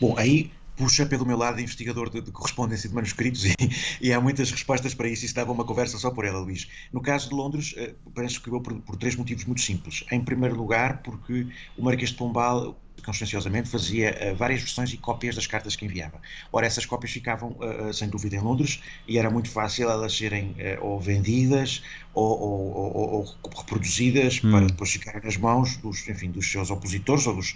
Bom, 0.00 0.16
aí 0.18 0.50
puxa 0.76 1.06
pelo 1.06 1.24
meu 1.24 1.36
lado 1.36 1.60
investigador 1.60 2.10
de, 2.10 2.20
de 2.20 2.32
correspondência 2.32 2.88
de 2.88 2.94
manuscritos 2.94 3.44
e, 3.46 3.54
e, 4.00 4.12
há 4.12 4.20
muitas 4.20 4.50
respostas 4.50 4.94
para 4.94 5.08
isso 5.08 5.24
e 5.24 5.26
estava 5.26 5.52
uma 5.52 5.64
conversa 5.64 5.98
só 5.98 6.10
por 6.10 6.24
ela, 6.24 6.40
Luís. 6.40 6.68
No 6.92 7.00
caso 7.00 7.28
de 7.28 7.34
Londres, 7.34 7.72
uh, 7.74 8.10
penso 8.10 8.42
que 8.42 8.48
eu 8.48 8.60
por, 8.60 8.74
por 8.80 8.96
três 8.96 9.14
motivos 9.14 9.44
muito 9.44 9.60
simples. 9.60 10.04
Em 10.10 10.22
primeiro 10.24 10.56
lugar, 10.56 11.02
porque 11.02 11.46
o 11.76 11.84
Marquês 11.84 12.10
de 12.10 12.16
Pombal 12.16 12.76
conscienciosamente 13.04 13.68
fazia 13.68 14.32
uh, 14.32 14.36
várias 14.36 14.60
versões 14.60 14.92
e 14.92 14.96
cópias 14.96 15.34
das 15.34 15.46
cartas 15.46 15.76
que 15.76 15.84
enviava. 15.84 16.20
Ora, 16.52 16.66
essas 16.66 16.86
cópias 16.86 17.12
ficavam, 17.12 17.56
uh, 17.60 17.92
sem 17.92 18.08
dúvida, 18.08 18.36
em 18.36 18.40
Londres 18.40 18.82
e 19.06 19.18
era 19.18 19.30
muito 19.30 19.50
fácil 19.50 19.88
elas 19.88 20.16
serem 20.16 20.56
ou 20.80 20.98
vendidas 20.98 21.82
ou, 22.14 22.40
ou, 22.40 22.76
ou, 22.76 23.10
ou 23.12 23.50
reproduzidas 23.56 24.40
hum. 24.44 24.50
para 24.50 24.66
depois 24.66 24.90
ficarem 24.90 25.22
nas 25.22 25.36
mãos 25.36 25.76
dos, 25.78 26.08
enfim, 26.08 26.30
dos 26.30 26.50
seus 26.50 26.70
opositores 26.70 27.26
ou 27.26 27.36
dos 27.36 27.54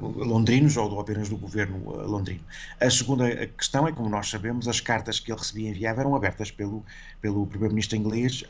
londrinos 0.00 0.76
ou 0.76 1.00
apenas 1.00 1.28
do 1.28 1.36
governo 1.36 1.78
londrino. 2.06 2.40
A 2.80 2.90
segunda 2.90 3.46
questão 3.46 3.86
é, 3.86 3.92
como 3.92 4.08
nós 4.08 4.28
sabemos, 4.28 4.68
as 4.68 4.80
cartas 4.80 5.20
que 5.20 5.30
ele 5.30 5.38
recebia 5.38 5.68
e 5.68 5.70
enviava 5.70 6.00
eram 6.00 6.14
abertas 6.14 6.50
pelo, 6.50 6.84
pelo 7.20 7.46
primeiro-ministro 7.46 7.96
inglês 7.96 8.44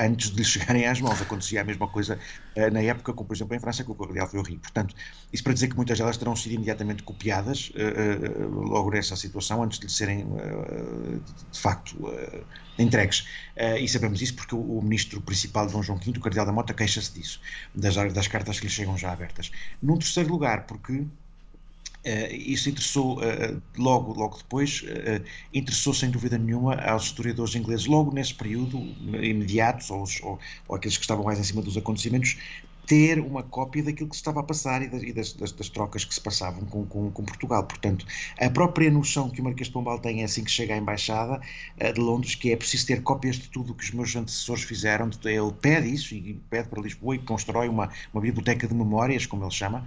antes 0.00 0.30
de 0.30 0.36
lhe 0.36 0.44
chegarem 0.44 0.86
às 0.86 1.00
mãos. 1.00 1.20
Acontecia 1.20 1.60
a 1.60 1.64
mesma 1.64 1.86
coisa 1.86 2.18
uh, 2.56 2.70
na 2.72 2.80
época, 2.80 3.12
como 3.12 3.28
por 3.28 3.36
exemplo 3.36 3.54
em 3.54 3.60
França, 3.60 3.84
com 3.84 3.92
o 3.92 3.94
Cardeal 3.94 4.26
Fleury. 4.26 4.56
Portanto, 4.56 4.94
isso 5.32 5.42
para 5.42 5.52
dizer 5.52 5.68
que 5.68 5.76
muitas 5.76 5.98
delas 5.98 6.16
terão 6.16 6.34
sido 6.34 6.52
imediatamente 6.52 7.02
copiadas 7.02 7.70
uh, 7.70 8.42
uh, 8.42 8.48
logo 8.48 8.90
nessa 8.90 9.16
situação, 9.16 9.62
antes 9.62 9.78
de 9.78 9.86
lhe 9.86 9.92
serem 9.92 10.26
de 11.52 11.60
facto 11.60 11.96
entregues. 12.78 13.26
e 13.80 13.86
sabemos 13.88 14.22
isso 14.22 14.34
porque 14.34 14.54
o, 14.54 14.78
o, 14.78 14.82
ministro 14.82 15.20
principal 15.20 15.66
de 15.66 15.72
Dom 15.72 15.82
João 15.82 15.98
V, 15.98 16.10
o 16.16 16.20
Cardeal 16.20 16.46
da 16.46 16.52
Mota, 16.52 16.72
queixa-se 16.72 17.12
disso, 17.12 17.40
das, 17.74 17.94
das 18.12 18.28
cartas 18.28 18.58
que 18.58 18.66
lhe 18.66 18.72
chegam 18.72 18.96
já 18.96 19.12
abertas. 19.12 19.50
Num 19.82 19.98
terceiro 19.98 20.30
lugar, 20.30 20.66
porque 20.66 21.04
Uh, 22.04 22.32
isso 22.34 22.70
interessou 22.70 23.18
uh, 23.18 23.62
logo, 23.76 24.14
logo 24.14 24.38
depois, 24.38 24.82
uh, 24.82 25.22
interessou 25.52 25.92
sem 25.92 26.10
dúvida 26.10 26.38
nenhuma 26.38 26.74
aos 26.76 27.04
historiadores 27.04 27.54
ingleses, 27.54 27.84
logo 27.86 28.10
nesse 28.10 28.34
período, 28.34 28.78
imediatos, 29.22 29.90
ou, 29.90 30.04
ou, 30.22 30.38
ou, 30.66 30.76
aqueles 30.76 30.96
que 30.96 31.04
estavam 31.04 31.24
mais 31.24 31.38
em 31.38 31.44
cima 31.44 31.60
dos 31.60 31.76
acontecimentos, 31.76 32.38
ter 32.86 33.20
uma 33.20 33.42
cópia 33.42 33.82
daquilo 33.82 34.08
que 34.08 34.16
se 34.16 34.20
estava 34.20 34.40
a 34.40 34.42
passar 34.42 34.82
e, 34.82 35.12
das, 35.12 35.34
das, 35.34 35.52
das 35.52 35.68
trocas 35.68 36.04
que 36.04 36.14
se 36.14 36.20
passavam 36.20 36.64
com, 36.64 36.86
com, 36.86 37.10
com, 37.10 37.22
Portugal. 37.22 37.64
Portanto, 37.64 38.06
a 38.40 38.48
própria 38.48 38.90
noção 38.90 39.28
que 39.28 39.40
o 39.42 39.44
Marquês 39.44 39.68
de 39.68 39.74
Pombal 39.74 39.98
tem 39.98 40.22
é 40.22 40.24
assim 40.24 40.42
que 40.42 40.50
chega 40.50 40.74
à 40.74 40.78
Embaixada 40.78 41.40
de 41.94 42.00
Londres, 42.00 42.34
que 42.34 42.50
é 42.50 42.56
preciso 42.56 42.86
ter 42.86 43.02
cópias 43.02 43.36
de 43.36 43.48
tudo 43.48 43.72
o 43.72 43.74
que 43.76 43.84
os 43.84 43.90
meus 43.92 44.16
antecessores 44.16 44.64
fizeram. 44.64 45.08
Ele 45.24 45.52
pede 45.60 45.92
isso 45.94 46.14
e 46.14 46.40
pede 46.50 46.68
para 46.68 46.82
Lisboa 46.82 47.14
e 47.14 47.18
constrói 47.20 47.68
uma, 47.68 47.90
uma 48.12 48.20
biblioteca 48.20 48.66
de 48.66 48.74
memórias, 48.74 49.24
como 49.24 49.44
ele 49.44 49.52
chama, 49.52 49.86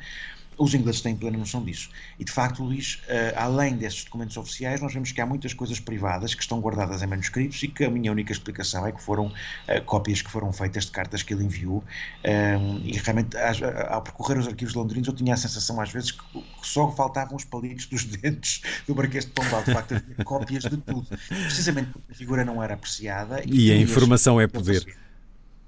Os 0.58 0.74
ingleses 0.74 1.02
têm 1.02 1.16
plena 1.16 1.38
noção 1.38 1.64
disso. 1.64 1.90
E, 2.20 2.24
de 2.24 2.32
facto, 2.32 2.64
Luís, 2.64 3.02
uh, 3.08 3.34
além 3.36 3.76
desses 3.76 4.04
documentos 4.04 4.38
oficiais, 4.38 4.82
nós 4.82 4.94
vemos 4.94 5.12
que 5.12 5.22
há 5.22 5.26
muitas 5.26 5.54
coisas 5.54 5.80
privadas 5.80 6.34
que 6.34 6.42
estão 6.42 6.60
guardadas 6.60 7.02
em 7.02 7.08
manuscritos 7.08 7.62
e 7.64 7.68
que 7.68 7.84
a 7.84 7.90
minha 7.90 8.12
única 8.12 8.32
explicação 8.32 8.86
é 8.86 8.92
que 8.92 9.02
foram 9.02 9.28
uh, 9.28 9.84
cópias 9.86 10.22
que 10.22 10.30
foram 10.30 10.52
feitas 10.54 10.86
de 10.86 10.92
cartas 10.92 11.24
que 11.24 11.34
ele 11.34 11.44
enviou. 11.44 11.84
Um, 12.24 12.82
e 12.84 12.98
realmente, 12.98 13.36
ao 13.90 14.02
percorrer 14.02 14.38
os 14.38 14.48
arquivos 14.48 14.74
londrinos, 14.74 15.08
eu 15.08 15.14
tinha 15.14 15.34
a 15.34 15.38
sensação, 15.38 15.80
às 15.82 15.92
vezes, 15.92 16.12
que 16.12 16.24
só 16.62 16.92
faltavam 16.92 17.36
os 17.36 17.44
palitos 17.44 17.86
dos 17.88 18.06
dentes 18.18 18.62
do 18.88 18.96
Marquês 18.96 19.26
de 19.26 19.32
Pombal. 19.32 19.64
De 19.64 19.74
facto, 19.74 19.96
havia 19.96 20.26
cópias 20.26 20.64
de 20.64 20.78
tudo. 20.78 21.08
Precisamente 21.28 21.90
porque 21.92 22.12
a 22.12 22.16
figura 22.16 22.46
não 22.46 22.62
era 22.62 22.74
apreciada. 22.74 23.42
E, 23.46 23.68
e 23.68 23.72
a 23.72 23.78
informação 23.78 24.40
é 24.40 24.48
poder. 24.48 24.86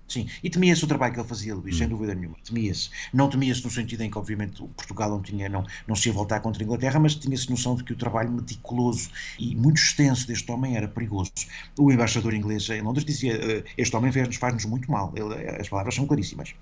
Sim, 0.08 0.28
e 0.44 0.50
temia-se 0.50 0.84
o 0.84 0.88
trabalho 0.88 1.14
que 1.14 1.20
ele 1.20 1.28
fazia, 1.28 1.56
Luís, 1.56 1.76
hum. 1.76 1.78
sem 1.80 1.88
dúvida 1.88 2.14
nenhuma. 2.14 2.36
Temia-se. 2.44 2.90
Não 3.12 3.30
temia-se 3.30 3.64
no 3.64 3.72
sentido 3.72 4.02
em 4.02 4.10
que, 4.10 4.18
obviamente, 4.18 4.62
Portugal 4.76 5.10
não, 5.10 5.22
tinha, 5.22 5.50
não, 5.50 5.66
não 5.88 5.96
se 5.96 6.10
ia 6.10 6.14
voltar 6.14 6.40
contra 6.42 6.62
a 6.62 6.64
Inglaterra, 6.64 7.00
mas 7.00 7.16
tinha-se 7.16 7.50
noção 7.50 7.76
de 7.76 7.84
que 7.84 7.94
o 7.94 7.96
trabalho 7.96 8.32
meticuloso 8.32 9.10
e 9.40 9.56
muito 9.56 9.78
extenso 9.78 10.28
deste 10.28 10.50
homem 10.52 10.78
era 10.78 10.88
perigoso. 10.88 11.32
O 11.78 11.92
embaixador 11.92 12.34
inglês 12.34 12.70
em 12.70 12.82
Londres 12.82 13.04
dizia: 13.04 13.34
eh, 13.34 13.64
Este 13.78 13.96
homem 13.96 14.12
faz-nos 14.12 14.36
faz 14.36 14.66
muito 14.66 14.92
mal. 14.92 15.12
Ele, 15.16 15.34
as 15.60 15.68
palavras 15.68 15.96
são 15.96 16.06
claríssimas. 16.06 16.54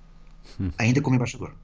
Hum. 0.58 0.70
Ainda 0.78 1.00
como 1.00 1.16
embaixador. 1.16 1.54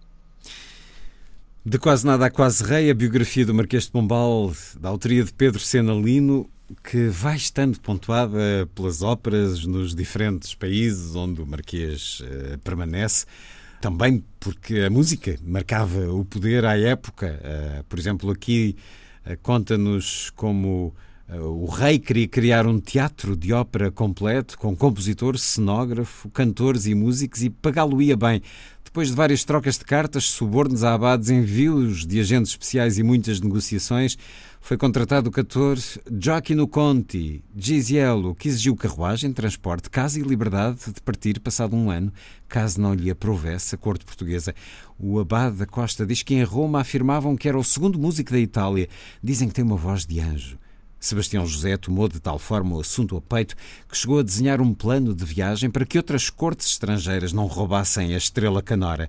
De 1.71 1.79
Quase 1.79 2.05
Nada 2.05 2.27
a 2.27 2.31
Quase 2.33 2.65
Rei, 2.65 2.91
a 2.91 2.95
biografia 2.95 3.47
do 3.47 3.55
Marquês 3.55 3.85
de 3.85 3.93
Pombal, 3.93 4.53
da 4.81 4.89
autoria 4.89 5.23
de 5.23 5.33
Pedro 5.33 5.61
Senalino, 5.61 6.51
que 6.83 7.07
vai 7.07 7.37
estando 7.37 7.79
pontuada 7.79 8.69
pelas 8.75 9.03
óperas 9.03 9.65
nos 9.65 9.95
diferentes 9.95 10.53
países 10.53 11.15
onde 11.15 11.41
o 11.41 11.47
Marquês 11.47 12.23
uh, 12.23 12.59
permanece. 12.59 13.25
Também 13.81 14.25
porque 14.41 14.81
a 14.81 14.91
música 14.91 15.39
marcava 15.45 16.11
o 16.11 16.25
poder 16.25 16.65
à 16.65 16.77
época. 16.77 17.41
Uh, 17.41 17.85
por 17.85 18.01
exemplo, 18.01 18.33
aqui 18.33 18.75
uh, 19.25 19.39
conta-nos 19.41 20.31
como 20.31 20.93
o 21.39 21.67
rei 21.67 21.99
queria 22.01 22.27
criar 22.27 22.67
um 22.67 22.81
teatro 22.81 23.37
de 23.37 23.53
ópera 23.53 23.91
completo, 23.93 24.59
com 24.59 24.75
compositor, 24.75 25.39
cenógrafo, 25.39 26.29
cantores 26.31 26.87
e 26.87 26.95
músicos, 26.97 27.45
e 27.45 27.51
pagá-lo-ia 27.51 28.17
bem. 28.17 28.43
Depois 28.91 29.07
de 29.07 29.15
várias 29.15 29.45
trocas 29.45 29.79
de 29.79 29.85
cartas, 29.85 30.25
subornos 30.25 30.83
a 30.83 30.93
abades, 30.95 31.31
envios 31.31 32.05
de 32.05 32.19
agentes 32.19 32.51
especiais 32.51 32.99
e 32.99 33.05
muitas 33.05 33.41
negociações, 33.41 34.19
foi 34.61 34.77
contratado 34.77 35.29
o 35.29 35.33
cantor 35.33 35.79
Gioacchino 36.11 36.67
Conti, 36.67 37.41
Gisiello, 37.57 38.35
que 38.35 38.49
exigiu 38.49 38.75
carruagem, 38.75 39.33
transporte, 39.33 39.89
casa 39.89 40.19
e 40.19 40.23
liberdade 40.23 40.93
de 40.93 41.01
partir 41.03 41.39
passado 41.39 41.77
um 41.77 41.89
ano, 41.89 42.13
caso 42.49 42.81
não 42.81 42.93
lhe 42.93 43.13
aprovesse 43.13 43.77
a 43.77 43.79
corte 43.79 44.05
portuguesa. 44.05 44.57
O 44.99 45.21
abade 45.21 45.59
da 45.59 45.67
Costa 45.67 46.05
diz 46.05 46.25
que 46.25 46.35
em 46.35 46.43
Roma 46.43 46.81
afirmavam 46.81 47.37
que 47.37 47.49
era 47.49 47.57
o 47.57 47.63
segundo 47.63 47.97
músico 47.97 48.33
da 48.33 48.41
Itália. 48.41 48.89
Dizem 49.23 49.47
que 49.47 49.55
tem 49.55 49.65
uma 49.65 49.77
voz 49.77 50.05
de 50.05 50.19
anjo. 50.19 50.59
Sebastião 51.01 51.47
José 51.47 51.79
tomou 51.79 52.09
de 52.09 52.21
tal 52.21 52.39
forma 52.39 52.77
o 52.77 52.81
assunto 52.81 53.15
ao 53.15 53.23
peito 53.23 53.57
que 53.89 53.97
chegou 53.97 54.19
a 54.19 54.23
desenhar 54.23 54.61
um 54.61 54.75
plano 54.75 55.15
de 55.15 55.25
viagem 55.25 55.71
para 55.71 55.87
que 55.87 55.97
outras 55.97 56.29
cortes 56.29 56.67
estrangeiras 56.67 57.33
não 57.33 57.47
roubassem 57.47 58.15
a 58.15 58.19
estrela 58.19 58.63
canora. 58.63 59.09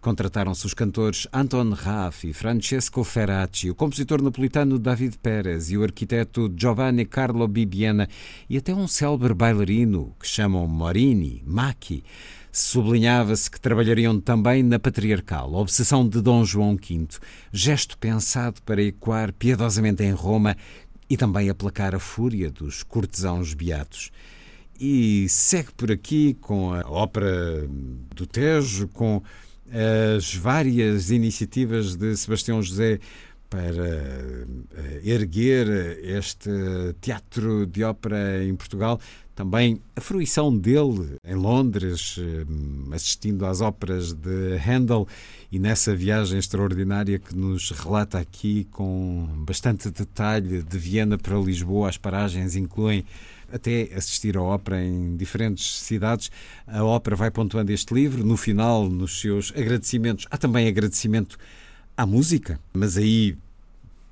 Contrataram-se 0.00 0.64
os 0.64 0.72
cantores 0.72 1.26
Anton 1.32 1.70
Raff 1.70 2.28
e 2.28 2.32
Francesco 2.32 3.02
Ferracci, 3.02 3.68
o 3.68 3.74
compositor 3.74 4.22
napolitano 4.22 4.78
David 4.78 5.18
Pérez 5.18 5.70
e 5.70 5.76
o 5.76 5.82
arquiteto 5.82 6.52
Giovanni 6.56 7.04
Carlo 7.04 7.46
Bibbiena 7.48 8.08
e 8.48 8.56
até 8.56 8.72
um 8.72 8.86
célebre 8.86 9.34
bailarino 9.34 10.14
que 10.20 10.28
chamam 10.28 10.66
Morini, 10.66 11.42
Macchi. 11.44 12.04
Sublinhava-se 12.52 13.50
que 13.50 13.60
trabalhariam 13.60 14.18
também 14.18 14.62
na 14.62 14.78
patriarcal, 14.78 15.54
a 15.54 15.58
obsessão 15.58 16.08
de 16.08 16.22
Dom 16.22 16.42
João 16.42 16.76
V, 16.76 17.08
gesto 17.52 17.98
pensado 17.98 18.62
para 18.62 18.82
ecoar 18.82 19.30
piedosamente 19.34 20.02
em 20.02 20.12
Roma 20.12 20.56
e 21.08 21.16
também 21.16 21.48
aplacar 21.48 21.94
a 21.94 21.98
fúria 21.98 22.50
dos 22.50 22.82
cortesãos 22.82 23.54
beatos. 23.54 24.10
E 24.78 25.28
segue 25.28 25.72
por 25.72 25.90
aqui 25.90 26.34
com 26.34 26.74
a 26.74 26.80
ópera 26.80 27.66
do 28.14 28.26
Tejo, 28.26 28.88
com 28.88 29.22
as 30.16 30.34
várias 30.34 31.10
iniciativas 31.10 31.96
de 31.96 32.16
Sebastião 32.16 32.62
José 32.62 33.00
para 33.48 33.86
eh, 33.86 35.00
erguer 35.04 35.66
este 36.02 36.50
teatro 37.00 37.66
de 37.66 37.84
ópera 37.84 38.44
em 38.44 38.54
Portugal. 38.54 39.00
Também 39.34 39.80
a 39.94 40.00
fruição 40.00 40.56
dele 40.56 41.16
em 41.24 41.34
Londres, 41.34 42.16
eh, 42.18 42.94
assistindo 42.94 43.46
às 43.46 43.60
óperas 43.60 44.12
de 44.12 44.56
Handel 44.58 45.06
e 45.50 45.58
nessa 45.58 45.94
viagem 45.94 46.38
extraordinária 46.38 47.18
que 47.18 47.34
nos 47.34 47.70
relata 47.70 48.18
aqui 48.18 48.66
com 48.72 49.28
bastante 49.46 49.90
detalhe 49.90 50.62
de 50.62 50.78
Viena 50.78 51.16
para 51.16 51.38
Lisboa, 51.38 51.88
as 51.88 51.96
paragens 51.96 52.56
incluem 52.56 53.04
até 53.52 53.90
assistir 53.94 54.36
à 54.36 54.42
ópera 54.42 54.82
em 54.82 55.16
diferentes 55.16 55.78
cidades. 55.80 56.30
A 56.66 56.84
ópera 56.84 57.14
vai 57.14 57.30
pontuando 57.30 57.72
este 57.72 57.94
livro, 57.94 58.24
no 58.24 58.36
final, 58.36 58.88
nos 58.88 59.20
seus 59.20 59.52
agradecimentos. 59.56 60.26
Há 60.30 60.36
também 60.36 60.66
agradecimento 60.66 61.38
à 61.96 62.04
música, 62.04 62.58
mas 62.74 62.96
aí 62.96 63.36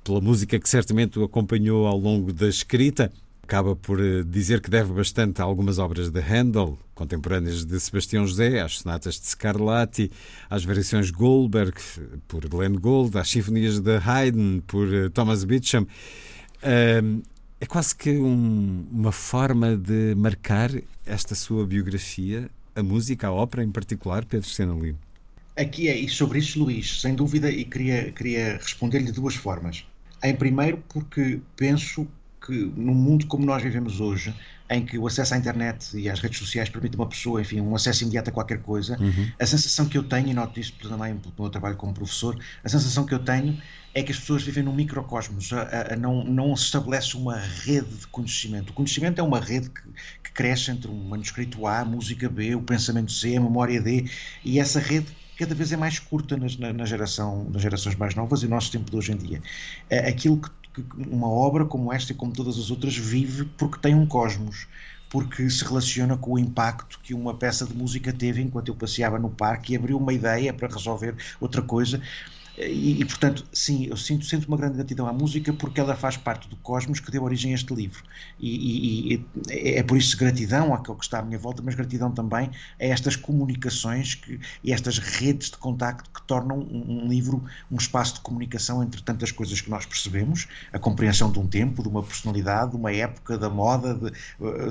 pela 0.03 0.21
música 0.21 0.59
que 0.59 0.69
certamente 0.69 1.19
o 1.19 1.23
acompanhou 1.23 1.87
ao 1.87 1.97
longo 1.97 2.31
da 2.31 2.47
escrita. 2.47 3.11
Acaba 3.45 3.75
por 3.75 4.01
eh, 4.01 4.23
dizer 4.23 4.59
que 4.59 4.71
deve 4.71 4.91
bastante 4.91 5.39
a 5.39 5.43
algumas 5.43 5.77
obras 5.77 6.09
de 6.09 6.19
Handel, 6.19 6.79
contemporâneas 6.95 7.63
de 7.63 7.79
Sebastião 7.79 8.25
José, 8.25 8.59
às 8.59 8.79
sonatas 8.79 9.19
de 9.19 9.27
Scarlatti, 9.27 10.11
às 10.49 10.65
variações 10.65 11.11
Goldberg, 11.11 11.75
por 12.27 12.47
Glenn 12.47 12.73
Gould, 12.73 13.15
às 13.15 13.29
sinfonias 13.29 13.79
de 13.79 13.97
Haydn, 13.97 14.61
por 14.65 14.91
eh, 14.91 15.09
Thomas 15.09 15.43
Beecham. 15.43 15.85
É 16.63 17.65
quase 17.67 17.95
que 17.95 18.17
um, 18.17 18.87
uma 18.91 19.11
forma 19.11 19.77
de 19.77 20.15
marcar 20.15 20.71
esta 21.05 21.35
sua 21.35 21.67
biografia, 21.67 22.49
a 22.75 22.81
música, 22.81 23.27
a 23.27 23.31
ópera 23.31 23.63
em 23.63 23.71
particular, 23.71 24.25
Pedro 24.25 24.49
Senalino. 24.49 24.97
Aqui 25.55 25.87
é, 25.87 25.95
e 25.95 26.09
sobre 26.09 26.39
isso, 26.39 26.57
Luís, 26.63 26.99
sem 26.99 27.13
dúvida, 27.13 27.51
e 27.51 27.63
queria, 27.63 28.11
queria 28.11 28.57
responder-lhe 28.57 29.05
de 29.05 29.11
duas 29.11 29.35
formas. 29.35 29.85
Em 30.23 30.35
primeiro, 30.35 30.83
porque 30.89 31.39
penso 31.55 32.07
que 32.45 32.53
num 32.75 32.93
mundo 32.93 33.25
como 33.27 33.45
nós 33.45 33.63
vivemos 33.63 33.99
hoje, 33.99 34.33
em 34.69 34.85
que 34.85 34.97
o 34.97 35.05
acesso 35.05 35.33
à 35.33 35.37
internet 35.37 35.97
e 35.97 36.09
às 36.09 36.19
redes 36.19 36.39
sociais 36.39 36.69
permite 36.69 36.95
uma 36.95 37.07
pessoa, 37.07 37.41
enfim, 37.41 37.61
um 37.61 37.75
acesso 37.75 38.03
imediato 38.03 38.29
a 38.29 38.33
qualquer 38.33 38.59
coisa, 38.61 38.97
uhum. 38.99 39.31
a 39.39 39.45
sensação 39.45 39.85
que 39.85 39.97
eu 39.97 40.03
tenho, 40.03 40.29
e 40.29 40.33
noto 40.33 40.59
isso 40.59 40.73
também 40.81 41.15
pelo 41.17 41.33
meu 41.37 41.49
trabalho 41.49 41.75
como 41.75 41.93
professor, 41.93 42.37
a 42.63 42.69
sensação 42.69 43.05
que 43.05 43.13
eu 43.13 43.19
tenho 43.19 43.57
é 43.93 44.03
que 44.03 44.11
as 44.11 44.19
pessoas 44.19 44.43
vivem 44.43 44.63
num 44.63 44.73
microcosmos, 44.73 45.53
a, 45.53 45.93
a, 45.93 45.95
não, 45.95 46.23
não 46.23 46.55
se 46.55 46.65
estabelece 46.65 47.15
uma 47.15 47.37
rede 47.37 47.95
de 47.95 48.07
conhecimento. 48.07 48.71
O 48.71 48.73
conhecimento 48.73 49.19
é 49.19 49.23
uma 49.23 49.39
rede 49.39 49.69
que, 49.69 49.81
que 50.23 50.31
cresce 50.33 50.71
entre 50.71 50.89
um 50.89 51.07
manuscrito 51.07 51.65
A, 51.65 51.79
a 51.79 51.85
música 51.85 52.27
B, 52.27 52.55
o 52.55 52.61
pensamento 52.61 53.11
C, 53.11 53.37
a 53.37 53.41
memória 53.41 53.81
D, 53.81 54.05
e 54.43 54.59
essa 54.59 54.79
rede 54.79 55.07
cada 55.37 55.53
vez 55.53 55.71
é 55.71 55.77
mais 55.77 55.99
curta 55.99 56.37
nas, 56.37 56.57
na, 56.57 56.73
na, 56.73 56.85
geração, 56.85 57.47
nas 57.51 57.61
gerações 57.61 57.95
mais 57.95 58.15
novas 58.15 58.41
e 58.41 58.45
no 58.45 58.51
nosso 58.51 58.71
tempo 58.71 58.89
de 58.89 58.97
hoje 58.97 59.11
em 59.11 59.17
dia. 59.17 59.41
É 59.89 60.09
aquilo 60.09 60.37
que, 60.37 60.49
que 60.75 60.83
uma 60.97 61.27
obra 61.27 61.65
como 61.65 61.91
esta 61.91 62.11
e 62.11 62.15
como 62.15 62.33
todas 62.33 62.59
as 62.59 62.69
outras 62.69 62.97
vive 62.97 63.45
porque 63.57 63.79
tem 63.79 63.95
um 63.95 64.05
cosmos 64.05 64.67
porque 65.09 65.49
se 65.49 65.63
relaciona 65.63 66.17
com 66.17 66.33
o 66.33 66.39
impacto 66.39 66.99
que 67.01 67.13
uma 67.13 67.33
peça 67.33 67.65
de 67.65 67.73
música 67.73 68.11
teve 68.11 68.41
enquanto 68.41 68.67
eu 68.67 68.75
passeava 68.75 69.17
no 69.17 69.29
parque 69.29 69.71
e 69.71 69.77
abriu 69.77 69.97
uma 69.97 70.11
ideia 70.11 70.53
para 70.53 70.67
resolver 70.67 71.15
outra 71.39 71.61
coisa. 71.61 72.01
E, 72.57 73.01
e, 73.01 73.05
portanto, 73.05 73.45
sim, 73.51 73.87
eu 73.87 73.97
sinto, 73.97 74.25
sinto 74.25 74.47
uma 74.47 74.55
grande 74.55 74.75
gratidão 74.75 75.07
à 75.07 75.13
música 75.13 75.51
porque 75.51 75.79
ela 75.79 75.95
faz 75.95 76.15
parte 76.15 76.47
do 76.47 76.55
cosmos 76.57 76.99
que 76.99 77.11
deu 77.11 77.23
origem 77.23 77.51
a 77.51 77.55
este 77.55 77.73
livro. 77.73 78.03
E, 78.39 79.13
e, 79.13 79.15
e 79.15 79.25
é 79.77 79.83
por 79.83 79.97
isso 79.97 80.17
gratidão 80.17 80.73
àquilo 80.73 80.95
que 80.95 81.03
está 81.03 81.19
à 81.19 81.21
minha 81.21 81.37
volta, 81.37 81.61
mas 81.61 81.75
gratidão 81.75 82.11
também 82.11 82.49
a 82.79 82.85
estas 82.85 83.15
comunicações 83.15 84.15
que, 84.15 84.39
e 84.63 84.71
estas 84.71 84.99
redes 84.99 85.51
de 85.51 85.57
contacto 85.57 86.09
que 86.09 86.25
tornam 86.25 86.59
um, 86.59 87.03
um, 87.03 87.07
livro 87.07 87.43
um 87.69 87.75
espaço 87.75 88.15
de 88.15 88.19
comunicação 88.21 88.81
entre 88.81 89.01
tantas 89.01 89.31
coisas 89.31 89.59
que 89.59 89.69
nós 89.69 89.85
percebemos, 89.85 90.47
a 90.71 90.79
compreensão 90.79 91.31
de 91.31 91.39
um 91.39 91.47
tempo, 91.47 91.83
de 91.83 91.89
uma 91.89 92.03
personalidade, 92.03 92.71
de 92.71 92.77
uma 92.77 92.91
época, 92.91 93.37
da 93.37 93.49
moda, 93.49 93.93
de, 93.93 94.11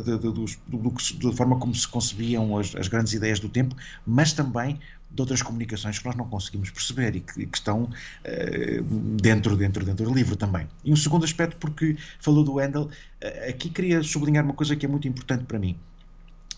de, 0.03 0.19
de, 0.19 0.33
de, 0.33 1.27
da 1.27 1.33
forma 1.33 1.59
como 1.59 1.75
se 1.75 1.87
concebiam 1.87 2.57
as, 2.57 2.75
as 2.75 2.89
grandes 2.89 3.13
ideias 3.13 3.39
do 3.39 3.49
tempo, 3.49 3.77
mas 4.07 4.33
também 4.33 4.79
de 5.15 5.23
outras 5.23 5.43
comunicações 5.43 5.99
que 5.99 6.07
nós 6.07 6.17
não 6.17 6.27
conseguimos 6.29 6.71
perceber 6.71 7.15
e 7.15 7.21
que, 7.21 7.47
que 7.47 7.57
estão 7.57 7.85
uh, 7.85 8.83
dentro, 9.21 9.57
dentro, 9.57 9.85
dentro 9.85 10.05
do 10.05 10.13
livro 10.13 10.37
também. 10.37 10.67
E 10.85 10.93
um 10.93 10.97
segundo 10.97 11.25
aspecto, 11.25 11.57
porque 11.59 11.97
falou 12.21 12.43
do 12.43 12.59
Handel, 12.59 12.83
uh, 12.83 13.49
aqui 13.49 13.71
queria 13.71 14.03
sublinhar 14.03 14.45
uma 14.45 14.55
coisa 14.55 14.75
que 14.75 14.85
é 14.85 14.89
muito 14.89 15.07
importante 15.07 15.45
para 15.45 15.59
mim 15.59 15.79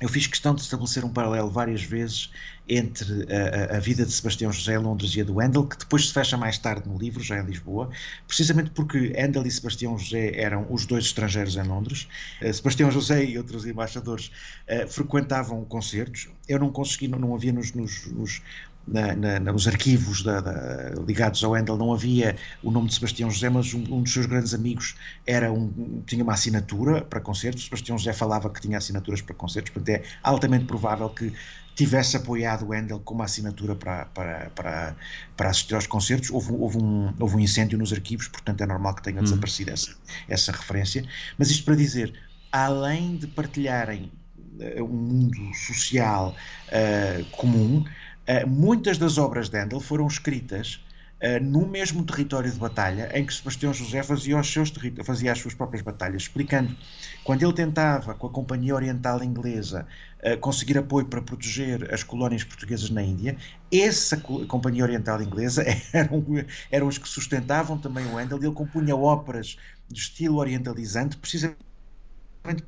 eu 0.01 0.09
fiz 0.09 0.27
questão 0.27 0.55
de 0.55 0.60
estabelecer 0.60 1.05
um 1.05 1.09
paralelo 1.09 1.51
várias 1.51 1.82
vezes 1.82 2.31
entre 2.68 3.27
a, 3.32 3.77
a, 3.77 3.81
vida 3.81 4.05
de 4.05 4.10
Sebastião 4.10 4.52
José 4.52 4.74
em 4.74 4.78
Londres 4.78 5.14
e 5.14 5.20
a 5.20 5.24
do 5.24 5.40
Handel, 5.40 5.66
que 5.66 5.78
depois 5.78 6.09
se 6.09 6.12
fecha 6.12 6.36
mais 6.36 6.59
tarde 6.59 6.89
no 6.89 6.98
livro, 6.98 7.23
já 7.23 7.39
em 7.39 7.44
Lisboa, 7.44 7.89
precisamente 8.27 8.70
porque 8.70 9.14
Handel 9.16 9.47
e 9.47 9.51
Sebastião 9.51 9.97
José 9.97 10.32
eram 10.35 10.66
os 10.68 10.85
dois 10.85 11.05
estrangeiros 11.05 11.56
em 11.56 11.62
Londres. 11.62 12.09
Uh, 12.43 12.52
Sebastião 12.52 12.90
José 12.90 13.24
e 13.24 13.39
outros 13.39 13.64
embaixadores 13.64 14.31
uh, 14.68 14.89
frequentavam 14.89 15.64
concertos. 15.64 16.28
Eu 16.48 16.59
não 16.59 16.70
consegui, 16.70 17.09
não, 17.09 17.18
não 17.18 17.35
havia 17.35 17.52
nos, 17.52 17.73
nos, 17.73 18.06
nos 18.06 18.43
na, 18.87 19.15
na, 19.15 19.41
nos 19.41 19.67
arquivos 19.67 20.23
da, 20.23 20.41
da, 20.41 20.91
ligados 21.07 21.43
ao 21.43 21.55
Handel 21.55 21.77
não 21.77 21.93
havia 21.93 22.37
o 22.63 22.71
nome 22.71 22.89
de 22.89 22.95
Sebastião 22.95 23.31
José, 23.31 23.49
mas 23.49 23.75
um, 23.75 23.83
um 23.91 24.03
dos 24.03 24.13
seus 24.13 24.27
grandes 24.27 24.55
amigos 24.55 24.95
era 25.27 25.53
um, 25.53 26.03
tinha 26.07 26.23
uma 26.23 26.35
assinatura 26.35 27.03
para 27.03 27.21
concertos. 27.21 27.65
Sebastião 27.65 27.99
José 27.99 28.13
falava 28.13 28.49
que 28.49 28.61
tinha 28.61 28.79
assinaturas 28.79 29.21
para 29.21 29.35
concertos, 29.35 29.73
portanto 29.73 29.89
é 29.89 30.03
altamente 30.23 30.67
provável 30.67 31.09
que 31.11 31.33
tivesse 31.77 32.17
apoiado 32.17 32.67
o 32.67 32.73
Handel 32.73 32.99
com 33.01 33.15
uma 33.15 33.25
assinatura 33.25 33.77
para, 33.77 34.07
para, 34.07 34.51
para, 34.55 34.97
para 35.37 35.51
assistir 35.51 35.75
aos 35.75 35.87
concertos. 35.87 36.31
Houve, 36.31 36.53
houve, 36.53 36.79
um, 36.79 37.13
houve 37.21 37.37
um 37.37 37.41
incêndio 37.41 37.79
nos 37.79 37.93
arquivos, 37.93 38.29
portanto 38.29 38.63
é 38.63 38.67
normal 38.67 38.95
que 38.95 39.03
tenha 39.03 39.21
hum. 39.21 39.25
desaparecido 39.25 39.73
essa, 39.73 39.95
essa 40.27 40.53
referência. 40.53 41.05
Mas 41.37 41.51
isto 41.51 41.65
para 41.65 41.77
dizer, 41.77 42.15
além 42.51 43.19
de 43.19 43.27
partilharem 43.27 44.11
uh, 44.59 44.83
um 44.83 44.89
mundo 44.89 45.55
social 45.55 46.35
uh, 46.69 47.25
comum, 47.33 47.85
uh, 48.28 48.48
muitas 48.48 48.98
das 48.98 49.19
obras 49.19 49.48
de 49.48 49.59
Handel 49.59 49.81
foram 49.81 50.07
escritas 50.07 50.81
Uh, 51.16 51.43
no 51.43 51.66
mesmo 51.66 52.05
território 52.05 52.53
de 52.53 52.59
batalha 52.59 53.11
em 53.15 53.24
que 53.24 53.32
Sebastião 53.32 53.73
José 53.73 54.03
fazia, 54.03 54.39
os 54.39 54.53
seus 54.53 54.70
fazia 55.03 55.32
as 55.32 55.39
suas 55.39 55.55
próprias 55.55 55.82
batalhas, 55.82 56.24
explicando 56.24 56.77
quando 57.24 57.43
ele 57.43 57.55
tentava, 57.55 58.15
com 58.15 58.27
a 58.27 58.31
Companhia 58.31 58.74
Oriental 58.74 59.24
Inglesa, 59.24 59.86
uh, 60.23 60.36
conseguir 60.40 60.77
apoio 60.77 61.07
para 61.07 61.23
proteger 61.23 61.90
as 61.90 62.03
colónias 62.03 62.44
portuguesas 62.44 62.90
na 62.90 63.03
Índia, 63.03 63.35
essa 63.73 64.19
Companhia 64.19 64.85
Oriental 64.85 65.23
Inglesa 65.23 65.65
eram, 65.94 66.23
eram 66.70 66.86
os 66.86 66.98
que 66.98 67.09
sustentavam 67.09 67.78
também 67.78 68.05
o 68.05 68.19
Handel 68.19 68.39
e 68.43 68.44
ele 68.44 68.55
compunha 68.55 68.94
óperas 68.94 69.57
de 69.89 69.98
estilo 69.98 70.36
orientalizante, 70.36 71.16
precisamente 71.16 71.66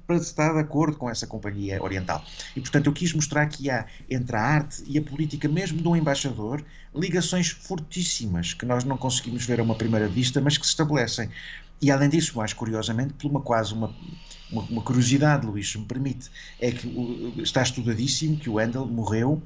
para 0.07 0.17
estar 0.17 0.53
de 0.53 0.61
acordo 0.61 0.97
com 0.97 1.11
essa 1.11 1.27
companhia 1.27 1.83
oriental. 1.83 2.25
E, 2.57 2.61
portanto, 2.61 2.87
eu 2.87 2.93
quis 2.93 3.13
mostrar 3.13 3.47
que 3.47 3.71
há 3.71 3.87
entre 4.09 4.37
a 4.37 4.41
arte 4.41 4.83
e 4.87 4.99
a 4.99 5.03
política, 5.03 5.49
mesmo 5.49 5.81
de 5.81 5.89
um 5.89 5.97
embaixador, 5.97 6.65
ligações 6.95 7.49
fortíssimas 7.49 8.55
que 8.55 8.65
nós 8.67 8.85
não 8.85 8.97
conseguimos 8.97 9.45
ver 9.45 9.61
a 9.61 9.63
uma 9.63 9.75
primeira 9.75 10.09
vista, 10.09 10.41
mas 10.41 10.57
que 10.57 10.65
se 10.65 10.71
estabelecem. 10.71 11.31
E, 11.81 11.91
além 11.91 12.09
disso, 12.09 12.37
mais 12.37 12.53
curiosamente, 12.53 13.15
por 13.15 13.31
uma 13.31 13.41
quase 13.41 13.73
uma, 13.73 13.95
uma, 14.51 14.63
uma 14.63 14.83
curiosidade, 14.83 15.47
Luís, 15.47 15.71
se 15.71 15.79
me 15.79 15.85
permite, 15.85 16.31
é 16.61 16.73
que 16.73 17.33
está 17.39 17.63
estudadíssimo 17.63 18.37
que 18.37 18.51
o 18.51 18.55
Wendell 18.55 18.87
morreu 18.87 19.43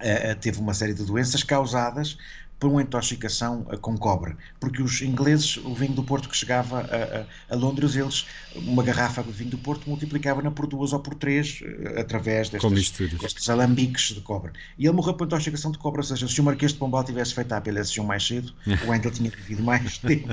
Uh, 0.00 0.34
teve 0.40 0.58
uma 0.58 0.72
série 0.72 0.94
de 0.94 1.04
doenças 1.04 1.42
causadas 1.42 2.16
por 2.60 2.70
uma 2.70 2.82
intoxicação 2.82 3.66
uh, 3.72 3.78
com 3.78 3.96
cobre, 3.96 4.36
porque 4.60 4.82
os 4.82 5.00
ingleses, 5.00 5.56
o 5.56 5.74
vinho 5.74 5.94
do 5.94 6.04
Porto 6.04 6.28
que 6.28 6.36
chegava 6.36 6.80
a, 6.80 7.52
a, 7.52 7.54
a, 7.54 7.56
Londres, 7.56 7.96
eles, 7.96 8.26
uma 8.54 8.82
garrafa 8.82 9.22
de 9.22 9.32
vinho 9.32 9.50
do 9.50 9.58
Porto 9.58 9.88
multiplicava-na 9.88 10.50
por 10.50 10.66
duas 10.66 10.92
ou 10.92 11.00
por 11.00 11.14
três 11.14 11.62
uh, 11.62 11.98
através 11.98 12.50
destes, 12.50 12.92
destes 13.18 13.48
alambiques 13.48 14.14
de 14.14 14.20
cobre. 14.20 14.52
E 14.78 14.84
ele 14.84 14.94
morreu 14.94 15.14
por 15.14 15.26
intoxicação 15.26 15.72
de 15.72 15.78
cobre, 15.78 16.00
ou 16.00 16.04
seja, 16.04 16.28
se 16.28 16.38
o 16.38 16.44
Marquês 16.44 16.72
de 16.72 16.78
Pombal 16.78 17.02
tivesse 17.02 17.34
feito 17.34 17.50
a 17.52 17.56
apelação 17.56 18.04
mais 18.04 18.26
cedo, 18.26 18.52
o 18.84 18.86
Wendel 18.92 19.10
tinha 19.10 19.30
vivido 19.30 19.62
mais 19.62 19.96
tempo. 19.96 20.28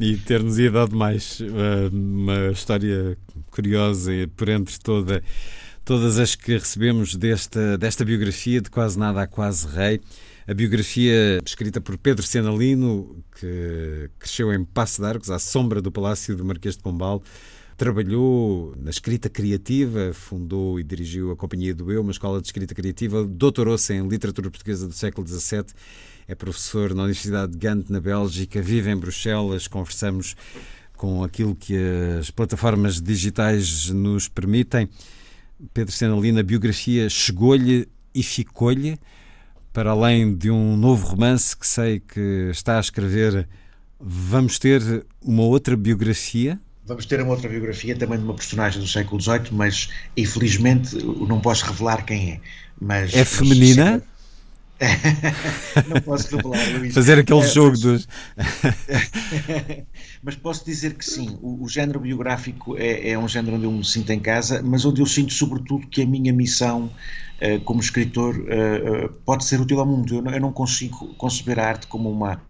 e 0.00 0.16
ter-nos 0.16 0.58
ia 0.58 0.70
dado 0.70 0.96
mais 0.96 1.40
uh, 1.40 1.94
uma 1.94 2.50
história 2.52 3.18
curiosa 3.50 4.12
por 4.34 4.48
entre 4.48 4.78
toda, 4.78 5.22
todas 5.84 6.18
as 6.18 6.34
que 6.34 6.54
recebemos 6.54 7.14
desta, 7.14 7.76
desta 7.76 8.02
biografia 8.02 8.62
de 8.62 8.70
Quase 8.70 8.98
Nada 8.98 9.20
a 9.20 9.26
Quase 9.26 9.68
Rei 9.68 10.00
a 10.46 10.52
biografia 10.52 11.40
escrita 11.44 11.80
por 11.80 11.96
Pedro 11.96 12.24
Senalino, 12.24 13.24
que 13.40 14.10
cresceu 14.18 14.52
em 14.52 14.62
Passo 14.62 15.00
de 15.00 15.08
Arcos, 15.08 15.30
à 15.30 15.38
sombra 15.38 15.80
do 15.80 15.90
Palácio 15.90 16.36
do 16.36 16.44
Marquês 16.44 16.76
de 16.76 16.82
Pombal. 16.82 17.22
Trabalhou 17.78 18.74
na 18.76 18.90
escrita 18.90 19.28
criativa, 19.30 20.12
fundou 20.12 20.78
e 20.78 20.84
dirigiu 20.84 21.32
a 21.32 21.36
Companhia 21.36 21.74
do 21.74 21.90
Eu, 21.90 22.02
uma 22.02 22.12
escola 22.12 22.40
de 22.40 22.46
escrita 22.46 22.74
criativa, 22.74 23.24
doutorou-se 23.24 23.92
em 23.92 24.06
literatura 24.06 24.50
portuguesa 24.50 24.86
do 24.86 24.92
século 24.92 25.26
XVII, 25.26 25.64
é 26.28 26.34
professor 26.34 26.94
na 26.94 27.02
Universidade 27.02 27.52
de 27.52 27.58
Gante, 27.58 27.90
na 27.90 28.00
Bélgica, 28.00 28.60
vive 28.60 28.90
em 28.90 28.96
Bruxelas, 28.96 29.66
conversamos 29.66 30.36
com 30.96 31.24
aquilo 31.24 31.56
que 31.56 31.74
as 32.20 32.30
plataformas 32.30 33.00
digitais 33.00 33.88
nos 33.90 34.28
permitem. 34.28 34.88
Pedro 35.72 35.92
Senalina, 35.92 36.40
a 36.40 36.44
biografia 36.44 37.08
chegou-lhe 37.08 37.88
e 38.14 38.22
ficou-lhe 38.22 38.98
para 39.74 39.90
além 39.90 40.32
de 40.32 40.52
um 40.52 40.76
novo 40.76 41.04
romance 41.08 41.54
que 41.54 41.66
sei 41.66 41.98
que 41.98 42.48
está 42.52 42.76
a 42.76 42.80
escrever, 42.80 43.46
vamos 44.00 44.56
ter 44.56 45.04
uma 45.20 45.42
outra 45.42 45.76
biografia? 45.76 46.60
Vamos 46.86 47.04
ter 47.06 47.20
uma 47.20 47.32
outra 47.32 47.48
biografia 47.48 47.96
também 47.96 48.18
de 48.18 48.24
uma 48.24 48.34
personagem 48.34 48.80
do 48.80 48.86
século 48.86 49.20
XVIII, 49.20 49.48
mas 49.50 49.88
infelizmente 50.16 50.96
não 50.96 51.40
posso 51.40 51.66
revelar 51.66 52.04
quem 52.04 52.34
é. 52.34 52.40
Mas, 52.80 53.12
é 53.14 53.24
feminina? 53.24 54.00
Mas... 54.00 54.14
não 55.88 56.00
posso 56.02 56.36
revelar, 56.36 56.78
Luís. 56.78 56.94
Fazer 56.94 57.18
aquele 57.18 57.40
é, 57.40 57.48
jogo 57.48 57.70
mas... 57.70 57.80
dos. 57.80 58.08
mas 60.22 60.36
posso 60.36 60.64
dizer 60.64 60.94
que 60.94 61.04
sim, 61.04 61.36
o, 61.42 61.64
o 61.64 61.68
género 61.68 61.98
biográfico 61.98 62.76
é, 62.76 63.10
é, 63.10 63.18
um 63.18 63.26
género 63.26 63.56
onde 63.56 63.64
eu 63.64 63.72
me 63.72 63.84
sinto 63.84 64.10
em 64.10 64.20
casa, 64.20 64.62
mas 64.62 64.84
onde 64.84 65.00
eu 65.00 65.06
sinto 65.06 65.32
sobretudo 65.32 65.88
que 65.88 66.02
a 66.02 66.06
minha 66.06 66.32
missão 66.32 66.90
como 67.64 67.80
escritor 67.80 68.36
uh, 68.36 69.08
pode 69.24 69.44
ser 69.44 69.60
útil 69.60 69.80
ao 69.80 69.86
mundo. 69.86 70.14
Eu 70.14 70.22
não, 70.22 70.32
eu 70.32 70.40
não, 70.40 70.52
consigo 70.52 71.14
conceber 71.14 71.58
a 71.58 71.68
arte 71.68 71.86
como 71.86 72.10
uma 72.10 72.40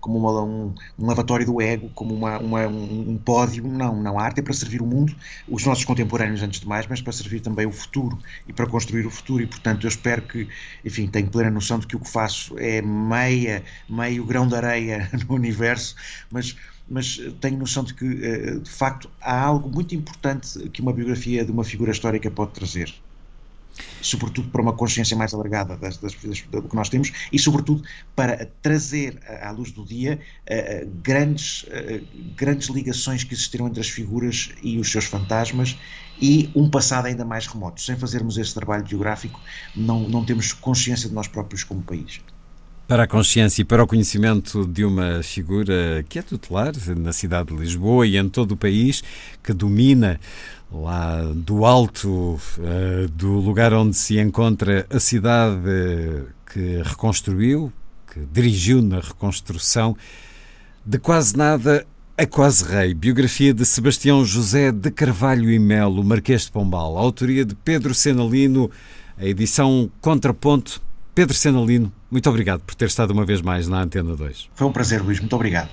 como 0.00 0.18
uma, 0.18 0.42
um, 0.42 0.74
um, 0.98 1.06
lavatório 1.06 1.46
do 1.46 1.60
ego, 1.60 1.90
como 1.94 2.14
uma, 2.14 2.38
uma, 2.38 2.66
um, 2.68 3.16
pódio. 3.16 3.66
Não, 3.66 4.02
não. 4.02 4.18
A 4.18 4.22
arte 4.22 4.40
é 4.40 4.42
para 4.42 4.52
servir 4.52 4.82
o 4.82 4.86
mundo, 4.86 5.16
os 5.48 5.64
nossos 5.64 5.84
contemporâneos 5.84 6.42
antes 6.42 6.60
de 6.60 6.68
mais, 6.68 6.86
mas 6.86 7.00
para 7.00 7.12
servir 7.12 7.40
também 7.40 7.66
o 7.66 7.72
futuro 7.72 8.18
e 8.46 8.52
para 8.52 8.66
construir 8.66 9.06
o 9.06 9.10
futuro. 9.10 9.42
E, 9.42 9.46
portanto, 9.46 9.84
eu 9.84 9.88
espero 9.88 10.22
que, 10.22 10.46
enfim, 10.84 11.06
tenho 11.06 11.28
plena 11.28 11.50
noção 11.50 11.78
de 11.78 11.86
que 11.86 11.96
o 11.96 12.00
que 12.00 12.08
faço 12.08 12.54
é 12.58 12.82
meia, 12.82 13.64
meio 13.88 14.24
grão 14.26 14.46
de 14.46 14.54
areia 14.54 15.08
no 15.26 15.34
universo, 15.34 15.96
mas 16.30 16.54
mas 16.86 17.18
tenho 17.40 17.56
noção 17.56 17.82
de 17.82 17.94
que, 17.94 18.06
de 18.06 18.70
facto, 18.70 19.10
há 19.18 19.40
algo 19.40 19.70
muito 19.70 19.94
importante 19.94 20.68
que 20.68 20.82
uma 20.82 20.92
biografia 20.92 21.42
de 21.42 21.50
uma 21.50 21.64
figura 21.64 21.90
histórica 21.90 22.30
pode 22.30 22.52
trazer 22.52 22.92
sobretudo 24.00 24.48
para 24.50 24.62
uma 24.62 24.72
consciência 24.72 25.16
mais 25.16 25.32
alargada 25.34 25.76
das, 25.76 25.96
das, 25.96 26.14
das, 26.14 26.40
do 26.42 26.62
que 26.62 26.76
nós 26.76 26.88
temos 26.88 27.12
e, 27.32 27.38
sobretudo, 27.38 27.82
para 28.14 28.48
trazer 28.62 29.18
à 29.42 29.50
luz 29.50 29.72
do 29.72 29.84
dia 29.84 30.18
uh, 30.48 30.90
grandes, 31.02 31.64
uh, 31.64 32.04
grandes 32.36 32.68
ligações 32.68 33.24
que 33.24 33.34
existiram 33.34 33.66
entre 33.66 33.80
as 33.80 33.88
figuras 33.88 34.50
e 34.62 34.78
os 34.78 34.90
seus 34.90 35.06
fantasmas 35.06 35.76
e 36.20 36.50
um 36.54 36.68
passado 36.70 37.06
ainda 37.06 37.24
mais 37.24 37.46
remoto. 37.46 37.80
Sem 37.80 37.96
fazermos 37.96 38.38
esse 38.38 38.54
trabalho 38.54 38.84
biográfico, 38.84 39.40
não, 39.74 40.08
não 40.08 40.24
temos 40.24 40.52
consciência 40.52 41.08
de 41.08 41.14
nós 41.14 41.26
próprios 41.26 41.64
como 41.64 41.82
país. 41.82 42.20
Para 42.86 43.04
a 43.04 43.06
consciência 43.06 43.62
e 43.62 43.64
para 43.64 43.82
o 43.82 43.86
conhecimento 43.86 44.66
de 44.66 44.84
uma 44.84 45.22
figura 45.22 46.04
que 46.06 46.18
é 46.18 46.22
tutelar 46.22 46.72
na 46.94 47.14
cidade 47.14 47.48
de 47.48 47.56
Lisboa 47.56 48.06
e 48.06 48.18
em 48.18 48.28
todo 48.28 48.52
o 48.52 48.56
país, 48.58 49.02
que 49.42 49.54
domina 49.54 50.20
lá 50.74 51.22
do 51.34 51.64
alto 51.64 52.40
uh, 52.58 53.08
do 53.12 53.32
lugar 53.32 53.72
onde 53.72 53.96
se 53.96 54.18
encontra 54.18 54.86
a 54.90 54.98
cidade 54.98 56.24
que 56.52 56.82
reconstruiu, 56.82 57.72
que 58.12 58.20
dirigiu 58.32 58.82
na 58.82 59.00
reconstrução, 59.00 59.96
de 60.84 60.98
quase 60.98 61.36
nada 61.36 61.86
a 62.16 62.26
quase 62.26 62.64
rei, 62.64 62.94
biografia 62.94 63.52
de 63.52 63.64
Sebastião 63.64 64.24
José 64.24 64.70
de 64.70 64.90
Carvalho 64.90 65.50
e 65.50 65.58
Melo, 65.58 66.04
Marquês 66.04 66.42
de 66.42 66.52
Pombal, 66.52 66.96
autoria 66.96 67.44
de 67.44 67.54
Pedro 67.56 67.92
Senalino, 67.92 68.70
a 69.18 69.24
edição 69.24 69.90
Contraponto. 70.00 70.80
Pedro 71.12 71.34
Senalino, 71.34 71.92
muito 72.10 72.28
obrigado 72.28 72.60
por 72.60 72.74
ter 72.74 72.86
estado 72.86 73.12
uma 73.12 73.24
vez 73.24 73.40
mais 73.40 73.68
na 73.68 73.82
Antena 73.82 74.14
2. 74.14 74.50
Foi 74.54 74.66
um 74.66 74.72
prazer, 74.72 75.02
Luís, 75.02 75.18
muito 75.18 75.34
obrigado. 75.34 75.70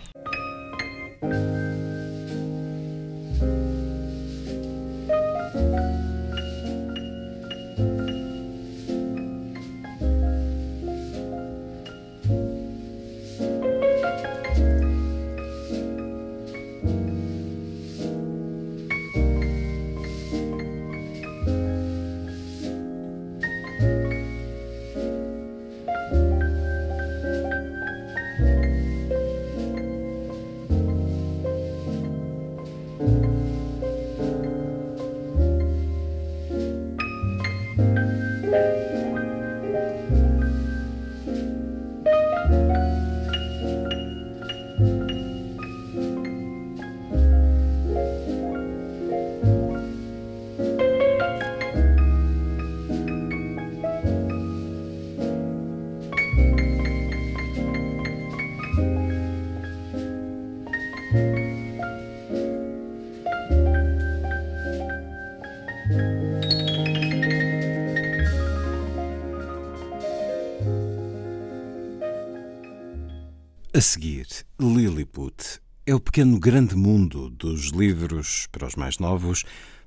A 73.82 73.84
seguir, 73.84 74.28
Lilliput 74.60 75.60
é 75.88 75.95
o 75.95 75.99
pequeno 75.99 76.40
grande 76.40 76.76
mundo 76.76 77.32
dos 77.32 77.72
livros 77.72 78.45
para 78.52 78.68
os 78.68 78.76
mais 78.76 78.99
novos, 78.99 79.44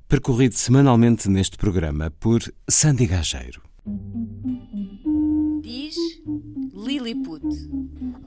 percorrido 0.09 0.57
semanalmente 0.57 1.29
neste 1.29 1.57
programa 1.57 2.11
por 2.11 2.41
Sandy 2.69 3.07
Gageiro. 3.07 3.63
Diz 5.63 5.95
Lilliput. 6.75 7.45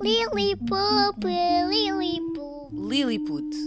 Lilliput, 0.01 1.27
Lilliput. 1.67 2.73
Lilliput. 2.73 3.57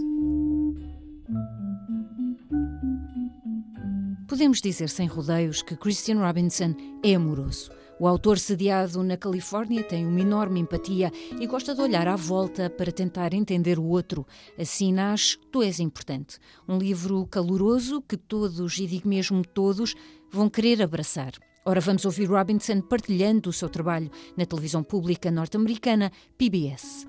Podemos 4.26 4.62
dizer 4.62 4.88
sem 4.88 5.06
rodeios 5.06 5.60
que 5.60 5.76
Christian 5.76 6.20
Robinson 6.26 6.74
é 7.04 7.14
amoroso. 7.14 7.70
O 8.00 8.08
autor, 8.08 8.38
sediado 8.38 9.02
na 9.02 9.14
Califórnia, 9.14 9.84
tem 9.84 10.06
uma 10.06 10.22
enorme 10.22 10.58
empatia 10.58 11.12
e 11.38 11.46
gosta 11.46 11.74
de 11.74 11.82
olhar 11.82 12.08
à 12.08 12.16
volta 12.16 12.70
para 12.70 12.90
tentar 12.90 13.34
entender 13.34 13.78
o 13.78 13.84
outro. 13.84 14.26
Assim 14.58 14.90
nasce 14.90 15.36
Tu 15.52 15.62
És 15.62 15.80
Importante, 15.80 16.38
um 16.66 16.78
livro 16.78 17.26
caloroso 17.26 18.00
que 18.00 18.16
todos, 18.16 18.78
e 18.78 18.86
digo 18.86 19.06
mesmo 19.06 19.46
todos, 19.46 19.94
vão 20.30 20.48
querer 20.48 20.80
abraçar. 20.80 21.32
Ora, 21.62 21.78
vamos 21.78 22.06
ouvir 22.06 22.24
Robinson 22.24 22.80
partilhando 22.80 23.50
o 23.50 23.52
seu 23.52 23.68
trabalho 23.68 24.10
na 24.34 24.46
televisão 24.46 24.82
pública 24.82 25.30
norte-americana 25.30 26.10
PBS. 26.38 27.06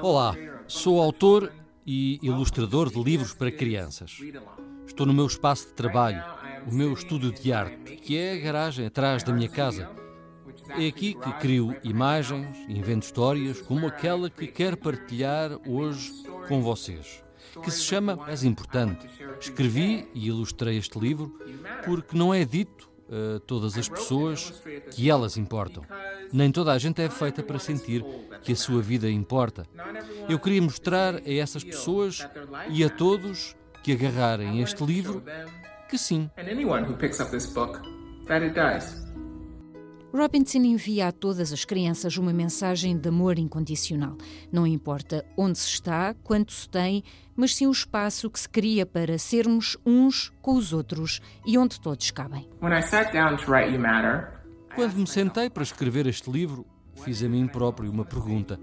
Olá, 0.00 0.34
sou 0.66 1.02
autor 1.02 1.52
e 1.86 2.18
ilustrador 2.22 2.90
de 2.90 3.02
livros 3.02 3.34
para 3.34 3.52
crianças. 3.52 4.16
Estou 4.86 5.04
no 5.06 5.12
meu 5.12 5.26
espaço 5.26 5.66
de 5.66 5.74
trabalho 5.74 6.24
o 6.66 6.74
meu 6.74 6.92
estúdio 6.92 7.32
de 7.32 7.52
arte, 7.52 7.96
que 7.96 8.16
é 8.16 8.34
a 8.34 8.38
garagem 8.38 8.86
atrás 8.86 9.22
da 9.22 9.32
minha 9.32 9.48
casa. 9.48 9.90
É 10.78 10.86
aqui 10.86 11.14
que 11.14 11.32
crio 11.34 11.76
imagens, 11.84 12.56
invento 12.68 13.06
histórias, 13.06 13.60
como 13.60 13.86
aquela 13.86 14.30
que 14.30 14.46
quero 14.46 14.76
partilhar 14.76 15.50
hoje 15.68 16.12
com 16.48 16.62
vocês, 16.62 17.22
que 17.62 17.70
se 17.70 17.82
chama 17.82 18.18
És 18.28 18.44
Importante. 18.44 19.06
Escrevi 19.40 20.08
e 20.14 20.28
ilustrei 20.28 20.78
este 20.78 20.98
livro 20.98 21.38
porque 21.84 22.16
não 22.16 22.32
é 22.32 22.44
dito 22.44 22.88
a 23.08 23.40
todas 23.40 23.76
as 23.76 23.88
pessoas 23.88 24.62
que 24.90 25.10
elas 25.10 25.36
importam. 25.36 25.84
Nem 26.32 26.50
toda 26.50 26.72
a 26.72 26.78
gente 26.78 27.02
é 27.02 27.10
feita 27.10 27.42
para 27.42 27.58
sentir 27.58 28.04
que 28.42 28.52
a 28.52 28.56
sua 28.56 28.80
vida 28.80 29.08
importa. 29.10 29.66
Eu 30.28 30.38
queria 30.38 30.62
mostrar 30.62 31.16
a 31.16 31.32
essas 31.32 31.62
pessoas 31.62 32.26
e 32.70 32.82
a 32.82 32.88
todos 32.88 33.54
que 33.82 33.92
agarrarem 33.92 34.60
este 34.62 34.82
livro 34.82 35.22
que 35.88 35.98
sim. 35.98 36.30
Robinson 40.16 40.58
envia 40.58 41.08
a 41.08 41.12
todas 41.12 41.52
as 41.52 41.64
crianças 41.64 42.16
uma 42.16 42.32
mensagem 42.32 42.96
de 42.96 43.08
amor 43.08 43.36
incondicional. 43.36 44.16
Não 44.52 44.64
importa 44.64 45.26
onde 45.36 45.58
se 45.58 45.70
está, 45.70 46.14
quanto 46.22 46.52
se 46.52 46.68
tem, 46.68 47.02
mas 47.34 47.56
sim 47.56 47.66
o 47.66 47.72
espaço 47.72 48.30
que 48.30 48.38
se 48.38 48.48
cria 48.48 48.86
para 48.86 49.18
sermos 49.18 49.76
uns 49.84 50.32
com 50.40 50.54
os 50.54 50.72
outros 50.72 51.20
e 51.44 51.58
onde 51.58 51.80
todos 51.80 52.12
cabem. 52.12 52.48
Quando 54.76 54.94
me 54.94 55.06
sentei 55.08 55.50
para 55.50 55.64
escrever 55.64 56.06
este 56.06 56.30
livro, 56.30 56.64
fiz 56.94 57.20
a 57.24 57.28
mim 57.28 57.48
próprio 57.48 57.90
uma 57.90 58.04
pergunta: 58.04 58.56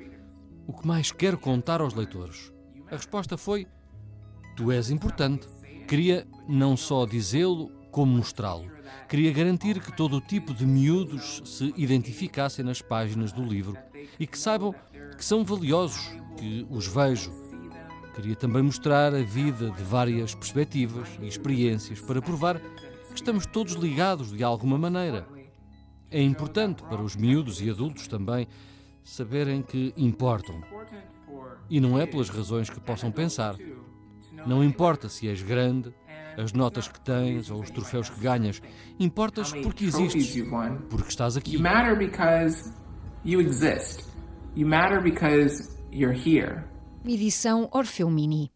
O 0.66 0.72
que 0.72 0.88
mais 0.88 1.12
quero 1.12 1.38
contar 1.38 1.82
aos 1.82 1.94
leitores? 1.94 2.54
A 2.90 2.96
resposta 2.96 3.38
foi: 3.38 3.68
Tu 4.56 4.72
és 4.72 4.90
importante. 4.90 5.50
Queria 5.86 6.26
não 6.52 6.76
só 6.76 7.06
dizê-lo, 7.06 7.72
como 7.90 8.18
mostrá-lo. 8.18 8.70
Queria 9.08 9.32
garantir 9.32 9.80
que 9.80 9.96
todo 9.96 10.18
o 10.18 10.22
tipo 10.22 10.54
de 10.54 10.66
miúdos 10.66 11.42
se 11.46 11.74
identificassem 11.78 12.64
nas 12.64 12.82
páginas 12.82 13.32
do 13.32 13.44
livro 13.44 13.78
e 14.20 14.28
que 14.28 14.38
saibam 14.38 14.76
que 15.18 15.24
são 15.24 15.44
valiosos, 15.44 16.12
que 16.38 16.66
os 16.70 16.88
vejo. 16.88 17.32
Queria 18.16 18.36
também 18.36 18.62
mostrar 18.62 19.14
a 19.14 19.22
vida 19.22 19.72
de 19.72 19.84
várias 19.84 20.36
perspectivas 20.36 21.08
e 21.22 21.28
experiências 21.28 22.02
para 22.02 22.22
provar 22.22 22.60
que 22.60 23.16
estamos 23.16 23.46
todos 23.46 23.74
ligados 23.74 24.32
de 24.32 24.44
alguma 24.44 24.78
maneira. 24.78 25.28
É 26.10 26.22
importante 26.22 26.84
para 26.84 27.02
os 27.02 27.16
miúdos 27.16 27.62
e 27.62 27.70
adultos 27.70 28.08
também 28.08 28.48
saberem 29.04 29.62
que 29.62 29.94
importam. 29.96 30.62
E 31.70 31.80
não 31.80 31.98
é 31.98 32.06
pelas 32.06 32.30
razões 32.30 32.70
que 32.70 32.80
possam 32.82 33.12
pensar. 33.12 33.56
Não 34.46 34.64
importa 34.64 35.08
se 35.08 35.28
és 35.28 35.42
grande, 35.42 35.94
as 36.38 36.54
notas 36.54 36.88
que 36.88 37.00
tens 37.02 37.50
ou 37.50 37.62
os 37.62 37.70
troféus 37.70 38.10
que 38.10 38.20
ganhas. 38.22 38.62
Importas 39.00 39.54
porque 39.54 39.86
existes, 39.86 40.44
porque 40.90 41.10
estás 41.10 41.38
aqui. 41.38 41.56
You 41.56 41.62
matter 41.62 41.98
because 41.98 42.72
you 43.24 43.40
exist. 43.42 44.06
You 44.56 44.68
matter 44.68 45.02
because 45.02 45.70
you're 45.92 46.14
here. 46.14 46.64
Edição 47.06 47.68
Orfeu 47.72 48.10
Mini. 48.10 48.52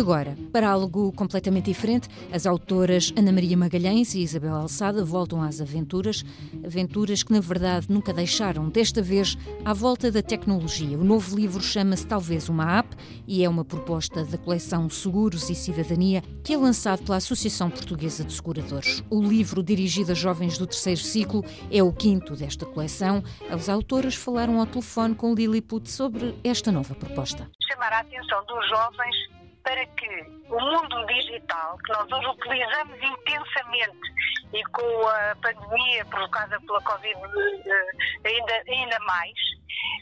Agora, 0.00 0.34
para 0.50 0.70
algo 0.70 1.12
completamente 1.12 1.66
diferente, 1.66 2.08
as 2.32 2.46
autoras 2.46 3.12
Ana 3.16 3.30
Maria 3.30 3.54
Magalhães 3.54 4.14
e 4.14 4.22
Isabel 4.22 4.54
Alçada 4.54 5.04
voltam 5.04 5.42
às 5.42 5.60
aventuras, 5.60 6.24
aventuras 6.64 7.22
que 7.22 7.32
na 7.32 7.40
verdade 7.40 7.86
nunca 7.90 8.10
deixaram, 8.10 8.70
desta 8.70 9.02
vez 9.02 9.36
à 9.62 9.74
volta 9.74 10.10
da 10.10 10.22
tecnologia. 10.22 10.98
O 10.98 11.04
novo 11.04 11.36
livro 11.36 11.62
chama-se 11.62 12.06
Talvez 12.06 12.48
uma 12.48 12.78
App 12.78 12.96
e 13.28 13.44
é 13.44 13.48
uma 13.48 13.62
proposta 13.62 14.24
da 14.24 14.38
coleção 14.38 14.88
Seguros 14.88 15.50
e 15.50 15.54
Cidadania 15.54 16.22
que 16.42 16.54
é 16.54 16.56
lançado 16.56 17.02
pela 17.02 17.18
Associação 17.18 17.70
Portuguesa 17.70 18.24
de 18.24 18.32
Seguradores. 18.32 19.04
O 19.10 19.22
livro, 19.22 19.62
dirigido 19.62 20.12
a 20.12 20.14
jovens 20.14 20.56
do 20.56 20.66
terceiro 20.66 21.00
ciclo, 21.00 21.44
é 21.70 21.82
o 21.82 21.92
quinto 21.92 22.34
desta 22.34 22.64
coleção. 22.64 23.22
As 23.50 23.68
autoras 23.68 24.14
falaram 24.14 24.58
ao 24.60 24.66
telefone 24.66 25.14
com 25.14 25.34
Lilliput 25.34 25.90
sobre 25.90 26.34
esta 26.42 26.72
nova 26.72 26.94
proposta. 26.94 27.50
Chamar 27.70 27.92
a 27.92 28.00
atenção 28.00 28.42
dos 28.46 28.68
jovens 28.68 29.39
para 29.62 29.86
que 29.96 30.39
o 30.50 30.60
mundo 30.60 31.06
digital, 31.06 31.78
que 31.78 31.92
nós 31.92 32.10
hoje 32.10 32.26
utilizamos 32.26 32.98
intensamente 33.02 34.10
e 34.52 34.64
com 34.64 35.06
a 35.06 35.36
pandemia 35.40 36.04
provocada 36.06 36.60
pela 36.60 36.80
Covid 36.82 37.14
eh, 37.14 38.28
ainda, 38.28 38.62
ainda 38.68 38.98
mais, 39.00 39.32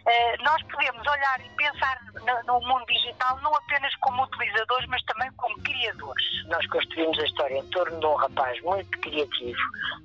eh, 0.07 0.37
nós 0.43 0.62
podemos 0.62 1.07
olhar 1.07 1.41
e 1.41 1.49
pensar 1.57 1.99
no 2.47 2.61
mundo 2.61 2.87
digital 2.87 3.39
não 3.43 3.55
apenas 3.55 3.95
como 3.97 4.25
utilizadores, 4.25 4.89
mas 4.89 5.03
também 5.05 5.31
como 5.33 5.55
criadores. 5.62 6.47
Nós 6.47 6.66
construímos 6.69 7.19
a 7.19 7.25
história 7.25 7.59
em 7.59 7.66
torno 7.66 8.01
de 8.01 8.07
um 8.07 8.15
rapaz 8.15 8.61
muito 8.62 8.99
criativo, 9.01 9.61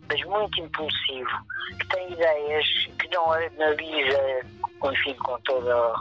mas 0.10 0.22
muito 0.26 0.60
impulsivo, 0.60 1.38
que 1.80 1.88
tem 1.88 2.12
ideias 2.12 2.66
que 3.00 3.08
não 3.10 3.32
analisa 3.32 4.44
enfim, 4.92 5.14
com 5.16 5.40
toda 5.42 5.94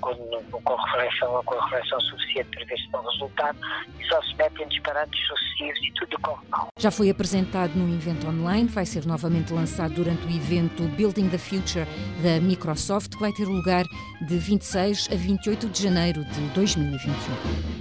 com, 0.00 0.14
com, 0.62 0.74
reflexão, 0.74 1.42
com 1.44 1.54
a 1.54 1.64
reflexão 1.64 2.00
suficiente 2.00 2.50
para 2.50 2.64
ver 2.66 2.78
se 2.78 2.90
dá 2.90 3.00
resultado 3.00 3.58
e 3.98 4.04
só 4.06 4.22
se 4.22 4.34
mete 4.36 4.62
em 4.62 4.68
disparates 4.68 5.18
sucessivos 5.26 5.78
e 5.82 5.92
tudo 5.94 6.18
corre 6.20 6.46
mal. 6.48 6.68
Já 6.78 6.90
foi 6.90 7.10
apresentado 7.10 7.74
no 7.74 7.92
evento 7.94 8.26
online, 8.26 8.68
vai 8.68 8.86
ser 8.86 9.06
novamente 9.06 9.52
lançado 9.52 9.94
durante 9.94 10.26
o 10.26 10.30
evento 10.30 10.82
Building 10.96 11.28
the 11.28 11.38
Future 11.38 11.86
da 12.22 12.40
Microsoft, 12.40 13.10
que 13.10 13.20
vai 13.20 13.32
ter 13.32 13.44
lugar 13.44 13.84
de 14.22 14.38
26 14.38 15.08
a 15.12 15.16
28 15.16 15.68
de 15.68 15.82
janeiro 15.82 16.24
de 16.24 16.40
2021. 16.54 17.80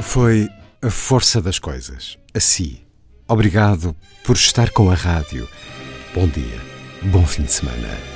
Foi 0.00 0.48
a 0.82 0.90
força 0.90 1.42
das 1.42 1.58
coisas. 1.58 2.18
Assim. 2.34 2.86
Obrigado 3.28 3.94
por 4.22 4.36
estar 4.36 4.70
com 4.70 4.88
a 4.88 4.94
rádio. 4.94 5.48
Bom 6.14 6.28
dia, 6.28 6.60
bom 7.10 7.26
fim 7.26 7.42
de 7.42 7.52
semana. 7.52 8.15